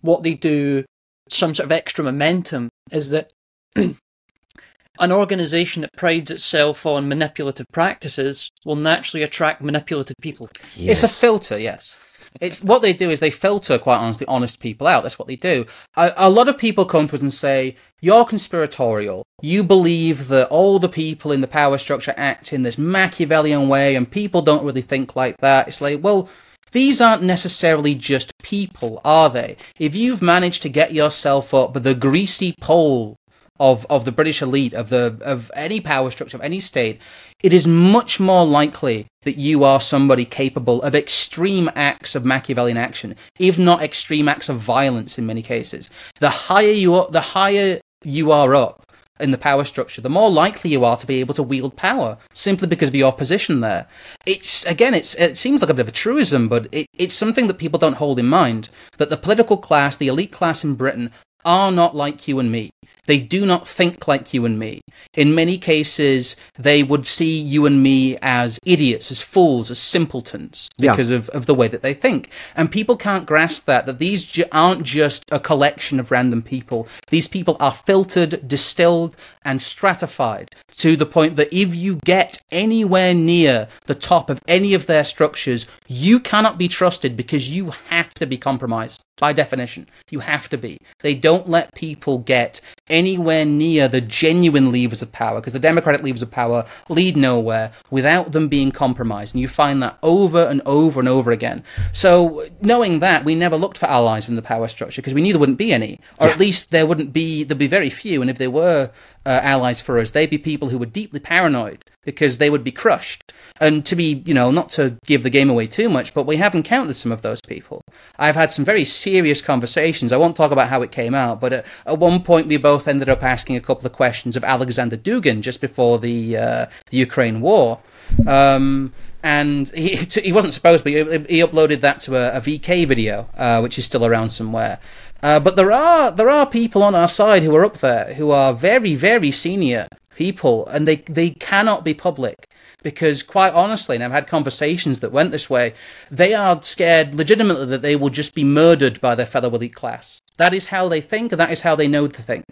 what 0.00 0.22
they 0.22 0.34
do 0.34 0.84
some 1.30 1.54
sort 1.54 1.66
of 1.66 1.72
extra 1.72 2.04
momentum. 2.04 2.68
Is 2.90 3.10
that 3.10 3.30
an 3.76 5.12
organization 5.12 5.82
that 5.82 5.92
prides 5.96 6.30
itself 6.30 6.84
on 6.86 7.08
manipulative 7.08 7.66
practices 7.72 8.50
will 8.64 8.76
naturally 8.76 9.22
attract 9.22 9.62
manipulative 9.62 10.16
people. 10.20 10.50
Yes. 10.74 11.02
It's 11.02 11.12
a 11.12 11.20
filter, 11.20 11.58
yes. 11.58 11.96
It's 12.40 12.62
what 12.62 12.82
they 12.82 12.92
do 12.92 13.10
is 13.10 13.20
they 13.20 13.30
filter, 13.30 13.78
quite 13.78 13.98
honestly, 13.98 14.26
honest 14.26 14.60
people 14.60 14.86
out. 14.86 15.02
That's 15.02 15.18
what 15.18 15.28
they 15.28 15.36
do. 15.36 15.66
A, 15.96 16.12
a, 16.16 16.30
lot 16.30 16.48
of 16.48 16.58
people 16.58 16.84
come 16.84 17.08
to 17.08 17.14
us 17.14 17.22
and 17.22 17.32
say, 17.32 17.76
"You're 18.00 18.26
conspiratorial. 18.26 19.24
You 19.40 19.64
believe 19.64 20.28
that 20.28 20.48
all 20.48 20.78
the 20.78 20.90
people 20.90 21.32
in 21.32 21.40
the 21.40 21.46
power 21.46 21.78
structure 21.78 22.12
act 22.16 22.52
in 22.52 22.62
this 22.62 22.76
Machiavellian 22.76 23.68
way, 23.68 23.96
and 23.96 24.10
people 24.10 24.42
don't 24.42 24.62
really 24.62 24.82
think 24.82 25.16
like 25.16 25.38
that." 25.38 25.68
It's 25.68 25.80
like, 25.80 26.02
well. 26.02 26.28
These 26.72 27.00
aren't 27.00 27.22
necessarily 27.22 27.94
just 27.94 28.32
people, 28.42 29.00
are 29.04 29.30
they? 29.30 29.56
If 29.78 29.94
you've 29.94 30.22
managed 30.22 30.62
to 30.62 30.68
get 30.68 30.92
yourself 30.92 31.54
up 31.54 31.74
the 31.82 31.94
greasy 31.94 32.54
pole 32.60 33.16
of, 33.60 33.86
of 33.90 34.04
the 34.04 34.12
British 34.12 34.40
elite, 34.40 34.74
of 34.74 34.88
the 34.88 35.18
of 35.24 35.50
any 35.54 35.80
power 35.80 36.10
structure, 36.10 36.36
of 36.36 36.42
any 36.42 36.60
state, 36.60 37.00
it 37.42 37.52
is 37.52 37.66
much 37.66 38.20
more 38.20 38.46
likely 38.46 39.06
that 39.22 39.36
you 39.36 39.64
are 39.64 39.80
somebody 39.80 40.24
capable 40.24 40.82
of 40.82 40.94
extreme 40.94 41.70
acts 41.74 42.14
of 42.14 42.24
Machiavellian 42.24 42.76
action, 42.76 43.16
if 43.38 43.58
not 43.58 43.82
extreme 43.82 44.28
acts 44.28 44.48
of 44.48 44.58
violence 44.58 45.18
in 45.18 45.26
many 45.26 45.42
cases. 45.42 45.90
The 46.20 46.30
higher 46.30 46.70
you 46.70 46.94
are, 46.94 47.08
the 47.10 47.20
higher 47.20 47.80
you 48.04 48.30
are 48.30 48.54
up 48.54 48.87
in 49.20 49.30
the 49.30 49.38
power 49.38 49.64
structure, 49.64 50.00
the 50.00 50.10
more 50.10 50.30
likely 50.30 50.70
you 50.70 50.84
are 50.84 50.96
to 50.96 51.06
be 51.06 51.20
able 51.20 51.34
to 51.34 51.42
wield 51.42 51.76
power, 51.76 52.18
simply 52.32 52.68
because 52.68 52.88
of 52.88 52.94
your 52.94 53.12
position 53.12 53.60
there. 53.60 53.86
It's 54.26 54.64
again, 54.66 54.94
it's 54.94 55.14
it 55.14 55.38
seems 55.38 55.60
like 55.60 55.70
a 55.70 55.74
bit 55.74 55.82
of 55.82 55.88
a 55.88 55.92
truism, 55.92 56.48
but 56.48 56.68
it, 56.72 56.86
it's 56.96 57.14
something 57.14 57.46
that 57.46 57.58
people 57.58 57.78
don't 57.78 57.94
hold 57.94 58.18
in 58.18 58.26
mind. 58.26 58.68
That 58.98 59.10
the 59.10 59.16
political 59.16 59.56
class, 59.56 59.96
the 59.96 60.08
elite 60.08 60.32
class 60.32 60.64
in 60.64 60.74
Britain, 60.74 61.12
are 61.44 61.70
not 61.70 61.96
like 61.96 62.28
you 62.28 62.38
and 62.38 62.50
me. 62.50 62.70
They 63.08 63.18
do 63.18 63.46
not 63.46 63.66
think 63.66 64.06
like 64.06 64.34
you 64.34 64.44
and 64.44 64.58
me. 64.58 64.82
In 65.14 65.34
many 65.34 65.56
cases, 65.56 66.36
they 66.58 66.82
would 66.82 67.06
see 67.06 67.40
you 67.40 67.64
and 67.64 67.82
me 67.82 68.18
as 68.20 68.58
idiots, 68.66 69.10
as 69.10 69.22
fools, 69.22 69.70
as 69.70 69.78
simpletons 69.78 70.68
because 70.78 71.10
yeah. 71.10 71.16
of, 71.16 71.30
of 71.30 71.46
the 71.46 71.54
way 71.54 71.68
that 71.68 71.80
they 71.80 71.94
think. 71.94 72.28
And 72.54 72.70
people 72.70 72.98
can't 72.98 73.24
grasp 73.24 73.64
that, 73.64 73.86
that 73.86 73.98
these 73.98 74.26
ju- 74.26 74.44
aren't 74.52 74.82
just 74.82 75.24
a 75.32 75.40
collection 75.40 75.98
of 75.98 76.10
random 76.10 76.42
people. 76.42 76.86
These 77.08 77.28
people 77.28 77.56
are 77.58 77.72
filtered, 77.72 78.46
distilled, 78.46 79.16
and 79.42 79.62
stratified 79.62 80.54
to 80.76 80.94
the 80.94 81.06
point 81.06 81.36
that 81.36 81.50
if 81.50 81.74
you 81.74 81.96
get 82.04 82.42
anywhere 82.52 83.14
near 83.14 83.68
the 83.86 83.94
top 83.94 84.28
of 84.28 84.38
any 84.46 84.74
of 84.74 84.84
their 84.84 85.04
structures, 85.04 85.64
you 85.86 86.20
cannot 86.20 86.58
be 86.58 86.68
trusted 86.68 87.16
because 87.16 87.48
you 87.48 87.70
have 87.88 88.12
to 88.14 88.26
be 88.26 88.36
compromised 88.36 89.02
by 89.18 89.32
definition. 89.32 89.88
You 90.10 90.20
have 90.20 90.48
to 90.50 90.58
be. 90.58 90.78
They 91.00 91.14
don't 91.14 91.48
let 91.48 91.74
people 91.74 92.18
get 92.18 92.60
anywhere 92.98 93.44
near 93.44 93.86
the 93.86 94.00
genuine 94.00 94.72
levers 94.72 95.02
of 95.02 95.12
power 95.12 95.40
because 95.40 95.52
the 95.52 95.60
democratic 95.60 96.02
levers 96.02 96.20
of 96.20 96.30
power 96.30 96.66
lead 96.88 97.16
nowhere 97.16 97.70
without 97.90 98.32
them 98.32 98.48
being 98.48 98.72
compromised. 98.72 99.34
And 99.34 99.40
you 99.40 99.46
find 99.46 99.80
that 99.82 99.96
over 100.02 100.42
and 100.42 100.60
over 100.66 100.98
and 100.98 101.08
over 101.08 101.30
again. 101.30 101.62
So, 101.92 102.44
knowing 102.60 102.98
that, 102.98 103.24
we 103.24 103.36
never 103.36 103.56
looked 103.56 103.78
for 103.78 103.86
allies 103.86 104.24
from 104.24 104.34
the 104.34 104.42
power 104.42 104.66
structure 104.66 105.00
because 105.00 105.14
we 105.14 105.22
knew 105.22 105.32
there 105.32 105.40
wouldn't 105.40 105.58
be 105.58 105.72
any, 105.72 106.00
or 106.20 106.26
yeah. 106.26 106.32
at 106.32 106.38
least 106.40 106.70
there 106.72 106.86
wouldn't 106.86 107.12
be, 107.12 107.44
there'd 107.44 107.58
be 107.58 107.68
very 107.68 107.90
few. 107.90 108.20
And 108.20 108.30
if 108.30 108.38
there 108.38 108.50
were 108.50 108.90
uh, 109.28 109.40
allies 109.42 109.78
for 109.78 109.98
us, 109.98 110.12
they'd 110.12 110.30
be 110.30 110.38
people 110.38 110.70
who 110.70 110.78
were 110.78 110.86
deeply 110.86 111.20
paranoid 111.20 111.84
because 112.02 112.38
they 112.38 112.48
would 112.48 112.64
be 112.64 112.72
crushed. 112.72 113.30
And 113.60 113.84
to 113.84 113.94
be, 113.94 114.22
you 114.24 114.32
know, 114.32 114.50
not 114.50 114.70
to 114.70 114.96
give 115.04 115.22
the 115.22 115.28
game 115.28 115.50
away 115.50 115.66
too 115.66 115.90
much, 115.90 116.14
but 116.14 116.22
we 116.22 116.36
have 116.36 116.54
encountered 116.54 116.96
some 116.96 117.12
of 117.12 117.20
those 117.20 117.42
people. 117.42 117.82
I've 118.18 118.36
had 118.36 118.50
some 118.50 118.64
very 118.64 118.86
serious 118.86 119.42
conversations. 119.42 120.12
I 120.12 120.16
won't 120.16 120.34
talk 120.34 120.50
about 120.50 120.70
how 120.70 120.80
it 120.80 120.90
came 120.90 121.14
out, 121.14 121.42
but 121.42 121.52
at, 121.52 121.66
at 121.84 121.98
one 121.98 122.22
point 122.22 122.46
we 122.46 122.56
both 122.56 122.88
ended 122.88 123.10
up 123.10 123.22
asking 123.22 123.56
a 123.56 123.60
couple 123.60 123.84
of 123.84 123.92
questions 123.92 124.34
of 124.34 124.44
Alexander 124.44 124.96
Dugin 124.96 125.42
just 125.42 125.60
before 125.60 125.98
the, 125.98 126.38
uh, 126.38 126.66
the 126.88 126.96
Ukraine 126.96 127.42
war. 127.42 127.80
Um, 128.26 128.94
and 129.22 129.68
he 129.70 129.96
he 130.22 130.32
wasn't 130.32 130.54
supposed 130.54 130.84
to, 130.84 131.04
but 131.04 131.30
he, 131.30 131.40
uploaded 131.40 131.80
that 131.80 132.00
to 132.00 132.16
a, 132.16 132.36
a 132.36 132.40
VK 132.40 132.86
video, 132.86 133.28
uh, 133.36 133.60
which 133.60 133.78
is 133.78 133.84
still 133.84 134.06
around 134.06 134.30
somewhere. 134.30 134.78
Uh, 135.22 135.40
but 135.40 135.56
there 135.56 135.72
are 135.72 136.10
there 136.10 136.30
are 136.30 136.46
people 136.46 136.82
on 136.82 136.94
our 136.94 137.08
side 137.08 137.42
who 137.42 137.54
are 137.54 137.64
up 137.64 137.78
there 137.78 138.14
who 138.14 138.30
are 138.30 138.52
very 138.52 138.94
very 138.94 139.30
senior 139.30 139.88
people, 140.14 140.66
and 140.68 140.86
they 140.86 140.96
they 140.96 141.30
cannot 141.30 141.84
be 141.84 141.94
public 141.94 142.48
because 142.82 143.22
quite 143.22 143.52
honestly, 143.54 143.96
and 143.96 144.04
I've 144.04 144.12
had 144.12 144.28
conversations 144.28 145.00
that 145.00 145.12
went 145.12 145.32
this 145.32 145.50
way, 145.50 145.74
they 146.10 146.34
are 146.34 146.62
scared 146.62 147.14
legitimately 147.14 147.66
that 147.66 147.82
they 147.82 147.96
will 147.96 148.10
just 148.10 148.34
be 148.34 148.44
murdered 148.44 149.00
by 149.00 149.14
their 149.14 149.26
fellow 149.26 149.54
elite 149.54 149.74
class. 149.74 150.20
That 150.36 150.54
is 150.54 150.66
how 150.66 150.88
they 150.88 151.00
think, 151.00 151.32
and 151.32 151.40
that 151.40 151.50
is 151.50 151.62
how 151.62 151.74
they 151.74 151.88
know 151.88 152.06
to 152.06 152.22
think. 152.22 152.44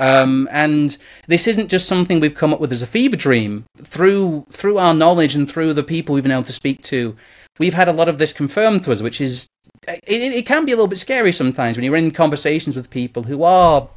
Um, 0.00 0.48
and 0.50 0.96
this 1.28 1.46
isn't 1.46 1.70
just 1.70 1.86
something 1.86 2.18
we've 2.18 2.34
come 2.34 2.52
up 2.52 2.60
with 2.60 2.72
as 2.72 2.82
a 2.82 2.86
fever 2.86 3.16
dream. 3.16 3.64
Through 3.82 4.46
through 4.50 4.78
our 4.78 4.92
knowledge 4.92 5.34
and 5.34 5.48
through 5.50 5.72
the 5.72 5.82
people 5.82 6.14
we've 6.14 6.24
been 6.24 6.32
able 6.32 6.42
to 6.44 6.52
speak 6.52 6.82
to, 6.84 7.16
we've 7.58 7.74
had 7.74 7.88
a 7.88 7.92
lot 7.92 8.08
of 8.08 8.18
this 8.18 8.32
confirmed 8.32 8.84
to 8.84 8.92
us, 8.92 9.00
which 9.00 9.20
is 9.20 9.46
it, 9.86 10.02
it 10.08 10.46
can 10.46 10.64
be 10.64 10.72
a 10.72 10.76
little 10.76 10.88
bit 10.88 10.98
scary 10.98 11.32
sometimes 11.32 11.76
when 11.76 11.84
you're 11.84 11.96
in 11.96 12.10
conversations 12.10 12.76
with 12.76 12.90
people 12.90 13.24
who 13.24 13.42
are 13.42 13.88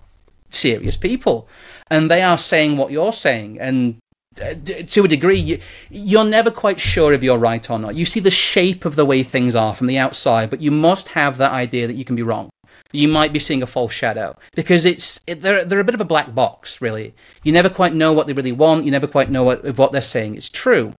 serious 0.49 0.97
people 0.97 1.47
and 1.89 2.09
they 2.09 2.21
are 2.21 2.38
saying 2.38 2.78
what 2.78 2.91
you're 2.91 3.13
saying 3.13 3.59
and 3.59 3.97
uh, 4.41 4.53
to 4.86 5.03
a 5.03 5.07
degree, 5.07 5.59
you, 5.89 6.17
are 6.19 6.25
never 6.25 6.51
quite 6.51 6.80
sure 6.80 7.11
if 7.11 7.23
you're 7.23 7.39
right 7.39 7.69
or 7.71 7.80
not. 7.80 7.95
You 7.95 8.05
see 8.05 8.19
the 8.19 8.30
shape 8.30 8.86
of 8.86 8.95
the 8.95 9.05
way 9.05 9.23
things 9.23 9.55
are 9.55 9.73
from 9.73 9.88
the 9.88 9.97
outside, 9.97 10.51
but 10.51 10.61
you 10.61 10.69
must 10.69 11.09
have 11.09 11.38
that 11.38 11.51
idea 11.51 11.88
that 11.88 11.95
you 11.95 12.05
can 12.05 12.15
be 12.15 12.21
wrong. 12.21 12.49
You 12.91 13.07
might 13.07 13.34
be 13.34 13.39
seeing 13.39 13.63
a 13.63 13.67
false 13.67 13.91
shadow 13.91 14.38
because 14.55 14.86
it's 14.86 15.19
it, 15.28 15.41
they're 15.41 15.65
they're 15.65 15.80
a 15.80 15.84
bit 15.84 15.95
of 15.95 16.01
a 16.01 16.05
black 16.05 16.34
box, 16.34 16.80
really. 16.80 17.13
You 17.43 17.51
never 17.51 17.69
quite 17.69 17.93
know 17.93 18.13
what 18.13 18.28
they 18.28 18.34
really 18.34 18.51
want. 18.51 18.86
You 18.86 18.91
never 18.91 19.07
quite 19.07 19.30
know 19.30 19.43
what 19.43 19.75
what 19.75 19.91
they're 19.91 20.01
saying 20.01 20.36
is 20.36 20.47
true. 20.47 20.93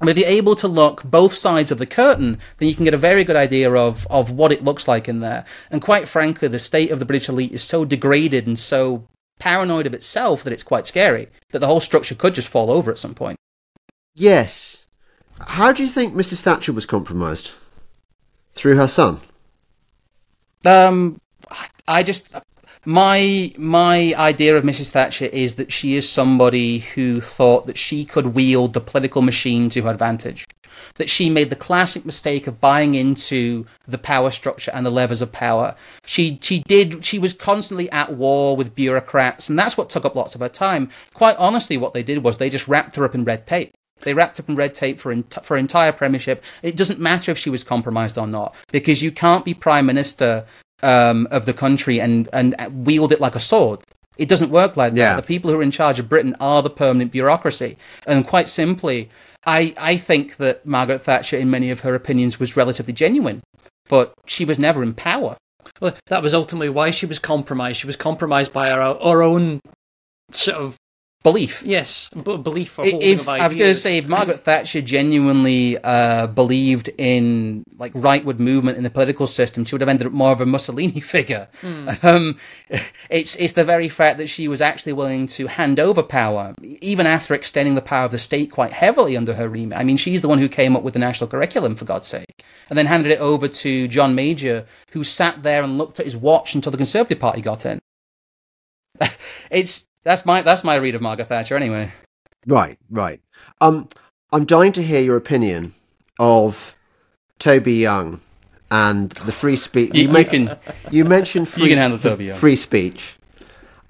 And 0.00 0.08
if 0.08 0.16
you're 0.16 0.28
able 0.28 0.54
to 0.56 0.68
look 0.68 1.02
both 1.02 1.34
sides 1.34 1.70
of 1.70 1.78
the 1.78 1.86
curtain, 1.86 2.38
then 2.58 2.68
you 2.68 2.74
can 2.74 2.84
get 2.84 2.94
a 2.94 2.98
very 2.98 3.24
good 3.24 3.36
idea 3.36 3.72
of, 3.72 4.06
of 4.08 4.30
what 4.30 4.52
it 4.52 4.64
looks 4.64 4.86
like 4.86 5.08
in 5.08 5.20
there. 5.20 5.44
And 5.70 5.82
quite 5.82 6.08
frankly, 6.08 6.48
the 6.48 6.58
state 6.58 6.90
of 6.90 7.00
the 7.00 7.04
British 7.04 7.28
elite 7.28 7.52
is 7.52 7.62
so 7.62 7.84
degraded 7.84 8.46
and 8.46 8.58
so 8.58 9.08
paranoid 9.40 9.86
of 9.86 9.94
itself 9.94 10.44
that 10.44 10.52
it's 10.52 10.62
quite 10.62 10.86
scary, 10.86 11.28
that 11.50 11.58
the 11.58 11.66
whole 11.66 11.80
structure 11.80 12.14
could 12.14 12.34
just 12.34 12.48
fall 12.48 12.70
over 12.70 12.90
at 12.90 12.98
some 12.98 13.14
point. 13.14 13.38
Yes. 14.14 14.86
How 15.46 15.72
do 15.72 15.82
you 15.82 15.88
think 15.88 16.14
Mrs. 16.14 16.40
Thatcher 16.40 16.72
was 16.72 16.86
compromised? 16.86 17.52
Through 18.52 18.76
her 18.76 18.88
son? 18.88 19.20
Um, 20.64 21.20
I 21.86 22.02
just 22.02 22.28
my 22.88 23.52
my 23.58 24.14
idea 24.16 24.56
of 24.56 24.64
Mrs. 24.64 24.88
Thatcher 24.88 25.26
is 25.26 25.56
that 25.56 25.70
she 25.70 25.94
is 25.94 26.08
somebody 26.08 26.78
who 26.78 27.20
thought 27.20 27.66
that 27.66 27.76
she 27.76 28.06
could 28.06 28.28
wield 28.28 28.72
the 28.72 28.80
political 28.80 29.20
machine 29.20 29.68
to 29.70 29.82
her 29.82 29.90
advantage. 29.90 30.46
That 30.94 31.10
she 31.10 31.28
made 31.28 31.50
the 31.50 31.56
classic 31.56 32.06
mistake 32.06 32.46
of 32.46 32.62
buying 32.62 32.94
into 32.94 33.66
the 33.86 33.98
power 33.98 34.30
structure 34.30 34.70
and 34.72 34.86
the 34.86 34.90
levers 34.90 35.20
of 35.20 35.32
power. 35.32 35.76
She 36.06 36.38
she 36.40 36.60
did 36.60 37.04
she 37.04 37.18
was 37.18 37.34
constantly 37.34 37.90
at 37.90 38.14
war 38.14 38.56
with 38.56 38.74
bureaucrats, 38.74 39.50
and 39.50 39.58
that's 39.58 39.76
what 39.76 39.90
took 39.90 40.06
up 40.06 40.16
lots 40.16 40.34
of 40.34 40.40
her 40.40 40.48
time. 40.48 40.88
Quite 41.12 41.36
honestly, 41.36 41.76
what 41.76 41.92
they 41.92 42.02
did 42.02 42.24
was 42.24 42.38
they 42.38 42.48
just 42.48 42.68
wrapped 42.68 42.96
her 42.96 43.04
up 43.04 43.14
in 43.14 43.22
red 43.22 43.46
tape. 43.46 43.74
They 44.00 44.14
wrapped 44.14 44.40
up 44.40 44.48
in 44.48 44.56
red 44.56 44.74
tape 44.74 44.98
for 44.98 45.14
for 45.42 45.58
entire 45.58 45.92
premiership. 45.92 46.42
It 46.62 46.74
doesn't 46.74 47.00
matter 47.00 47.32
if 47.32 47.38
she 47.38 47.50
was 47.50 47.64
compromised 47.64 48.16
or 48.16 48.26
not, 48.26 48.54
because 48.72 49.02
you 49.02 49.12
can't 49.12 49.44
be 49.44 49.52
prime 49.52 49.84
minister 49.84 50.46
um, 50.82 51.26
of 51.30 51.46
the 51.46 51.52
country 51.52 52.00
and 52.00 52.28
and 52.32 52.54
wield 52.86 53.12
it 53.12 53.20
like 53.20 53.34
a 53.34 53.40
sword. 53.40 53.80
It 54.16 54.28
doesn't 54.28 54.50
work 54.50 54.76
like 54.76 54.94
that. 54.94 55.16
The 55.16 55.22
people 55.22 55.50
who 55.50 55.58
are 55.58 55.62
in 55.62 55.70
charge 55.70 56.00
of 56.00 56.08
Britain 56.08 56.34
are 56.40 56.62
the 56.62 56.70
permanent 56.70 57.12
bureaucracy, 57.12 57.76
and 58.06 58.26
quite 58.26 58.48
simply, 58.48 59.10
I 59.46 59.74
I 59.78 59.96
think 59.96 60.36
that 60.36 60.66
Margaret 60.66 61.02
Thatcher, 61.02 61.36
in 61.36 61.50
many 61.50 61.70
of 61.70 61.80
her 61.80 61.94
opinions, 61.94 62.40
was 62.40 62.56
relatively 62.56 62.92
genuine, 62.92 63.42
but 63.88 64.12
she 64.26 64.44
was 64.44 64.58
never 64.58 64.82
in 64.82 64.94
power. 64.94 65.36
Well, 65.80 65.96
that 66.06 66.22
was 66.22 66.34
ultimately 66.34 66.68
why 66.68 66.90
she 66.90 67.06
was 67.06 67.18
compromised. 67.18 67.78
She 67.78 67.86
was 67.86 67.96
compromised 67.96 68.52
by 68.52 68.68
her, 68.68 68.94
her 68.94 69.22
own 69.22 69.60
sort 70.32 70.56
of 70.56 70.76
Belief. 71.24 71.64
yes 71.64 72.08
b- 72.14 72.36
belief 72.36 72.78
or 72.78 72.84
I- 72.86 72.90
holding 72.90 73.08
if 73.08 73.28
I 73.28 73.48
was 73.48 73.56
going 73.56 73.74
to 73.74 73.80
say, 73.80 73.98
if 73.98 74.06
Margaret 74.06 74.44
Thatcher 74.44 74.80
genuinely 74.80 75.76
uh, 75.82 76.28
believed 76.28 76.90
in 76.96 77.64
like 77.76 77.92
rightward 77.94 78.38
movement 78.38 78.76
in 78.78 78.84
the 78.84 78.90
political 78.90 79.26
system, 79.26 79.64
she 79.64 79.74
would 79.74 79.80
have 79.80 79.88
ended 79.88 80.06
up 80.06 80.12
more 80.12 80.30
of 80.30 80.40
a 80.40 80.46
Mussolini 80.46 81.00
figure. 81.14 81.48
Um, 82.02 82.38
it's 83.10 83.34
it's 83.34 83.54
the 83.54 83.64
very 83.64 83.88
fact 83.88 84.18
that 84.18 84.28
she 84.28 84.46
was 84.46 84.60
actually 84.60 84.92
willing 84.92 85.26
to 85.28 85.48
hand 85.48 85.80
over 85.80 86.04
power, 86.04 86.54
even 86.62 87.04
after 87.04 87.34
extending 87.34 87.74
the 87.74 87.82
power 87.82 88.04
of 88.04 88.12
the 88.12 88.18
state 88.18 88.52
quite 88.52 88.72
heavily 88.72 89.16
under 89.16 89.34
her 89.34 89.48
remit. 89.48 89.76
I 89.76 89.82
mean, 89.82 89.96
she's 89.96 90.22
the 90.22 90.28
one 90.28 90.38
who 90.38 90.48
came 90.48 90.76
up 90.76 90.84
with 90.84 90.94
the 90.94 91.00
national 91.00 91.28
curriculum, 91.28 91.74
for 91.74 91.84
God's 91.84 92.06
sake, 92.06 92.44
and 92.70 92.78
then 92.78 92.86
handed 92.86 93.10
it 93.10 93.18
over 93.18 93.48
to 93.48 93.88
John 93.88 94.14
Major, 94.14 94.66
who 94.92 95.02
sat 95.02 95.42
there 95.42 95.64
and 95.64 95.78
looked 95.78 95.98
at 95.98 96.06
his 96.06 96.16
watch 96.16 96.54
until 96.54 96.70
the 96.70 96.78
Conservative 96.78 97.18
Party 97.18 97.40
got 97.42 97.66
in. 97.66 97.80
it's 99.50 99.87
that's 100.04 100.24
my 100.24 100.42
that's 100.42 100.64
my 100.64 100.76
read 100.76 100.94
of 100.94 101.00
Margaret 101.02 101.28
Thatcher, 101.28 101.56
anyway. 101.56 101.92
Right, 102.46 102.78
right. 102.90 103.20
Um, 103.60 103.88
I'm 104.32 104.44
dying 104.44 104.72
to 104.72 104.82
hear 104.82 105.00
your 105.00 105.16
opinion 105.16 105.74
of 106.18 106.76
Toby 107.38 107.74
Young 107.74 108.20
and 108.70 109.10
the 109.12 109.32
free 109.32 109.56
speech. 109.56 109.94
You, 109.94 110.02
you 110.02 110.08
men- 110.08 110.24
can 110.24 110.58
you 110.90 111.04
mentioned 111.04 111.48
free, 111.48 111.68
can 111.68 111.78
handle 111.78 111.98
Toby 111.98 112.26
Young. 112.26 112.38
free 112.38 112.56
speech, 112.56 113.16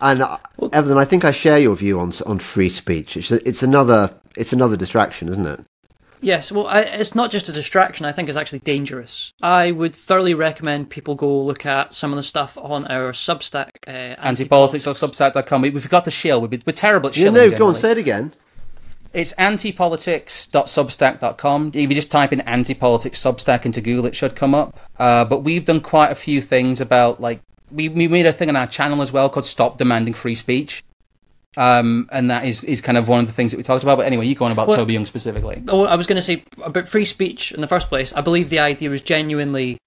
and 0.01 0.23
uh, 0.23 0.39
Evelyn, 0.73 0.99
I 0.99 1.05
think 1.05 1.25
I 1.25 1.31
share 1.31 1.59
your 1.59 1.77
view 1.77 2.01
on 2.01 2.13
on 2.27 2.39
free 2.39 2.69
speech. 2.69 3.17
It's, 3.17 3.31
it's 3.31 3.63
another 3.63 4.15
it's 4.37 4.53
another 4.53 4.77
distraction, 4.77 5.29
isn't 5.29 5.47
it? 5.47 5.61
Yes, 6.21 6.51
well, 6.51 6.67
I, 6.67 6.81
it's 6.81 7.15
not 7.15 7.31
just 7.31 7.49
a 7.49 7.53
distraction. 7.53 8.05
I 8.07 8.13
think 8.13 8.29
it's 8.29 8.37
actually 8.37 8.59
dangerous. 8.61 9.33
I 9.41 9.71
would 9.71 9.95
thoroughly 9.95 10.35
recommend 10.35 10.91
people 10.91 11.15
go 11.15 11.43
look 11.43 11.65
at 11.65 11.95
some 11.95 12.13
of 12.13 12.17
the 12.17 12.23
stuff 12.23 12.59
on 12.59 12.87
our 12.87 13.13
Substack. 13.13 13.71
Uh, 13.87 14.17
antipolitics 14.21 14.87
or 14.87 15.09
substack.com. 15.09 15.63
We, 15.63 15.71
we 15.71 15.81
forgot 15.81 16.05
to 16.07 16.11
shill. 16.11 16.41
We're, 16.41 16.59
we're 16.67 16.73
terrible 16.73 17.11
at 17.11 17.17
Yeah, 17.17 17.27
shilling. 17.27 17.51
no, 17.53 17.59
go 17.59 17.67
on, 17.69 17.75
say 17.75 17.93
it 17.93 17.99
again. 17.99 18.35
It's 19.15 19.33
antipolitics.substack.com. 19.35 21.69
If 21.75 21.89
you 21.89 21.95
just 21.95 22.11
type 22.11 22.33
in 22.33 22.41
antipolitics 22.41 23.15
substack 23.17 23.65
into 23.65 23.81
Google, 23.81 24.07
it 24.07 24.15
should 24.17 24.37
come 24.37 24.55
up. 24.55 24.79
Uh, 24.99 25.25
but 25.25 25.45
we've 25.45 25.65
done 25.65 25.81
quite 25.81 26.11
a 26.11 26.15
few 26.15 26.43
things 26.43 26.81
about, 26.81 27.21
like, 27.21 27.41
we, 27.71 27.89
we 27.89 28.09
made 28.09 28.27
a 28.27 28.33
thing 28.33 28.49
on 28.49 28.57
our 28.57 28.67
channel 28.67 29.03
as 29.03 29.13
well 29.13 29.29
called 29.29 29.47
Stop 29.47 29.79
Demanding 29.79 30.15
Free 30.15 30.35
Speech. 30.35 30.83
Um, 31.57 32.09
and 32.13 32.31
that 32.31 32.45
is, 32.45 32.63
is 32.65 32.81
kind 32.81 32.99
of 32.99 33.09
one 33.09 33.21
of 33.21 33.27
the 33.27 33.33
things 33.33 33.51
that 33.51 33.57
we 33.57 33.65
talked 33.65 33.83
about. 33.83 33.99
But 33.99 34.07
anyway, 34.07 34.27
you 34.27 34.35
go 34.35 34.45
on 34.45 34.53
about 34.53 34.69
Well- 34.69 34.77
Toby 34.77 34.93
Young 34.93 35.07
specifically. 35.07 35.63
Oh, 35.69 35.85
I 35.85 35.97
was 35.97 36.07
going 36.07 36.17
to 36.17 36.23
say 36.23 36.45
about 36.63 36.89
free 36.89 37.05
speech 37.05 37.53
in 37.53 37.61
the 37.61 37.67
first 37.67 37.89
place. 37.89 38.13
I 38.13 38.21
believe 38.21 38.51
the 38.51 38.61
idea 38.61 38.91
is 38.93 39.03
genuinely 39.03 39.79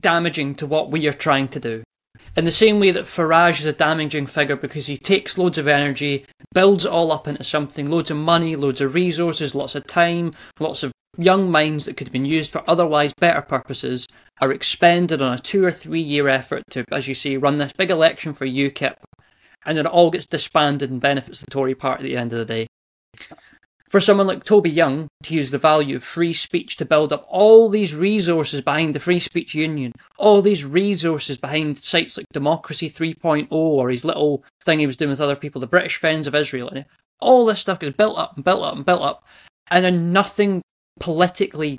damaging 0.00 0.54
to 0.56 0.66
what 0.66 0.90
we 0.90 1.08
are 1.08 1.12
trying 1.12 1.48
to 1.48 1.60
do. 1.60 1.84
In 2.36 2.44
the 2.44 2.50
same 2.50 2.80
way 2.80 2.90
that 2.90 3.04
Farage 3.04 3.60
is 3.60 3.66
a 3.66 3.72
damaging 3.72 4.26
figure 4.26 4.56
because 4.56 4.86
he 4.86 4.96
takes 4.96 5.38
loads 5.38 5.58
of 5.58 5.68
energy, 5.68 6.24
builds 6.54 6.84
it 6.84 6.90
all 6.90 7.12
up 7.12 7.28
into 7.28 7.44
something, 7.44 7.90
loads 7.90 8.10
of 8.10 8.16
money, 8.16 8.56
loads 8.56 8.80
of 8.80 8.94
resources, 8.94 9.54
lots 9.54 9.74
of 9.74 9.86
time, 9.86 10.34
lots 10.58 10.82
of 10.82 10.92
young 11.18 11.50
minds 11.50 11.84
that 11.84 11.96
could 11.96 12.08
have 12.08 12.12
been 12.12 12.24
used 12.24 12.50
for 12.50 12.64
otherwise 12.66 13.12
better 13.12 13.42
purposes 13.42 14.06
are 14.40 14.50
expended 14.50 15.20
on 15.20 15.34
a 15.34 15.38
two 15.38 15.62
or 15.62 15.70
three 15.70 16.00
year 16.00 16.26
effort 16.26 16.62
to, 16.70 16.84
as 16.90 17.06
you 17.06 17.14
say, 17.14 17.36
run 17.36 17.58
this 17.58 17.72
big 17.74 17.90
election 17.90 18.32
for 18.32 18.46
UKIP, 18.46 18.94
and 19.64 19.78
then 19.78 19.86
it 19.86 19.92
all 19.92 20.10
gets 20.10 20.26
disbanded 20.26 20.90
and 20.90 21.00
benefits 21.00 21.40
the 21.40 21.50
Tory 21.50 21.74
party 21.74 22.04
at 22.04 22.08
the 22.08 22.16
end 22.16 22.32
of 22.32 22.38
the 22.38 22.44
day 22.44 22.66
for 23.92 24.00
someone 24.00 24.26
like 24.26 24.42
Toby 24.42 24.70
Young 24.70 25.06
to 25.22 25.34
use 25.34 25.50
the 25.50 25.58
value 25.58 25.96
of 25.96 26.02
free 26.02 26.32
speech 26.32 26.78
to 26.78 26.86
build 26.86 27.12
up 27.12 27.26
all 27.28 27.68
these 27.68 27.94
resources 27.94 28.62
behind 28.62 28.94
the 28.94 29.00
Free 29.00 29.18
Speech 29.18 29.54
Union, 29.54 29.92
all 30.16 30.40
these 30.40 30.64
resources 30.64 31.36
behind 31.36 31.76
sites 31.76 32.16
like 32.16 32.24
Democracy 32.32 32.88
3.0 32.88 33.48
or 33.50 33.90
his 33.90 34.02
little 34.02 34.44
thing 34.64 34.78
he 34.78 34.86
was 34.86 34.96
doing 34.96 35.10
with 35.10 35.20
other 35.20 35.36
people, 35.36 35.60
the 35.60 35.66
British 35.66 35.96
Friends 35.96 36.26
of 36.26 36.34
Israel, 36.34 36.70
and 36.70 36.86
all 37.20 37.44
this 37.44 37.60
stuff 37.60 37.80
gets 37.80 37.94
built 37.94 38.16
up 38.16 38.34
and 38.34 38.42
built 38.42 38.64
up 38.64 38.76
and 38.76 38.86
built 38.86 39.02
up, 39.02 39.26
and 39.70 39.84
then 39.84 40.10
nothing 40.10 40.62
politically 40.98 41.78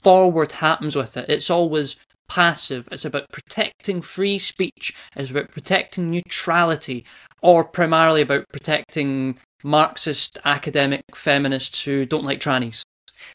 forward 0.00 0.50
happens 0.50 0.96
with 0.96 1.16
it. 1.16 1.28
It's 1.28 1.48
always 1.48 1.94
passive. 2.32 2.88
It's 2.90 3.04
about 3.04 3.28
protecting 3.30 4.00
free 4.00 4.38
speech. 4.38 4.94
It's 5.14 5.30
about 5.30 5.50
protecting 5.50 6.10
neutrality, 6.10 7.04
or 7.42 7.62
primarily 7.62 8.22
about 8.22 8.48
protecting 8.50 9.38
Marxist 9.62 10.38
academic 10.44 11.02
feminists 11.14 11.84
who 11.84 12.06
don't 12.06 12.24
like 12.24 12.40
trannies. 12.40 12.82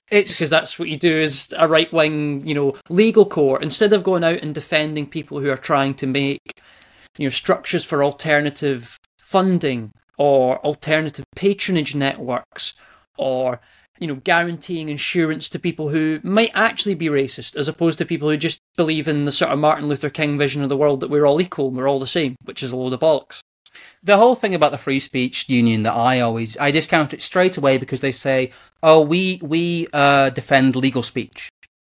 It's 0.09 0.37
Because 0.37 0.49
that's 0.49 0.79
what 0.79 0.89
you 0.89 0.97
do 0.97 1.19
as 1.19 1.53
a 1.57 1.67
right 1.67 1.91
wing, 1.93 2.45
you 2.45 2.55
know, 2.55 2.75
legal 2.89 3.25
court. 3.25 3.61
Instead 3.61 3.93
of 3.93 4.03
going 4.03 4.23
out 4.23 4.41
and 4.41 4.55
defending 4.55 5.05
people 5.05 5.39
who 5.39 5.51
are 5.51 5.57
trying 5.57 5.93
to 5.95 6.07
make, 6.07 6.59
you 7.17 7.27
know, 7.27 7.29
structures 7.29 7.85
for 7.85 8.03
alternative 8.03 8.97
funding 9.21 9.91
or 10.17 10.57
alternative 10.65 11.25
patronage 11.35 11.93
networks 11.93 12.73
or 13.15 13.61
you 13.99 14.07
know, 14.07 14.15
guaranteeing 14.15 14.89
insurance 14.89 15.49
to 15.49 15.59
people 15.59 15.89
who 15.89 16.19
might 16.23 16.51
actually 16.53 16.95
be 16.95 17.07
racist, 17.07 17.55
as 17.55 17.67
opposed 17.67 17.97
to 17.99 18.05
people 18.05 18.29
who 18.29 18.37
just 18.37 18.59
believe 18.75 19.07
in 19.07 19.25
the 19.25 19.31
sort 19.31 19.51
of 19.51 19.59
Martin 19.59 19.87
Luther 19.87 20.09
King 20.09 20.37
vision 20.37 20.61
of 20.63 20.69
the 20.69 20.77
world 20.77 20.99
that 20.99 21.09
we're 21.09 21.25
all 21.25 21.41
equal 21.41 21.67
and 21.67 21.77
we're 21.77 21.89
all 21.89 21.99
the 21.99 22.07
same, 22.07 22.35
which 22.43 22.61
is 22.63 22.71
a 22.71 22.77
load 22.77 22.93
of 22.93 22.99
bollocks. 22.99 23.41
the 24.03 24.17
whole 24.17 24.35
thing 24.35 24.55
about 24.55 24.71
the 24.71 24.77
free 24.77 24.99
speech 24.99 25.47
union 25.49 25.83
that 25.83 25.93
I 25.93 26.19
always 26.19 26.57
I 26.57 26.71
discount 26.71 27.13
it 27.13 27.21
straight 27.21 27.57
away 27.57 27.77
because 27.77 28.01
they 28.01 28.11
say, 28.11 28.51
"Oh, 28.81 29.01
we 29.01 29.39
we 29.43 29.87
uh, 29.93 30.29
defend 30.31 30.75
legal 30.75 31.03
speech." 31.03 31.49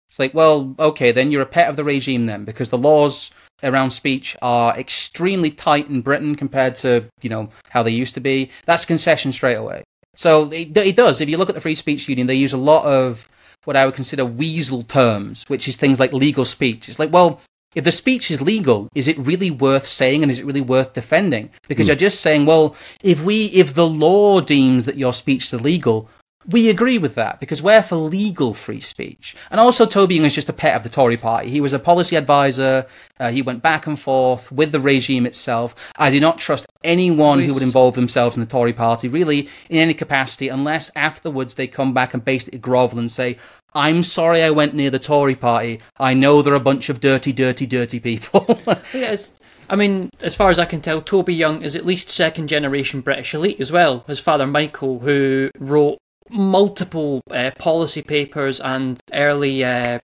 It's 0.09 0.19
like, 0.19 0.35
well, 0.35 0.75
okay, 0.79 1.13
then 1.13 1.31
you're 1.31 1.43
a 1.43 1.47
pet 1.47 1.69
of 1.69 1.77
the 1.77 1.85
regime 1.85 2.27
then, 2.27 2.45
because 2.45 2.71
the 2.71 2.79
laws 2.79 3.31
around 3.63 3.91
speech 3.91 4.37
are 4.41 4.77
extremely 4.79 5.51
tight 5.51 5.89
in 5.89 6.01
Britain 6.01 6.37
compared 6.37 6.75
to 6.77 7.07
you 7.23 7.31
know 7.31 7.51
how 7.71 7.83
they 7.83 7.91
used 7.91 8.15
to 8.15 8.21
be. 8.21 8.51
That's 8.65 8.85
concession 8.85 9.33
straight 9.33 9.57
away. 9.57 9.83
So 10.17 10.51
it, 10.51 10.77
it 10.77 10.97
does. 10.97 11.21
If 11.21 11.29
you 11.29 11.37
look 11.37 11.49
at 11.49 11.55
the 11.55 11.61
free 11.61 11.75
speech 11.75 12.09
union, 12.09 12.27
they 12.27 12.35
use 12.35 12.53
a 12.53 12.59
lot 12.59 12.85
of 12.85 13.29
what 13.64 13.77
I 13.77 13.85
would 13.85 13.95
consider 13.95 14.25
weasel 14.25 14.83
terms, 14.83 15.45
which 15.49 15.69
is 15.69 15.77
things 15.77 16.01
like 16.01 16.12
legal 16.12 16.45
speech. 16.45 16.89
It's 16.89 16.99
like, 16.99 17.12
well, 17.12 17.41
if 17.75 17.85
the 17.85 17.93
speech 17.93 18.31
is 18.31 18.41
legal, 18.41 18.89
is 18.95 19.07
it 19.07 19.19
really 19.19 19.51
worth 19.51 19.87
saying 19.87 20.23
and 20.23 20.33
is 20.33 20.41
it 20.41 20.47
really 20.47 20.61
worth 20.62 20.95
defending? 20.95 21.51
Because 21.69 21.87
hmm. 21.87 21.91
you're 21.91 21.97
just 21.97 22.21
saying, 22.21 22.47
well, 22.47 22.75
if 23.03 23.23
we, 23.23 23.47
if 23.47 23.75
the 23.75 23.87
law 23.87 24.41
deems 24.41 24.87
that 24.87 24.97
your 24.97 25.12
speech 25.12 25.45
is 25.45 25.53
illegal, 25.53 26.09
we 26.49 26.71
agree 26.71 26.99
with 26.99 27.15
that 27.17 27.41
because 27.41 27.63
we're 27.63 27.83
for 27.83 27.97
legal 27.97 28.55
free 28.55 28.81
speech. 28.81 29.35
And 29.51 29.61
also, 29.61 29.87
Toby 29.87 30.17
Young 30.17 30.27
is 30.27 30.35
just 30.35 30.49
a 30.49 30.53
pet 30.53 30.77
of 30.77 30.83
the 30.83 30.89
Tory 30.89 31.17
party. 31.17 31.51
He 31.51 31.61
was 31.61 31.73
a 31.73 31.79
policy 31.79 32.17
advisor. 32.17 32.87
Uh, 33.19 33.31
he 33.31 33.43
went 33.43 33.63
back 33.63 33.87
and 33.87 33.99
forth 33.99 34.53
with 34.53 34.73
the 34.73 34.81
regime 34.81 35.27
itself. 35.27 35.75
I 35.97 36.11
do 36.11 36.21
not 36.21 36.39
trust 36.39 36.67
anyone 36.85 37.41
who 37.41 37.55
would 37.55 37.63
involve 37.63 37.95
themselves 37.95 38.37
in 38.37 38.41
the 38.41 38.47
Tory 38.47 38.73
party, 38.73 39.09
really, 39.09 39.49
in 39.69 39.79
any 39.79 39.95
capacity, 39.95 40.49
unless 40.49 40.91
afterwards 40.95 41.55
they 41.55 41.67
come 41.67 41.93
back 41.93 42.15
and 42.15 42.25
basically 42.25 42.59
grovel 42.59 42.99
and 42.99 43.11
say, 43.11 43.39
I'm 43.75 44.03
sorry 44.03 44.43
I 44.43 44.51
went 44.51 44.75
near 44.75 44.91
the 44.91 44.99
Tory 44.99 45.35
party. 45.35 45.81
I 45.99 46.15
know 46.15 46.41
they're 46.41 46.55
a 46.55 46.61
bunch 46.61 46.89
of 46.89 47.01
dirty, 47.01 47.33
dirty, 47.33 47.67
dirty 47.67 48.01
people. 48.01 48.61
It's, 48.93 49.39
I 49.69 49.77
mean, 49.77 50.11
as 50.21 50.35
far 50.35 50.49
as 50.49 50.59
I 50.59 50.65
can 50.65 50.81
tell, 50.81 51.03
Toby 51.03 51.35
Young 51.35 51.63
is 51.63 51.75
at 51.75 51.85
least 51.85 52.09
second 52.09 52.49
generation 52.49 53.01
British 53.01 53.35
elite 53.35 53.61
as 53.61 53.73
well. 53.73 54.05
His 54.07 54.21
father 54.21 54.47
Michael, 54.47 55.01
who 55.01 55.51
wrote 55.59 55.99
multiple 56.31 57.20
uh, 57.31 57.51
policy 57.59 58.03
papers 58.03 58.61
and 58.61 58.99
early 59.12 59.64
uh, 59.64 59.99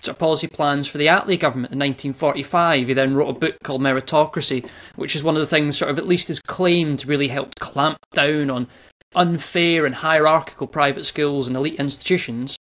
sort 0.00 0.14
of 0.14 0.18
policy 0.18 0.46
plans 0.46 0.86
for 0.86 0.98
the 0.98 1.06
Attlee 1.06 1.38
government 1.38 1.72
in 1.72 1.78
1945. 1.78 2.88
He 2.88 2.94
then 2.94 3.14
wrote 3.14 3.28
a 3.28 3.38
book 3.38 3.56
called 3.62 3.82
Meritocracy, 3.82 4.68
which 4.94 5.16
is 5.16 5.22
one 5.22 5.34
of 5.36 5.40
the 5.40 5.46
things, 5.46 5.76
sort 5.76 5.90
of 5.90 5.98
at 5.98 6.06
least 6.06 6.28
his 6.28 6.40
claimed, 6.40 7.06
really 7.06 7.28
helped 7.28 7.60
clamp 7.60 7.98
down 8.14 8.50
on 8.50 8.68
unfair 9.14 9.86
and 9.86 9.96
hierarchical 9.96 10.66
private 10.66 11.04
schools 11.04 11.46
and 11.46 11.56
elite 11.56 11.80
institutions. 11.80 12.56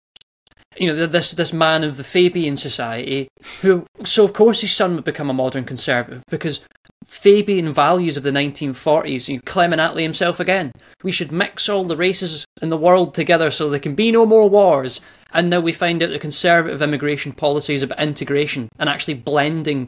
You 0.78 0.88
know, 0.88 1.06
this 1.06 1.32
this 1.32 1.54
man 1.54 1.84
of 1.84 1.98
the 1.98 2.04
Fabian 2.04 2.58
Society, 2.58 3.28
who 3.62 3.86
so 4.04 4.26
of 4.26 4.34
course 4.34 4.62
his 4.62 4.72
son 4.72 4.96
would 4.96 5.04
become 5.04 5.30
a 5.30 5.34
modern 5.34 5.66
conservative 5.66 6.24
because 6.30 6.66
Fabian 7.06 7.72
values 7.74 8.18
of 8.18 8.24
the 8.24 8.32
1940s. 8.32 9.28
You 9.28 9.36
know, 9.38 9.42
Clement 9.46 9.82
Attlee 9.82 10.02
himself 10.02 10.40
again. 10.40 10.72
We 11.04 11.12
should 11.12 11.32
mix 11.32 11.70
all 11.70 11.86
the 11.86 11.98
races 11.98 12.46
in 12.62 12.70
the 12.70 12.78
world 12.78 13.14
together 13.14 13.52
so 13.52 13.70
there 13.70 13.80
can 13.80 13.96
be 13.96 14.12
no 14.12 14.26
more 14.26 14.50
wars. 14.50 15.02
And 15.32 15.50
now 15.50 15.60
we 15.60 15.72
find 15.72 16.02
out 16.04 16.10
the 16.10 16.20
conservative 16.20 16.82
immigration 16.82 17.32
policies 17.32 17.82
about 17.82 18.02
integration 18.02 18.70
and 18.78 18.90
actually 18.90 19.16
blending 19.16 19.88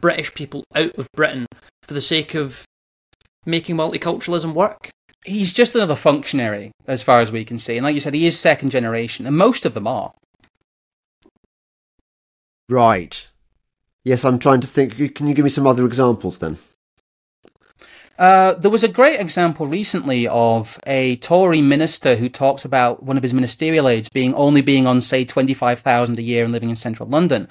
British 0.00 0.34
people 0.34 0.64
out 0.74 0.94
of 0.96 1.06
Britain 1.14 1.46
for 1.82 1.94
the 1.94 2.00
sake 2.00 2.34
of 2.34 2.64
making 3.46 3.76
multiculturalism 3.76 4.54
work 4.54 4.90
he's 5.24 5.52
just 5.52 5.74
another 5.74 5.96
functionary 5.96 6.72
as 6.86 7.02
far 7.02 7.20
as 7.20 7.32
we 7.32 7.44
can 7.44 7.58
see. 7.58 7.76
And 7.76 7.84
like 7.84 7.94
you 7.94 8.00
said, 8.00 8.14
he 8.14 8.26
is 8.26 8.38
second 8.38 8.70
generation, 8.70 9.26
and 9.26 9.36
most 9.36 9.64
of 9.66 9.74
them 9.74 9.86
are. 9.86 10.12
Right. 12.68 13.28
Yes, 14.04 14.24
I'm 14.24 14.38
trying 14.38 14.60
to 14.60 14.66
think. 14.66 15.14
Can 15.14 15.26
you 15.26 15.34
give 15.34 15.44
me 15.44 15.50
some 15.50 15.66
other 15.66 15.84
examples 15.84 16.38
then? 16.38 16.56
Uh, 18.18 18.52
there 18.54 18.70
was 18.70 18.84
a 18.84 18.88
great 18.88 19.18
example 19.18 19.66
recently 19.66 20.28
of 20.28 20.78
a 20.86 21.16
Tory 21.16 21.62
minister 21.62 22.16
who 22.16 22.28
talks 22.28 22.66
about 22.66 23.02
one 23.02 23.16
of 23.16 23.22
his 23.22 23.32
ministerial 23.32 23.88
aides 23.88 24.10
being 24.10 24.34
only 24.34 24.60
being 24.60 24.86
on, 24.86 25.00
say, 25.00 25.24
twenty 25.24 25.54
five 25.54 25.80
thousand 25.80 26.18
a 26.18 26.22
year 26.22 26.44
and 26.44 26.52
living 26.52 26.68
in 26.68 26.76
central 26.76 27.08
London. 27.08 27.48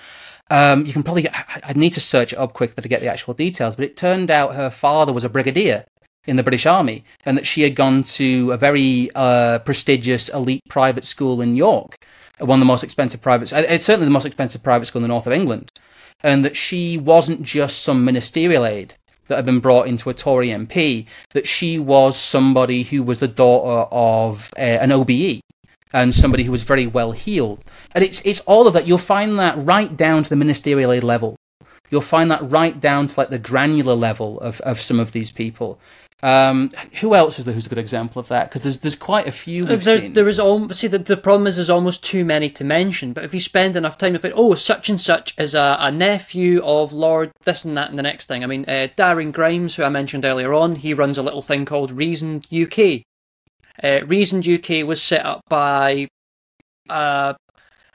Um, 0.52 0.86
you 0.86 0.94
can 0.94 1.04
probably 1.04 1.24
get, 1.24 1.34
I 1.64 1.74
need 1.74 1.94
to 1.94 2.00
search 2.00 2.34
it 2.34 2.40
up 2.40 2.54
quickly 2.54 2.82
to 2.82 2.90
get 2.90 3.02
the 3.02 3.08
actual 3.08 3.36
details, 3.36 3.76
but 3.76 3.86
it 3.86 3.96
turned 3.96 4.32
out 4.32 4.56
her 4.56 4.72
father 4.72 5.14
was 5.14 5.24
a 5.24 5.30
brigadier 5.30 5.86
in 6.26 6.36
the 6.36 6.44
British 6.44 6.66
Army, 6.66 7.04
and 7.26 7.38
that 7.38 7.46
she 7.46 7.62
had 7.62 7.76
gone 7.76 8.04
to 8.04 8.52
a 8.52 8.58
very 8.58 9.10
uh, 9.16 9.60
prestigious 9.60 10.30
elite 10.30 10.64
private 10.70 11.06
school 11.06 11.42
in 11.42 11.56
York, 11.56 12.04
one 12.40 12.60
of 12.60 12.62
the 12.62 12.66
most 12.66 12.84
expensive 12.84 13.22
private, 13.22 13.52
uh, 13.54 13.64
it's 13.68 13.84
certainly 13.84 14.06
the 14.06 14.12
most 14.12 14.26
expensive 14.26 14.64
private 14.64 14.86
school 14.86 15.00
in 15.00 15.04
the 15.04 15.08
north 15.08 15.28
of 15.28 15.34
England, 15.34 15.72
and 16.24 16.44
that 16.44 16.56
she 16.56 16.98
wasn't 16.98 17.44
just 17.44 17.82
some 17.82 18.04
ministerial 18.04 18.66
aide 18.66 18.96
that 19.28 19.36
had 19.36 19.46
been 19.46 19.60
brought 19.60 19.88
into 19.88 20.10
a 20.10 20.14
Tory 20.14 20.50
MP, 20.50 21.06
that 21.34 21.48
she 21.48 21.80
was 21.80 22.18
somebody 22.18 22.84
who 22.84 23.02
was 23.04 23.20
the 23.20 23.28
daughter 23.28 23.88
of 23.92 24.52
uh, 24.58 24.62
an 24.62 24.92
OBE 24.92 25.42
and 25.94 26.14
somebody 26.14 26.44
who 26.44 26.52
was 26.52 26.64
very 26.64 26.86
well 26.86 27.14
heeled. 27.14 27.64
And 27.94 28.04
it's 28.04 28.22
it's 28.26 28.42
all 28.42 28.68
of 28.68 28.74
that. 28.74 28.88
You'll 28.88 28.98
find 28.98 29.40
that 29.40 29.58
right 29.58 29.96
down 29.96 30.24
to 30.24 30.30
the 30.30 30.36
ministerial 30.36 30.92
aid 30.92 31.04
level. 31.04 31.36
You'll 31.90 32.02
find 32.02 32.30
that 32.30 32.52
right 32.52 32.80
down 32.80 33.08
to 33.08 33.20
like 33.20 33.30
the 33.30 33.40
granular 33.40 33.96
level 33.96 34.40
of, 34.42 34.62
of 34.62 34.82
some 34.82 35.00
of 35.00 35.12
these 35.12 35.32
people. 35.32 35.80
Um, 36.22 36.72
who 37.00 37.16
else 37.16 37.40
is 37.40 37.46
there 37.46 37.54
who's 37.54 37.66
a 37.66 37.70
good 37.70 37.78
example 37.78 38.20
of 38.20 38.28
that? 38.28 38.50
Because 38.50 38.64
there's 38.64 38.80
there's 38.80 38.98
quite 38.98 39.28
a 39.28 39.32
few 39.32 39.66
we've 39.66 39.84
there, 39.84 40.00
seen. 40.00 40.14
There 40.14 40.28
is 40.28 40.40
all 40.40 40.70
see 40.70 40.88
the, 40.88 40.98
the 40.98 41.16
problem 41.16 41.48
is 41.48 41.56
there's 41.56 41.70
almost 41.70 42.04
too 42.04 42.26
many 42.26 42.50
to 42.50 42.66
mention. 42.66 43.14
But 43.14 43.24
if 43.24 43.34
you 43.34 43.40
spend 43.40 43.78
enough 43.78 43.98
time 43.98 44.14
with 44.14 44.26
it, 44.26 44.34
oh, 44.36 44.56
such 44.56 44.90
and 44.90 45.00
such 45.00 45.34
is 45.38 45.54
a, 45.54 45.78
a 45.80 45.92
nephew 45.92 46.62
of 46.64 46.92
Lord 46.92 47.32
this 47.44 47.64
and 47.64 47.78
that 47.78 47.90
and 47.90 47.98
the 47.98 48.04
next 48.04 48.26
thing. 48.26 48.44
I 48.44 48.48
mean, 48.48 48.66
uh, 48.68 48.88
Darren 48.98 49.32
Grimes, 49.32 49.76
who 49.76 49.84
I 49.84 49.90
mentioned 49.90 50.26
earlier 50.26 50.54
on, 50.54 50.76
he 50.76 50.94
runs 50.94 51.18
a 51.18 51.24
little 51.24 51.42
thing 51.42 51.66
called 51.66 51.92
Reasoned 51.92 52.48
UK. 52.52 53.04
Uh, 53.82 54.06
Reasoned 54.06 54.46
UK 54.46 54.86
was 54.86 55.02
set 55.02 55.26
up 55.26 55.42
by 55.48 56.08
uh, 56.90 57.34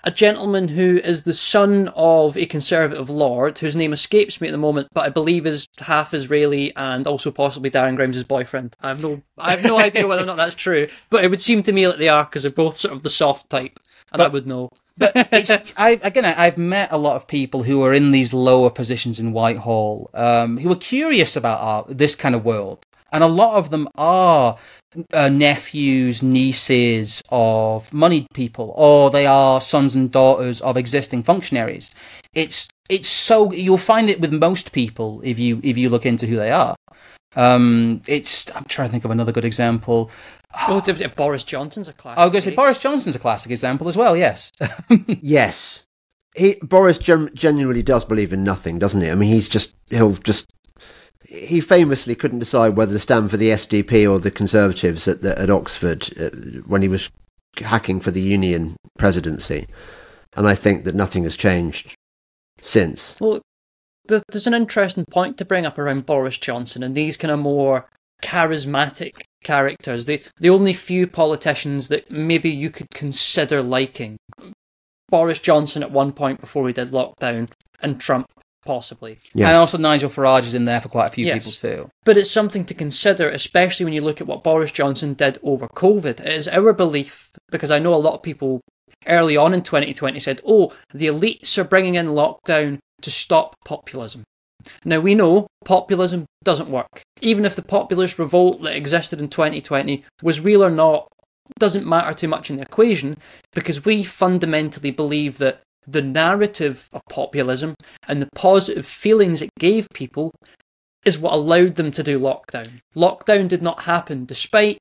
a 0.04 0.10
gentleman 0.10 0.68
who 0.68 0.98
is 0.98 1.22
the 1.22 1.34
son 1.34 1.88
of 1.96 2.36
a 2.36 2.46
conservative 2.46 3.08
lord, 3.10 3.58
whose 3.58 3.74
name 3.74 3.92
escapes 3.92 4.40
me 4.40 4.48
at 4.48 4.52
the 4.52 4.58
moment, 4.58 4.88
but 4.92 5.00
I 5.04 5.08
believe 5.08 5.46
is 5.46 5.66
half 5.78 6.14
Israeli 6.14 6.74
and 6.76 7.06
also 7.06 7.30
possibly 7.30 7.70
Darren 7.70 7.96
Grimes' 7.96 8.22
boyfriend. 8.22 8.76
I 8.80 8.88
have 8.88 9.00
no, 9.00 9.22
I 9.38 9.50
have 9.52 9.64
no 9.64 9.78
idea 9.78 10.06
whether 10.06 10.22
or 10.22 10.26
not 10.26 10.36
that's 10.36 10.54
true, 10.54 10.88
but 11.10 11.24
it 11.24 11.30
would 11.30 11.40
seem 11.40 11.62
to 11.64 11.72
me 11.72 11.88
like 11.88 11.98
they 11.98 12.08
are 12.08 12.24
because 12.24 12.42
they're 12.42 12.52
both 12.52 12.76
sort 12.76 12.94
of 12.94 13.02
the 13.02 13.10
soft 13.10 13.48
type, 13.48 13.80
and 14.12 14.18
but, 14.18 14.26
I 14.26 14.32
would 14.32 14.46
know. 14.46 14.70
but 14.96 15.12
it's, 15.32 15.50
I, 15.76 15.98
again, 16.02 16.24
I, 16.24 16.44
have 16.44 16.58
met 16.58 16.92
a 16.92 16.98
lot 16.98 17.16
of 17.16 17.26
people 17.26 17.64
who 17.64 17.82
are 17.82 17.92
in 17.92 18.12
these 18.12 18.32
lower 18.32 18.70
positions 18.70 19.18
in 19.18 19.32
Whitehall, 19.32 20.10
um, 20.14 20.58
who 20.58 20.70
are 20.70 20.76
curious 20.76 21.34
about 21.34 21.60
our, 21.60 21.84
this 21.88 22.14
kind 22.14 22.34
of 22.34 22.44
world, 22.44 22.86
and 23.14 23.22
a 23.22 23.28
lot 23.28 23.56
of 23.56 23.70
them 23.70 23.88
are 23.94 24.58
uh, 25.12 25.28
nephews, 25.28 26.20
nieces 26.20 27.22
of 27.30 27.90
moneyed 27.92 28.26
people, 28.34 28.74
or 28.76 29.08
they 29.08 29.24
are 29.24 29.60
sons 29.60 29.94
and 29.94 30.10
daughters 30.10 30.60
of 30.60 30.76
existing 30.76 31.22
functionaries. 31.22 31.94
It's 32.34 32.68
it's 32.90 33.08
so 33.08 33.52
you'll 33.52 33.78
find 33.78 34.10
it 34.10 34.20
with 34.20 34.32
most 34.32 34.72
people 34.72 35.20
if 35.24 35.38
you 35.38 35.60
if 35.62 35.78
you 35.78 35.88
look 35.88 36.04
into 36.04 36.26
who 36.26 36.34
they 36.36 36.50
are. 36.50 36.74
Um, 37.36 38.02
it's 38.08 38.50
I'm 38.54 38.64
trying 38.64 38.88
to 38.88 38.92
think 38.92 39.04
of 39.04 39.12
another 39.12 39.32
good 39.32 39.44
example. 39.44 40.10
Oh, 40.68 40.80
Boris 41.16 41.44
Johnson's 41.44 41.88
a 41.88 41.92
classic. 41.92 42.18
I 42.18 42.24
was 42.24 42.32
going 42.32 42.42
to 42.42 42.50
say 42.50 42.56
Boris 42.56 42.78
Johnson's 42.80 43.16
a 43.16 43.20
classic 43.20 43.52
example 43.52 43.88
as 43.88 43.96
well. 43.96 44.16
Yes. 44.16 44.50
yes. 45.06 45.84
He 46.34 46.56
Boris 46.62 46.98
gen- 46.98 47.30
genuinely 47.34 47.82
does 47.82 48.04
believe 48.04 48.32
in 48.32 48.42
nothing, 48.42 48.80
doesn't 48.80 49.00
he? 49.00 49.10
I 49.10 49.14
mean, 49.14 49.30
he's 49.30 49.48
just 49.48 49.76
he'll 49.90 50.14
just 50.14 50.52
he 51.26 51.60
famously 51.60 52.14
couldn't 52.14 52.38
decide 52.38 52.76
whether 52.76 52.92
to 52.92 52.98
stand 52.98 53.30
for 53.30 53.36
the 53.36 53.50
SDP 53.50 54.10
or 54.10 54.18
the 54.18 54.30
Conservatives 54.30 55.08
at, 55.08 55.22
the, 55.22 55.38
at 55.38 55.50
Oxford 55.50 56.08
uh, 56.20 56.30
when 56.66 56.82
he 56.82 56.88
was 56.88 57.10
hacking 57.56 58.00
for 58.00 58.10
the 58.10 58.20
Union 58.20 58.76
presidency. 58.98 59.66
And 60.36 60.48
I 60.48 60.54
think 60.54 60.84
that 60.84 60.94
nothing 60.94 61.24
has 61.24 61.36
changed 61.36 61.94
since. 62.60 63.16
Well, 63.20 63.40
there's 64.06 64.46
an 64.46 64.54
interesting 64.54 65.04
point 65.10 65.38
to 65.38 65.44
bring 65.44 65.64
up 65.64 65.78
around 65.78 66.06
Boris 66.06 66.36
Johnson 66.38 66.82
and 66.82 66.94
these 66.94 67.16
kind 67.16 67.32
of 67.32 67.38
more 67.38 67.88
charismatic 68.22 69.22
characters. 69.42 70.06
The 70.06 70.22
the 70.38 70.50
only 70.50 70.72
few 70.72 71.06
politicians 71.06 71.88
that 71.88 72.10
maybe 72.10 72.50
you 72.50 72.70
could 72.70 72.90
consider 72.90 73.62
liking. 73.62 74.16
Boris 75.08 75.38
Johnson 75.38 75.82
at 75.82 75.90
one 75.90 76.12
point 76.12 76.40
before 76.40 76.62
we 76.62 76.72
did 76.72 76.90
lockdown, 76.90 77.48
and 77.80 78.00
Trump 78.00 78.26
possibly. 78.64 79.18
Yeah. 79.34 79.48
And 79.48 79.56
also 79.56 79.78
Nigel 79.78 80.10
Farage 80.10 80.44
is 80.44 80.54
in 80.54 80.64
there 80.64 80.80
for 80.80 80.88
quite 80.88 81.06
a 81.06 81.10
few 81.10 81.26
yes. 81.26 81.44
people 81.44 81.70
too. 81.70 81.90
But 82.04 82.16
it's 82.16 82.30
something 82.30 82.64
to 82.66 82.74
consider, 82.74 83.28
especially 83.28 83.84
when 83.84 83.94
you 83.94 84.00
look 84.00 84.20
at 84.20 84.26
what 84.26 84.44
Boris 84.44 84.72
Johnson 84.72 85.14
did 85.14 85.38
over 85.42 85.68
COVID. 85.68 86.20
It 86.20 86.32
is 86.32 86.48
our 86.48 86.72
belief, 86.72 87.30
because 87.50 87.70
I 87.70 87.78
know 87.78 87.94
a 87.94 87.96
lot 87.96 88.14
of 88.14 88.22
people 88.22 88.60
early 89.06 89.36
on 89.36 89.54
in 89.54 89.62
2020 89.62 90.18
said, 90.20 90.40
oh, 90.46 90.72
the 90.92 91.06
elites 91.06 91.58
are 91.58 91.64
bringing 91.64 91.94
in 91.94 92.06
lockdown 92.08 92.78
to 93.02 93.10
stop 93.10 93.54
populism. 93.64 94.24
Now 94.84 95.00
we 95.00 95.14
know 95.14 95.46
populism 95.64 96.24
doesn't 96.42 96.70
work. 96.70 97.02
Even 97.20 97.44
if 97.44 97.54
the 97.54 97.62
populist 97.62 98.18
revolt 98.18 98.62
that 98.62 98.76
existed 98.76 99.20
in 99.20 99.28
2020 99.28 100.04
was 100.22 100.40
real 100.40 100.64
or 100.64 100.70
not, 100.70 101.08
doesn't 101.58 101.86
matter 101.86 102.14
too 102.14 102.28
much 102.28 102.48
in 102.48 102.56
the 102.56 102.62
equation 102.62 103.18
because 103.52 103.84
we 103.84 104.02
fundamentally 104.02 104.90
believe 104.90 105.38
that 105.38 105.60
the 105.86 106.02
narrative 106.02 106.88
of 106.92 107.02
populism 107.10 107.74
and 108.08 108.22
the 108.22 108.28
positive 108.34 108.86
feelings 108.86 109.42
it 109.42 109.50
gave 109.58 109.88
people 109.94 110.32
is 111.04 111.18
what 111.18 111.34
allowed 111.34 111.74
them 111.76 111.90
to 111.92 112.02
do 112.02 112.18
lockdown. 112.18 112.80
Lockdown 112.96 113.48
did 113.48 113.62
not 113.62 113.82
happen 113.82 114.24
despite 114.24 114.78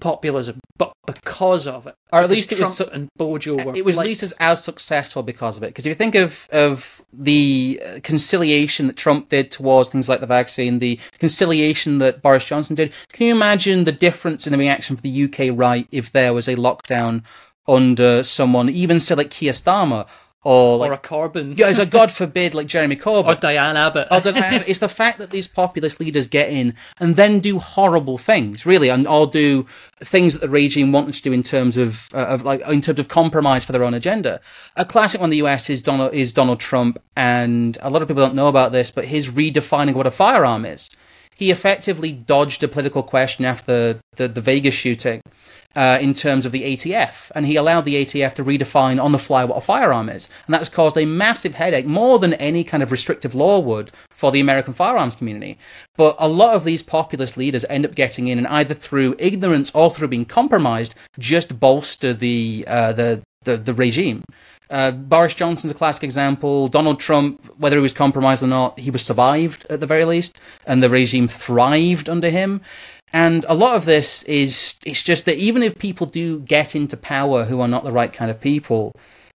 populism, 0.00 0.60
but 0.76 0.92
because 1.06 1.66
of 1.66 1.86
it, 1.86 1.94
or 2.12 2.20
at 2.20 2.30
least 2.30 2.52
it 2.52 2.56
Trump 2.56 2.70
was 2.70 2.76
so, 2.76 2.88
and 2.92 3.08
Bojo 3.16 3.56
were 3.56 3.76
it 3.76 3.84
was 3.84 3.96
like, 3.96 4.04
at 4.04 4.08
least 4.08 4.22
as, 4.22 4.32
as 4.38 4.62
successful 4.62 5.22
because 5.22 5.56
of 5.56 5.62
it. 5.62 5.68
Because 5.68 5.84
if 5.86 5.90
you 5.90 5.94
think 5.94 6.14
of 6.14 6.48
of 6.52 7.04
the 7.12 7.80
uh, 7.84 8.00
conciliation 8.02 8.86
that 8.86 8.96
Trump 8.96 9.28
did 9.28 9.50
towards 9.50 9.90
things 9.90 10.08
like 10.08 10.20
the 10.20 10.26
vaccine, 10.26 10.78
the 10.78 10.98
conciliation 11.18 11.98
that 11.98 12.22
Boris 12.22 12.46
Johnson 12.46 12.76
did, 12.76 12.92
can 13.12 13.26
you 13.26 13.34
imagine 13.34 13.84
the 13.84 13.92
difference 13.92 14.46
in 14.46 14.52
the 14.52 14.58
reaction 14.58 14.96
for 14.96 15.02
the 15.02 15.24
UK 15.24 15.50
right 15.52 15.86
if 15.90 16.12
there 16.12 16.32
was 16.32 16.48
a 16.48 16.56
lockdown 16.56 17.22
under 17.66 18.22
someone, 18.22 18.68
even 18.68 18.98
say 18.98 19.14
like 19.14 19.30
Keir 19.30 19.52
Starmer 19.52 20.06
or 20.44 20.78
like, 20.78 20.90
or 20.90 20.94
a 20.94 20.98
Corbyn. 20.98 21.58
Yeah, 21.58 21.68
it's 21.68 21.78
a 21.78 21.86
God 21.98 22.12
forbid, 22.12 22.54
like 22.54 22.66
Jeremy 22.66 22.96
Corbyn 22.96 23.26
or 23.26 23.34
Diane 23.34 23.76
Abbott. 23.76 24.08
or 24.10 24.20
Diane. 24.20 24.62
It's 24.66 24.78
the 24.78 24.88
fact 24.88 25.18
that 25.18 25.30
these 25.30 25.48
populist 25.48 26.00
leaders 26.00 26.28
get 26.28 26.48
in 26.50 26.74
and 26.98 27.16
then 27.16 27.40
do 27.40 27.58
horrible 27.58 28.18
things, 28.18 28.64
really, 28.64 28.88
and 28.88 29.06
or 29.06 29.26
do 29.26 29.66
things 30.00 30.34
that 30.34 30.40
the 30.40 30.48
regime 30.48 30.92
want 30.92 31.06
them 31.06 31.14
to 31.14 31.22
do 31.22 31.32
in 31.32 31.42
terms 31.42 31.76
of 31.76 32.08
uh, 32.14 32.18
of 32.18 32.44
like 32.44 32.60
in 32.68 32.80
terms 32.80 32.98
of 32.98 33.08
compromise 33.08 33.64
for 33.64 33.72
their 33.72 33.84
own 33.84 33.94
agenda. 33.94 34.40
A 34.76 34.84
classic 34.84 35.20
one 35.20 35.28
in 35.28 35.30
the 35.38 35.46
US 35.48 35.68
is 35.68 35.82
Donald 35.82 36.14
is 36.14 36.32
Donald 36.32 36.60
Trump, 36.60 36.98
and 37.16 37.76
a 37.82 37.90
lot 37.90 38.02
of 38.02 38.08
people 38.08 38.22
don't 38.22 38.34
know 38.34 38.48
about 38.48 38.72
this, 38.72 38.90
but 38.90 39.06
his 39.06 39.30
redefining 39.30 39.94
what 39.94 40.06
a 40.06 40.10
firearm 40.10 40.64
is. 40.64 40.88
he 41.36 41.50
effectively 41.52 42.12
dodged 42.12 42.64
a 42.64 42.68
political 42.68 43.02
question 43.02 43.44
after 43.44 43.72
the, 43.72 44.00
the, 44.16 44.28
the 44.28 44.40
Vegas 44.40 44.74
shooting 44.74 45.20
uh, 45.78 45.96
in 46.00 46.12
terms 46.12 46.44
of 46.44 46.50
the 46.50 46.64
ATF, 46.64 47.30
and 47.36 47.46
he 47.46 47.54
allowed 47.54 47.84
the 47.84 48.04
ATF 48.04 48.34
to 48.34 48.44
redefine 48.44 49.00
on 49.00 49.12
the 49.12 49.18
fly 49.18 49.44
what 49.44 49.58
a 49.58 49.60
firearm 49.60 50.08
is. 50.08 50.28
And 50.44 50.52
that's 50.52 50.68
caused 50.68 50.96
a 50.96 51.04
massive 51.04 51.54
headache, 51.54 51.86
more 51.86 52.18
than 52.18 52.34
any 52.34 52.64
kind 52.64 52.82
of 52.82 52.90
restrictive 52.90 53.32
law 53.32 53.60
would 53.60 53.92
for 54.10 54.32
the 54.32 54.40
American 54.40 54.74
firearms 54.74 55.14
community. 55.14 55.56
But 55.96 56.16
a 56.18 56.26
lot 56.26 56.56
of 56.56 56.64
these 56.64 56.82
populist 56.82 57.36
leaders 57.36 57.64
end 57.70 57.86
up 57.86 57.94
getting 57.94 58.26
in, 58.26 58.38
and 58.38 58.48
either 58.48 58.74
through 58.74 59.14
ignorance 59.20 59.70
or 59.72 59.88
through 59.92 60.08
being 60.08 60.24
compromised, 60.24 60.96
just 61.16 61.60
bolster 61.60 62.12
the 62.12 62.64
uh, 62.66 62.92
the, 62.92 63.22
the 63.44 63.56
the 63.56 63.72
regime. 63.72 64.24
Uh, 64.70 64.90
Boris 64.90 65.32
Johnson's 65.32 65.70
a 65.70 65.76
classic 65.76 66.02
example. 66.02 66.66
Donald 66.66 66.98
Trump, 66.98 67.54
whether 67.56 67.76
he 67.76 67.82
was 67.82 67.94
compromised 67.94 68.42
or 68.42 68.48
not, 68.48 68.80
he 68.80 68.90
was 68.90 69.04
survived 69.04 69.64
at 69.70 69.78
the 69.78 69.86
very 69.86 70.04
least, 70.04 70.40
and 70.66 70.82
the 70.82 70.90
regime 70.90 71.28
thrived 71.28 72.08
under 72.08 72.30
him. 72.30 72.62
And 73.12 73.44
a 73.48 73.54
lot 73.54 73.76
of 73.76 73.84
this 73.84 74.22
is 74.24 74.78
it's 74.84 75.02
just 75.02 75.24
that 75.24 75.36
even 75.36 75.62
if 75.62 75.78
people 75.78 76.06
do 76.06 76.40
get 76.40 76.74
into 76.74 76.96
power 76.96 77.44
who 77.44 77.60
are 77.60 77.68
not 77.68 77.84
the 77.84 77.92
right 77.92 78.12
kind 78.12 78.30
of 78.30 78.40
people 78.40 78.92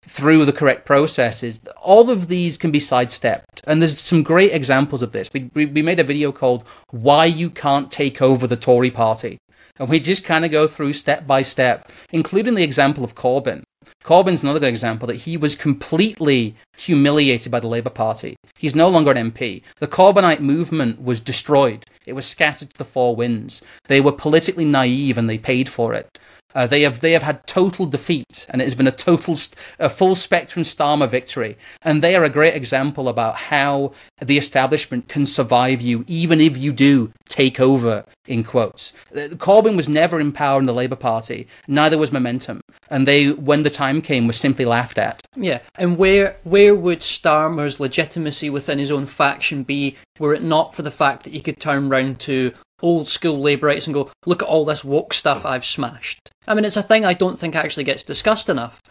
through 0.08 0.46
the 0.46 0.54
correct 0.54 0.86
processes, 0.86 1.62
all 1.82 2.10
of 2.10 2.28
these 2.28 2.58
can 2.58 2.72
be 2.72 2.80
sidestepped. 2.80 3.62
And 3.66 3.82
there's 3.82 4.00
some 4.00 4.24
great 4.24 4.52
examples 4.52 5.02
of 5.02 5.12
this. 5.12 5.30
We, 5.34 5.50
we, 5.54 5.66
we 5.68 5.82
made 5.82 6.00
a 6.00 6.04
video 6.04 6.32
called 6.32 6.64
Why 6.90 7.26
You 7.26 7.50
Can't 7.50 7.92
Take 7.92 8.22
Over 8.22 8.48
the 8.48 8.58
Tory 8.58 8.90
Party. 8.90 9.38
And 9.78 9.90
we 9.90 10.00
just 10.00 10.26
kind 10.26 10.44
of 10.44 10.52
go 10.52 10.68
through 10.68 10.94
step 10.94 11.26
by 11.26 11.42
step, 11.42 11.92
including 12.12 12.56
the 12.56 12.64
example 12.64 13.04
of 13.04 13.16
Corbyn. 13.16 13.64
Corbyn's 14.04 14.42
another 14.42 14.60
good 14.60 14.70
example 14.70 15.08
that 15.08 15.16
he 15.16 15.38
was 15.38 15.56
completely 15.56 16.56
humiliated 16.78 17.52
by 17.52 17.60
the 17.60 17.68
Labour 17.68 17.90
Party. 17.92 18.36
He's 18.58 18.76
no 18.76 18.90
longer 18.90 19.12
an 19.12 19.32
MP. 19.32 19.62
The 19.78 19.88
Corbynite 19.88 20.40
movement 20.40 21.02
was 21.02 21.20
destroyed. 21.20 21.86
It 22.06 22.14
was 22.14 22.26
scattered 22.26 22.72
to 22.72 22.78
the 22.78 22.86
four 22.86 23.16
winds. 23.16 23.62
They 23.88 24.02
were 24.02 24.12
politically 24.12 24.66
naive 24.66 25.18
and 25.18 25.30
they 25.30 25.38
paid 25.38 25.70
for 25.70 25.94
it. 25.94 26.20
Uh, 26.54 26.68
they 26.68 26.82
have 26.82 27.00
they 27.00 27.14
have 27.14 27.24
had 27.24 27.48
total 27.48 27.86
defeat, 27.86 28.46
and 28.50 28.62
it 28.62 28.66
has 28.66 28.76
been 28.76 28.88
a 28.88 28.92
total, 28.92 29.38
a 29.80 29.90
full 29.90 30.16
spectrum 30.16 30.64
Starmer 30.64 31.10
victory. 31.10 31.58
And 31.82 32.02
they 32.02 32.16
are 32.16 32.24
a 32.24 32.30
great 32.30 32.56
example 32.56 33.08
about 33.08 33.36
how 33.36 33.94
the 34.22 34.38
establishment 34.38 35.08
can 35.08 35.26
survive 35.26 35.82
you, 35.82 36.04
even 36.08 36.42
if 36.42 36.58
you 36.58 36.74
do 36.74 37.14
take 37.32 37.60
over. 37.60 38.06
In 38.28 38.44
quotes, 38.44 38.94
Corbyn 39.14 39.76
was 39.76 39.90
never 39.90 40.20
in 40.20 40.32
power 40.32 40.60
in 40.60 40.68
the 40.68 40.74
Labour 40.74 40.96
Party. 40.96 41.48
Neither 41.68 41.98
was 41.98 42.12
Momentum, 42.12 42.62
and 42.90 43.08
they, 43.08 43.32
when 43.32 43.64
the 43.64 43.70
time 43.70 44.02
came, 44.02 44.28
were 44.28 44.34
simply 44.34 44.64
laughed 44.64 45.00
at. 45.00 45.24
Yeah, 45.36 45.60
and 45.76 45.98
where 45.98 46.38
where 46.44 46.76
would 46.76 47.00
Starmer's 47.00 47.80
legitimacy 47.80 48.50
within 48.50 48.78
his 48.78 48.92
own 48.92 49.08
faction 49.08 49.64
be 49.64 49.98
were 50.20 50.36
it 50.36 50.44
not 50.44 50.76
for 50.76 50.84
the 50.84 50.92
fact 50.92 51.24
that 51.24 51.34
he 51.34 51.42
could 51.42 51.60
turn 51.60 51.90
round 51.90 52.20
to 52.20 52.54
old 52.82 53.08
school 53.08 53.42
Labourites 53.42 53.88
and 53.88 53.94
go, 53.94 54.12
look 54.26 54.42
at 54.42 54.48
all 54.48 54.66
this 54.66 54.84
woke 54.84 55.14
stuff 55.14 55.46
I've 55.46 55.66
smashed. 55.66 56.30
I 56.48 56.54
mean, 56.54 56.66
it's 56.66 56.78
a 56.78 56.84
thing 56.84 57.06
I 57.06 57.14
don't 57.14 57.40
think 57.40 57.56
actually 57.56 57.84
gets 57.84 58.04
discussed 58.04 58.50
enough. 58.50 58.82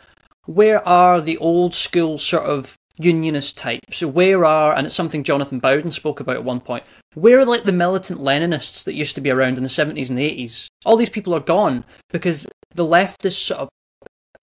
Where 0.47 0.87
are 0.87 1.21
the 1.21 1.39
old 1.39 1.75
school 1.75 2.19
sort 2.19 2.45
of 2.45 2.77
unionist 2.99 3.57
types? 3.57 3.99
So 3.99 4.09
where 4.09 4.45
are, 4.45 4.75
and 4.75 4.87
it's 4.87 4.95
something 4.95 5.25
Jonathan 5.25 5.59
Bowden 5.59 5.91
spoke 5.91 6.21
about 6.21 6.37
at 6.37 6.45
one 6.45 6.61
point, 6.61 6.85
where 7.15 7.41
are 7.41 7.45
like 7.45 7.65
the 7.65 7.73
militant 7.73 8.21
Leninists 8.21 8.85
that 8.85 8.95
used 8.95 9.15
to 9.17 9.21
be 9.21 9.31
around 9.31 9.57
in 9.57 9.63
the 9.63 9.69
70s 9.69 10.11
and 10.11 10.19
80s? 10.19 10.67
All 10.85 10.97
these 10.97 11.09
people 11.09 11.35
are 11.35 11.41
gone 11.41 11.85
because 12.11 12.47
the 12.75 12.85
leftist 12.85 13.45
sort 13.47 13.61
of 13.61 13.69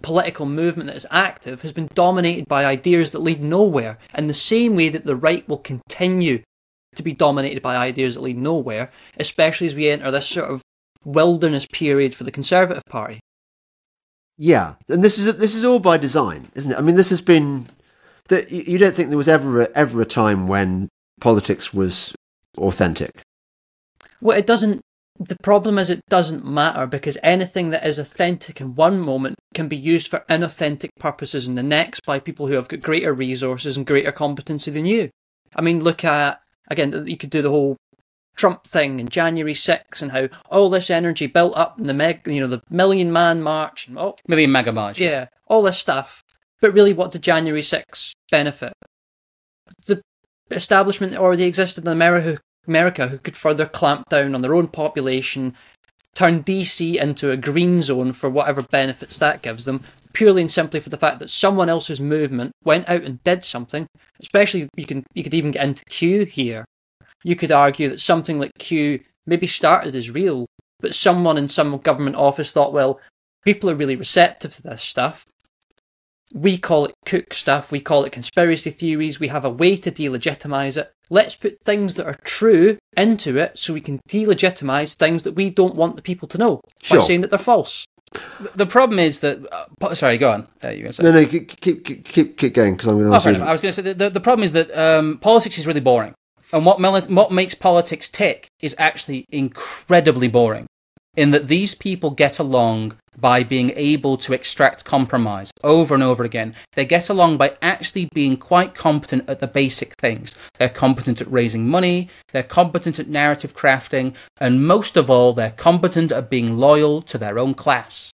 political 0.03 0.45
movement 0.45 0.87
that 0.87 0.95
is 0.95 1.07
active 1.09 1.61
has 1.61 1.73
been 1.73 1.89
dominated 1.93 2.47
by 2.47 2.65
ideas 2.65 3.11
that 3.11 3.19
lead 3.19 3.41
nowhere, 3.41 3.97
in 4.13 4.27
the 4.27 4.33
same 4.33 4.75
way 4.75 4.89
that 4.89 5.05
the 5.05 5.15
right 5.15 5.47
will 5.47 5.57
continue 5.57 6.41
to 6.95 7.03
be 7.03 7.13
dominated 7.13 7.61
by 7.61 7.75
ideas 7.75 8.15
that 8.15 8.21
lead 8.21 8.37
nowhere, 8.37 8.91
especially 9.17 9.67
as 9.67 9.75
we 9.75 9.89
enter 9.89 10.11
this 10.11 10.27
sort 10.27 10.49
of 10.49 10.61
wilderness 11.05 11.65
period 11.71 12.13
for 12.13 12.23
the 12.23 12.31
Conservative 12.31 12.83
Party. 12.89 13.19
Yeah, 14.37 14.75
and 14.87 15.03
this 15.03 15.17
is 15.17 15.35
this 15.37 15.55
is 15.55 15.65
all 15.65 15.79
by 15.79 15.97
design, 15.97 16.51
isn't 16.53 16.71
it? 16.71 16.77
I 16.77 16.81
mean, 16.81 16.95
this 16.95 17.09
has 17.09 17.21
been 17.21 17.69
that 18.27 18.51
you 18.51 18.77
don't 18.77 18.93
think 18.93 19.09
there 19.09 19.17
was 19.17 19.27
ever 19.27 19.61
a, 19.61 19.69
ever 19.75 20.01
a 20.01 20.05
time 20.05 20.47
when 20.47 20.89
politics 21.19 21.73
was 21.73 22.13
authentic. 22.57 23.21
Well, 24.21 24.37
it 24.37 24.47
doesn't. 24.47 24.81
The 25.19 25.37
problem 25.41 25.79
is, 25.79 25.89
it 25.89 26.01
doesn't 26.09 26.45
matter 26.45 26.85
because 26.85 27.17
anything 27.23 27.71
that 27.71 27.85
is 27.85 27.97
authentic 27.97 28.61
in 28.61 28.75
one 28.75 28.99
moment 28.99 29.35
can 29.55 29.67
be 29.67 29.75
used 29.75 30.09
for 30.09 30.23
inauthentic 30.29 30.89
purposes 30.99 31.47
in 31.47 31.55
the 31.55 31.63
next 31.63 32.01
by 32.05 32.19
people 32.19 32.47
who 32.47 32.53
have 32.53 32.67
got 32.67 32.81
greater 32.81 33.13
resources 33.13 33.77
and 33.77 33.85
greater 33.85 34.11
competency 34.11 34.69
than 34.69 34.85
you. 34.85 35.09
I 35.55 35.61
mean, 35.61 35.83
look 35.83 36.03
at 36.03 36.39
again. 36.69 37.07
You 37.07 37.17
could 37.17 37.31
do 37.31 37.41
the 37.41 37.49
whole 37.49 37.77
Trump 38.37 38.65
thing 38.65 38.99
and 38.99 39.09
January 39.09 39.55
6 39.55 40.01
and 40.01 40.11
how 40.11 40.29
all 40.49 40.69
this 40.69 40.89
energy 40.89 41.27
built 41.27 41.57
up 41.57 41.79
in 41.79 41.87
the 41.87 41.93
meg, 41.93 42.27
you 42.27 42.39
know, 42.39 42.47
the 42.47 42.61
Million 42.69 43.11
Man 43.11 43.41
March 43.41 43.87
and 43.87 43.97
oh, 43.97 44.15
Million 44.27 44.51
MAGA 44.51 44.71
March. 44.71 44.99
Yeah, 44.99 45.27
all 45.47 45.63
this 45.63 45.79
stuff. 45.79 46.23
But 46.61 46.73
really, 46.73 46.93
what 46.93 47.11
did 47.11 47.21
January 47.21 47.61
6 47.61 48.13
benefit? 48.31 48.73
The 49.85 50.01
establishment 50.49 51.11
that 51.11 51.21
already 51.21 51.43
existed 51.43 51.85
in 51.85 51.91
America, 51.91 53.07
who 53.07 53.17
could 53.19 53.37
further 53.37 53.65
clamp 53.65 54.09
down 54.09 54.33
on 54.33 54.41
their 54.41 54.55
own 54.55 54.67
population, 54.67 55.55
turn 56.15 56.43
DC 56.43 56.95
into 56.95 57.31
a 57.31 57.37
green 57.37 57.81
zone 57.81 58.11
for 58.11 58.29
whatever 58.29 58.61
benefits 58.63 59.19
that 59.19 59.41
gives 59.41 59.65
them, 59.65 59.83
purely 60.13 60.41
and 60.41 60.51
simply 60.51 60.79
for 60.79 60.89
the 60.89 60.97
fact 60.97 61.19
that 61.19 61.29
someone 61.29 61.69
else's 61.69 61.99
movement 61.99 62.51
went 62.63 62.89
out 62.89 63.03
and 63.03 63.23
did 63.23 63.43
something. 63.43 63.85
Especially, 64.19 64.67
you 64.75 64.85
can 64.85 65.03
you 65.13 65.23
could 65.23 65.35
even 65.35 65.51
get 65.51 65.63
into 65.63 65.85
Q 65.85 66.25
here, 66.25 66.65
you 67.23 67.35
could 67.35 67.51
argue 67.51 67.89
that 67.89 67.99
something 67.99 68.39
like 68.39 68.51
Q 68.57 69.01
maybe 69.25 69.47
started 69.47 69.95
as 69.95 70.09
real, 70.09 70.47
but 70.79 70.95
someone 70.95 71.37
in 71.37 71.49
some 71.49 71.77
government 71.79 72.15
office 72.15 72.51
thought, 72.51 72.73
well, 72.73 72.99
people 73.43 73.69
are 73.69 73.75
really 73.75 73.95
receptive 73.95 74.53
to 74.55 74.63
this 74.63 74.81
stuff. 74.81 75.25
We 76.37 76.59
call 76.59 76.85
it 76.85 76.93
cook 77.03 77.33
stuff, 77.33 77.71
we 77.71 77.79
call 77.79 78.03
it 78.03 78.11
conspiracy 78.11 78.69
theories, 78.69 79.19
we 79.19 79.29
have 79.29 79.43
a 79.43 79.49
way 79.49 79.75
to 79.77 79.89
delegitimize 79.89 80.77
it. 80.77 80.93
Let's 81.09 81.35
put 81.35 81.57
things 81.57 81.95
that 81.95 82.05
are 82.05 82.17
true 82.23 82.77
into 82.95 83.37
it 83.37 83.57
so 83.57 83.73
we 83.73 83.81
can 83.81 83.99
delegitimize 84.07 84.93
things 84.93 85.23
that 85.23 85.31
we 85.33 85.49
don't 85.49 85.75
want 85.75 85.95
the 85.95 86.03
people 86.03 86.27
to 86.27 86.37
know 86.37 86.61
sure. 86.83 86.99
by 86.99 87.05
saying 87.05 87.21
that 87.21 87.31
they're 87.31 87.39
false. 87.39 87.87
The 88.53 88.67
problem 88.67 88.99
is 88.99 89.21
that. 89.21 89.45
Uh, 89.81 89.95
sorry, 89.95 90.19
go 90.19 90.31
on. 90.31 90.47
Uh, 90.63 90.69
you 90.69 90.89
no, 91.01 91.11
no, 91.11 91.25
keep 91.25 91.59
keep 91.59 91.83
keep, 92.05 92.37
keep 92.37 92.53
going 92.53 92.75
because 92.75 92.87
I'm 92.87 92.99
going 92.99 93.09
to. 93.09 93.43
Oh, 93.43 93.47
I 93.47 93.51
was 93.51 93.61
going 93.61 93.73
to 93.73 93.73
say 93.73 93.81
the, 93.81 93.93
the, 93.95 94.09
the 94.11 94.19
problem 94.19 94.43
is 94.43 94.51
that 94.51 94.69
um, 94.77 95.17
politics 95.17 95.57
is 95.57 95.65
really 95.65 95.79
boring. 95.79 96.13
And 96.53 96.65
what, 96.65 96.79
what 97.09 97.31
makes 97.31 97.55
politics 97.55 98.07
tick 98.07 98.47
is 98.61 98.73
actually 98.77 99.25
incredibly 99.29 100.29
boring, 100.29 100.67
in 101.17 101.31
that 101.31 101.49
these 101.49 101.75
people 101.75 102.11
get 102.11 102.39
along 102.39 102.93
by 103.19 103.43
being 103.43 103.73
able 103.75 104.15
to 104.15 104.33
extract 104.33 104.85
compromise 104.85 105.51
over 105.63 105.95
and 105.95 106.03
over 106.03 106.23
again. 106.23 106.53
They 106.75 106.85
get 106.85 107.09
along 107.09 107.37
by 107.37 107.57
actually 107.61 108.05
being 108.13 108.37
quite 108.37 108.75
competent 108.75 109.27
at 109.27 109.39
the 109.39 109.47
basic 109.47 109.93
things. 109.95 110.35
They're 110.59 110.69
competent 110.69 111.19
at 111.19 111.31
raising 111.31 111.67
money, 111.67 112.09
they're 112.31 112.43
competent 112.43 112.99
at 112.99 113.09
narrative 113.09 113.55
crafting, 113.55 114.13
and 114.39 114.65
most 114.65 114.95
of 114.95 115.09
all, 115.09 115.33
they're 115.33 115.51
competent 115.51 116.11
at 116.11 116.29
being 116.29 116.57
loyal 116.57 117.01
to 117.01 117.17
their 117.17 117.39
own 117.39 117.55
class. 117.55 118.13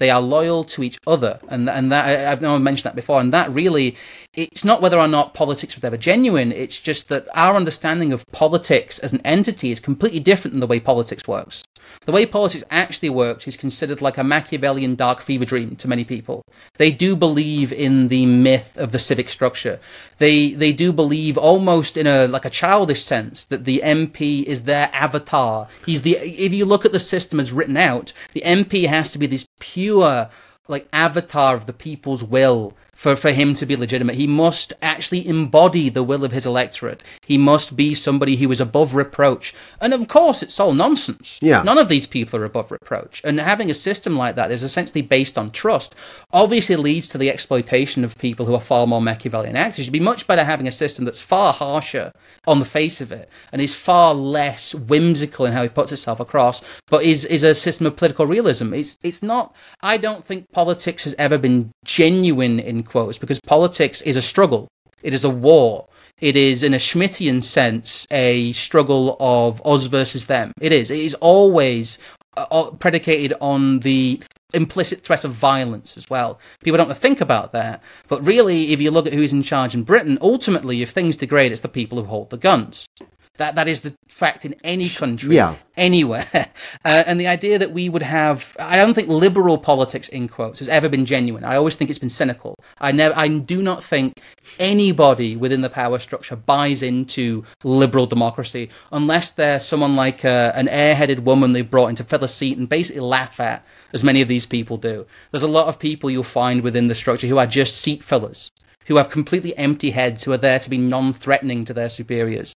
They 0.00 0.08
are 0.08 0.20
loyal 0.20 0.64
to 0.64 0.82
each 0.82 0.98
other, 1.06 1.38
and 1.48 1.68
and 1.68 1.92
that 1.92 2.26
I've 2.26 2.40
never 2.40 2.58
mentioned 2.58 2.84
that 2.84 2.96
before. 2.96 3.20
And 3.20 3.34
that 3.34 3.50
really, 3.50 3.96
it's 4.32 4.64
not 4.64 4.80
whether 4.80 4.98
or 4.98 5.06
not 5.06 5.34
politics 5.34 5.74
was 5.74 5.84
ever 5.84 5.98
genuine. 5.98 6.52
It's 6.52 6.80
just 6.80 7.10
that 7.10 7.28
our 7.34 7.54
understanding 7.54 8.10
of 8.10 8.24
politics 8.32 8.98
as 8.98 9.12
an 9.12 9.20
entity 9.26 9.70
is 9.70 9.78
completely 9.78 10.18
different 10.18 10.54
than 10.54 10.60
the 10.60 10.66
way 10.66 10.80
politics 10.80 11.28
works. 11.28 11.62
The 12.06 12.12
way 12.12 12.24
politics 12.24 12.64
actually 12.70 13.10
works 13.10 13.46
is 13.46 13.56
considered 13.56 14.00
like 14.00 14.16
a 14.16 14.24
Machiavellian 14.24 14.94
dark 14.94 15.20
fever 15.20 15.44
dream 15.44 15.76
to 15.76 15.88
many 15.88 16.04
people. 16.04 16.42
They 16.76 16.92
do 16.92 17.14
believe 17.16 17.72
in 17.72 18.08
the 18.08 18.26
myth 18.26 18.76
of 18.78 18.92
the 18.92 18.98
civic 18.98 19.28
structure. 19.28 19.80
They 20.18 20.52
they 20.52 20.72
do 20.72 20.92
believe 20.92 21.36
almost 21.36 21.96
in 21.96 22.06
a 22.06 22.26
like 22.26 22.44
a 22.44 22.50
childish 22.50 23.04
sense 23.04 23.44
that 23.46 23.64
the 23.64 23.82
MP 23.84 24.44
is 24.44 24.62
their 24.62 24.88
avatar. 24.92 25.68
He's 25.84 26.02
the 26.02 26.16
if 26.16 26.52
you 26.54 26.64
look 26.64 26.84
at 26.84 26.92
the 26.92 26.98
system 26.98 27.40
as 27.40 27.52
written 27.52 27.76
out, 27.76 28.12
the 28.32 28.42
MP 28.46 28.86
has 28.86 29.10
to 29.12 29.18
be 29.18 29.26
this 29.26 29.46
pure 29.58 29.89
Uh, 29.98 30.30
like 30.68 30.88
avatar 30.92 31.56
of 31.56 31.66
the 31.66 31.72
people's 31.72 32.22
will 32.22 32.74
for, 33.00 33.16
for 33.16 33.32
him 33.32 33.54
to 33.54 33.64
be 33.64 33.76
legitimate. 33.76 34.16
He 34.16 34.26
must 34.26 34.74
actually 34.82 35.26
embody 35.26 35.88
the 35.88 36.02
will 36.02 36.22
of 36.22 36.32
his 36.32 36.44
electorate. 36.44 37.02
He 37.24 37.38
must 37.38 37.74
be 37.74 37.94
somebody 37.94 38.36
who 38.36 38.52
is 38.52 38.60
above 38.60 38.94
reproach. 38.94 39.54
And 39.80 39.94
of 39.94 40.06
course, 40.06 40.42
it's 40.42 40.60
all 40.60 40.74
nonsense. 40.74 41.38
Yeah. 41.40 41.62
None 41.62 41.78
of 41.78 41.88
these 41.88 42.06
people 42.06 42.38
are 42.38 42.44
above 42.44 42.70
reproach. 42.70 43.22
And 43.24 43.40
having 43.40 43.70
a 43.70 43.74
system 43.74 44.18
like 44.18 44.34
that 44.36 44.50
is 44.50 44.62
essentially 44.62 45.00
based 45.00 45.38
on 45.38 45.50
trust. 45.50 45.94
Obviously, 46.30 46.76
leads 46.76 47.08
to 47.08 47.16
the 47.16 47.30
exploitation 47.30 48.04
of 48.04 48.18
people 48.18 48.44
who 48.44 48.54
are 48.54 48.60
far 48.60 48.86
more 48.86 49.00
Machiavellian 49.00 49.56
actors. 49.56 49.84
It'd 49.84 49.94
be 49.94 50.00
much 50.00 50.26
better 50.26 50.44
having 50.44 50.68
a 50.68 50.70
system 50.70 51.06
that's 51.06 51.22
far 51.22 51.54
harsher 51.54 52.12
on 52.46 52.58
the 52.58 52.66
face 52.66 53.00
of 53.00 53.10
it 53.10 53.30
and 53.50 53.62
is 53.62 53.74
far 53.74 54.12
less 54.12 54.74
whimsical 54.74 55.46
in 55.46 55.54
how 55.54 55.62
it 55.62 55.74
puts 55.74 55.90
itself 55.90 56.20
across, 56.20 56.62
but 56.90 57.02
is, 57.02 57.24
is 57.24 57.44
a 57.44 57.54
system 57.54 57.86
of 57.86 57.96
political 57.96 58.26
realism. 58.26 58.74
It's, 58.74 58.98
it's 59.02 59.22
not, 59.22 59.54
I 59.80 59.96
don't 59.96 60.22
think 60.22 60.52
politics 60.52 61.04
has 61.04 61.14
ever 61.18 61.38
been 61.38 61.72
genuine 61.82 62.60
in 62.60 62.82
quotes 62.90 63.18
because 63.18 63.40
politics 63.40 64.00
is 64.02 64.16
a 64.16 64.22
struggle. 64.22 64.68
It 65.02 65.14
is 65.14 65.24
a 65.24 65.30
war. 65.30 65.86
It 66.20 66.36
is, 66.36 66.62
in 66.62 66.74
a 66.74 66.78
Schmittian 66.78 67.42
sense, 67.42 68.06
a 68.10 68.52
struggle 68.52 69.16
of 69.18 69.64
us 69.64 69.86
versus 69.86 70.26
them. 70.26 70.52
It 70.60 70.72
is. 70.72 70.90
It 70.90 70.98
is 70.98 71.14
always 71.14 71.98
uh, 72.36 72.70
predicated 72.72 73.32
on 73.40 73.80
the 73.80 74.20
implicit 74.52 75.02
threat 75.02 75.24
of 75.24 75.32
violence 75.32 75.96
as 75.96 76.10
well. 76.10 76.38
People 76.62 76.76
don't 76.76 76.96
think 76.96 77.20
about 77.20 77.52
that. 77.52 77.82
But 78.08 78.24
really, 78.24 78.72
if 78.72 78.80
you 78.80 78.90
look 78.90 79.06
at 79.06 79.14
who's 79.14 79.32
in 79.32 79.42
charge 79.42 79.74
in 79.74 79.84
Britain, 79.84 80.18
ultimately, 80.20 80.82
if 80.82 80.90
things 80.90 81.16
degrade, 81.16 81.52
it's 81.52 81.62
the 81.62 81.68
people 81.68 81.98
who 81.98 82.04
hold 82.04 82.30
the 82.30 82.36
guns. 82.36 82.86
That 83.36 83.54
that 83.54 83.68
is 83.68 83.80
the 83.80 83.94
fact 84.08 84.44
in 84.44 84.54
any 84.64 84.88
country, 84.88 85.34
Yeah. 85.36 85.54
anywhere. 85.76 86.26
Uh, 86.84 87.02
and 87.06 87.20
the 87.20 87.26
idea 87.26 87.58
that 87.58 87.72
we 87.72 87.88
would 87.88 88.02
have, 88.02 88.56
I 88.58 88.76
don't 88.76 88.94
think 88.94 89.08
liberal 89.08 89.58
politics 89.58 90.08
in 90.08 90.28
quotes 90.28 90.60
has 90.60 90.68
ever 90.68 90.88
been 90.88 91.04
genuine. 91.04 91.44
I 91.44 91.56
always 91.56 91.76
think 91.76 91.90
it's 91.90 91.98
been 91.98 92.08
cynical. 92.08 92.54
I 92.80 92.90
never, 92.92 93.14
I 93.18 93.28
do 93.28 93.60
not 93.60 93.84
think 93.84 94.14
anybody 94.58 95.36
within 95.36 95.60
the 95.62 95.68
power 95.70 95.98
structure 95.98 96.36
buys 96.36 96.82
into 96.82 97.44
liberal 97.64 98.06
democracy 98.06 98.70
unless 98.92 99.30
they're 99.30 99.60
someone 99.60 99.94
like 99.96 100.24
uh, 100.24 100.52
an 100.54 100.68
airheaded 100.68 101.20
woman 101.20 101.52
they've 101.52 101.70
brought 101.70 101.88
in 101.88 101.96
to 101.96 102.04
fill 102.04 102.24
a 102.24 102.28
seat 102.28 102.56
and 102.56 102.68
basically 102.68 103.00
laugh 103.00 103.40
at, 103.40 103.64
as 103.92 104.04
many 104.04 104.20
of 104.22 104.28
these 104.28 104.46
people 104.46 104.76
do. 104.76 105.06
There's 105.32 105.42
a 105.42 105.48
lot 105.48 105.68
of 105.68 105.78
people 105.78 106.10
you'll 106.10 106.22
find 106.22 106.62
within 106.62 106.88
the 106.88 106.94
structure 106.94 107.26
who 107.26 107.38
are 107.38 107.46
just 107.46 107.76
seat 107.76 108.02
fillers, 108.04 108.48
who 108.86 108.96
have 108.96 109.10
completely 109.10 109.56
empty 109.56 109.90
heads, 109.90 110.24
who 110.24 110.32
are 110.32 110.38
there 110.38 110.58
to 110.60 110.70
be 110.70 110.78
non-threatening 110.78 111.64
to 111.66 111.74
their 111.74 111.90
superiors. 111.90 112.52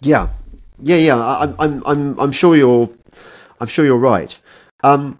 Yeah, 0.00 0.28
yeah, 0.82 0.96
yeah. 0.96 1.16
I, 1.16 1.42
I'm, 1.44 1.54
I'm, 1.58 1.82
I'm, 1.86 2.20
I'm 2.20 2.32
sure 2.32 2.56
you're, 2.56 2.90
I'm 3.60 3.68
sure 3.68 3.84
you're 3.84 3.98
right. 3.98 4.38
Um, 4.82 5.18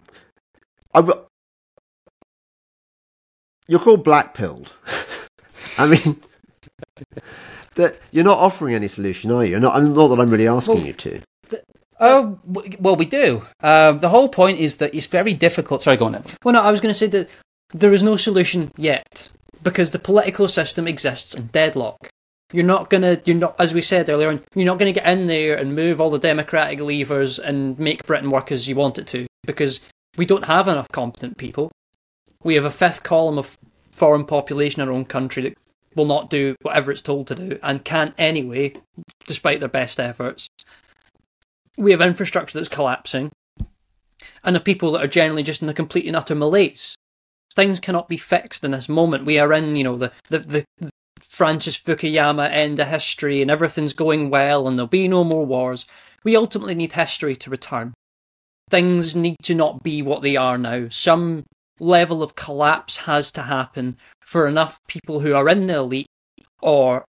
I, 0.93 1.01
you're 3.67 3.79
called 3.79 4.03
black 4.03 4.33
pilled. 4.33 4.73
I 5.77 5.87
mean, 5.87 6.21
that 7.75 7.99
you're 8.11 8.23
not 8.23 8.37
offering 8.37 8.75
any 8.75 8.87
solution, 8.87 9.31
are 9.31 9.45
you? 9.45 9.59
Not, 9.59 9.75
I'm 9.75 9.93
not 9.93 10.09
that 10.09 10.19
I'm 10.19 10.29
really 10.29 10.47
asking 10.47 10.75
Well, 10.75 10.85
you 10.85 10.93
to. 10.93 11.21
Oh, 11.99 12.39
well, 12.79 12.97
we 12.97 13.05
do. 13.05 13.47
Uh, 13.61 13.93
the 13.93 14.09
whole 14.09 14.27
point 14.27 14.59
is 14.59 14.77
that 14.77 14.93
it's 14.93 15.05
very 15.05 15.33
difficult. 15.33 15.81
Sorry, 15.81 15.95
go 15.95 16.05
on. 16.05 16.15
Evan. 16.15 16.31
Well, 16.43 16.53
no, 16.53 16.61
I 16.61 16.69
was 16.69 16.81
going 16.81 16.91
to 16.91 16.97
say 16.97 17.07
that 17.07 17.29
there 17.73 17.93
is 17.93 18.03
no 18.03 18.17
solution 18.17 18.71
yet 18.77 19.29
because 19.63 19.91
the 19.91 19.99
political 19.99 20.47
system 20.47 20.87
exists 20.87 21.33
in 21.33 21.47
deadlock. 21.47 22.09
You're 22.55 22.63
not 22.63 22.89
gonna, 22.89 23.19
you're 23.25 23.35
not, 23.35 23.59
as 23.59 23.73
we 23.73 23.81
said 23.81 24.09
earlier 24.09 24.29
on, 24.29 24.41
you're 24.55 24.65
not 24.65 24.79
gonna 24.79 24.93
get 24.93 25.05
in 25.05 25.25
there 25.25 25.57
and 25.57 25.75
move 25.75 25.99
all 25.99 26.09
the 26.09 26.17
democratic 26.17 26.79
levers 26.79 27.37
and 27.37 27.77
make 27.77 28.07
Britain 28.07 28.31
work 28.31 28.49
as 28.49 28.69
you 28.69 28.77
want 28.77 28.97
it 28.97 29.07
to 29.07 29.27
because 29.45 29.81
we 30.15 30.25
don't 30.25 30.45
have 30.45 30.69
enough 30.69 30.87
competent 30.87 31.37
people. 31.37 31.69
We 32.45 32.55
have 32.55 32.63
a 32.63 32.71
fifth 32.71 33.03
column 33.03 33.37
of 33.37 33.57
foreign 33.91 34.23
population 34.23 34.81
in 34.81 34.87
our 34.87 34.93
own 34.93 35.03
country 35.03 35.43
that 35.43 35.57
will 35.95 36.05
not 36.05 36.29
do 36.29 36.55
whatever 36.61 36.93
it's 36.93 37.01
told 37.01 37.27
to 37.27 37.35
do 37.35 37.59
and 37.61 37.83
can't 37.83 38.15
anyway, 38.17 38.75
despite 39.27 39.59
their 39.59 39.67
best 39.67 39.99
efforts. 39.99 40.47
We 41.77 41.91
have 41.91 41.99
infrastructure 41.99 42.57
that's 42.57 42.69
collapsing, 42.69 43.33
and 44.45 44.55
the 44.55 44.61
people 44.61 44.93
that 44.93 45.03
are 45.03 45.07
generally 45.07 45.43
just 45.43 45.61
in 45.61 45.67
a 45.67 45.73
complete 45.73 46.07
and 46.07 46.15
utter 46.15 46.35
malaise 46.35 46.95
things 47.53 47.79
cannot 47.79 48.09
be 48.09 48.17
fixed 48.17 48.63
in 48.63 48.71
this 48.71 48.89
moment. 48.89 49.25
We 49.25 49.39
are 49.39 49.53
in, 49.53 49.75
you 49.75 49.83
know, 49.83 49.97
the, 49.97 50.11
the, 50.29 50.39
the 50.39 50.89
Francis 51.29 51.77
Fukuyama 51.77 52.49
end 52.49 52.79
of 52.79 52.87
history 52.87 53.41
and 53.41 53.51
everything's 53.51 53.93
going 53.93 54.29
well 54.29 54.67
and 54.67 54.77
there'll 54.77 54.87
be 54.87 55.07
no 55.07 55.23
more 55.23 55.45
wars. 55.45 55.85
We 56.23 56.35
ultimately 56.35 56.75
need 56.75 56.93
history 56.93 57.35
to 57.37 57.49
return. 57.49 57.93
Things 58.69 59.15
need 59.15 59.37
to 59.43 59.53
not 59.53 59.83
be 59.83 60.01
what 60.01 60.21
they 60.21 60.35
are 60.35 60.57
now. 60.57 60.87
Some 60.89 61.43
level 61.79 62.23
of 62.23 62.35
collapse 62.35 62.97
has 62.97 63.31
to 63.33 63.43
happen 63.43 63.97
for 64.21 64.47
enough 64.47 64.79
people 64.87 65.19
who 65.19 65.33
are 65.33 65.49
in 65.49 65.67
the 65.67 65.75
elite 65.75 66.07
or 66.61 67.05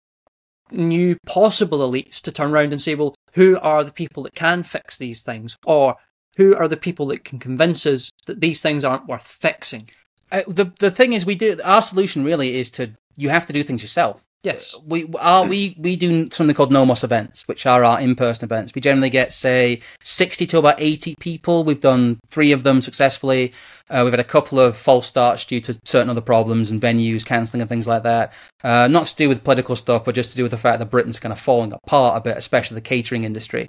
new 0.71 1.17
possible 1.27 1.79
elites 1.79 2.21
to 2.21 2.33
turn 2.33 2.53
around 2.53 2.73
and 2.73 2.81
say, 2.81 2.95
well, 2.95 3.15
who 3.33 3.59
are 3.59 3.83
the 3.85 3.93
people 3.93 4.23
that 4.25 4.35
can 4.35 4.63
fix 4.63 4.97
these 4.97 5.23
things? 5.23 5.57
Or 5.65 5.97
who 6.37 6.55
are 6.55 6.69
the 6.69 6.77
people 6.77 7.07
that 7.07 7.25
can 7.25 7.39
convince 7.39 7.85
us 7.87 8.11
that 8.27 8.41
these 8.41 8.63
things 8.63 8.85
aren't 8.85 9.09
worth 9.09 9.27
fixing? 9.27 9.91
Uh, 10.33 10.43
the 10.47 10.73
the 10.79 10.91
thing 10.91 11.13
is, 11.13 11.27
we 11.27 11.35
do 11.35 11.59
our 11.65 11.83
solution 11.83 12.23
really 12.25 12.59
is 12.59 12.71
to 12.71 12.93
you 13.17 13.29
have 13.29 13.47
to 13.47 13.53
do 13.53 13.63
things 13.63 13.83
yourself. 13.83 14.25
Yes. 14.43 14.75
We 14.87 15.07
are 15.19 15.45
we 15.45 15.77
we 15.79 15.97
do 15.97 16.31
something 16.31 16.57
called 16.57 16.73
Nomos 16.73 17.05
events, 17.05 17.47
which 17.47 17.67
are 17.67 17.85
our 17.85 18.01
in-person 18.01 18.47
events. 18.47 18.75
We 18.75 18.81
generally 18.81 19.11
get 19.11 19.35
say 19.35 19.81
sixty 20.03 20.47
to 20.47 20.59
about 20.59 20.81
eighty 20.81 21.15
people. 21.21 21.63
We've 21.63 21.81
done 21.81 22.21
three 22.31 22.51
of 22.53 22.63
them 22.63 22.81
successfully. 22.81 23.53
Uh, 23.91 24.01
we've 24.03 24.13
had 24.13 24.21
a 24.21 24.25
couple 24.25 24.59
of 24.59 24.79
false 24.79 25.07
starts 25.07 25.45
due 25.45 25.61
to 25.61 25.79
certain 25.85 26.09
other 26.09 26.23
problems 26.23 26.71
and 26.71 26.81
venues 26.81 27.25
cancelling 27.25 27.61
and 27.61 27.69
things 27.69 27.87
like 27.87 28.05
that. 28.05 28.33
Uh, 28.65 28.89
not 28.89 29.07
to 29.09 29.17
do 29.17 29.29
with 29.29 29.45
political 29.45 29.77
stuff, 29.77 30.07
but 30.07 30.15
just 30.15 30.31
to 30.31 30.37
do 30.37 30.43
with 30.43 30.53
the 30.53 30.57
fact 30.57 30.79
that 30.79 30.91
Britain's 30.91 31.19
kind 31.19 31.33
of 31.33 31.41
falling 31.41 31.73
apart 31.73 32.17
a 32.17 32.21
bit, 32.23 32.37
especially 32.39 32.77
the 32.77 32.81
catering 32.81 33.25
industry. 33.25 33.69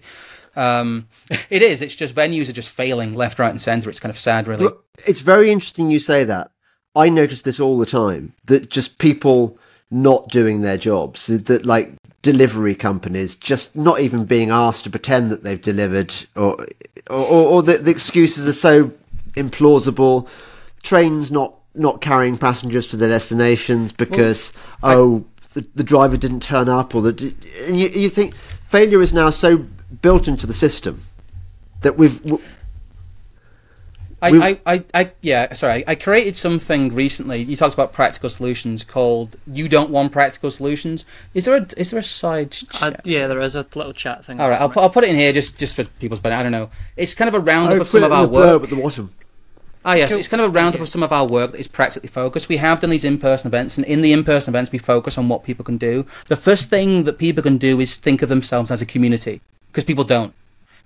Um, 0.55 1.09
it 1.49 1.61
is. 1.61 1.81
It's 1.81 1.95
just 1.95 2.15
venues 2.15 2.47
are 2.47 2.53
just 2.53 2.69
failing 2.69 3.13
left, 3.13 3.39
right, 3.39 3.49
and 3.49 3.59
centre. 3.59 3.89
It's 3.89 3.99
kind 3.99 4.11
of 4.11 4.19
sad, 4.19 4.47
really. 4.47 4.69
It's 5.05 5.21
very 5.21 5.49
interesting 5.49 5.91
you 5.91 5.99
say 5.99 6.23
that. 6.23 6.50
I 6.95 7.09
notice 7.09 7.41
this 7.41 7.59
all 7.59 7.77
the 7.77 7.85
time 7.85 8.33
that 8.47 8.69
just 8.69 8.97
people 8.97 9.57
not 9.89 10.29
doing 10.29 10.61
their 10.61 10.77
jobs, 10.77 11.27
that 11.27 11.65
like 11.65 11.93
delivery 12.21 12.75
companies 12.75 13.35
just 13.35 13.75
not 13.75 13.99
even 13.99 14.25
being 14.25 14.51
asked 14.51 14.83
to 14.83 14.89
pretend 14.89 15.31
that 15.31 15.43
they've 15.43 15.61
delivered, 15.61 16.13
or 16.35 16.65
or, 17.09 17.25
or 17.25 17.63
that 17.63 17.85
the 17.85 17.91
excuses 17.91 18.47
are 18.47 18.53
so 18.53 18.91
implausible. 19.33 20.27
Trains 20.83 21.31
not 21.31 21.55
not 21.73 22.01
carrying 22.01 22.37
passengers 22.37 22.87
to 22.87 22.97
their 22.97 23.09
destinations 23.09 23.93
because 23.93 24.51
oh 24.83 25.23
the, 25.53 25.65
the 25.75 25.83
driver 25.83 26.17
didn't 26.17 26.41
turn 26.41 26.67
up, 26.67 26.93
or 26.95 27.01
the 27.01 27.35
and 27.67 27.79
you, 27.79 27.87
you 27.87 28.09
think 28.09 28.35
failure 28.35 29.01
is 29.01 29.13
now 29.13 29.29
so 29.29 29.65
built 30.01 30.27
into 30.27 30.47
the 30.47 30.53
system 30.53 31.01
that 31.81 31.97
we've 31.97 32.23
we- 32.25 32.39
I, 34.23 34.31
We- 34.31 34.41
I, 34.43 34.59
I, 34.67 34.83
I, 34.93 35.11
yeah, 35.21 35.51
sorry. 35.53 35.83
I 35.87 35.95
created 35.95 36.35
something 36.35 36.93
recently. 36.93 37.41
You 37.41 37.57
talked 37.57 37.73
about 37.73 37.91
practical 37.91 38.29
solutions 38.29 38.83
called 38.83 39.35
"You 39.47 39.67
Don't 39.67 39.89
Want 39.89 40.11
Practical 40.11 40.51
Solutions." 40.51 41.05
Is 41.33 41.45
there 41.45 41.55
a 41.57 41.65
is 41.75 41.89
there 41.91 41.99
a 41.99 42.03
side? 42.03 42.55
Uh, 42.79 42.91
chat? 42.91 43.01
yeah, 43.07 43.25
there 43.27 43.41
is 43.41 43.55
a 43.55 43.65
little 43.73 43.93
chat 43.93 44.23
thing. 44.23 44.39
All 44.39 44.49
right, 44.49 44.61
I'll 44.61 44.69
put, 44.69 44.81
I'll 44.83 44.89
put 44.91 45.03
it 45.05 45.09
in 45.09 45.15
here 45.15 45.33
just 45.33 45.57
just 45.57 45.75
for 45.75 45.85
people's 45.85 46.19
benefit. 46.19 46.39
I 46.39 46.43
don't 46.43 46.51
know. 46.51 46.69
It's 46.97 47.15
kind 47.15 47.27
of 47.29 47.33
a 47.33 47.39
roundup 47.39 47.81
of 47.81 47.87
some 47.89 48.01
put 48.01 48.05
of 48.05 48.11
in 48.11 48.17
our 48.17 48.27
the 48.27 48.31
work. 48.33 48.63
at 48.63 48.69
the 48.69 48.75
bottom. 48.75 49.11
Ah, 49.83 49.93
yes, 49.95 50.11
Cool. 50.11 50.19
it's 50.19 50.27
kind 50.27 50.41
of 50.41 50.49
a 50.49 50.53
roundup 50.53 50.79
of 50.81 50.89
some 50.89 51.01
of 51.01 51.11
our 51.11 51.25
work 51.25 51.53
that 51.53 51.59
is 51.59 51.67
practically 51.67 52.07
focused. 52.09 52.47
We 52.47 52.57
have 52.57 52.79
done 52.81 52.91
these 52.91 53.03
in-person 53.03 53.47
events, 53.47 53.77
and 53.77 53.87
in 53.87 54.01
the 54.01 54.13
in-person 54.13 54.51
events, 54.51 54.71
we 54.71 54.77
focus 54.77 55.17
on 55.17 55.27
what 55.27 55.43
people 55.43 55.65
can 55.65 55.77
do. 55.79 56.05
The 56.27 56.35
first 56.35 56.69
thing 56.69 57.05
that 57.05 57.17
people 57.17 57.41
can 57.41 57.57
do 57.57 57.79
is 57.79 57.97
think 57.97 58.21
of 58.21 58.29
themselves 58.29 58.69
as 58.69 58.83
a 58.83 58.85
community, 58.85 59.41
because 59.71 59.83
people 59.83 60.03
don't. 60.03 60.35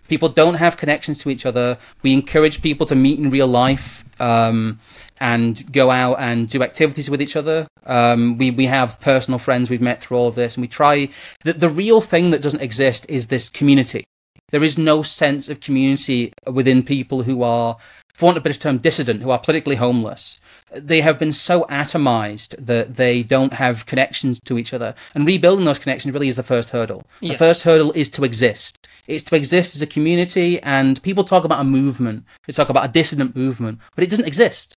People 0.07 0.29
don't 0.29 0.55
have 0.55 0.77
connections 0.77 1.17
to 1.19 1.29
each 1.29 1.45
other. 1.45 1.77
We 2.01 2.13
encourage 2.13 2.61
people 2.61 2.85
to 2.87 2.95
meet 2.95 3.19
in 3.19 3.29
real 3.29 3.47
life 3.47 4.05
um, 4.19 4.79
and 5.19 5.71
go 5.71 5.91
out 5.91 6.19
and 6.19 6.47
do 6.49 6.61
activities 6.63 7.09
with 7.09 7.21
each 7.21 7.35
other. 7.35 7.67
Um, 7.85 8.37
we 8.37 8.51
we 8.51 8.65
have 8.65 8.99
personal 8.99 9.39
friends 9.39 9.69
we've 9.69 9.81
met 9.81 10.01
through 10.01 10.17
all 10.17 10.27
of 10.27 10.35
this, 10.35 10.55
and 10.55 10.61
we 10.61 10.67
try. 10.67 11.09
The, 11.43 11.53
the 11.53 11.69
real 11.69 12.01
thing 12.01 12.31
that 12.31 12.41
doesn't 12.41 12.61
exist 12.61 13.05
is 13.09 13.27
this 13.27 13.49
community. 13.49 14.05
There 14.51 14.63
is 14.63 14.77
no 14.77 15.01
sense 15.01 15.49
of 15.49 15.59
community 15.59 16.31
within 16.45 16.83
people 16.83 17.23
who 17.23 17.43
are, 17.43 17.77
for 18.13 18.27
want 18.27 18.37
of 18.37 18.41
a 18.41 18.43
better 18.43 18.59
term, 18.59 18.77
dissident, 18.77 19.21
who 19.21 19.31
are 19.31 19.39
politically 19.39 19.75
homeless. 19.75 20.39
They 20.71 21.01
have 21.01 21.17
been 21.17 21.33
so 21.33 21.63
atomized 21.63 22.55
that 22.63 22.95
they 22.95 23.23
don't 23.23 23.53
have 23.53 23.85
connections 23.85 24.39
to 24.45 24.57
each 24.57 24.73
other. 24.73 24.93
And 25.13 25.25
rebuilding 25.25 25.65
those 25.65 25.79
connections 25.79 26.13
really 26.13 26.27
is 26.27 26.35
the 26.35 26.43
first 26.43 26.69
hurdle. 26.69 27.05
The 27.21 27.37
first 27.37 27.63
hurdle 27.63 27.91
is 27.93 28.09
to 28.11 28.23
exist. 28.23 28.87
It's 29.07 29.23
to 29.25 29.35
exist 29.35 29.75
as 29.75 29.81
a 29.81 29.87
community, 29.87 30.61
and 30.63 31.01
people 31.03 31.23
talk 31.23 31.43
about 31.43 31.61
a 31.61 31.63
movement. 31.63 32.25
They 32.45 32.53
talk 32.53 32.69
about 32.69 32.85
a 32.85 32.91
dissident 32.91 33.35
movement, 33.35 33.79
but 33.95 34.03
it 34.03 34.09
doesn't 34.09 34.27
exist. 34.27 34.75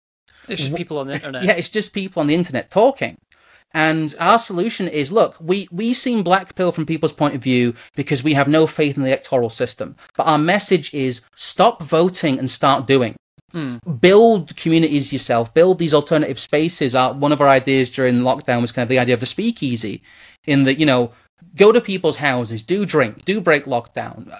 It's 0.48 0.62
just 0.62 0.74
people 0.74 0.98
on 0.98 1.08
the 1.08 1.14
internet. 1.14 1.42
Yeah, 1.44 1.52
it's 1.52 1.68
just 1.68 1.92
people 1.92 2.20
on 2.20 2.26
the 2.26 2.34
internet 2.34 2.70
talking. 2.70 3.16
And 3.74 4.14
our 4.18 4.38
solution 4.38 4.88
is 4.88 5.12
look, 5.12 5.36
we, 5.40 5.68
we 5.70 5.92
seem 5.92 6.22
black 6.22 6.54
pill 6.54 6.72
from 6.72 6.86
people's 6.86 7.12
point 7.12 7.34
of 7.34 7.42
view 7.42 7.74
because 7.94 8.22
we 8.22 8.34
have 8.34 8.48
no 8.48 8.66
faith 8.66 8.96
in 8.96 9.02
the 9.02 9.08
electoral 9.08 9.50
system. 9.50 9.96
But 10.16 10.26
our 10.26 10.38
message 10.38 10.94
is 10.94 11.20
stop 11.34 11.82
voting 11.82 12.38
and 12.38 12.48
start 12.48 12.86
doing. 12.86 13.16
Hmm. 13.52 13.76
Build 14.00 14.56
communities 14.56 15.12
yourself, 15.12 15.52
build 15.52 15.78
these 15.78 15.94
alternative 15.94 16.38
spaces. 16.38 16.94
Our, 16.94 17.12
one 17.12 17.32
of 17.32 17.40
our 17.40 17.48
ideas 17.48 17.90
during 17.90 18.20
lockdown 18.20 18.60
was 18.60 18.72
kind 18.72 18.84
of 18.84 18.88
the 18.88 18.98
idea 18.98 19.14
of 19.14 19.20
the 19.20 19.26
speakeasy, 19.26 20.02
in 20.46 20.64
that, 20.64 20.78
you 20.78 20.86
know, 20.86 21.12
go 21.54 21.72
to 21.72 21.80
people's 21.80 22.16
houses, 22.16 22.62
do 22.62 22.86
drink, 22.86 23.24
do 23.24 23.40
break 23.40 23.64
lockdown. 23.64 24.32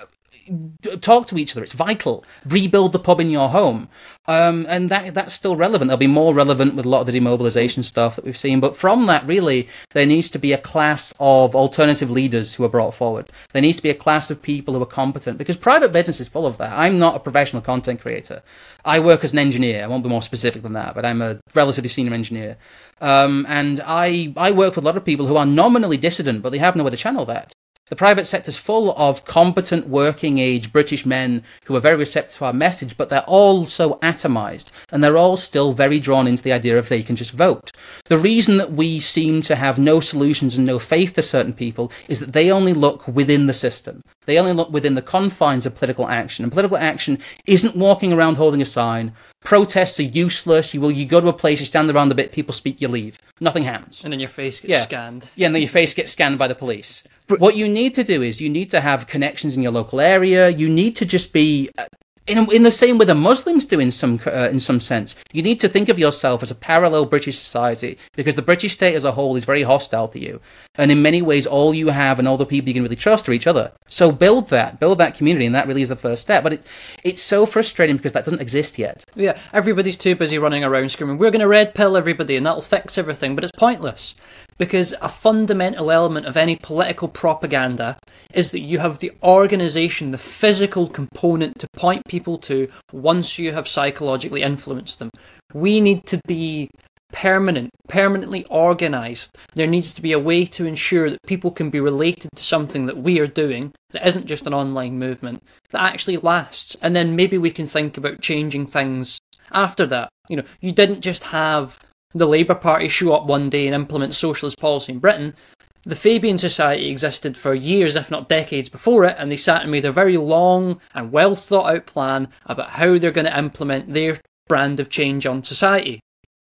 Talk 1.00 1.26
to 1.28 1.38
each 1.38 1.52
other. 1.52 1.62
It's 1.62 1.72
vital. 1.72 2.24
Rebuild 2.44 2.92
the 2.92 2.98
pub 2.98 3.20
in 3.20 3.30
your 3.30 3.48
home, 3.48 3.88
um, 4.26 4.66
and 4.68 4.90
that 4.90 5.14
that's 5.14 5.34
still 5.34 5.56
relevant. 5.56 5.88
They'll 5.88 5.96
be 5.96 6.06
more 6.06 6.34
relevant 6.34 6.74
with 6.74 6.86
a 6.86 6.88
lot 6.88 7.00
of 7.00 7.06
the 7.06 7.12
demobilization 7.12 7.82
stuff 7.82 8.16
that 8.16 8.24
we've 8.24 8.36
seen. 8.36 8.60
But 8.60 8.76
from 8.76 9.06
that, 9.06 9.26
really, 9.26 9.68
there 9.92 10.06
needs 10.06 10.30
to 10.30 10.38
be 10.38 10.52
a 10.52 10.58
class 10.58 11.12
of 11.20 11.54
alternative 11.54 12.10
leaders 12.10 12.54
who 12.54 12.64
are 12.64 12.68
brought 12.68 12.94
forward. 12.94 13.30
There 13.52 13.62
needs 13.62 13.78
to 13.78 13.82
be 13.82 13.90
a 13.90 13.94
class 13.94 14.30
of 14.30 14.42
people 14.42 14.74
who 14.74 14.82
are 14.82 14.86
competent 14.86 15.38
because 15.38 15.56
private 15.56 15.92
business 15.92 16.20
is 16.20 16.28
full 16.28 16.46
of 16.46 16.58
that. 16.58 16.76
I'm 16.76 16.98
not 16.98 17.16
a 17.16 17.20
professional 17.20 17.62
content 17.62 18.00
creator. 18.00 18.42
I 18.84 19.00
work 19.00 19.24
as 19.24 19.32
an 19.32 19.38
engineer. 19.38 19.84
I 19.84 19.86
won't 19.86 20.02
be 20.02 20.08
more 20.08 20.22
specific 20.22 20.62
than 20.62 20.74
that, 20.74 20.94
but 20.94 21.04
I'm 21.04 21.22
a 21.22 21.40
relatively 21.54 21.88
senior 21.88 22.14
engineer, 22.14 22.56
um, 23.00 23.46
and 23.48 23.80
I 23.84 24.32
I 24.36 24.50
work 24.52 24.76
with 24.76 24.84
a 24.84 24.86
lot 24.86 24.96
of 24.96 25.04
people 25.04 25.26
who 25.26 25.36
are 25.36 25.46
nominally 25.46 25.96
dissident, 25.96 26.42
but 26.42 26.50
they 26.50 26.58
have 26.58 26.76
nowhere 26.76 26.90
to 26.90 26.96
channel 26.96 27.24
that. 27.26 27.52
The 27.88 27.94
private 27.94 28.26
sector 28.26 28.48
is 28.48 28.56
full 28.56 28.92
of 28.98 29.24
competent 29.24 29.86
working 29.86 30.40
age 30.40 30.72
British 30.72 31.06
men 31.06 31.44
who 31.66 31.76
are 31.76 31.80
very 31.80 31.94
receptive 31.94 32.36
to 32.38 32.46
our 32.46 32.52
message, 32.52 32.96
but 32.96 33.10
they're 33.10 33.22
all 33.28 33.64
so 33.64 33.94
atomized 34.02 34.72
and 34.90 35.04
they're 35.04 35.16
all 35.16 35.36
still 35.36 35.72
very 35.72 36.00
drawn 36.00 36.26
into 36.26 36.42
the 36.42 36.52
idea 36.52 36.76
of 36.76 36.88
they 36.88 37.04
can 37.04 37.14
just 37.14 37.30
vote. 37.30 37.70
The 38.06 38.18
reason 38.18 38.56
that 38.56 38.72
we 38.72 38.98
seem 38.98 39.40
to 39.42 39.54
have 39.54 39.78
no 39.78 40.00
solutions 40.00 40.56
and 40.56 40.66
no 40.66 40.80
faith 40.80 41.12
to 41.12 41.22
certain 41.22 41.52
people 41.52 41.92
is 42.08 42.18
that 42.18 42.32
they 42.32 42.50
only 42.50 42.72
look 42.72 43.06
within 43.06 43.46
the 43.46 43.54
system. 43.54 44.02
They 44.24 44.36
only 44.36 44.52
look 44.52 44.70
within 44.70 44.96
the 44.96 45.02
confines 45.02 45.64
of 45.64 45.76
political 45.76 46.08
action. 46.08 46.44
And 46.44 46.50
political 46.50 46.78
action 46.78 47.20
isn't 47.46 47.76
walking 47.76 48.12
around 48.12 48.34
holding 48.34 48.60
a 48.60 48.64
sign. 48.64 49.12
Protests 49.46 50.00
are 50.00 50.02
useless. 50.02 50.74
You 50.74 50.80
will 50.80 50.90
you 50.90 51.06
go 51.06 51.20
to 51.20 51.28
a 51.28 51.32
place, 51.32 51.60
you 51.60 51.66
stand 51.66 51.88
around 51.88 52.10
a 52.10 52.16
bit, 52.16 52.32
people 52.32 52.52
speak, 52.52 52.80
you 52.80 52.88
leave. 52.88 53.16
Nothing 53.40 53.62
happens. 53.62 54.02
And 54.02 54.12
then 54.12 54.18
your 54.18 54.28
face 54.28 54.58
gets 54.58 54.72
Yeah. 54.72 54.82
scanned. 54.82 55.30
Yeah, 55.36 55.46
and 55.46 55.54
then 55.54 55.62
your 55.62 55.68
face 55.70 55.94
gets 55.94 56.10
scanned 56.10 56.36
by 56.36 56.48
the 56.48 56.56
police. 56.56 57.04
what 57.38 57.56
you 57.56 57.68
need 57.68 57.94
to 57.94 58.02
do 58.02 58.22
is 58.22 58.40
you 58.40 58.48
need 58.48 58.70
to 58.70 58.80
have 58.80 59.06
connections 59.06 59.56
in 59.56 59.62
your 59.62 59.70
local 59.70 60.00
area. 60.00 60.48
You 60.48 60.68
need 60.68 60.96
to 60.96 61.04
just 61.04 61.32
be 61.32 61.70
uh, 61.78 61.84
in 62.26 62.50
in 62.50 62.62
the 62.62 62.70
same 62.70 62.98
way 62.98 63.06
the 63.06 63.14
Muslims 63.14 63.64
do 63.66 63.78
in 63.78 63.90
some 63.90 64.20
uh, 64.26 64.48
in 64.50 64.60
some 64.60 64.80
sense. 64.80 65.14
You 65.32 65.42
need 65.42 65.60
to 65.60 65.68
think 65.68 65.88
of 65.88 65.98
yourself 65.98 66.42
as 66.42 66.50
a 66.50 66.54
parallel 66.54 67.06
British 67.06 67.38
society 67.38 67.98
because 68.14 68.34
the 68.34 68.42
British 68.42 68.74
state 68.74 68.94
as 68.94 69.04
a 69.04 69.12
whole 69.12 69.36
is 69.36 69.44
very 69.44 69.62
hostile 69.62 70.08
to 70.08 70.20
you, 70.20 70.40
and 70.74 70.90
in 70.90 71.02
many 71.02 71.22
ways, 71.22 71.46
all 71.46 71.74
you 71.74 71.88
have 71.88 72.18
and 72.18 72.26
all 72.26 72.36
the 72.36 72.46
people 72.46 72.68
you 72.68 72.74
can 72.74 72.82
really 72.82 72.96
trust 72.96 73.28
are 73.28 73.32
each 73.32 73.46
other. 73.46 73.72
So 73.86 74.10
build 74.10 74.48
that, 74.50 74.80
build 74.80 74.98
that 74.98 75.14
community, 75.14 75.46
and 75.46 75.54
that 75.54 75.66
really 75.66 75.82
is 75.82 75.88
the 75.88 75.96
first 75.96 76.22
step. 76.22 76.42
But 76.42 76.54
it 76.54 76.64
it's 77.04 77.22
so 77.22 77.46
frustrating 77.46 77.96
because 77.96 78.12
that 78.12 78.24
doesn't 78.24 78.40
exist 78.40 78.78
yet. 78.78 79.04
Yeah, 79.14 79.38
everybody's 79.52 79.96
too 79.96 80.14
busy 80.14 80.38
running 80.38 80.64
around 80.64 80.90
screaming, 80.90 81.18
we're 81.18 81.30
going 81.30 81.40
to 81.40 81.48
red 81.48 81.74
pill 81.74 81.96
everybody 81.96 82.36
and 82.36 82.46
that'll 82.46 82.62
fix 82.62 82.98
everything, 82.98 83.34
but 83.34 83.44
it's 83.44 83.52
pointless. 83.52 84.14
Because 84.58 84.94
a 85.02 85.08
fundamental 85.08 85.90
element 85.90 86.26
of 86.26 86.36
any 86.36 86.56
political 86.56 87.08
propaganda 87.08 87.98
is 88.32 88.50
that 88.50 88.60
you 88.60 88.78
have 88.78 88.98
the 88.98 89.12
organisation, 89.22 90.10
the 90.10 90.18
physical 90.18 90.88
component 90.88 91.58
to 91.58 91.68
point 91.74 92.02
people 92.08 92.38
to 92.38 92.68
once 92.92 93.38
you 93.38 93.52
have 93.52 93.68
psychologically 93.68 94.42
influenced 94.42 94.98
them. 94.98 95.10
We 95.52 95.80
need 95.80 96.06
to 96.06 96.20
be 96.26 96.68
permanent, 97.12 97.70
permanently 97.88 98.46
organised. 98.46 99.36
There 99.54 99.66
needs 99.66 99.92
to 99.94 100.02
be 100.02 100.12
a 100.12 100.18
way 100.18 100.44
to 100.46 100.66
ensure 100.66 101.10
that 101.10 101.22
people 101.26 101.50
can 101.50 101.70
be 101.70 101.80
related 101.80 102.30
to 102.34 102.42
something 102.42 102.86
that 102.86 102.98
we 102.98 103.20
are 103.20 103.26
doing 103.26 103.72
that 103.90 104.06
isn't 104.06 104.26
just 104.26 104.46
an 104.46 104.54
online 104.54 104.98
movement, 104.98 105.42
that 105.70 105.82
actually 105.82 106.16
lasts. 106.16 106.76
And 106.82 106.96
then 106.96 107.16
maybe 107.16 107.38
we 107.38 107.50
can 107.50 107.66
think 107.66 107.96
about 107.96 108.20
changing 108.20 108.66
things 108.66 109.18
after 109.52 109.86
that. 109.86 110.08
You 110.28 110.36
know, 110.38 110.44
you 110.60 110.72
didn't 110.72 111.00
just 111.00 111.24
have 111.24 111.78
the 112.14 112.26
Labour 112.26 112.54
Party 112.54 112.88
show 112.88 113.14
up 113.14 113.26
one 113.26 113.50
day 113.50 113.66
and 113.66 113.74
implement 113.74 114.14
socialist 114.14 114.58
policy 114.58 114.92
in 114.92 114.98
Britain. 114.98 115.34
The 115.82 115.96
Fabian 115.96 116.38
Society 116.38 116.88
existed 116.88 117.36
for 117.36 117.54
years, 117.54 117.94
if 117.94 118.10
not 118.10 118.28
decades 118.28 118.68
before 118.68 119.04
it, 119.04 119.16
and 119.18 119.30
they 119.30 119.36
sat 119.36 119.62
and 119.62 119.70
made 119.70 119.84
a 119.84 119.92
very 119.92 120.16
long 120.16 120.80
and 120.94 121.12
well 121.12 121.36
thought 121.36 121.72
out 121.72 121.86
plan 121.86 122.28
about 122.46 122.70
how 122.70 122.98
they're 122.98 123.12
going 123.12 123.26
to 123.26 123.38
implement 123.38 123.92
their 123.92 124.20
brand 124.48 124.80
of 124.80 124.90
change 124.90 125.26
on 125.26 125.42
society. 125.42 126.00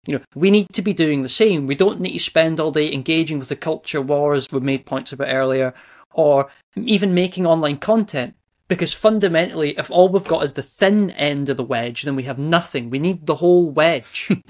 You 0.06 0.18
know, 0.18 0.24
we 0.34 0.50
need 0.50 0.68
to 0.72 0.82
be 0.82 0.92
doing 0.92 1.22
the 1.22 1.28
same. 1.28 1.66
We 1.66 1.76
don't 1.76 2.00
need 2.00 2.12
to 2.12 2.18
spend 2.18 2.58
all 2.58 2.72
day 2.72 2.92
engaging 2.92 3.38
with 3.38 3.48
the 3.48 3.56
culture 3.56 4.02
wars 4.02 4.48
we 4.50 4.60
made 4.60 4.84
points 4.84 5.12
about 5.12 5.32
earlier, 5.32 5.72
or 6.12 6.50
even 6.76 7.14
making 7.14 7.46
online 7.46 7.78
content. 7.78 8.34
Because 8.74 8.94
fundamentally, 8.94 9.76
if 9.76 9.90
all 9.90 10.08
we've 10.08 10.24
got 10.24 10.42
is 10.44 10.54
the 10.54 10.62
thin 10.62 11.10
end 11.10 11.48
of 11.50 11.56
the 11.56 11.62
wedge, 11.62 12.02
then 12.02 12.16
we 12.16 12.22
have 12.22 12.38
nothing. 12.38 12.88
We 12.88 12.98
need 12.98 13.26
the 13.26 13.36
whole 13.36 13.70
wedge. 13.70 14.30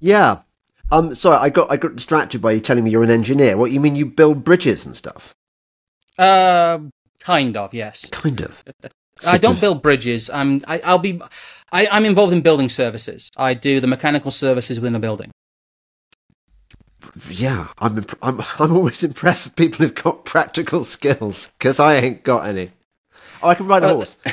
Yeah. 0.00 0.40
Um. 0.90 1.14
Sorry, 1.14 1.36
I 1.36 1.48
got 1.48 1.70
I 1.70 1.76
got 1.76 1.96
distracted 1.96 2.40
by 2.40 2.52
you 2.52 2.60
telling 2.60 2.84
me 2.84 2.90
you're 2.90 3.02
an 3.02 3.10
engineer. 3.10 3.56
What 3.56 3.70
you 3.70 3.80
mean? 3.80 3.96
You 3.96 4.06
build 4.06 4.44
bridges 4.44 4.86
and 4.86 4.96
stuff? 4.96 5.34
Uh, 6.18 6.78
kind 7.18 7.56
of, 7.56 7.74
yes. 7.74 8.06
Kind 8.10 8.40
of. 8.40 8.62
I 9.26 9.38
don't 9.38 9.60
build 9.60 9.82
bridges. 9.82 10.30
I'm. 10.30 10.60
I, 10.68 10.80
I'll 10.84 10.98
be. 10.98 11.20
I, 11.72 11.88
I'm 11.88 12.04
involved 12.04 12.32
in 12.32 12.42
building 12.42 12.68
services. 12.68 13.30
I 13.36 13.54
do 13.54 13.80
the 13.80 13.86
mechanical 13.86 14.30
services 14.30 14.78
within 14.78 14.94
a 14.94 15.00
building. 15.00 15.30
Yeah, 17.28 17.68
I'm. 17.78 17.98
Imp- 17.98 18.18
I'm. 18.22 18.40
I'm 18.58 18.76
always 18.76 19.02
impressed 19.02 19.46
with 19.46 19.56
people 19.56 19.78
who've 19.78 19.94
got 19.94 20.24
practical 20.24 20.84
skills 20.84 21.48
because 21.58 21.80
I 21.80 21.96
ain't 21.96 22.22
got 22.22 22.46
any. 22.46 22.70
I 23.46 23.54
can 23.54 23.66
ride 23.66 23.84
a 23.84 23.94
horse. 23.94 24.16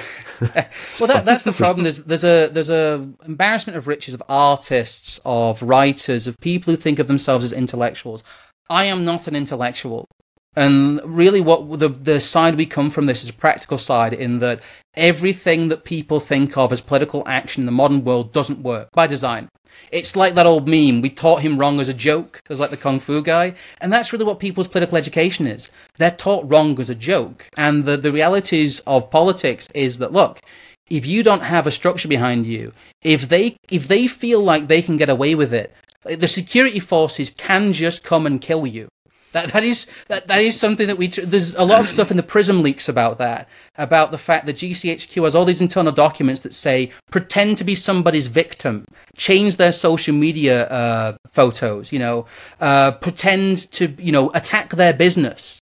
Well, 0.99 1.07
that, 1.07 1.23
that's 1.23 1.43
the 1.43 1.51
problem. 1.57 1.83
There's 1.83 2.03
there's 2.03 2.25
a 2.25 2.47
there's 2.47 2.69
a 2.69 3.07
embarrassment 3.25 3.77
of 3.77 3.87
riches 3.87 4.13
of 4.13 4.21
artists, 4.27 5.19
of 5.23 5.61
writers, 5.61 6.27
of 6.27 6.37
people 6.39 6.73
who 6.73 6.77
think 6.77 6.99
of 6.99 7.07
themselves 7.07 7.45
as 7.45 7.53
intellectuals. 7.53 8.23
I 8.69 8.85
am 8.85 9.05
not 9.05 9.27
an 9.27 9.35
intellectual, 9.35 10.07
and 10.55 11.01
really, 11.03 11.41
what 11.41 11.79
the 11.79 11.89
the 11.89 12.19
side 12.19 12.55
we 12.55 12.65
come 12.65 12.89
from 12.89 13.07
this 13.07 13.23
is 13.23 13.29
a 13.29 13.33
practical 13.33 13.77
side 13.77 14.13
in 14.13 14.39
that 14.39 14.61
everything 14.95 15.69
that 15.69 15.83
people 15.83 16.19
think 16.19 16.57
of 16.57 16.71
as 16.71 16.81
political 16.81 17.23
action 17.27 17.61
in 17.61 17.65
the 17.65 17.71
modern 17.71 18.03
world 18.03 18.31
doesn't 18.31 18.61
work 18.61 18.89
by 18.91 19.07
design. 19.07 19.49
It's 19.91 20.15
like 20.15 20.35
that 20.35 20.45
old 20.45 20.67
meme. 20.67 21.01
We 21.01 21.09
taught 21.09 21.41
him 21.41 21.57
wrong 21.57 21.79
as 21.79 21.89
a 21.89 21.93
joke, 21.93 22.41
as 22.49 22.59
like 22.59 22.69
the 22.69 22.77
kung 22.77 22.99
fu 22.99 23.23
guy, 23.23 23.55
and 23.81 23.91
that's 23.91 24.13
really 24.13 24.25
what 24.25 24.39
people's 24.39 24.67
political 24.67 24.97
education 24.97 25.47
is. 25.47 25.71
They're 25.97 26.11
taught 26.11 26.49
wrong 26.49 26.79
as 26.79 26.89
a 26.89 26.95
joke, 26.95 27.49
and 27.57 27.85
the 27.85 27.97
the 27.97 28.11
realities 28.11 28.79
of 28.81 29.09
politics 29.09 29.67
is 29.73 29.97
that 29.97 30.13
look, 30.13 30.41
if 30.89 31.05
you 31.07 31.23
don't 31.23 31.41
have 31.41 31.65
a 31.65 31.71
structure 31.71 32.07
behind 32.07 32.45
you, 32.45 32.73
if 33.01 33.29
they 33.29 33.57
if 33.71 33.87
they 33.87 34.05
feel 34.05 34.41
like 34.41 34.67
they 34.67 34.83
can 34.83 34.97
get 34.97 35.09
away 35.09 35.33
with 35.33 35.51
it, 35.53 35.73
the 36.03 36.27
security 36.27 36.79
forces 36.79 37.31
can 37.31 37.73
just 37.73 38.03
come 38.03 38.27
and 38.27 38.41
kill 38.41 38.67
you. 38.67 38.89
That 39.33 39.51
that 39.51 39.63
is 39.63 39.87
that 40.07 40.27
that 40.27 40.41
is 40.41 40.59
something 40.59 40.87
that 40.87 40.97
we 40.97 41.07
there's 41.07 41.55
a 41.55 41.63
lot 41.63 41.81
of 41.81 41.89
stuff 41.89 42.11
in 42.11 42.17
the 42.17 42.23
Prism 42.23 42.61
leaks 42.61 42.87
about 42.87 43.17
that 43.17 43.49
about 43.75 44.11
the 44.11 44.17
fact 44.17 44.45
that 44.45 44.55
GCHQ 44.55 45.23
has 45.23 45.35
all 45.35 45.43
these 45.43 45.61
internal 45.61 45.91
documents 45.91 46.41
that 46.41 46.53
say 46.53 46.91
pretend 47.11 47.57
to 47.57 47.63
be 47.63 47.75
somebody's 47.75 48.27
victim, 48.27 48.85
change 49.17 49.57
their 49.57 49.71
social 49.71 50.13
media 50.15 50.67
uh, 50.67 51.17
photos, 51.27 51.91
you 51.91 51.99
know, 51.99 52.25
uh, 52.61 52.91
pretend 52.91 53.71
to 53.73 53.95
you 53.97 54.11
know 54.11 54.29
attack 54.33 54.75
their 54.75 54.93
business. 54.93 55.59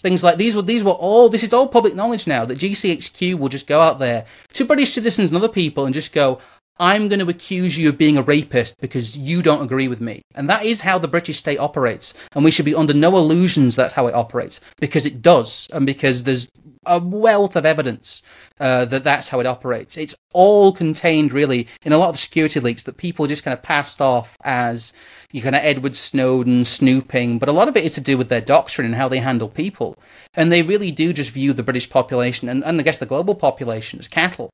Things 0.00 0.22
like 0.22 0.36
these 0.36 0.54
were 0.54 0.62
these 0.62 0.84
were 0.84 0.92
all 0.92 1.28
this 1.28 1.42
is 1.42 1.52
all 1.52 1.66
public 1.66 1.96
knowledge 1.96 2.28
now 2.28 2.44
that 2.44 2.58
GCHQ 2.58 3.36
will 3.36 3.48
just 3.48 3.66
go 3.66 3.80
out 3.80 3.98
there 3.98 4.26
to 4.52 4.64
British 4.64 4.92
citizens 4.92 5.30
and 5.30 5.36
other 5.36 5.48
people 5.48 5.86
and 5.86 5.92
just 5.92 6.12
go, 6.12 6.40
I'm 6.78 7.08
going 7.08 7.18
to 7.20 7.28
accuse 7.28 7.76
you 7.76 7.88
of 7.88 7.98
being 7.98 8.16
a 8.16 8.22
rapist 8.22 8.80
because 8.80 9.16
you 9.16 9.42
don't 9.42 9.62
agree 9.62 9.88
with 9.88 10.00
me. 10.00 10.22
And 10.34 10.48
that 10.48 10.64
is 10.64 10.82
how 10.82 10.98
the 10.98 11.08
British 11.08 11.38
state 11.38 11.58
operates. 11.58 12.14
And 12.32 12.44
we 12.44 12.50
should 12.50 12.64
be 12.64 12.74
under 12.74 12.94
no 12.94 13.16
illusions 13.16 13.76
that's 13.76 13.94
how 13.94 14.06
it 14.06 14.14
operates 14.14 14.60
because 14.78 15.04
it 15.04 15.22
does. 15.22 15.68
And 15.72 15.86
because 15.86 16.24
there's 16.24 16.48
a 16.86 16.98
wealth 16.98 17.56
of 17.56 17.66
evidence 17.66 18.22
uh, 18.60 18.84
that 18.86 19.04
that's 19.04 19.28
how 19.28 19.40
it 19.40 19.46
operates. 19.46 19.96
It's 19.96 20.14
all 20.32 20.72
contained 20.72 21.32
really 21.32 21.68
in 21.82 21.92
a 21.92 21.98
lot 21.98 22.10
of 22.10 22.18
security 22.18 22.60
leaks 22.60 22.82
that 22.84 22.96
people 22.96 23.26
just 23.26 23.44
kind 23.44 23.56
of 23.56 23.62
passed 23.62 24.00
off 24.00 24.36
as 24.42 24.92
you 25.30 25.42
kind 25.42 25.54
of 25.54 25.62
Edward 25.62 25.94
Snowden 25.94 26.64
snooping, 26.64 27.38
but 27.38 27.48
a 27.48 27.52
lot 27.52 27.68
of 27.68 27.76
it 27.76 27.84
is 27.84 27.94
to 27.94 28.00
do 28.00 28.16
with 28.16 28.28
their 28.28 28.40
doctrine 28.40 28.86
and 28.86 28.94
how 28.94 29.08
they 29.08 29.18
handle 29.18 29.48
people. 29.48 29.96
And 30.34 30.50
they 30.50 30.62
really 30.62 30.90
do 30.90 31.12
just 31.12 31.30
view 31.30 31.52
the 31.52 31.62
British 31.62 31.90
population 31.90 32.48
and, 32.48 32.64
and 32.64 32.80
I 32.80 32.82
guess 32.82 32.98
the 32.98 33.06
global 33.06 33.34
population 33.34 33.98
as 33.98 34.08
cattle. 34.08 34.50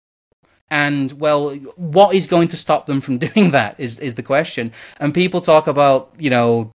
And 0.70 1.12
well, 1.12 1.55
what 1.77 2.15
is 2.15 2.27
going 2.27 2.49
to 2.49 2.57
stop 2.57 2.86
them 2.86 3.01
from 3.01 3.19
doing 3.27 3.51
that 3.51 3.78
is 3.78 3.99
is 4.01 4.15
the 4.15 4.23
question. 4.23 4.73
And 4.99 5.15
people 5.15 5.41
talk 5.41 5.66
about, 5.66 6.12
you 6.19 6.31
know, 6.31 6.73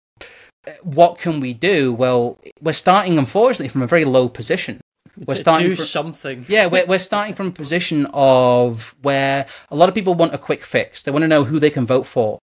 what 0.83 1.17
can 1.17 1.39
we 1.39 1.53
do? 1.53 1.93
Well, 1.93 2.39
we're 2.61 2.73
starting 2.73 3.17
unfortunately 3.17 3.69
from 3.69 3.81
a 3.81 3.87
very 3.87 4.05
low 4.05 4.29
position. 4.29 4.81
We're 5.17 5.35
starting 5.35 5.69
do 5.69 5.75
from, 5.75 5.85
something. 5.85 6.45
yeah, 6.47 6.67
we're, 6.67 6.85
we're 6.85 6.99
starting 6.99 7.35
from 7.35 7.47
a 7.47 7.51
position 7.51 8.07
of 8.13 8.95
where 9.01 9.47
a 9.69 9.75
lot 9.75 9.89
of 9.89 9.95
people 9.95 10.13
want 10.13 10.33
a 10.33 10.37
quick 10.37 10.63
fix. 10.63 11.03
They 11.03 11.11
want 11.11 11.23
to 11.23 11.27
know 11.27 11.43
who 11.43 11.59
they 11.59 11.69
can 11.69 11.85
vote 11.85 12.05
for. 12.05 12.39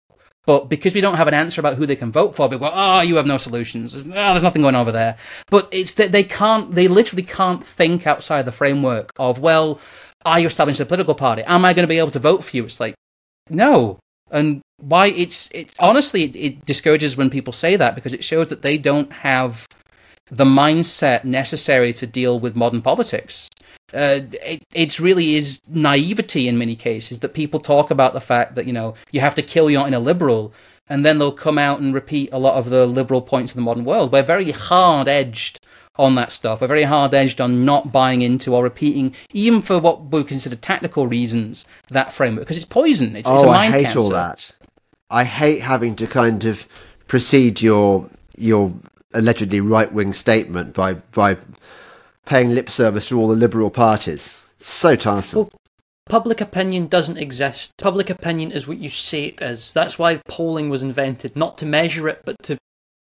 But 0.47 0.69
because 0.69 0.95
we 0.95 1.01
don't 1.01 1.17
have 1.17 1.29
an 1.29 1.35
answer 1.35 1.61
about 1.61 1.77
who 1.77 1.85
they 1.85 1.97
can 1.97 2.11
vote 2.11 2.35
for, 2.35 2.49
people 2.49 2.69
go, 2.69 2.73
oh, 2.75 3.03
you 3.03 3.17
have 3.17 3.27
no 3.27 3.37
solutions. 3.37 3.93
There's, 3.93 4.07
oh, 4.07 4.11
there's 4.11 4.43
nothing 4.43 4.63
going 4.63 4.75
over 4.75 4.93
there. 4.93 5.17
But 5.49 5.69
it's 5.71 5.95
that 5.95 6.13
they 6.13 6.25
can't, 6.25 6.75
they 6.75 6.89
literally 6.89 7.23
can't 7.23 7.65
think 7.65 8.07
outside 8.07 8.47
the 8.47 8.53
framework 8.53 9.13
of, 9.19 9.39
well, 9.39 9.81
are 10.25 10.41
you 10.41 10.47
established 10.47 10.81
a 10.81 10.87
political 10.87 11.15
party? 11.15 11.43
Am 11.43 11.65
I 11.65 11.73
going 11.73 11.85
to 11.85 11.89
be 11.89 11.99
able 11.99 12.11
to 12.11 12.19
vote 12.19 12.45
for 12.45 12.57
you? 12.57 12.65
It's 12.65 12.81
like, 12.81 12.95
no. 13.49 13.99
And 14.31 14.61
why 14.79 15.09
it's, 15.09 15.51
it's 15.53 15.75
honestly, 15.79 16.25
it, 16.25 16.37
it 16.37 16.67
discourages 16.67 17.17
when 17.17 17.31
people 17.31 17.53
say 17.53 17.77
that 17.77 17.95
because 17.95 18.15
it 18.15 18.25
shows 18.25 18.49
that 18.49 18.63
they 18.63 18.79
don't 18.79 19.13
have 19.13 19.67
the 20.31 20.45
mindset 20.45 21.25
necessary 21.25 21.93
to 21.93 22.07
deal 22.07 22.39
with 22.39 22.55
modern 22.55 22.83
politics. 22.83 23.49
Uh, 23.93 24.21
it 24.43 24.63
it's 24.73 25.01
really 25.01 25.35
is 25.35 25.61
naivety 25.69 26.47
in 26.47 26.57
many 26.57 26.77
cases 26.77 27.19
that 27.21 27.35
people 27.35 27.59
talk 27.59 27.91
about 27.91 28.13
the 28.13 28.21
fact 28.21 28.55
that 28.55 28.67
you 28.67 28.73
know 28.73 28.95
you 29.11 29.21
have 29.21 29.35
to 29.35 29.43
kill 29.43 29.69
your 29.69 29.87
inner 29.87 29.99
liberal, 29.99 30.53
and 30.89 31.05
then 31.05 31.19
they'll 31.19 31.33
come 31.33 31.59
out 31.59 31.81
and 31.81 31.93
repeat 31.93 32.31
a 32.33 32.39
lot 32.39 32.55
of 32.55 32.71
the 32.71 32.87
liberal 32.87 33.21
points 33.21 33.51
of 33.51 33.57
the 33.57 33.63
modern 33.63 33.85
world. 33.85 34.13
We're 34.13 34.23
very 34.23 34.53
hard 34.53 35.09
edged 35.09 35.59
on 36.01 36.15
that 36.17 36.33
stuff. 36.33 36.61
We're 36.61 36.67
very 36.67 36.85
hard 36.85 37.15
edged 37.15 37.41
on 37.41 37.65
not 37.65 37.93
buying 37.93 38.23
into 38.23 38.55
or 38.55 38.63
repeating, 38.63 39.15
even 39.33 39.63
for 39.63 39.79
what 39.79 40.11
we 40.11 40.25
consider 40.25 40.57
tactical 40.57 41.07
reasons, 41.07 41.67
that 41.91 42.13
framework 42.13 42.45
because 42.45 42.57
it's 42.57 42.67
poison. 42.67 43.15
It's, 43.17 43.29
it's 43.29 43.43
a 43.43 43.47
oh, 43.47 43.51
I 43.51 43.55
mind 43.55 43.75
hate 43.75 43.83
cancer. 43.85 43.99
all 43.99 44.09
that. 44.11 44.51
I 45.11 45.25
hate 45.25 45.61
having 45.61 45.97
to 45.97 46.07
kind 46.07 46.45
of 46.45 46.67
precede 47.07 47.61
your 47.61 48.09
your 48.37 48.73
allegedly 49.13 49.61
right 49.61 49.93
wing 49.93 50.13
statement 50.13 50.75
by 50.75 50.95
by 50.95 51.37
paying 52.25 52.55
lip 52.55 52.71
service 52.71 53.09
to 53.09 53.19
all 53.19 53.29
the 53.29 53.37
liberal 53.37 53.71
parties. 53.71 54.41
It's 54.57 54.69
so 54.69 54.97
tiresome. 54.97 55.41
Well, 55.41 55.51
Public 56.09 56.41
opinion 56.41 56.89
doesn't 56.89 57.19
exist. 57.19 57.73
Public 57.77 58.11
opinion 58.11 58.51
is 58.51 58.67
what 58.67 58.79
you 58.79 58.89
say 58.89 59.27
it 59.27 59.41
is. 59.41 59.73
That's 59.73 59.97
why 59.97 60.17
polling 60.27 60.69
was 60.69 60.83
invented, 60.83 61.37
not 61.37 61.57
to 61.59 61.67
measure 61.67 62.09
it, 62.09 62.23
but 62.25 62.35
to 62.43 62.59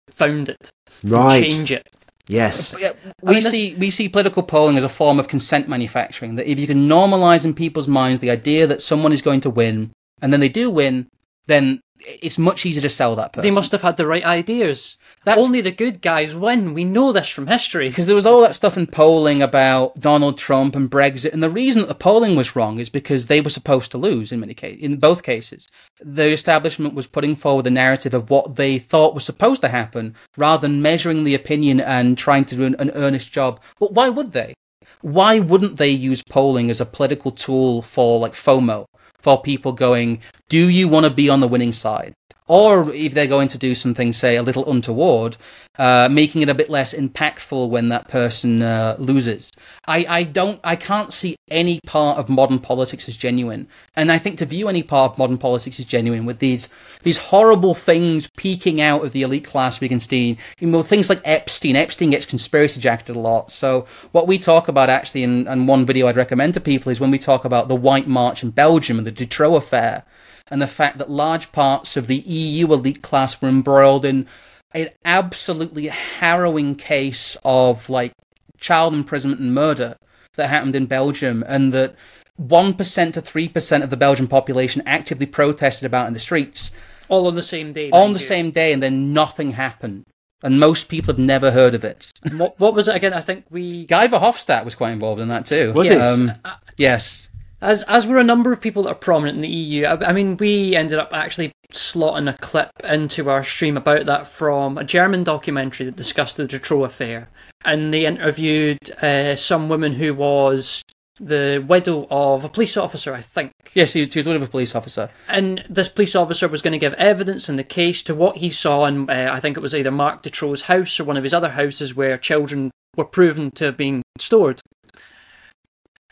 found 0.09 0.49
it, 0.49 0.71
right. 1.03 1.43
change 1.43 1.71
it. 1.71 1.94
Yes. 2.27 2.73
Yeah, 2.79 2.93
we 3.21 3.33
mean, 3.35 3.43
that's- 3.43 3.51
see 3.51 3.75
we 3.75 3.91
see 3.91 4.09
political 4.09 4.43
polling 4.43 4.77
as 4.77 4.83
a 4.83 4.89
form 4.89 5.19
of 5.19 5.27
consent 5.27 5.67
manufacturing. 5.69 6.35
That 6.35 6.49
if 6.49 6.57
you 6.59 6.67
can 6.67 6.87
normalize 6.87 7.45
in 7.45 7.53
people's 7.53 7.87
minds 7.87 8.19
the 8.19 8.31
idea 8.31 8.65
that 8.67 8.81
someone 8.81 9.13
is 9.13 9.21
going 9.21 9.41
to 9.41 9.49
win, 9.49 9.91
and 10.21 10.33
then 10.33 10.39
they 10.39 10.49
do 10.49 10.69
win, 10.69 11.07
then 11.47 11.81
it's 11.99 12.37
much 12.37 12.65
easier 12.65 12.81
to 12.81 12.89
sell 12.89 13.15
that 13.15 13.33
person. 13.33 13.47
They 13.49 13.55
must 13.55 13.71
have 13.71 13.81
had 13.81 13.97
the 13.97 14.05
right 14.05 14.23
ideas. 14.23 14.97
That's- 15.23 15.43
Only 15.43 15.61
the 15.61 15.71
good 15.71 16.01
guys 16.01 16.35
win. 16.35 16.73
We 16.73 16.83
know 16.83 17.11
this 17.11 17.29
from 17.29 17.47
history. 17.47 17.89
because 17.89 18.05
there 18.05 18.15
was 18.15 18.25
all 18.25 18.41
that 18.41 18.55
stuff 18.55 18.77
in 18.77 18.85
polling 18.87 19.41
about 19.41 19.99
Donald 19.99 20.37
Trump 20.37 20.75
and 20.75 20.89
Brexit, 20.89 21.33
and 21.33 21.41
the 21.41 21.49
reason 21.49 21.81
that 21.81 21.87
the 21.87 21.95
polling 21.95 22.35
was 22.35 22.55
wrong 22.55 22.79
is 22.79 22.89
because 22.89 23.25
they 23.25 23.41
were 23.41 23.49
supposed 23.49 23.91
to 23.91 23.97
lose 23.97 24.31
in 24.31 24.39
many 24.41 24.53
cases. 24.53 24.83
In 24.83 24.97
both 24.97 25.23
cases, 25.23 25.67
the 25.99 26.31
establishment 26.31 26.93
was 26.93 27.07
putting 27.07 27.35
forward 27.35 27.63
the 27.63 27.71
narrative 27.71 28.13
of 28.13 28.29
what 28.29 28.55
they 28.55 28.77
thought 28.77 29.15
was 29.15 29.23
supposed 29.23 29.61
to 29.61 29.69
happen, 29.69 30.15
rather 30.37 30.61
than 30.67 30.81
measuring 30.81 31.23
the 31.23 31.33
opinion 31.35 31.79
and 31.79 32.17
trying 32.17 32.45
to 32.45 32.55
do 32.55 32.63
an, 32.65 32.75
an 32.77 32.91
earnest 32.91 33.31
job. 33.31 33.59
But 33.79 33.93
why 33.93 34.09
would 34.09 34.33
they? 34.33 34.53
Why 35.01 35.39
wouldn't 35.39 35.77
they 35.77 35.89
use 35.89 36.23
polling 36.23 36.69
as 36.69 36.81
a 36.81 36.85
political 36.85 37.31
tool 37.31 37.81
for 37.81 38.19
like 38.19 38.33
FOMO, 38.33 38.85
for 39.25 39.41
people 39.41 39.73
going, 39.73 40.19
"Do 40.49 40.69
you 40.69 40.87
want 40.87 41.05
to 41.07 41.09
be 41.21 41.29
on 41.31 41.39
the 41.39 41.47
winning 41.47 41.73
side?" 41.73 42.13
Or 42.47 42.93
if 42.93 43.13
they're 43.13 43.25
going 43.25 43.47
to 43.49 43.57
do 43.57 43.73
something, 43.73 44.13
say, 44.13 44.35
a 44.35 44.43
little 44.43 44.69
untoward, 44.69 45.35
uh, 45.79 46.07
making 46.11 46.41
it 46.41 46.49
a 46.49 46.53
bit 46.53 46.69
less 46.69 46.93
impactful 46.93 47.69
when 47.69 47.89
that 47.89 48.07
person 48.07 48.61
uh, 48.61 48.95
loses. 48.99 49.51
I, 49.87 50.05
I 50.07 50.23
don't, 50.23 50.59
I 50.63 50.75
can't 50.75 51.11
see 51.11 51.35
any 51.49 51.79
part 51.87 52.17
of 52.17 52.29
modern 52.29 52.59
politics 52.59 53.07
as 53.07 53.17
genuine, 53.17 53.67
and 53.95 54.11
I 54.11 54.19
think 54.19 54.37
to 54.39 54.45
view 54.45 54.67
any 54.67 54.83
part 54.83 55.13
of 55.13 55.17
modern 55.17 55.37
politics 55.37 55.79
as 55.79 55.85
genuine 55.85 56.25
with 56.25 56.39
these 56.39 56.69
these 57.03 57.17
horrible 57.17 57.75
things 57.75 58.29
peeking 58.35 58.81
out 58.81 59.03
of 59.03 59.11
the 59.11 59.21
elite 59.21 59.45
class 59.45 59.79
we 59.79 59.89
can 59.89 59.99
see, 59.99 60.37
you 60.59 60.67
know, 60.67 60.81
things 60.83 61.09
like 61.09 61.21
Epstein. 61.25 61.75
Epstein 61.75 62.11
gets 62.11 62.25
conspiracy 62.25 62.79
jacketed 62.79 63.15
a 63.15 63.19
lot. 63.19 63.51
So 63.51 63.85
what 64.11 64.27
we 64.27 64.39
talk 64.39 64.67
about 64.67 64.89
actually, 64.89 65.23
in, 65.23 65.47
in 65.47 65.67
one 65.67 65.85
video 65.85 66.07
I'd 66.07 66.15
recommend 66.15 66.53
to 66.55 66.59
people 66.59 66.91
is 66.91 66.99
when 66.99 67.11
we 67.11 67.19
talk 67.19 67.45
about 67.45 67.67
the 67.67 67.75
White 67.75 68.07
March 68.07 68.43
in 68.43 68.51
Belgium 68.51 68.97
and 68.97 69.05
the 69.05 69.11
Dutroux 69.11 69.57
affair 69.57 70.03
and 70.49 70.61
the 70.61 70.67
fact 70.67 70.97
that 70.97 71.09
large 71.09 71.51
parts 71.51 71.97
of 71.97 72.07
the 72.07 72.17
EU 72.17 72.71
elite 72.71 73.01
class 73.01 73.41
were 73.41 73.49
embroiled 73.49 74.05
in 74.05 74.27
an 74.73 74.89
absolutely 75.03 75.87
harrowing 75.87 76.75
case 76.75 77.37
of 77.43 77.89
like 77.89 78.11
child 78.59 78.93
imprisonment 78.93 79.41
and 79.41 79.53
murder 79.53 79.97
that 80.35 80.49
happened 80.49 80.75
in 80.75 80.85
Belgium, 80.85 81.43
and 81.47 81.73
that 81.73 81.95
1% 82.41 83.13
to 83.13 83.21
3% 83.21 83.83
of 83.83 83.89
the 83.89 83.97
Belgian 83.97 84.27
population 84.27 84.83
actively 84.85 85.25
protested 85.25 85.85
about 85.85 86.07
in 86.07 86.13
the 86.13 86.19
streets 86.19 86.71
All 87.07 87.27
on 87.27 87.35
the 87.35 87.41
same 87.41 87.71
day. 87.71 87.89
on 87.91 88.13
the 88.13 88.19
you. 88.19 88.25
same 88.25 88.51
day, 88.51 88.73
and 88.73 88.83
then 88.83 89.13
nothing 89.13 89.51
happened. 89.51 90.05
And 90.43 90.59
most 90.59 90.89
people 90.89 91.13
have 91.13 91.19
never 91.19 91.51
heard 91.51 91.73
of 91.73 91.83
it. 91.83 92.11
What, 92.33 92.59
what 92.59 92.75
was 92.75 92.87
it 92.87 92.95
again? 92.95 93.13
I 93.13 93.21
think 93.21 93.45
we, 93.49 93.85
Guy 93.85 94.07
Verhofstadt 94.07 94.65
was 94.65 94.75
quite 94.75 94.91
involved 94.91 95.21
in 95.21 95.29
that 95.29 95.45
too. 95.45 95.71
Was 95.73 95.87
he? 95.87 95.95
Um, 95.95 96.33
yes. 96.77 97.24
As 97.61 97.83
as 97.83 98.05
were 98.05 98.17
a 98.17 98.23
number 98.23 98.51
of 98.51 98.61
people 98.61 98.83
that 98.83 98.89
are 98.89 98.95
prominent 98.95 99.37
in 99.37 99.41
the 99.41 99.47
EU. 99.47 99.85
I, 99.85 100.09
I 100.09 100.13
mean, 100.13 100.37
we 100.37 100.75
ended 100.75 100.99
up 100.99 101.09
actually 101.13 101.51
slotting 101.71 102.29
a 102.29 102.37
clip 102.37 102.71
into 102.83 103.29
our 103.29 103.43
stream 103.43 103.77
about 103.77 104.05
that 104.05 104.27
from 104.27 104.77
a 104.77 104.83
German 104.83 105.23
documentary 105.23 105.85
that 105.85 105.95
discussed 105.95 106.37
the 106.37 106.47
Dutroux 106.47 106.85
affair, 106.85 107.29
and 107.63 107.93
they 107.93 108.05
interviewed 108.05 108.91
uh, 109.01 109.35
some 109.35 109.69
woman 109.69 109.93
who 109.93 110.13
was 110.13 110.83
the 111.19 111.63
widow 111.65 112.07
of 112.09 112.43
a 112.43 112.49
police 112.49 112.75
officer, 112.75 113.13
I 113.13 113.21
think. 113.21 113.51
Yes, 113.73 113.93
he 113.93 114.01
was, 114.01 114.25
one 114.25 114.35
of 114.35 114.41
a 114.41 114.47
police 114.47 114.75
officer. 114.75 115.09
And 115.29 115.63
this 115.69 115.87
police 115.87 116.15
officer 116.15 116.47
was 116.47 116.61
going 116.61 116.73
to 116.73 116.77
give 116.77 116.93
evidence 116.95 117.47
in 117.47 117.55
the 117.55 117.63
case 117.63 118.03
to 118.03 118.15
what 118.15 118.37
he 118.37 118.49
saw 118.49 118.85
in, 118.85 119.09
uh, 119.09 119.29
I 119.31 119.39
think 119.39 119.55
it 119.55 119.61
was 119.61 119.73
either 119.73 119.91
Marc 119.91 120.23
Dutroux's 120.23 120.63
house 120.63 120.99
or 120.99 121.05
one 121.05 121.17
of 121.17 121.23
his 121.23 121.33
other 121.33 121.49
houses 121.49 121.95
where 121.95 122.17
children 122.17 122.71
were 122.97 123.05
proven 123.05 123.51
to 123.51 123.65
have 123.65 123.77
been 123.77 124.01
stored. 124.19 124.59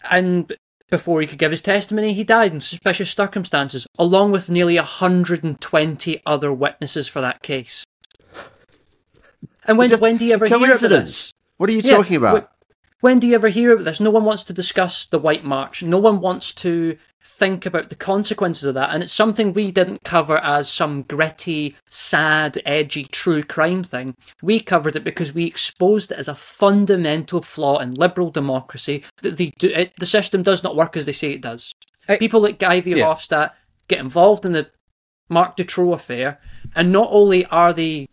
And 0.09 0.55
before 0.89 1.21
he 1.21 1.27
could 1.27 1.39
give 1.39 1.51
his 1.51 1.61
testimony, 1.61 2.13
he 2.13 2.23
died 2.23 2.53
in 2.53 2.61
suspicious 2.61 3.11
circumstances, 3.11 3.87
along 3.97 4.31
with 4.31 4.49
nearly 4.49 4.75
120 4.77 6.21
other 6.25 6.53
witnesses 6.53 7.07
for 7.07 7.21
that 7.21 7.41
case. 7.41 7.83
And 9.65 9.77
when, 9.77 9.89
Just 9.89 10.01
when 10.01 10.17
do 10.17 10.25
you 10.25 10.33
ever 10.33 10.45
hear 10.45 10.57
about 10.57 10.79
this? 10.81 11.31
What 11.57 11.69
are 11.69 11.73
you 11.73 11.81
Yeah, 11.83 11.95
talking 11.97 12.17
about? 12.17 12.43
wh- 12.43 13.03
When 13.03 13.19
do 13.19 13.27
you 13.27 13.35
ever 13.35 13.47
hear 13.49 13.73
about 13.73 13.85
this? 13.85 13.99
No 13.99 14.09
one 14.11 14.25
wants 14.25 14.43
to 14.45 14.53
discuss 14.53 15.05
the 15.05 15.19
White 15.19 15.43
March. 15.43 15.83
No 15.83 15.97
one 15.97 16.19
wants 16.19 16.53
to 16.55 16.97
think 17.25 17.65
about 17.65 17.89
the 17.89 17.95
consequences 17.95 18.63
of 18.65 18.73
that. 18.75 18.89
And 18.91 19.01
it's 19.03 19.13
something 19.13 19.53
we 19.53 19.71
didn't 19.71 20.03
cover 20.03 20.37
as 20.39 20.69
some 20.69 21.03
gritty, 21.03 21.75
sad, 21.89 22.61
edgy, 22.65 23.05
true 23.05 23.43
crime 23.43 23.83
thing. 23.83 24.15
We 24.41 24.59
covered 24.59 24.95
it 24.95 25.03
because 25.03 25.33
we 25.33 25.45
exposed 25.45 26.11
it 26.11 26.17
as 26.17 26.27
a 26.27 26.35
fundamental 26.35 27.41
flaw 27.41 27.79
in 27.79 27.93
liberal 27.93 28.29
democracy 28.29 29.03
that 29.21 29.37
they 29.37 29.51
do, 29.57 29.69
it, 29.69 29.93
the 29.97 30.05
system 30.05 30.43
does 30.43 30.63
not 30.63 30.75
work 30.75 30.97
as 30.97 31.05
they 31.05 31.11
say 31.13 31.31
it 31.31 31.41
does. 31.41 31.71
I- 32.09 32.17
People 32.17 32.41
like 32.41 32.59
Guy 32.59 32.75
Yeah. 32.75 32.95
Verhofstadt 32.97 33.51
get 33.87 33.99
involved 33.99 34.45
in 34.45 34.51
the 34.51 34.69
Marc 35.29 35.55
Dutroux 35.55 35.93
affair, 35.93 36.39
and 36.75 36.91
not 36.91 37.07
only 37.11 37.45
are 37.45 37.71
they 37.73 38.07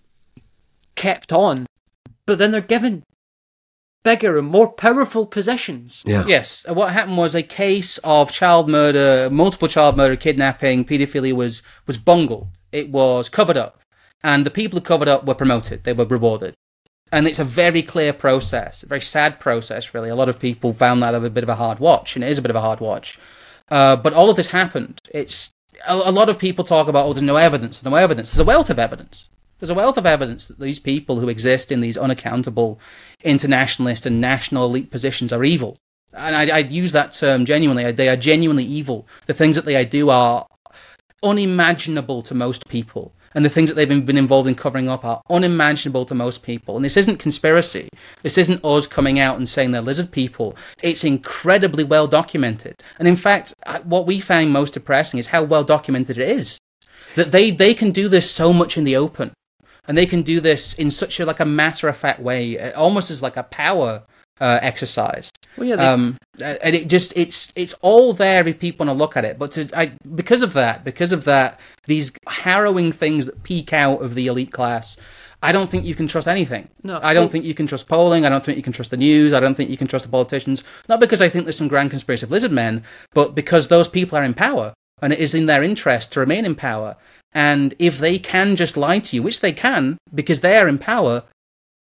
kept 0.95 1.33
on, 1.33 1.67
but 2.27 2.39
then 2.39 2.51
they're 2.53 2.61
given 2.61 3.03
bigger 4.03 4.39
and 4.39 4.49
more 4.49 4.73
powerful 4.73 5.27
possessions. 5.27 6.03
yeah. 6.07 6.25
Yes, 6.27 6.65
uh, 6.69 6.75
what 6.75 6.93
happened 6.93 7.17
was 7.17 7.35
a 7.35 7.43
case 7.43 7.99
of 7.99 8.33
child 8.33 8.69
murder, 8.69 9.29
multiple 9.31 9.69
child 9.69 9.97
murder, 9.97 10.17
kidnapping, 10.17 10.85
paedophilia 10.85 11.33
was 11.33 11.63
was 11.87 11.99
bungled. 11.99 12.49
It 12.73 12.91
was 12.91 13.29
covered 13.29 13.57
up, 13.57 13.81
and 14.23 14.47
the 14.47 14.51
people 14.51 14.79
who 14.79 14.85
covered 14.85 15.09
up 15.09 15.27
were 15.27 15.35
promoted. 15.35 15.85
They 15.85 15.93
were 15.93 16.05
rewarded, 16.05 16.55
and 17.13 17.27
it's 17.27 17.39
a 17.39 17.45
very 17.45 17.83
clear 17.83 18.13
process, 18.13 18.83
a 18.83 18.87
very 18.87 19.01
sad 19.01 19.41
process. 19.41 19.95
Really, 19.95 20.09
a 20.09 20.17
lot 20.17 20.29
of 20.29 20.39
people 20.39 20.73
found 20.73 21.03
that 21.03 21.15
a 21.15 21.31
bit 21.31 21.45
of 21.45 21.49
a 21.49 21.57
hard 21.57 21.79
watch, 21.79 22.17
and 22.17 22.25
it 22.25 22.31
is 22.31 22.39
a 22.39 22.43
bit 22.43 22.51
of 22.51 22.57
a 22.57 22.61
hard 22.61 22.81
watch. 22.81 23.19
Uh, 23.71 23.97
but 23.97 24.13
all 24.13 24.31
of 24.31 24.37
this 24.37 24.49
happened. 24.49 24.99
It's 25.13 25.53
a, 25.89 25.95
a 25.95 26.11
lot 26.11 26.29
of 26.29 26.39
people 26.39 26.65
talk 26.65 26.89
about, 26.89 27.07
oh, 27.07 27.13
there's 27.13 27.23
no 27.23 27.37
evidence. 27.37 27.81
There's 27.81 27.91
no 27.91 27.97
evidence. 27.97 28.31
There's 28.31 28.41
a 28.41 28.45
wealth 28.45 28.71
of 28.71 28.79
evidence. 28.79 29.29
There's 29.61 29.71
a 29.71 29.75
wealth 29.75 29.99
of 29.99 30.07
evidence 30.07 30.49
that 30.49 30.59
these 30.59 30.79
people 30.79 31.21
who 31.21 31.29
exist 31.29 31.71
in 31.71 31.83
these 31.83 31.99
unaccountable 31.99 32.81
internationalist 33.23 34.07
and 34.07 34.21
national 34.21 34.65
elite 34.65 34.91
positions 34.91 35.35
are 35.35 35.45
evil. 35.45 35.77
And 36.15 36.35
I, 36.35 36.57
I 36.57 36.59
use 36.61 36.93
that 36.93 37.13
term 37.13 37.45
genuinely. 37.45 37.93
They 37.93 38.09
are 38.09 38.17
genuinely 38.17 38.65
evil. 38.65 39.07
The 39.27 39.35
things 39.35 39.57
that 39.57 39.67
they 39.67 39.85
do 39.85 40.09
are 40.09 40.47
unimaginable 41.23 42.23
to 42.23 42.35
most 42.35 42.67
people. 42.69 43.13
And 43.35 43.45
the 43.45 43.51
things 43.51 43.69
that 43.69 43.75
they've 43.75 44.07
been 44.07 44.17
involved 44.17 44.49
in 44.49 44.57
covering 44.57 44.89
up 44.89 45.05
are 45.05 45.23
unimaginable 45.29 46.07
to 46.07 46.15
most 46.15 46.43
people. 46.43 46.75
And 46.75 46.85
this 46.85 46.97
isn't 46.97 47.19
conspiracy. 47.19 47.89
This 48.23 48.39
isn't 48.39 48.65
us 48.65 48.87
coming 48.87 49.21
out 49.21 49.37
and 49.37 49.49
saying 49.49 49.71
they're 49.71 49.83
lizard 49.83 50.11
people. 50.11 50.57
It's 50.83 51.05
incredibly 51.05 51.85
well 51.85 52.09
documented. 52.09 52.83
And 52.99 53.07
in 53.07 53.15
fact, 53.15 53.55
what 53.85 54.07
we 54.07 54.19
find 54.21 54.53
most 54.53 54.75
depressing 54.75 55.21
is 55.21 55.27
how 55.27 55.45
well 55.45 55.65
documented 55.65 56.19
it 56.19 56.29
is. 56.29 56.59
That 57.15 57.31
they, 57.31 57.51
they 57.51 57.75
can 57.75 57.93
do 57.93 58.09
this 58.09 58.29
so 58.31 58.53
much 58.53 58.77
in 58.77 58.85
the 58.85 58.97
open 58.97 59.33
and 59.91 59.99
they 59.99 60.07
can 60.07 60.23
do 60.23 60.39
this 60.39 60.73
in 60.75 60.89
such 60.89 61.19
a 61.19 61.27
like 61.27 61.41
a 61.41 61.45
matter 61.45 61.89
of 61.89 61.97
fact 61.97 62.21
way, 62.21 62.57
uh, 62.57 62.81
almost 62.81 63.11
as 63.11 63.25
like 63.25 63.37
a 63.37 63.43
power 63.43 64.05
uh, 64.41 64.61
exercise. 64.63 65.33
Well, 65.57 65.67
yeah, 65.67 65.75
they, 65.75 65.85
Um, 65.85 66.17
and 66.41 66.77
it 66.77 66.87
just 66.87 67.13
it's 67.17 67.53
it's 67.57 67.75
all 67.83 68.13
there 68.13 68.47
if 68.47 68.61
people 68.61 68.87
want 68.87 68.97
to 68.97 69.03
look 69.03 69.17
at 69.17 69.25
it. 69.25 69.37
But 69.37 69.51
to, 69.51 69.69
I, 69.77 69.91
because 70.15 70.43
of 70.43 70.53
that, 70.53 70.85
because 70.85 71.11
of 71.11 71.25
that, 71.25 71.59
these 71.87 72.13
harrowing 72.29 72.93
things 72.93 73.27
that 73.27 73.43
peek 73.43 73.73
out 73.73 74.01
of 74.01 74.15
the 74.15 74.29
elite 74.29 74.53
class. 74.53 74.97
I 75.43 75.51
don't 75.51 75.69
think 75.69 75.85
you 75.85 75.97
can 75.97 76.07
trust 76.07 76.29
anything. 76.29 76.69
No. 76.85 77.01
I 77.03 77.13
don't 77.13 77.33
think 77.33 77.45
you 77.45 77.55
can 77.55 77.67
trust 77.67 77.89
polling. 77.89 78.25
I 78.25 78.29
don't 78.29 78.45
think 78.45 78.59
you 78.59 78.63
can 78.63 78.75
trust 78.75 78.93
the 78.93 78.97
news. 78.97 79.33
I 79.33 79.41
don't 79.41 79.57
think 79.57 79.71
you 79.71 79.77
can 79.77 79.89
trust 79.89 80.05
the 80.05 80.11
politicians. 80.13 80.63
Not 80.89 81.01
because 81.01 81.21
I 81.21 81.29
think 81.29 81.47
there's 81.47 81.57
some 81.57 81.67
grand 81.67 81.91
conspiracy 81.91 82.27
of 82.27 82.31
lizard 82.31 82.53
men, 82.53 82.85
but 83.13 83.35
because 83.35 83.67
those 83.67 83.89
people 83.89 84.17
are 84.17 84.23
in 84.23 84.35
power 84.35 84.73
and 85.03 85.13
it 85.13 85.19
is 85.19 85.35
in 85.35 85.47
their 85.47 85.65
interest 85.65 86.13
to 86.13 86.21
remain 86.21 86.45
in 86.45 86.55
power. 86.55 86.97
And 87.33 87.75
if 87.79 87.99
they 87.99 88.19
can 88.19 88.57
just 88.57 88.77
lie 88.77 88.99
to 88.99 89.17
you, 89.17 89.23
which 89.23 89.41
they 89.41 89.53
can 89.53 89.99
because 90.15 90.41
they 90.41 90.59
are 90.59 90.67
in 90.69 90.79
power, 90.79 91.23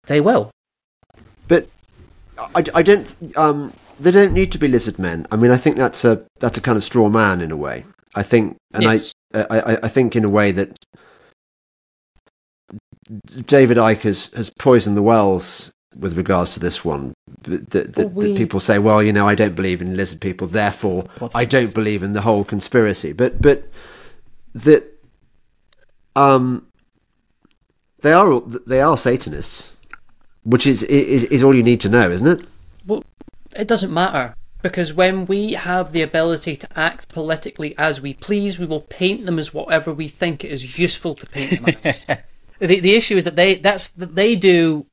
they 0.06 0.20
will. 0.20 0.50
I, 2.54 2.62
I 2.74 2.82
don't. 2.82 3.14
Um, 3.36 3.72
they 3.98 4.10
don't 4.10 4.32
need 4.32 4.52
to 4.52 4.58
be 4.58 4.68
lizard 4.68 4.98
men. 4.98 5.26
I 5.32 5.36
mean, 5.36 5.50
I 5.50 5.56
think 5.56 5.76
that's 5.76 6.04
a 6.04 6.24
that's 6.38 6.56
a 6.56 6.60
kind 6.60 6.76
of 6.76 6.84
straw 6.84 7.08
man 7.08 7.40
in 7.40 7.50
a 7.50 7.56
way. 7.56 7.84
I 8.14 8.22
think, 8.22 8.56
and 8.74 8.84
Yes. 8.84 9.12
I, 9.34 9.44
I 9.50 9.78
I 9.82 9.88
think 9.88 10.14
in 10.14 10.24
a 10.24 10.28
way 10.28 10.52
that 10.52 10.78
David 13.46 13.76
Icke 13.76 14.02
has, 14.02 14.32
has 14.34 14.50
poisoned 14.50 14.96
the 14.96 15.02
wells 15.02 15.70
with 15.96 16.16
regards 16.16 16.50
to 16.54 16.60
this 16.60 16.84
one. 16.84 17.12
That, 17.42 17.70
that, 17.70 17.94
that, 17.96 18.12
Well, 18.12 18.26
we- 18.26 18.32
that 18.32 18.36
people 18.36 18.60
say, 18.60 18.78
well, 18.78 19.02
you 19.02 19.12
know, 19.12 19.26
I 19.26 19.34
don't 19.34 19.54
believe 19.54 19.82
in 19.82 19.96
lizard 19.96 20.20
people, 20.20 20.46
therefore 20.46 21.06
What? 21.18 21.32
I 21.34 21.44
don't 21.44 21.74
believe 21.74 22.02
in 22.02 22.12
the 22.12 22.20
whole 22.20 22.44
conspiracy. 22.44 23.12
But 23.12 23.42
but 23.42 23.68
that 24.54 24.97
um 26.16 26.66
they 28.02 28.12
are 28.12 28.40
they 28.66 28.80
are 28.80 28.96
Satanists, 28.96 29.76
which 30.44 30.66
is 30.66 30.82
is 30.84 31.24
is 31.24 31.42
all 31.42 31.54
you 31.54 31.62
need 31.62 31.80
to 31.80 31.88
know, 31.88 32.10
isn't 32.10 32.40
it? 32.40 32.46
Well, 32.86 33.04
it 33.56 33.66
doesn't 33.66 33.92
matter 33.92 34.34
because 34.62 34.92
when 34.92 35.26
we 35.26 35.52
have 35.52 35.92
the 35.92 36.02
ability 36.02 36.56
to 36.56 36.78
act 36.78 37.08
politically 37.08 37.74
as 37.78 38.00
we 38.00 38.14
please, 38.14 38.58
we 38.58 38.66
will 38.66 38.82
paint 38.82 39.26
them 39.26 39.38
as 39.38 39.52
whatever 39.54 39.92
we 39.92 40.08
think 40.08 40.44
it 40.44 40.50
is 40.50 40.78
useful 40.78 41.14
to 41.16 41.26
paint 41.26 41.64
them 41.64 41.76
as. 41.84 42.06
the 42.58 42.80
the 42.80 42.94
issue 42.94 43.16
is 43.16 43.24
that 43.24 43.36
they 43.36 43.54
that's 43.54 43.88
that 43.88 44.14
they 44.14 44.34
do 44.36 44.86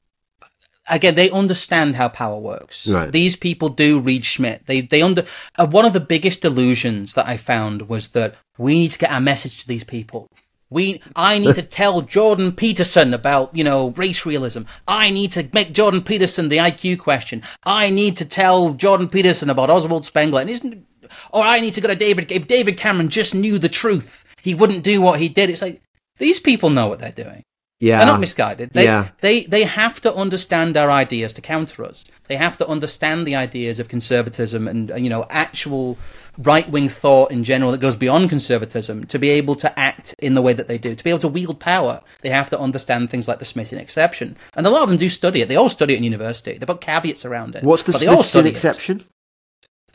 again 0.89 1.15
they 1.15 1.29
understand 1.31 1.95
how 1.95 2.07
power 2.07 2.37
works 2.37 2.87
Right. 2.87 3.11
these 3.11 3.35
people 3.35 3.69
do 3.69 3.99
read 3.99 4.23
Schmitt 4.23 4.63
they 4.67 4.81
they 4.81 5.01
under 5.01 5.25
uh, 5.57 5.65
one 5.65 5.85
of 5.85 5.93
the 5.93 5.99
biggest 5.99 6.41
delusions 6.41 7.15
that 7.15 7.27
i 7.27 7.37
found 7.37 7.89
was 7.89 8.09
that 8.09 8.35
we 8.57 8.75
need 8.75 8.91
to 8.91 8.99
get 8.99 9.11
our 9.11 9.19
message 9.19 9.57
to 9.61 9.67
these 9.67 9.83
people 9.83 10.29
we 10.69 11.01
i 11.15 11.37
need 11.37 11.55
to 11.55 11.61
tell 11.79 12.01
jordan 12.01 12.51
peterson 12.51 13.13
about 13.13 13.55
you 13.55 13.63
know 13.63 13.89
race 13.91 14.25
realism. 14.25 14.63
I 14.87 15.09
need 15.09 15.31
to 15.33 15.47
make 15.53 15.73
jordan 15.73 16.01
peterson 16.01 16.49
the 16.49 16.57
iq 16.57 16.99
question. 16.99 17.43
I 17.63 17.89
need 17.89 18.17
to 18.17 18.25
tell 18.25 18.73
jordan 18.73 19.09
peterson 19.09 19.49
about 19.49 19.69
oswald 19.69 20.05
spengler. 20.05 20.41
And 20.41 20.49
isn't 20.49 20.85
or 21.31 21.43
i 21.43 21.59
need 21.59 21.73
to 21.73 21.81
go 21.81 21.87
to 21.87 21.95
david 21.95 22.31
if 22.31 22.47
david 22.47 22.77
cameron 22.77 23.09
just 23.09 23.35
knew 23.35 23.59
the 23.59 23.69
truth 23.69 24.25
he 24.45 24.53
wouldn't 24.53 24.83
do 24.83 25.01
what 25.01 25.19
he 25.19 25.27
did. 25.27 25.49
It's 25.49 25.63
like 25.63 25.81
these 26.19 26.39
people 26.39 26.69
know 26.69 26.87
what 26.87 26.99
they're 26.99 27.11
doing 27.11 27.43
Yeah, 27.79 27.97
they're 27.97 28.07
not 28.07 28.19
misguided. 28.21 28.71
They, 28.71 28.85
Yeah. 28.85 29.09
they 29.21 29.43
they 29.43 29.63
have 29.63 29.99
to 30.01 30.13
understand 30.13 30.77
our 30.77 30.89
ideas 30.89 31.33
to 31.33 31.41
counter 31.41 31.83
us. 31.83 32.05
They 32.27 32.37
have 32.37 32.57
to 32.59 32.67
understand 32.67 33.27
the 33.27 33.35
ideas 33.35 33.79
of 33.79 33.89
conservatism 33.89 34.67
and 34.67 34.91
uh, 34.91 34.95
you 34.95 35.09
know 35.09 35.25
actual 35.29 35.97
right 36.37 36.69
wing 36.69 36.89
thought 36.89 37.31
in 37.31 37.43
general 37.43 37.71
that 37.71 37.79
goes 37.79 37.95
beyond 37.95 38.29
conservatism 38.29 39.05
to 39.07 39.17
be 39.19 39.29
able 39.29 39.55
to 39.55 39.79
act 39.79 40.15
in 40.19 40.35
the 40.35 40.41
way 40.41 40.53
that 40.53 40.67
they 40.67 40.77
do. 40.77 40.95
To 40.95 41.03
be 41.03 41.09
able 41.09 41.19
to 41.19 41.27
wield 41.27 41.59
power, 41.59 42.01
they 42.21 42.29
have 42.29 42.49
to 42.49 42.59
understand 42.59 43.09
things 43.09 43.27
like 43.27 43.39
the 43.39 43.45
Schmittian 43.45 43.77
exception. 43.79 44.37
And 44.53 44.65
a 44.65 44.69
lot 44.69 44.83
of 44.83 44.89
them 44.89 44.97
do 44.97 45.09
study 45.09 45.41
it. 45.41 45.49
They 45.49 45.55
all 45.55 45.69
study 45.69 45.93
it 45.93 45.97
in 45.97 46.03
university. 46.03 46.57
They 46.57 46.65
put 46.65 46.81
caveats 46.81 47.25
around 47.25 47.55
it. 47.55 47.63
What's 47.63 47.83
the 47.83 47.91
but 47.91 48.01
they 48.01 48.07
all 48.07 48.23
Smithsonian 48.23 48.55
study 48.55 48.69
exception? 48.69 49.05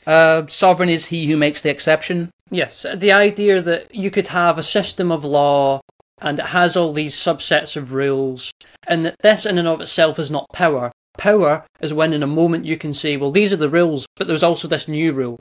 Uh, 0.06 0.46
sovereign 0.46 0.88
is 0.88 1.06
he 1.06 1.26
who 1.26 1.36
makes 1.36 1.62
the 1.62 1.70
exception. 1.70 2.30
Yes, 2.50 2.84
the 2.94 3.12
idea 3.12 3.60
that 3.62 3.94
you 3.94 4.10
could 4.10 4.28
have 4.28 4.58
a 4.58 4.62
system 4.62 5.12
of 5.12 5.24
law 5.24 5.80
and 6.20 6.38
it 6.38 6.46
has 6.46 6.76
all 6.76 6.92
these 6.92 7.14
subsets 7.14 7.76
of 7.76 7.92
rules, 7.92 8.52
and 8.86 9.04
that 9.04 9.16
this 9.22 9.46
in 9.46 9.58
and 9.58 9.68
of 9.68 9.80
itself 9.80 10.18
is 10.18 10.30
not 10.30 10.46
power. 10.52 10.92
Power 11.18 11.66
is 11.80 11.92
when 11.92 12.12
in 12.12 12.22
a 12.22 12.26
moment 12.26 12.64
you 12.64 12.76
can 12.76 12.94
say, 12.94 13.16
well, 13.16 13.30
these 13.30 13.52
are 13.52 13.56
the 13.56 13.68
rules, 13.68 14.06
but 14.16 14.26
there's 14.26 14.42
also 14.42 14.68
this 14.68 14.88
new 14.88 15.12
rule. 15.12 15.38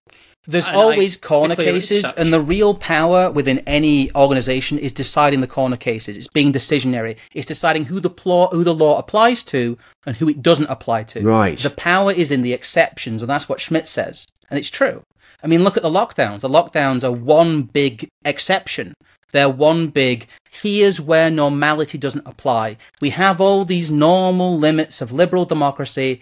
There's 0.48 0.68
And 0.68 0.76
I 0.76 0.80
always 0.80 1.16
corner 1.16 1.56
cases, 1.56 2.12
and 2.18 2.34
the 2.34 2.42
real 2.42 2.74
power 2.74 3.30
within 3.30 3.60
any 3.60 4.12
organization 4.16 4.80
is 4.80 4.92
deciding 4.92 5.42
the 5.42 5.48
corner 5.48 5.78
cases. 5.78 6.18
It's 6.18 6.28
being 6.28 6.52
decisionary. 6.52 7.18
It's 7.36 7.46
deciding 7.46 7.86
who 7.86 8.00
the 8.00 8.10
pl- 8.10 8.48
who 8.48 8.64
the 8.64 8.74
law 8.74 8.98
applies 8.98 9.44
to 9.46 9.78
and 10.06 10.16
who 10.16 10.28
it 10.28 10.42
doesn't 10.42 10.70
apply 10.70 11.04
to. 11.04 11.22
Right. 11.22 11.60
The 11.60 11.70
power 11.70 12.12
is 12.12 12.32
in 12.32 12.42
the 12.42 12.54
exceptions, 12.54 13.22
and 13.22 13.30
that's 13.30 13.48
what 13.48 13.62
Schmitt 13.62 13.86
says, 13.86 14.26
and 14.50 14.58
it's 14.58 14.70
true. 14.70 15.04
I 15.44 15.48
mean, 15.48 15.64
look 15.64 15.78
at 15.78 15.84
the 15.84 15.90
lockdowns. 15.90 16.42
The 16.42 16.50
lockdowns 16.50 17.04
are 17.04 17.12
one 17.12 17.64
big 17.64 18.08
exception. 18.26 18.94
They're 19.32 19.50
one 19.50 19.88
big, 19.88 20.28
here's 20.50 21.00
where 21.00 21.30
normality 21.30 21.98
doesn't 21.98 22.26
apply. 22.26 22.78
We 23.00 23.12
have 23.12 23.40
all 23.40 23.66
these 23.66 23.92
normal 23.92 24.58
limits 24.58 25.02
of 25.02 25.12
liberal 25.12 25.46
democracy, 25.46 26.22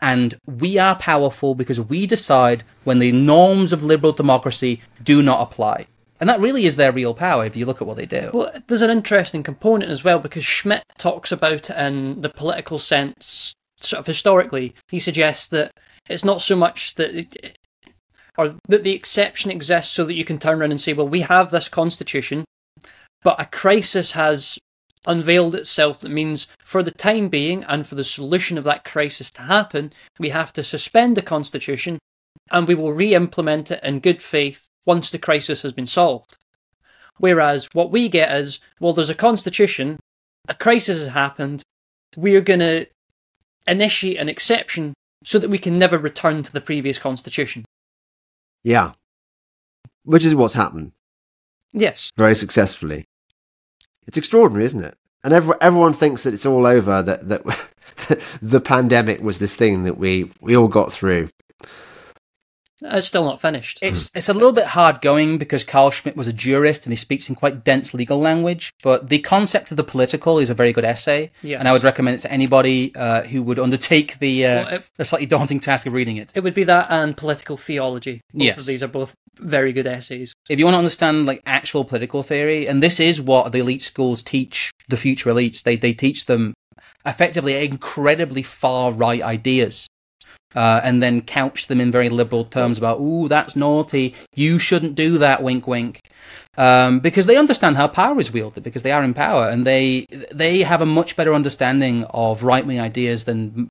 and 0.00 0.34
we 0.46 0.78
are 0.78 0.96
powerful 0.96 1.54
because 1.54 1.80
we 1.80 2.06
decide 2.06 2.64
when 2.84 2.98
the 2.98 3.12
norms 3.12 3.72
of 3.72 3.84
liberal 3.84 4.12
democracy 4.12 4.82
do 5.02 5.22
not 5.22 5.40
apply. 5.40 5.86
And 6.20 6.28
that 6.28 6.40
really 6.40 6.66
is 6.66 6.76
their 6.76 6.92
real 6.92 7.14
power 7.14 7.44
if 7.44 7.56
you 7.56 7.66
look 7.66 7.80
at 7.80 7.86
what 7.88 7.96
they 7.96 8.06
do. 8.06 8.30
Well, 8.32 8.52
there's 8.68 8.82
an 8.82 8.90
interesting 8.90 9.42
component 9.42 9.90
as 9.90 10.04
well 10.04 10.20
because 10.20 10.44
Schmitt 10.44 10.84
talks 10.96 11.32
about 11.32 11.68
it 11.68 11.76
in 11.76 12.20
the 12.20 12.28
political 12.28 12.78
sense, 12.78 13.54
sort 13.80 13.98
of 13.98 14.06
historically. 14.06 14.74
He 14.88 15.00
suggests 15.00 15.48
that 15.48 15.72
it's 16.08 16.24
not 16.24 16.40
so 16.40 16.54
much 16.54 16.94
that. 16.94 17.56
Or 18.38 18.54
that 18.68 18.82
the 18.82 18.94
exception 18.94 19.50
exists 19.50 19.92
so 19.92 20.04
that 20.04 20.14
you 20.14 20.24
can 20.24 20.38
turn 20.38 20.60
around 20.60 20.70
and 20.70 20.80
say, 20.80 20.92
well, 20.92 21.08
we 21.08 21.20
have 21.20 21.50
this 21.50 21.68
constitution, 21.68 22.44
but 23.22 23.40
a 23.40 23.46
crisis 23.46 24.12
has 24.12 24.58
unveiled 25.06 25.54
itself 25.54 26.00
that 26.00 26.10
means 26.10 26.46
for 26.62 26.82
the 26.82 26.90
time 26.90 27.28
being 27.28 27.64
and 27.64 27.86
for 27.86 27.94
the 27.94 28.04
solution 28.04 28.56
of 28.56 28.64
that 28.64 28.84
crisis 28.84 29.30
to 29.32 29.42
happen, 29.42 29.92
we 30.18 30.30
have 30.30 30.52
to 30.52 30.62
suspend 30.62 31.16
the 31.16 31.22
constitution 31.22 31.98
and 32.50 32.68
we 32.68 32.74
will 32.74 32.92
re 32.92 33.14
implement 33.14 33.70
it 33.70 33.80
in 33.82 34.00
good 34.00 34.22
faith 34.22 34.66
once 34.86 35.10
the 35.10 35.18
crisis 35.18 35.62
has 35.62 35.72
been 35.72 35.86
solved. 35.86 36.38
Whereas 37.18 37.68
what 37.72 37.90
we 37.90 38.08
get 38.08 38.34
is, 38.34 38.60
well, 38.80 38.92
there's 38.92 39.10
a 39.10 39.14
constitution, 39.14 39.98
a 40.48 40.54
crisis 40.54 40.98
has 40.98 41.08
happened, 41.08 41.62
we're 42.16 42.40
going 42.40 42.60
to 42.60 42.86
initiate 43.66 44.18
an 44.18 44.28
exception 44.28 44.94
so 45.24 45.38
that 45.38 45.50
we 45.50 45.58
can 45.58 45.78
never 45.78 45.98
return 45.98 46.42
to 46.42 46.52
the 46.52 46.60
previous 46.60 46.98
constitution. 46.98 47.64
Yeah, 48.64 48.92
which 50.04 50.24
is 50.24 50.34
what's 50.34 50.54
happened 50.54 50.92
Yes. 51.72 52.12
very 52.16 52.34
successfully. 52.34 53.06
It's 54.06 54.16
extraordinary, 54.18 54.64
isn't 54.64 54.84
it? 54.84 54.96
And 55.24 55.32
every, 55.32 55.54
everyone 55.60 55.92
thinks 55.92 56.24
that 56.24 56.34
it's 56.34 56.46
all 56.46 56.66
over. 56.66 57.02
That 57.02 57.28
that 57.28 58.20
the 58.42 58.60
pandemic 58.60 59.20
was 59.22 59.38
this 59.38 59.54
thing 59.54 59.84
that 59.84 59.96
we 59.98 60.30
we 60.40 60.56
all 60.56 60.68
got 60.68 60.92
through. 60.92 61.28
It's 62.84 63.06
still 63.06 63.24
not 63.24 63.40
finished. 63.40 63.78
It's 63.80 64.10
it's 64.14 64.28
a 64.28 64.34
little 64.34 64.52
bit 64.52 64.66
hard 64.66 65.00
going 65.00 65.38
because 65.38 65.62
Carl 65.64 65.90
Schmitt 65.90 66.16
was 66.16 66.26
a 66.28 66.32
jurist 66.32 66.84
and 66.84 66.92
he 66.92 66.96
speaks 66.96 67.28
in 67.28 67.34
quite 67.34 67.64
dense 67.64 67.94
legal 67.94 68.18
language. 68.18 68.72
But 68.82 69.08
the 69.08 69.20
concept 69.20 69.70
of 69.70 69.76
the 69.76 69.84
political 69.84 70.38
is 70.38 70.50
a 70.50 70.54
very 70.54 70.72
good 70.72 70.84
essay, 70.84 71.30
Yes. 71.42 71.58
and 71.60 71.68
I 71.68 71.72
would 71.72 71.84
recommend 71.84 72.18
it 72.18 72.22
to 72.22 72.32
anybody 72.32 72.92
uh, 72.96 73.22
who 73.22 73.42
would 73.44 73.58
undertake 73.58 74.18
the 74.18 74.44
uh, 74.46 74.64
Well, 74.64 74.74
it- 74.74 74.90
the 74.96 75.04
slightly 75.04 75.26
daunting 75.26 75.60
task 75.60 75.86
of 75.86 75.92
reading 75.92 76.16
it. 76.16 76.32
It 76.34 76.40
would 76.40 76.54
be 76.54 76.64
that 76.64 76.88
and 76.90 77.16
political 77.16 77.56
theology. 77.56 78.20
Both 78.34 78.42
Yes. 78.42 78.58
of 78.58 78.66
these 78.66 78.82
are 78.82 78.88
both 78.88 79.14
very 79.38 79.72
good 79.72 79.86
essays. 79.86 80.34
If 80.50 80.58
you 80.58 80.64
want 80.66 80.74
to 80.74 80.78
understand 80.78 81.24
like 81.26 81.40
actual 81.46 81.84
political 81.84 82.22
theory, 82.22 82.66
and 82.66 82.82
this 82.82 82.98
is 83.00 83.20
what 83.20 83.52
the 83.52 83.60
elite 83.60 83.82
schools 83.82 84.22
teach 84.22 84.70
the 84.88 84.96
future 84.96 85.30
elites, 85.30 85.62
they 85.62 85.76
they 85.76 85.92
teach 85.92 86.26
them 86.26 86.52
effectively 87.06 87.64
incredibly 87.64 88.42
far 88.42 88.92
right 88.92 89.22
ideas. 89.22 89.86
Uh, 90.54 90.80
and 90.84 91.02
then 91.02 91.22
couch 91.22 91.66
them 91.66 91.80
in 91.80 91.90
very 91.90 92.08
liberal 92.08 92.44
terms 92.44 92.76
about, 92.76 93.00
ooh, 93.00 93.28
that's 93.28 93.56
naughty. 93.56 94.14
You 94.34 94.58
shouldn't 94.58 94.94
do 94.94 95.18
that. 95.18 95.42
Wink, 95.42 95.66
wink. 95.66 96.00
Um, 96.58 97.00
because 97.00 97.26
they 97.26 97.36
understand 97.36 97.76
how 97.76 97.88
power 97.88 98.20
is 98.20 98.32
wielded, 98.32 98.62
because 98.62 98.82
they 98.82 98.92
are 98.92 99.02
in 99.02 99.14
power, 99.14 99.48
and 99.48 99.66
they 99.66 100.06
they 100.30 100.60
have 100.62 100.82
a 100.82 100.86
much 100.86 101.16
better 101.16 101.32
understanding 101.32 102.04
of 102.10 102.42
right 102.42 102.66
wing 102.66 102.78
ideas 102.78 103.24
than 103.24 103.68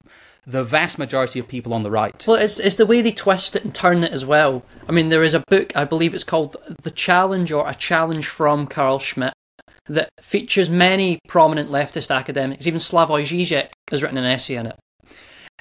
the 0.47 0.63
vast 0.63 0.97
majority 0.97 1.37
of 1.39 1.47
people 1.47 1.73
on 1.73 1.83
the 1.83 1.91
right. 1.91 2.25
Well, 2.27 2.37
it's 2.37 2.59
it's 2.59 2.77
the 2.77 2.87
way 2.87 3.03
they 3.03 3.11
twist 3.11 3.55
it 3.55 3.63
and 3.63 3.75
turn 3.75 4.03
it 4.03 4.11
as 4.11 4.25
well. 4.25 4.63
I 4.89 4.91
mean, 4.91 5.09
there 5.09 5.23
is 5.23 5.35
a 5.35 5.43
book, 5.47 5.71
I 5.75 5.85
believe 5.85 6.15
it's 6.15 6.23
called 6.23 6.57
The 6.81 6.89
Challenge 6.89 7.51
or 7.51 7.69
A 7.69 7.75
Challenge 7.75 8.25
from 8.25 8.65
Carl 8.65 8.97
Schmitt, 8.97 9.33
that 9.85 10.09
features 10.19 10.69
many 10.69 11.19
prominent 11.27 11.69
leftist 11.69 12.13
academics. 12.13 12.65
Even 12.65 12.79
Slavoj 12.79 13.25
Žižek 13.25 13.69
has 13.91 14.01
written 14.01 14.17
an 14.17 14.25
essay 14.25 14.55
in 14.55 14.65
it. 14.65 14.75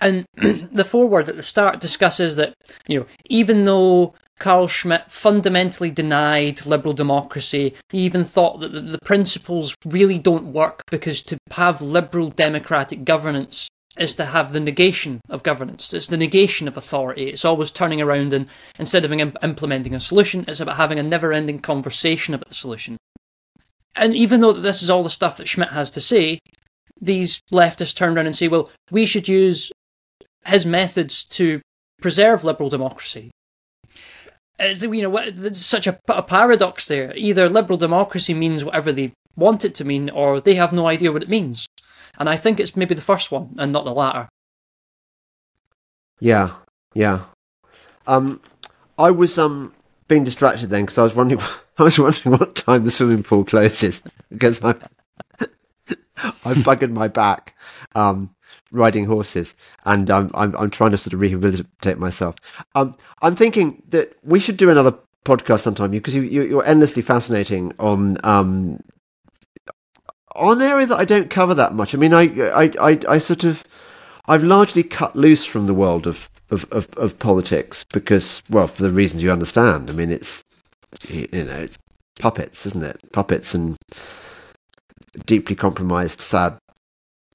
And 0.01 0.25
the 0.37 0.85
foreword 0.85 1.29
at 1.29 1.37
the 1.37 1.43
start 1.43 1.81
discusses 1.81 2.37
that, 2.37 2.55
you 2.89 3.01
know, 3.01 3.07
even 3.27 3.65
though 3.65 4.15
Carl 4.39 4.69
Schmitt 4.69 5.11
fundamentally 5.11 5.91
denied 5.91 6.65
liberal 6.65 6.95
democracy, 6.95 7.75
he 7.91 7.99
even 7.99 8.25
thought 8.25 8.61
that 8.61 8.73
the, 8.73 8.81
the 8.81 8.99
principles 9.05 9.75
really 9.85 10.19
don't 10.19 10.53
work 10.53 10.83
because 10.91 11.23
to 11.25 11.39
have 11.53 11.83
liberal 11.83 12.31
democratic 12.31 13.05
governance 13.05 13.69
is 13.99 14.15
to 14.15 14.25
have 14.25 14.53
the 14.53 14.61
negation 14.61 15.21
of 15.29 15.43
governance. 15.43 15.93
It's 15.93 16.07
the 16.07 16.17
negation 16.17 16.67
of 16.67 16.77
authority. 16.77 17.25
It's 17.25 17.45
always 17.45 17.71
turning 17.71 18.01
around 18.01 18.33
and 18.33 18.49
instead 18.79 19.05
of 19.05 19.13
implementing 19.13 19.95
a 19.95 20.01
solution, 20.01 20.45
it's 20.49 20.61
about 20.61 20.77
having 20.77 20.99
a 20.99 21.03
never 21.03 21.33
ending 21.33 21.59
conversation 21.59 22.33
about 22.33 22.49
the 22.49 22.55
solution. 22.55 22.97
And 23.95 24.15
even 24.15 24.41
though 24.41 24.53
this 24.53 24.83
is 24.83 24.89
all 24.89 25.03
the 25.03 25.11
stuff 25.11 25.37
that 25.37 25.49
Schmitt 25.49 25.71
has 25.71 25.91
to 25.91 26.01
say, 26.01 26.39
these 27.01 27.41
leftists 27.53 27.95
turn 27.95 28.17
around 28.17 28.27
and 28.27 28.37
say, 28.37 28.49
well, 28.49 28.71
we 28.91 29.05
should 29.05 29.29
use 29.29 29.71
his 30.47 30.67
methods 30.67 31.25
to 31.25 31.61
preserve 32.01 32.45
liberal 32.45 32.69
democracy. 32.69 33.31
It's, 34.59 34.83
you 34.83 35.09
know, 35.09 35.31
there's 35.31 35.65
such 35.65 35.87
a, 35.87 35.99
a 36.09 36.23
paradox 36.23 36.87
there. 36.87 37.13
Either 37.17 37.49
liberal 37.49 37.79
democracy 37.79 38.35
means 38.35 38.65
whatever 38.65 38.93
they 38.93 39.13
want 39.37 39.65
it 39.65 39.75
to 39.77 39.85
mean, 39.85 40.11
or 40.11 40.41
they 40.41 40.55
have 40.55 40.73
no 40.73 40.87
idea 40.87 41.13
what 41.13 41.23
it 41.23 41.29
means. 41.29 41.67
And 42.19 42.29
I 42.29 42.37
think 42.37 42.61
it's 42.61 42.77
maybe 42.77 42.95
the 42.95 43.01
first 43.01 43.33
one 43.33 43.55
and 43.59 43.73
not 43.73 43.85
the 43.85 43.95
latter. 43.95 44.29
Yeah, 46.21 46.51
yeah. 46.95 47.25
Um, 48.07 48.41
I 48.99 49.11
was 49.11 49.39
um 49.39 49.73
being 50.09 50.25
distracted 50.25 50.69
then 50.69 50.83
because 50.83 50.99
I 50.99 51.03
was 51.03 51.15
wondering 51.15 51.41
I 51.79 51.85
was 51.85 51.99
wondering 51.99 52.39
what 52.39 52.55
time 52.55 52.85
the 52.85 52.91
swimming 52.91 53.23
pool 53.23 53.45
closes 53.45 54.03
because 54.31 54.63
I 54.63 54.75
I 56.45 56.55
buggered 56.55 56.91
my 56.91 57.09
back 57.09 57.57
um 57.95 58.35
riding 58.73 59.05
horses 59.05 59.55
and 59.85 60.11
I'm 60.11 60.31
I'm 60.35 60.55
I'm 60.57 60.71
trying 60.71 60.93
to 60.93 60.99
sort 60.99 61.15
of 61.15 61.21
rehabilitate 61.21 61.99
myself. 61.99 62.37
Um, 62.75 62.97
I'm 63.23 63.37
thinking 63.37 63.83
that 63.89 64.17
we 64.23 64.41
should 64.41 64.57
do 64.57 64.71
another 64.71 64.95
podcast 65.25 65.61
sometime 65.61 65.91
because 65.91 66.15
you, 66.15 66.23
you 66.23 66.43
you're 66.43 66.65
endlessly 66.65 67.03
fascinating 67.03 67.73
on 67.79 68.17
um 68.25 68.81
on 70.37 70.63
an 70.63 70.69
area 70.69 70.87
that 70.87 70.99
I 70.99 71.05
don't 71.05 71.31
cover 71.31 71.55
that 71.55 71.75
much. 71.75 71.95
I 71.95 71.99
mean, 71.99 72.15
I 72.15 72.23
I 72.51 72.73
I, 72.81 72.99
I 73.09 73.19
sort 73.19 73.45
of 73.45 73.65
I've 74.27 74.45
largely 74.45 74.83
cut 74.83 75.17
loose 75.17 75.45
from 75.45 75.67
the 75.67 75.75
world 75.75 76.07
of, 76.07 76.31
of, 76.51 76.65
of, 76.71 76.89
of, 76.97 77.19
politics 77.19 77.83
because, 77.83 78.45
well, 78.49 78.69
for 78.69 78.85
the 78.85 78.93
reasons 78.93 79.25
you 79.25 79.33
understand. 79.33 79.91
I 79.91 79.93
mean, 79.93 80.13
it's 80.13 80.45
you 81.09 81.27
know, 81.33 81.57
it's 81.57 81.77
puppets, 82.21 82.65
isn't 82.67 82.85
it? 82.85 83.01
Puppets 83.13 83.55
and 83.55 83.77
deeply 85.27 85.57
compromised, 85.57 86.21
sad 86.21 86.57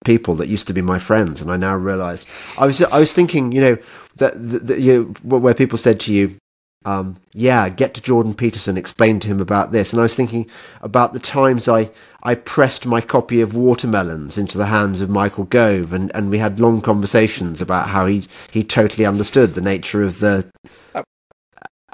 people 0.03 0.35
that 0.35 0.47
used 0.47 0.67
to 0.67 0.73
be 0.73 0.81
my 0.81 0.99
friends, 0.99 1.41
and 1.41 1.51
I 1.51 1.57
now 1.57 1.76
realise 1.76 2.26
I 2.57 2.65
was 2.65 2.81
I 2.81 2.99
was 2.99 3.13
thinking, 3.13 3.51
you 3.51 3.61
know, 3.61 3.77
that, 4.17 4.34
that, 4.49 4.67
that 4.67 4.80
you 4.80 5.13
where 5.23 5.53
people 5.53 5.77
said 5.77 5.99
to 6.01 6.13
you, 6.13 6.38
um, 6.85 7.17
yeah, 7.34 7.67
get 7.69 7.95
to 7.95 8.01
Jordan 8.01 8.35
Peterson, 8.35 8.77
explain 8.77 9.19
to 9.19 9.27
him 9.27 9.41
about 9.41 9.72
this. 9.72 9.91
And 9.91 9.99
I 9.99 10.03
was 10.03 10.13
thinking 10.15 10.47
about 10.81 11.13
the 11.13 11.19
times 11.19 11.67
I, 11.67 11.89
I 12.22 12.35
pressed 12.35 12.85
my 12.85 13.01
copy 13.01 13.41
of 13.41 13.55
Watermelons 13.55 14.38
into 14.38 14.57
the 14.57 14.67
hands 14.67 15.01
of 15.01 15.09
Michael 15.09 15.45
Gove, 15.45 15.93
and, 15.93 16.11
and 16.15 16.30
we 16.30 16.38
had 16.38 16.59
long 16.59 16.81
conversations 16.81 17.59
about 17.59 17.89
how 17.89 18.05
he, 18.05 18.27
he 18.51 18.63
totally 18.63 19.05
understood 19.05 19.55
the 19.55 19.61
nature 19.61 20.03
of 20.03 20.19
the. 20.19 20.47
Uh, 20.93 21.01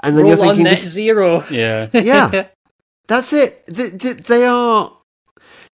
and 0.02 0.18
then 0.18 0.24
Roll 0.24 0.34
you're 0.34 0.44
thinking, 0.44 0.64
net 0.64 0.78
this, 0.78 0.88
zero. 0.88 1.44
Yeah, 1.50 1.88
yeah, 1.94 2.48
that's 3.08 3.32
it. 3.32 3.64
They, 3.66 3.88
they 3.88 4.46
are. 4.46 4.94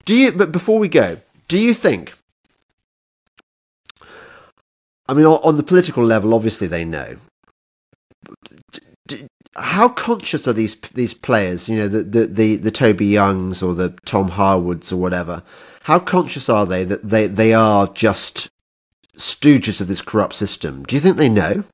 Do 0.05 0.15
you? 0.15 0.31
But 0.31 0.53
before 0.53 0.79
we 0.79 0.89
go, 0.89 1.19
do 1.49 1.59
you 1.59 1.75
think? 1.75 2.15
I 5.09 5.15
mean, 5.15 5.27
on 5.27 5.57
the 5.57 5.63
political 5.63 6.05
level, 6.05 6.35
obviously 6.35 6.67
they 6.67 6.85
know 6.85 7.17
how 9.57 9.89
conscious 9.89 10.47
are 10.47 10.53
these 10.53 10.77
these 10.95 11.15
players? 11.15 11.69
You 11.69 11.77
know, 11.77 11.89
the, 11.89 12.03
the 12.03 12.27
the 12.27 12.57
the 12.57 12.71
Toby 12.71 13.07
Youngs 13.07 13.63
or 13.63 13.75
the 13.75 13.91
Tom 14.05 14.29
Harwoods 14.29 14.93
or 14.93 14.97
whatever. 14.97 15.43
How 15.83 15.99
conscious 15.99 16.49
are 16.49 16.67
they 16.67 16.85
that 16.85 17.09
they 17.09 17.27
they 17.27 17.53
are 17.55 17.87
just 17.89 18.51
stooges 19.17 19.81
of 19.81 19.89
this 19.89 20.03
corrupt 20.03 20.35
system? 20.35 20.85
Do 20.85 20.95
you 20.95 21.01
think 21.01 21.17
they 21.17 21.29
know? 21.29 21.65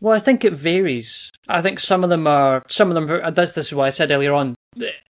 Well, 0.00 0.14
I 0.14 0.20
think 0.20 0.44
it 0.44 0.52
varies. 0.52 1.32
I 1.48 1.60
think 1.60 1.80
some 1.80 2.04
of 2.04 2.10
them 2.10 2.26
are. 2.26 2.64
Some 2.68 2.88
of 2.88 2.94
them. 2.94 3.10
Are, 3.10 3.30
this, 3.30 3.52
this 3.52 3.66
is 3.68 3.74
why 3.74 3.88
I 3.88 3.90
said 3.90 4.10
earlier 4.10 4.32
on. 4.32 4.54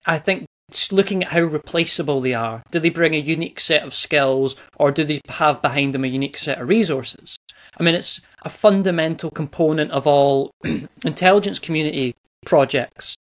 I 0.07 0.19
think 0.19 0.47
looking 0.91 1.23
at 1.23 1.31
how 1.31 1.41
replaceable 1.43 2.21
they 2.21 2.35
are. 2.35 2.63
Do 2.71 2.81
they 2.81 2.89
bring 2.89 3.15
a 3.15 3.19
unique 3.19 3.61
set 3.61 3.83
of 3.83 3.95
skills, 3.95 4.57
or 4.77 4.91
do 4.91 5.05
they 5.05 5.21
have 5.29 5.63
behind 5.63 5.95
them 5.95 6.05
a 6.05 6.09
unique 6.09 6.37
set 6.37 6.61
of 6.61 6.69
resources? 6.69 7.37
I 7.79 7.83
mean, 7.83 7.95
it's 7.95 8.21
a 8.43 8.49
fundamental 8.49 9.31
component 9.31 9.91
of 9.91 10.07
all 10.07 10.51
intelligence 11.05 11.59
community 11.59 12.15
projects 12.47 13.17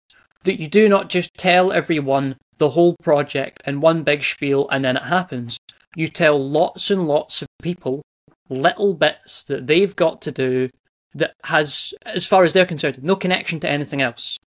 that 0.43 0.59
you 0.59 0.67
do 0.67 0.87
not 0.87 1.09
just 1.09 1.33
tell 1.33 1.71
everyone 1.71 2.35
the 2.57 2.71
whole 2.71 2.95
project 3.01 3.61
in 3.65 3.81
one 3.81 4.03
big 4.03 4.23
spiel 4.23 4.67
and 4.69 4.83
then 4.83 4.97
it 4.97 5.03
happens. 5.03 5.57
You 5.95 6.07
tell 6.07 6.37
lots 6.49 6.91
and 6.91 7.07
lots 7.07 7.41
of 7.41 7.47
people 7.61 8.01
little 8.49 8.93
bits 8.93 9.43
that 9.43 9.67
they've 9.67 9.95
got 9.95 10.21
to 10.23 10.31
do 10.31 10.69
that 11.13 11.33
has, 11.45 11.93
as 12.05 12.25
far 12.25 12.43
as 12.43 12.53
they're 12.53 12.65
concerned, 12.65 13.01
no 13.03 13.15
connection 13.15 13.59
to 13.59 13.69
anything 13.69 14.01
else. 14.01 14.37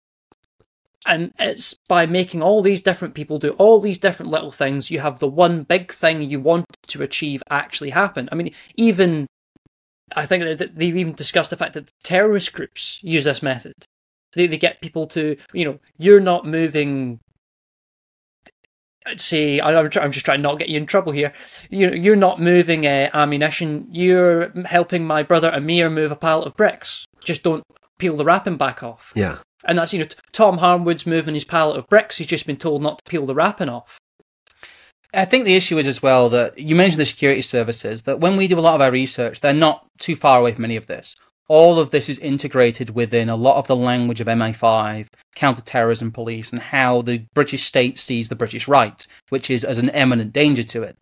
And 1.04 1.32
it's 1.38 1.74
by 1.88 2.06
making 2.06 2.42
all 2.42 2.62
these 2.62 2.80
different 2.80 3.14
people 3.14 3.38
do 3.38 3.50
all 3.52 3.80
these 3.80 3.98
different 3.98 4.30
little 4.30 4.52
things, 4.52 4.90
you 4.90 5.00
have 5.00 5.18
the 5.18 5.26
one 5.26 5.64
big 5.64 5.92
thing 5.92 6.22
you 6.22 6.38
want 6.38 6.66
to 6.88 7.02
achieve 7.02 7.42
actually 7.50 7.90
happen. 7.90 8.28
I 8.30 8.36
mean, 8.36 8.52
even 8.76 9.26
I 10.14 10.26
think 10.26 10.44
that 10.44 10.76
they've 10.76 10.96
even 10.96 11.14
discussed 11.14 11.50
the 11.50 11.56
fact 11.56 11.74
that 11.74 11.90
terrorist 12.02 12.52
groups 12.52 12.98
use 13.02 13.24
this 13.24 13.42
method. 13.42 13.72
They, 14.34 14.46
they 14.46 14.58
get 14.58 14.80
people 14.80 15.06
to, 15.08 15.36
you 15.52 15.64
know, 15.64 15.78
you're 15.98 16.20
not 16.20 16.46
moving. 16.46 17.20
Say, 19.16 19.60
I'm, 19.60 19.76
I'm 19.76 20.12
just 20.12 20.24
trying 20.24 20.42
not 20.42 20.52
to 20.52 20.58
get 20.58 20.68
you 20.68 20.76
in 20.76 20.86
trouble 20.86 21.12
here. 21.12 21.32
You, 21.70 21.90
you're 21.90 22.14
not 22.14 22.40
moving 22.40 22.86
uh, 22.86 23.10
ammunition. 23.12 23.88
You're 23.90 24.52
helping 24.64 25.04
my 25.04 25.22
brother 25.22 25.50
Amir 25.50 25.90
move 25.90 26.12
a 26.12 26.16
pile 26.16 26.42
of 26.42 26.56
bricks. 26.56 27.04
Just 27.24 27.42
don't 27.42 27.64
peel 27.98 28.16
the 28.16 28.24
wrapping 28.24 28.56
back 28.56 28.82
off. 28.82 29.12
Yeah. 29.16 29.38
And 29.64 29.78
that's, 29.78 29.92
you 29.92 30.00
know, 30.00 30.08
Tom 30.32 30.58
Harwood's 30.58 31.06
moving 31.06 31.34
his 31.34 31.44
pallet 31.44 31.78
of 31.78 31.88
bricks. 31.88 32.18
He's 32.18 32.26
just 32.26 32.46
been 32.46 32.56
told 32.56 32.82
not 32.82 32.98
to 32.98 33.10
peel 33.10 33.26
the 33.26 33.34
wrapping 33.34 33.68
off. 33.68 34.00
I 35.14 35.24
think 35.26 35.44
the 35.44 35.56
issue 35.56 35.78
is 35.78 35.86
as 35.86 36.02
well 36.02 36.28
that 36.30 36.58
you 36.58 36.74
mentioned 36.74 37.00
the 37.00 37.06
security 37.06 37.42
services, 37.42 38.02
that 38.02 38.20
when 38.20 38.36
we 38.36 38.48
do 38.48 38.58
a 38.58 38.60
lot 38.60 38.74
of 38.74 38.80
our 38.80 38.90
research, 38.90 39.40
they're 39.40 39.52
not 39.52 39.86
too 39.98 40.16
far 40.16 40.40
away 40.40 40.52
from 40.52 40.64
any 40.64 40.76
of 40.76 40.86
this. 40.86 41.16
All 41.48 41.78
of 41.78 41.90
this 41.90 42.08
is 42.08 42.18
integrated 42.18 42.90
within 42.90 43.28
a 43.28 43.36
lot 43.36 43.56
of 43.56 43.66
the 43.66 43.76
language 43.76 44.22
of 44.22 44.26
MI5, 44.26 45.08
counterterrorism 45.34 46.12
police, 46.12 46.50
and 46.50 46.62
how 46.62 47.02
the 47.02 47.26
British 47.34 47.64
state 47.64 47.98
sees 47.98 48.30
the 48.30 48.36
British 48.36 48.66
right, 48.66 49.06
which 49.28 49.50
is 49.50 49.64
as 49.64 49.76
an 49.76 49.90
eminent 49.90 50.32
danger 50.32 50.62
to 50.62 50.82
it. 50.82 50.96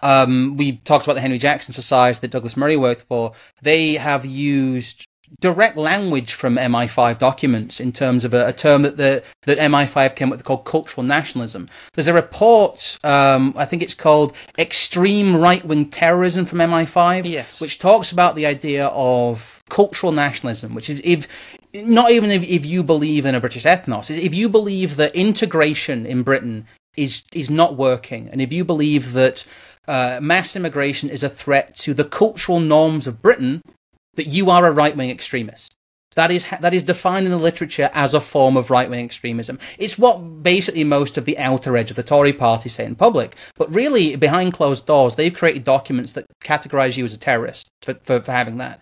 Um, 0.00 0.56
we 0.56 0.76
talked 0.76 1.04
about 1.04 1.14
the 1.14 1.20
Henry 1.20 1.38
Jackson 1.38 1.74
Society 1.74 2.20
that 2.20 2.30
Douglas 2.30 2.56
Murray 2.56 2.76
worked 2.76 3.02
for. 3.02 3.32
They 3.60 3.94
have 3.94 4.24
used 4.24 5.08
direct 5.40 5.76
language 5.76 6.32
from 6.32 6.56
MI5 6.56 7.18
documents 7.18 7.80
in 7.80 7.92
terms 7.92 8.24
of 8.24 8.34
a, 8.34 8.48
a, 8.48 8.52
term 8.52 8.82
that 8.82 8.96
the 8.96 9.22
that 9.44 9.58
MI5 9.58 10.16
came 10.16 10.28
up 10.28 10.36
with 10.36 10.44
called 10.44 10.64
cultural 10.64 11.04
nationalism. 11.04 11.68
There's 11.94 12.08
a 12.08 12.12
report, 12.12 12.98
um, 13.04 13.54
I 13.56 13.64
think 13.64 13.82
it's 13.82 13.94
called 13.94 14.32
Extreme 14.58 15.36
Right 15.36 15.64
Wing 15.64 15.90
Terrorism 15.90 16.46
from 16.46 16.58
MI5, 16.58 17.28
yes. 17.28 17.60
which 17.60 17.78
talks 17.78 18.12
about 18.12 18.34
the 18.34 18.46
idea 18.46 18.86
of 18.88 19.62
cultural 19.68 20.12
nationalism, 20.12 20.74
which 20.74 20.90
is 20.90 21.00
if 21.04 21.28
not 21.74 22.10
even 22.10 22.30
if, 22.30 22.42
if 22.42 22.64
you 22.64 22.82
believe 22.82 23.26
in 23.26 23.34
a 23.34 23.40
British 23.40 23.64
ethnos, 23.64 24.10
if 24.10 24.34
you 24.34 24.48
believe 24.48 24.96
that 24.96 25.14
integration 25.14 26.06
in 26.06 26.22
Britain 26.22 26.66
is 26.96 27.24
is 27.32 27.50
not 27.50 27.76
working, 27.76 28.28
and 28.30 28.40
if 28.40 28.52
you 28.52 28.64
believe 28.64 29.12
that 29.12 29.44
uh, 29.86 30.18
mass 30.20 30.54
immigration 30.54 31.08
is 31.08 31.22
a 31.22 31.28
threat 31.28 31.74
to 31.76 31.94
the 31.94 32.04
cultural 32.04 32.60
norms 32.60 33.06
of 33.06 33.22
Britain, 33.22 33.62
that 34.18 34.26
you 34.26 34.50
are 34.50 34.66
a 34.66 34.72
right 34.72 34.96
wing 34.96 35.10
extremist. 35.10 35.76
That 36.14 36.32
is 36.32 36.44
that 36.60 36.74
is 36.74 36.82
defined 36.82 37.26
in 37.26 37.30
the 37.30 37.38
literature 37.38 37.90
as 37.94 38.12
a 38.12 38.20
form 38.20 38.56
of 38.56 38.70
right 38.70 38.90
wing 38.90 39.04
extremism. 39.04 39.60
It's 39.78 39.96
what 39.96 40.42
basically 40.42 40.82
most 40.82 41.16
of 41.16 41.24
the 41.24 41.38
outer 41.38 41.76
edge 41.76 41.90
of 41.90 41.96
the 41.96 42.02
Tory 42.02 42.32
party 42.32 42.68
say 42.68 42.84
in 42.84 42.96
public. 42.96 43.36
But 43.54 43.72
really, 43.72 44.16
behind 44.16 44.52
closed 44.52 44.84
doors, 44.84 45.14
they've 45.14 45.32
created 45.32 45.62
documents 45.62 46.12
that 46.14 46.26
categorize 46.42 46.96
you 46.96 47.04
as 47.04 47.12
a 47.12 47.18
terrorist 47.18 47.70
for, 47.82 47.94
for, 48.02 48.20
for 48.20 48.32
having 48.32 48.56
that. 48.58 48.80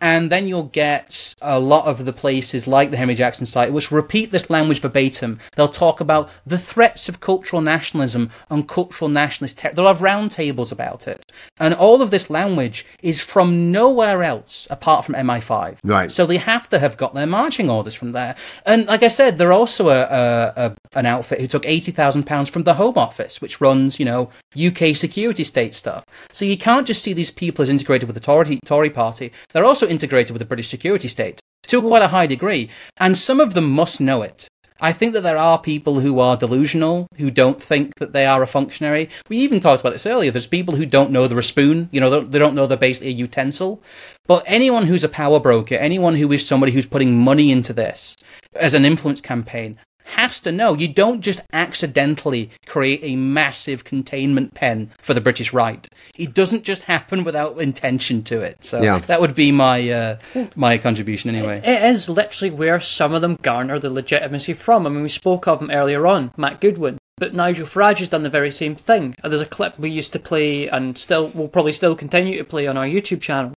And 0.00 0.30
then 0.30 0.46
you'll 0.46 0.64
get 0.64 1.34
a 1.40 1.58
lot 1.58 1.86
of 1.86 2.04
the 2.04 2.12
places 2.12 2.66
like 2.66 2.90
the 2.90 2.96
Henry 2.96 3.14
Jackson 3.14 3.46
site, 3.46 3.72
which 3.72 3.90
repeat 3.90 4.30
this 4.30 4.50
language 4.50 4.80
verbatim. 4.80 5.38
They'll 5.56 5.68
talk 5.68 6.00
about 6.00 6.30
the 6.46 6.58
threats 6.58 7.08
of 7.08 7.20
cultural 7.20 7.62
nationalism 7.62 8.30
and 8.50 8.68
cultural 8.68 9.08
nationalist 9.08 9.58
terror. 9.58 9.74
They'll 9.74 9.86
have 9.86 9.98
roundtables 9.98 10.72
about 10.72 11.08
it. 11.08 11.30
And 11.58 11.74
all 11.74 12.02
of 12.02 12.10
this 12.10 12.30
language 12.30 12.86
is 13.02 13.20
from 13.20 13.72
nowhere 13.72 14.22
else 14.22 14.66
apart 14.70 15.04
from 15.04 15.14
MI5. 15.14 15.78
Right. 15.84 16.12
So 16.12 16.26
they 16.26 16.36
have 16.36 16.68
to 16.70 16.78
have 16.78 16.96
got 16.96 17.14
their 17.14 17.26
marching 17.26 17.70
orders 17.70 17.94
from 17.94 18.12
there. 18.12 18.36
And 18.64 18.86
like 18.86 19.02
I 19.02 19.08
said, 19.08 19.38
they're 19.38 19.52
also 19.52 19.88
a, 19.88 20.02
a, 20.02 20.52
a 20.56 20.76
an 20.94 21.06
outfit 21.06 21.40
who 21.40 21.46
took 21.46 21.64
£80,000 21.64 22.50
from 22.50 22.64
the 22.64 22.74
Home 22.74 22.96
Office, 22.96 23.40
which 23.40 23.60
runs, 23.60 23.98
you 23.98 24.04
know, 24.04 24.30
UK 24.58 24.94
security 24.94 25.44
state 25.44 25.74
stuff. 25.74 26.04
So 26.32 26.44
you 26.44 26.56
can't 26.56 26.86
just 26.86 27.02
see 27.02 27.12
these 27.12 27.30
people 27.30 27.62
as 27.62 27.68
integrated 27.68 28.08
with 28.08 28.14
the 28.14 28.20
Tory, 28.20 28.60
Tory 28.64 28.90
party. 28.90 29.32
They're 29.52 29.64
also 29.64 29.87
integrated 29.90 30.32
with 30.32 30.40
the 30.40 30.46
British 30.46 30.68
security 30.68 31.08
state 31.08 31.40
to 31.66 31.82
quite 31.82 32.02
a 32.02 32.08
high 32.08 32.26
degree, 32.26 32.70
and 32.96 33.16
some 33.16 33.40
of 33.40 33.54
them 33.54 33.70
must 33.70 34.00
know 34.00 34.22
it. 34.22 34.48
I 34.80 34.92
think 34.92 35.12
that 35.14 35.22
there 35.22 35.36
are 35.36 35.58
people 35.58 36.00
who 36.00 36.20
are 36.20 36.36
delusional, 36.36 37.08
who 37.16 37.32
don't 37.32 37.60
think 37.60 37.96
that 37.96 38.12
they 38.12 38.26
are 38.26 38.42
a 38.44 38.46
functionary. 38.46 39.10
We 39.28 39.38
even 39.38 39.58
talked 39.58 39.80
about 39.80 39.92
this 39.92 40.06
earlier. 40.06 40.30
There's 40.30 40.46
people 40.46 40.76
who 40.76 40.86
don't 40.86 41.10
know 41.10 41.26
they're 41.26 41.38
a 41.38 41.42
spoon, 41.42 41.88
you 41.90 42.00
know, 42.00 42.20
they 42.20 42.38
don't 42.38 42.54
know 42.54 42.66
they're 42.66 42.76
basically 42.76 43.10
a 43.10 43.14
utensil. 43.14 43.82
But 44.26 44.44
anyone 44.46 44.86
who's 44.86 45.02
a 45.02 45.08
power 45.08 45.40
broker, 45.40 45.74
anyone 45.74 46.14
who 46.14 46.30
is 46.30 46.46
somebody 46.46 46.70
who's 46.70 46.86
putting 46.86 47.18
money 47.18 47.50
into 47.50 47.72
this 47.72 48.16
as 48.54 48.72
an 48.72 48.84
influence 48.84 49.20
campaign, 49.20 49.78
has 50.08 50.40
to 50.40 50.52
know 50.52 50.74
you 50.74 50.88
don't 50.88 51.20
just 51.20 51.40
accidentally 51.52 52.50
create 52.66 53.00
a 53.02 53.16
massive 53.16 53.84
containment 53.84 54.54
pen 54.54 54.90
for 55.00 55.14
the 55.14 55.20
British 55.20 55.52
right. 55.52 55.88
It 56.18 56.34
doesn't 56.34 56.64
just 56.64 56.82
happen 56.82 57.24
without 57.24 57.60
intention 57.60 58.22
to 58.24 58.40
it. 58.40 58.64
So 58.64 58.82
yeah. 58.82 58.98
that 58.98 59.20
would 59.20 59.34
be 59.34 59.52
my 59.52 59.88
uh, 59.90 60.18
my 60.56 60.78
contribution 60.78 61.30
anyway. 61.34 61.60
It 61.64 61.82
is 61.82 62.08
literally 62.08 62.50
where 62.50 62.80
some 62.80 63.14
of 63.14 63.22
them 63.22 63.38
garner 63.42 63.78
the 63.78 63.90
legitimacy 63.90 64.54
from. 64.54 64.86
I 64.86 64.90
mean, 64.90 65.02
we 65.02 65.08
spoke 65.08 65.46
of 65.46 65.60
them 65.60 65.70
earlier 65.70 66.06
on, 66.06 66.32
Matt 66.36 66.60
Goodwin. 66.60 66.98
But 67.16 67.34
Nigel 67.34 67.66
Farage 67.66 67.98
has 67.98 68.08
done 68.08 68.22
the 68.22 68.30
very 68.30 68.52
same 68.52 68.76
thing. 68.76 69.14
There's 69.24 69.40
a 69.40 69.46
clip 69.46 69.76
we 69.78 69.90
used 69.90 70.12
to 70.12 70.20
play 70.20 70.68
and 70.68 70.96
still 70.96 71.28
will 71.30 71.48
probably 71.48 71.72
still 71.72 71.96
continue 71.96 72.38
to 72.38 72.44
play 72.44 72.68
on 72.68 72.78
our 72.78 72.86
YouTube 72.86 73.20
channel 73.20 73.54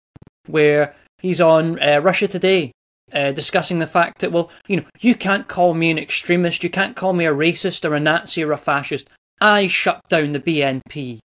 where 0.46 0.94
he's 1.18 1.40
on 1.42 1.78
uh, 1.82 2.00
Russia 2.00 2.26
Today 2.26 2.72
uh, 3.12 3.32
discussing 3.32 3.78
the 3.78 3.86
fact 3.86 4.20
that, 4.20 4.32
well, 4.32 4.50
you 4.66 4.76
know, 4.76 4.84
you 5.00 5.14
can't 5.14 5.48
call 5.48 5.74
me 5.74 5.90
an 5.90 5.98
extremist, 5.98 6.62
you 6.62 6.70
can't 6.70 6.96
call 6.96 7.12
me 7.12 7.26
a 7.26 7.34
racist 7.34 7.88
or 7.88 7.94
a 7.94 8.00
Nazi 8.00 8.42
or 8.42 8.52
a 8.52 8.56
fascist. 8.56 9.08
I 9.40 9.66
shut 9.66 10.02
down 10.08 10.32
the 10.32 10.40
BNP. 10.40 11.20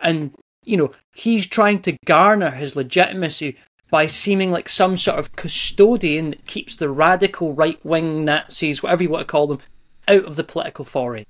And, 0.00 0.34
you 0.64 0.76
know, 0.76 0.92
he's 1.14 1.46
trying 1.46 1.82
to 1.82 1.96
garner 2.04 2.50
his 2.50 2.76
legitimacy 2.76 3.56
by 3.90 4.06
seeming 4.06 4.50
like 4.50 4.68
some 4.68 4.96
sort 4.96 5.18
of 5.18 5.34
custodian 5.34 6.30
that 6.30 6.46
keeps 6.46 6.76
the 6.76 6.90
radical 6.90 7.54
right 7.54 7.82
wing 7.84 8.24
Nazis, 8.24 8.82
whatever 8.82 9.02
you 9.02 9.08
want 9.08 9.26
to 9.26 9.30
call 9.30 9.46
them, 9.46 9.60
out 10.06 10.24
of 10.24 10.36
the 10.36 10.44
political 10.44 10.84
foray. 10.84 11.24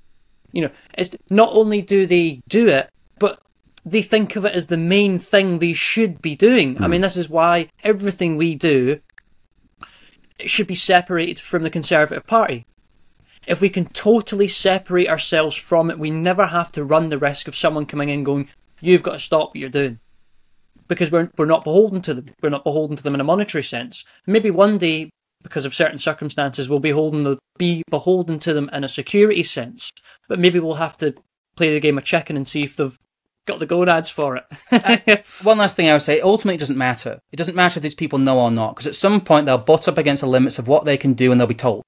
You 0.51 0.63
know, 0.63 0.71
it's 0.95 1.11
not 1.29 1.53
only 1.53 1.81
do 1.81 2.05
they 2.05 2.41
do 2.47 2.67
it, 2.67 2.89
but 3.17 3.39
they 3.85 4.01
think 4.01 4.35
of 4.35 4.45
it 4.45 4.53
as 4.53 4.67
the 4.67 4.77
main 4.77 5.17
thing 5.17 5.59
they 5.59 5.73
should 5.73 6.21
be 6.21 6.35
doing. 6.35 6.75
Mm. 6.75 6.81
I 6.81 6.87
mean, 6.87 7.01
this 7.01 7.17
is 7.17 7.29
why 7.29 7.69
everything 7.83 8.35
we 8.35 8.55
do 8.55 8.99
should 10.47 10.67
be 10.67 10.75
separated 10.75 11.39
from 11.39 11.63
the 11.63 11.69
Conservative 11.69 12.25
Party. 12.25 12.65
If 13.47 13.61
we 13.61 13.69
can 13.69 13.85
totally 13.85 14.47
separate 14.47 15.09
ourselves 15.09 15.55
from 15.55 15.89
it, 15.89 15.97
we 15.97 16.11
never 16.11 16.47
have 16.47 16.71
to 16.73 16.83
run 16.83 17.09
the 17.09 17.17
risk 17.17 17.47
of 17.47 17.55
someone 17.55 17.85
coming 17.85 18.09
in 18.09 18.23
going, 18.23 18.49
"You've 18.79 19.03
got 19.03 19.13
to 19.13 19.19
stop 19.19 19.49
what 19.49 19.55
you're 19.55 19.69
doing," 19.69 19.99
because 20.87 21.11
we're 21.11 21.31
we're 21.37 21.45
not 21.45 21.63
beholden 21.63 22.01
to 22.03 22.13
them. 22.13 22.29
We're 22.41 22.49
not 22.49 22.63
beholden 22.63 22.95
to 22.95 23.03
them 23.03 23.15
in 23.15 23.21
a 23.21 23.23
monetary 23.23 23.63
sense. 23.63 24.05
Maybe 24.27 24.51
one 24.51 24.77
day, 24.77 25.09
because 25.41 25.65
of 25.65 25.73
certain 25.73 25.97
circumstances, 25.97 26.69
we'll 26.69 26.79
be 26.79 26.91
to, 26.91 27.39
be 27.57 27.83
beholden 27.89 28.39
to 28.39 28.53
them 28.53 28.69
in 28.71 28.83
a 28.83 28.89
security 28.89 29.43
sense. 29.43 29.91
But 30.27 30.39
maybe 30.39 30.59
we'll 30.59 30.75
have 30.75 30.97
to 30.97 31.15
play 31.55 31.73
the 31.73 31.79
game 31.79 31.97
of 31.97 32.03
chicken 32.03 32.37
and 32.37 32.47
see 32.47 32.63
if 32.63 32.75
they've 32.75 32.97
got 33.49 33.59
the 33.59 33.65
gonads 33.65 34.09
for 34.09 34.37
it. 34.37 34.45
uh, 34.71 35.17
one 35.43 35.57
last 35.57 35.75
thing 35.75 35.89
I 35.89 35.93
would 35.93 36.01
say: 36.01 36.21
ultimately, 36.21 36.55
it 36.55 36.59
doesn't 36.59 36.77
matter. 36.77 37.19
It 37.31 37.37
doesn't 37.37 37.55
matter 37.55 37.79
if 37.79 37.83
these 37.83 37.95
people 37.95 38.19
know 38.19 38.39
or 38.39 38.51
not, 38.51 38.75
because 38.75 38.87
at 38.87 38.95
some 38.95 39.21
point 39.21 39.45
they'll 39.45 39.57
butt 39.57 39.87
up 39.87 39.97
against 39.97 40.21
the 40.21 40.27
limits 40.27 40.59
of 40.59 40.67
what 40.67 40.85
they 40.85 40.97
can 40.97 41.13
do, 41.13 41.31
and 41.31 41.39
they'll 41.39 41.47
be 41.47 41.53
told. 41.53 41.83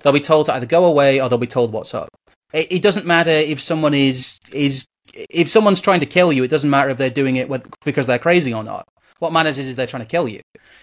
They'll 0.00 0.12
be 0.12 0.20
told 0.20 0.46
to 0.46 0.54
either 0.54 0.66
go 0.66 0.84
away 0.84 1.20
or 1.20 1.28
they'll 1.28 1.38
be 1.38 1.46
told 1.46 1.72
what's 1.72 1.94
up. 1.94 2.08
It, 2.52 2.70
it 2.70 2.82
doesn't 2.82 3.06
matter 3.06 3.30
if 3.30 3.60
someone 3.60 3.94
is 3.94 4.38
is 4.52 4.86
if 5.14 5.48
someone's 5.48 5.80
trying 5.80 6.00
to 6.00 6.06
kill 6.06 6.32
you. 6.32 6.42
It 6.42 6.50
doesn't 6.50 6.70
matter 6.70 6.90
if 6.90 6.98
they're 6.98 7.10
doing 7.10 7.36
it 7.36 7.48
with, 7.48 7.68
because 7.84 8.06
they're 8.06 8.18
crazy 8.18 8.52
or 8.52 8.64
not. 8.64 8.88
What 9.20 9.32
matters 9.32 9.58
is, 9.58 9.68
is 9.68 9.76
they're 9.76 9.86
trying 9.86 10.02
to 10.02 10.08
kill 10.08 10.28
you. 10.28 10.40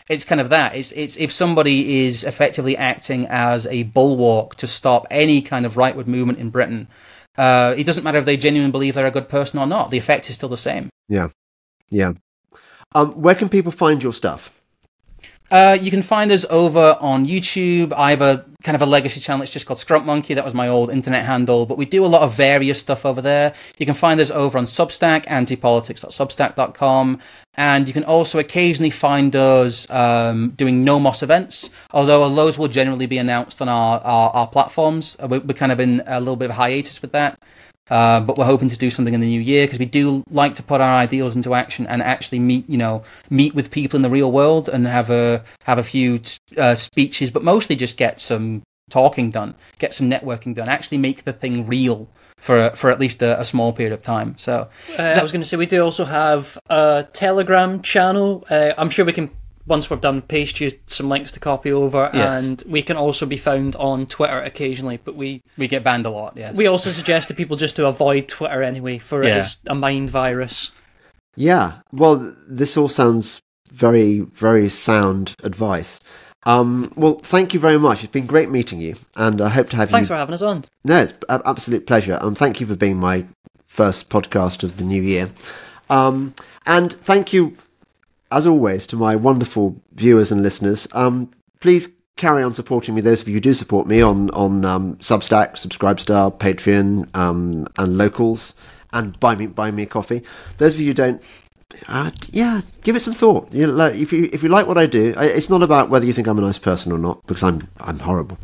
It's 0.10 0.26
kind 0.26 0.42
of 0.42 0.50
that. 0.50 0.76
It's 0.76 0.92
it's 0.94 1.18
if 1.18 1.32
somebody 1.32 2.06
is 2.06 2.24
effectively 2.24 2.78
acting 2.78 3.28
as 3.28 3.68
a 3.68 3.84
bulwark 3.84 4.56
to 4.56 4.68
stop 4.68 5.06
any 5.12 5.42
kind 5.42 5.66
of 5.66 5.76
rightward 5.76 6.08
movement 6.08 6.40
in 6.40 6.50
Britain 6.50 6.88
uh, 7.38 7.74
it 7.78 7.86
doesn't 7.86 8.04
matter 8.04 8.18
if 8.18 8.26
they 8.26 8.38
genuinely 8.38 8.72
believe 8.72 8.96
they're 8.96 9.06
a 9.06 9.12
good 9.12 9.30
person 9.30 9.60
or 9.60 9.66
not. 9.66 9.92
The 9.92 9.98
effect 9.98 10.30
is 10.30 10.36
still 10.36 10.50
the 10.50 10.58
same. 10.58 10.90
Yeah, 11.08 11.30
yeah. 11.90 12.14
Um, 12.94 13.12
where 13.22 13.36
can 13.36 13.50
people 13.50 13.72
find 13.72 14.04
your 14.04 14.14
stuff? 14.14 14.61
Uh, 15.52 15.78
you 15.80 15.92
can 15.92 16.02
find 16.02 16.32
us 16.32 16.46
over 16.50 16.98
on 17.02 17.28
YouTube. 17.28 17.92
I 17.92 18.12
have 18.12 18.22
a 18.22 18.46
kind 18.64 18.76
of 18.76 18.82
a 18.82 18.86
legacy 18.86 19.20
channel. 19.20 19.44
It's 19.44 19.52
just 19.52 19.66
called 19.66 19.80
Scrump 19.80 20.06
Monkey. 20.06 20.34
That 20.34 20.46
was 20.46 20.54
my 20.54 20.70
old 20.70 20.90
internet 20.92 21.26
handle, 21.26 21.66
but 21.66 21.78
we 21.78 21.86
do 21.86 22.06
a 22.06 22.08
lot 22.08 22.22
of 22.22 22.34
various 22.34 22.80
stuff 22.80 23.06
over 23.06 23.22
there. 23.22 23.54
You 23.78 23.86
can 23.86 23.94
find 23.94 24.22
us 24.22 24.32
over 24.32 24.58
on 24.58 24.64
Substack, 24.64 25.26
antipolitics.substack.com, 25.26 27.20
and 27.56 27.86
you 27.86 27.94
can 27.94 28.06
also 28.06 28.40
occasionally 28.40 28.92
find 28.92 29.36
us 29.36 29.90
um, 29.90 30.52
doing 30.52 30.86
Nomos 30.86 31.22
events. 31.22 31.70
Although 31.92 32.34
those 32.34 32.58
will 32.58 32.70
generally 32.70 33.06
be 33.06 33.18
announced 33.18 33.62
on 33.62 33.68
our 33.68 34.00
our, 34.00 34.30
our 34.30 34.48
platforms. 34.48 35.18
We're, 35.20 35.42
we're 35.42 35.54
kind 35.54 35.74
of 35.74 35.82
in 35.82 36.02
a 36.08 36.20
little 36.20 36.38
bit 36.38 36.50
of 36.50 36.56
hiatus 36.56 37.02
with 37.02 37.12
that. 37.12 37.38
Uh, 37.92 38.22
but 38.22 38.38
we're 38.38 38.46
hoping 38.46 38.70
to 38.70 38.78
do 38.78 38.90
something 38.90 39.14
in 39.14 39.20
the 39.20 39.28
new 39.28 39.42
year 39.42 39.66
because 39.66 39.78
we 39.78 39.86
do 39.86 40.24
like 40.32 40.56
to 40.56 40.64
put 40.64 40.80
our 40.80 40.96
ideals 40.96 41.36
into 41.36 41.54
action 41.54 41.86
and 41.88 42.02
actually 42.02 42.40
meet, 42.40 42.68
you 42.70 42.78
know, 42.78 43.04
meet 43.30 43.54
with 43.54 43.70
people 43.70 43.98
in 43.98 44.02
the 44.02 44.10
real 44.10 44.32
world 44.32 44.70
and 44.70 44.88
have 44.88 45.10
a 45.10 45.44
have 45.64 45.78
a 45.78 45.84
few 45.84 46.22
uh, 46.58 46.74
speeches, 46.74 47.30
but 47.32 47.44
mostly 47.44 47.76
just 47.76 47.98
get 47.98 48.22
some 48.22 48.64
talking 48.90 49.30
done, 49.30 49.56
get 49.78 49.94
some 49.94 50.10
networking 50.10 50.56
done, 50.56 50.70
actually 50.70 50.98
make 50.98 51.26
the 51.26 51.34
thing 51.34 51.68
real 51.68 52.08
for 52.38 52.70
for 52.78 52.90
at 52.90 52.98
least 52.98 53.22
a, 53.22 53.38
a 53.38 53.44
small 53.44 53.74
period 53.74 53.92
of 53.92 54.02
time. 54.02 54.38
So 54.38 54.70
uh, 54.98 55.02
I 55.02 55.22
was 55.22 55.34
going 55.34 55.42
to 55.42 55.48
say 55.48 55.58
we 55.58 55.66
do 55.66 55.84
also 55.84 56.06
have 56.06 56.58
a 56.70 57.06
Telegram 57.12 57.82
channel. 57.82 58.46
Uh, 58.50 58.72
I'm 58.78 58.90
sure 58.90 59.04
we 59.04 59.12
can 59.12 59.30
once 59.72 59.90
we've 59.90 60.02
done, 60.02 60.22
paste 60.22 60.60
you 60.60 60.70
some 60.88 61.08
links 61.08 61.32
to 61.32 61.40
copy 61.40 61.72
over, 61.72 62.12
yes. 62.14 62.44
and 62.44 62.62
we 62.68 62.84
can 62.84 62.98
also 62.98 63.26
be 63.26 63.38
found 63.38 63.74
on 63.78 64.06
Twitter 64.06 64.40
occasionally. 64.42 65.00
But 65.04 65.16
we 65.16 65.42
we 65.58 65.68
get 65.68 65.84
banned 65.84 66.06
a 66.06 66.10
lot. 66.10 66.36
Yes. 66.36 66.58
We 66.58 66.68
also 66.68 66.92
suggest 66.92 67.30
to 67.30 67.34
people 67.34 67.56
just 67.56 67.78
to 67.78 67.88
avoid 67.88 68.28
Twitter 68.28 68.62
anyway, 68.62 68.98
for 68.98 69.24
yeah. 69.24 69.36
it 69.36 69.38
is 69.38 69.58
a 69.66 69.74
mind 69.74 70.10
virus. 70.10 70.72
Yeah. 71.36 71.80
Well, 71.94 72.36
this 72.46 72.76
all 72.76 72.90
sounds 72.90 73.42
very 73.72 74.20
very 74.20 74.68
sound 74.68 75.36
advice. 75.42 76.02
Um, 76.44 76.92
well, 76.98 77.20
thank 77.20 77.54
you 77.54 77.60
very 77.60 77.80
much. 77.80 78.04
It's 78.04 78.12
been 78.12 78.26
great 78.26 78.50
meeting 78.50 78.82
you, 78.82 78.96
and 79.16 79.40
I 79.40 79.48
hope 79.48 79.70
to 79.70 79.78
have 79.78 79.90
Thanks 79.90 79.92
you. 79.92 79.96
Thanks 79.96 80.08
for 80.10 80.16
having 80.16 80.34
us 80.34 80.42
on. 80.42 80.66
No, 80.84 80.98
it's 80.98 81.14
an 81.30 81.42
absolute 81.46 81.88
pleasure. 81.88 82.16
And 82.16 82.24
um, 82.24 82.36
thank 82.36 82.60
you 82.60 82.68
for 82.68 82.76
being 82.76 82.98
my 82.98 83.26
first 83.64 84.10
podcast 84.10 84.64
of 84.64 84.76
the 84.76 84.84
new 84.84 85.02
year. 85.02 85.30
Um, 85.90 86.36
and 86.66 86.92
thank 86.92 87.32
you 87.32 87.56
as 88.32 88.48
always, 88.48 88.88
to 88.88 88.96
my 88.96 89.16
wonderful 89.16 89.82
viewers 89.94 90.32
and 90.32 90.42
listeners, 90.42 90.88
um, 90.94 91.30
please 91.60 91.90
carry 92.16 92.44
on 92.44 92.54
supporting 92.54 92.96
me. 92.96 93.02
Those 93.02 93.22
of 93.22 93.28
you 93.28 93.36
who 93.36 93.40
do 93.40 93.54
support 93.54 93.88
me 93.88 94.02
on 94.02 94.30
on 94.32 94.66
um, 94.66 94.96
Substack, 94.98 95.54
Subscribestar, 95.54 96.38
Patreon, 96.38 97.16
um, 97.16 97.68
and 97.78 97.98
Locals, 97.98 98.56
and 98.94 99.20
buy 99.20 99.36
me 99.36 99.48
buy 99.48 99.72
me 99.72 99.84
a 99.84 99.86
coffee. 99.88 100.24
Those 100.58 100.76
of 100.76 100.82
you 100.82 100.88
who 100.88 100.94
don't, 100.94 101.22
uh, 101.88 102.12
yeah, 102.30 102.62
give 102.84 102.96
it 102.96 103.02
some 103.02 103.14
thought. 103.14 103.52
You 103.52 103.68
know, 103.68 103.74
like, 103.74 103.96
if 103.96 104.14
you 104.14 104.30
if 104.32 104.44
you 104.44 104.50
like 104.50 104.68
what 104.68 104.78
I 104.78 104.86
do, 104.86 105.14
it's 105.18 105.50
not 105.50 105.64
about 105.64 105.90
whether 105.90 106.06
you 106.06 106.14
think 106.14 106.28
I'm 106.28 106.40
a 106.40 106.42
nice 106.42 106.60
person 106.60 106.92
or 106.92 106.98
not, 106.98 107.26
because 107.28 107.44
I'm 107.44 107.68
I'm 107.80 108.00
horrible. 108.00 108.38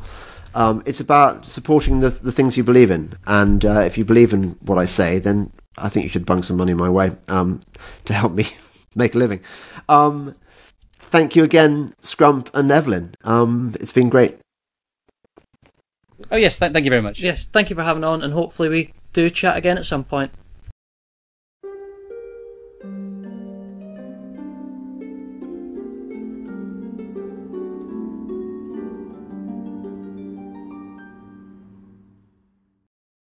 Um, 0.56 0.82
it's 0.86 1.00
about 1.00 1.46
supporting 1.46 2.00
the 2.00 2.10
the 2.10 2.32
things 2.32 2.58
you 2.58 2.64
believe 2.64 2.92
in, 2.92 3.14
and 3.28 3.64
uh, 3.64 3.82
if 3.82 3.98
you 3.98 4.06
believe 4.06 4.34
in 4.34 4.52
what 4.62 4.78
I 4.78 4.86
say, 4.86 5.20
then 5.20 5.52
I 5.78 5.90
think 5.90 6.04
you 6.04 6.10
should 6.10 6.26
bung 6.26 6.42
some 6.42 6.58
money 6.58 6.74
my 6.74 6.90
way 6.90 7.12
um, 7.28 7.62
to 8.06 8.14
help 8.14 8.34
me 8.34 8.48
make 8.96 9.16
a 9.16 9.18
living. 9.18 9.42
Um, 9.90 10.36
thank 10.98 11.36
you 11.36 11.44
again, 11.44 11.94
Scrump 12.02 12.50
and 12.54 12.72
Evelyn. 12.72 13.16
Um, 13.24 13.76
it's 13.80 13.92
been 13.92 14.10
great. 14.10 14.38
Oh 16.32 16.38
yes, 16.38 16.58
th- 16.58 16.72
thank 16.72 16.86
you 16.86 16.90
very 16.90 17.02
much. 17.02 17.20
Yes, 17.20 17.46
thank 17.46 17.70
you 17.70 17.76
for 17.76 17.84
having 17.84 18.04
on, 18.04 18.24
and 18.24 18.34
hopefully 18.34 18.70
we 18.70 18.94
do 19.14 19.30
chat 19.30 19.56
again 19.56 19.78
at 19.78 19.86
some 19.86 20.04
point. 20.04 20.32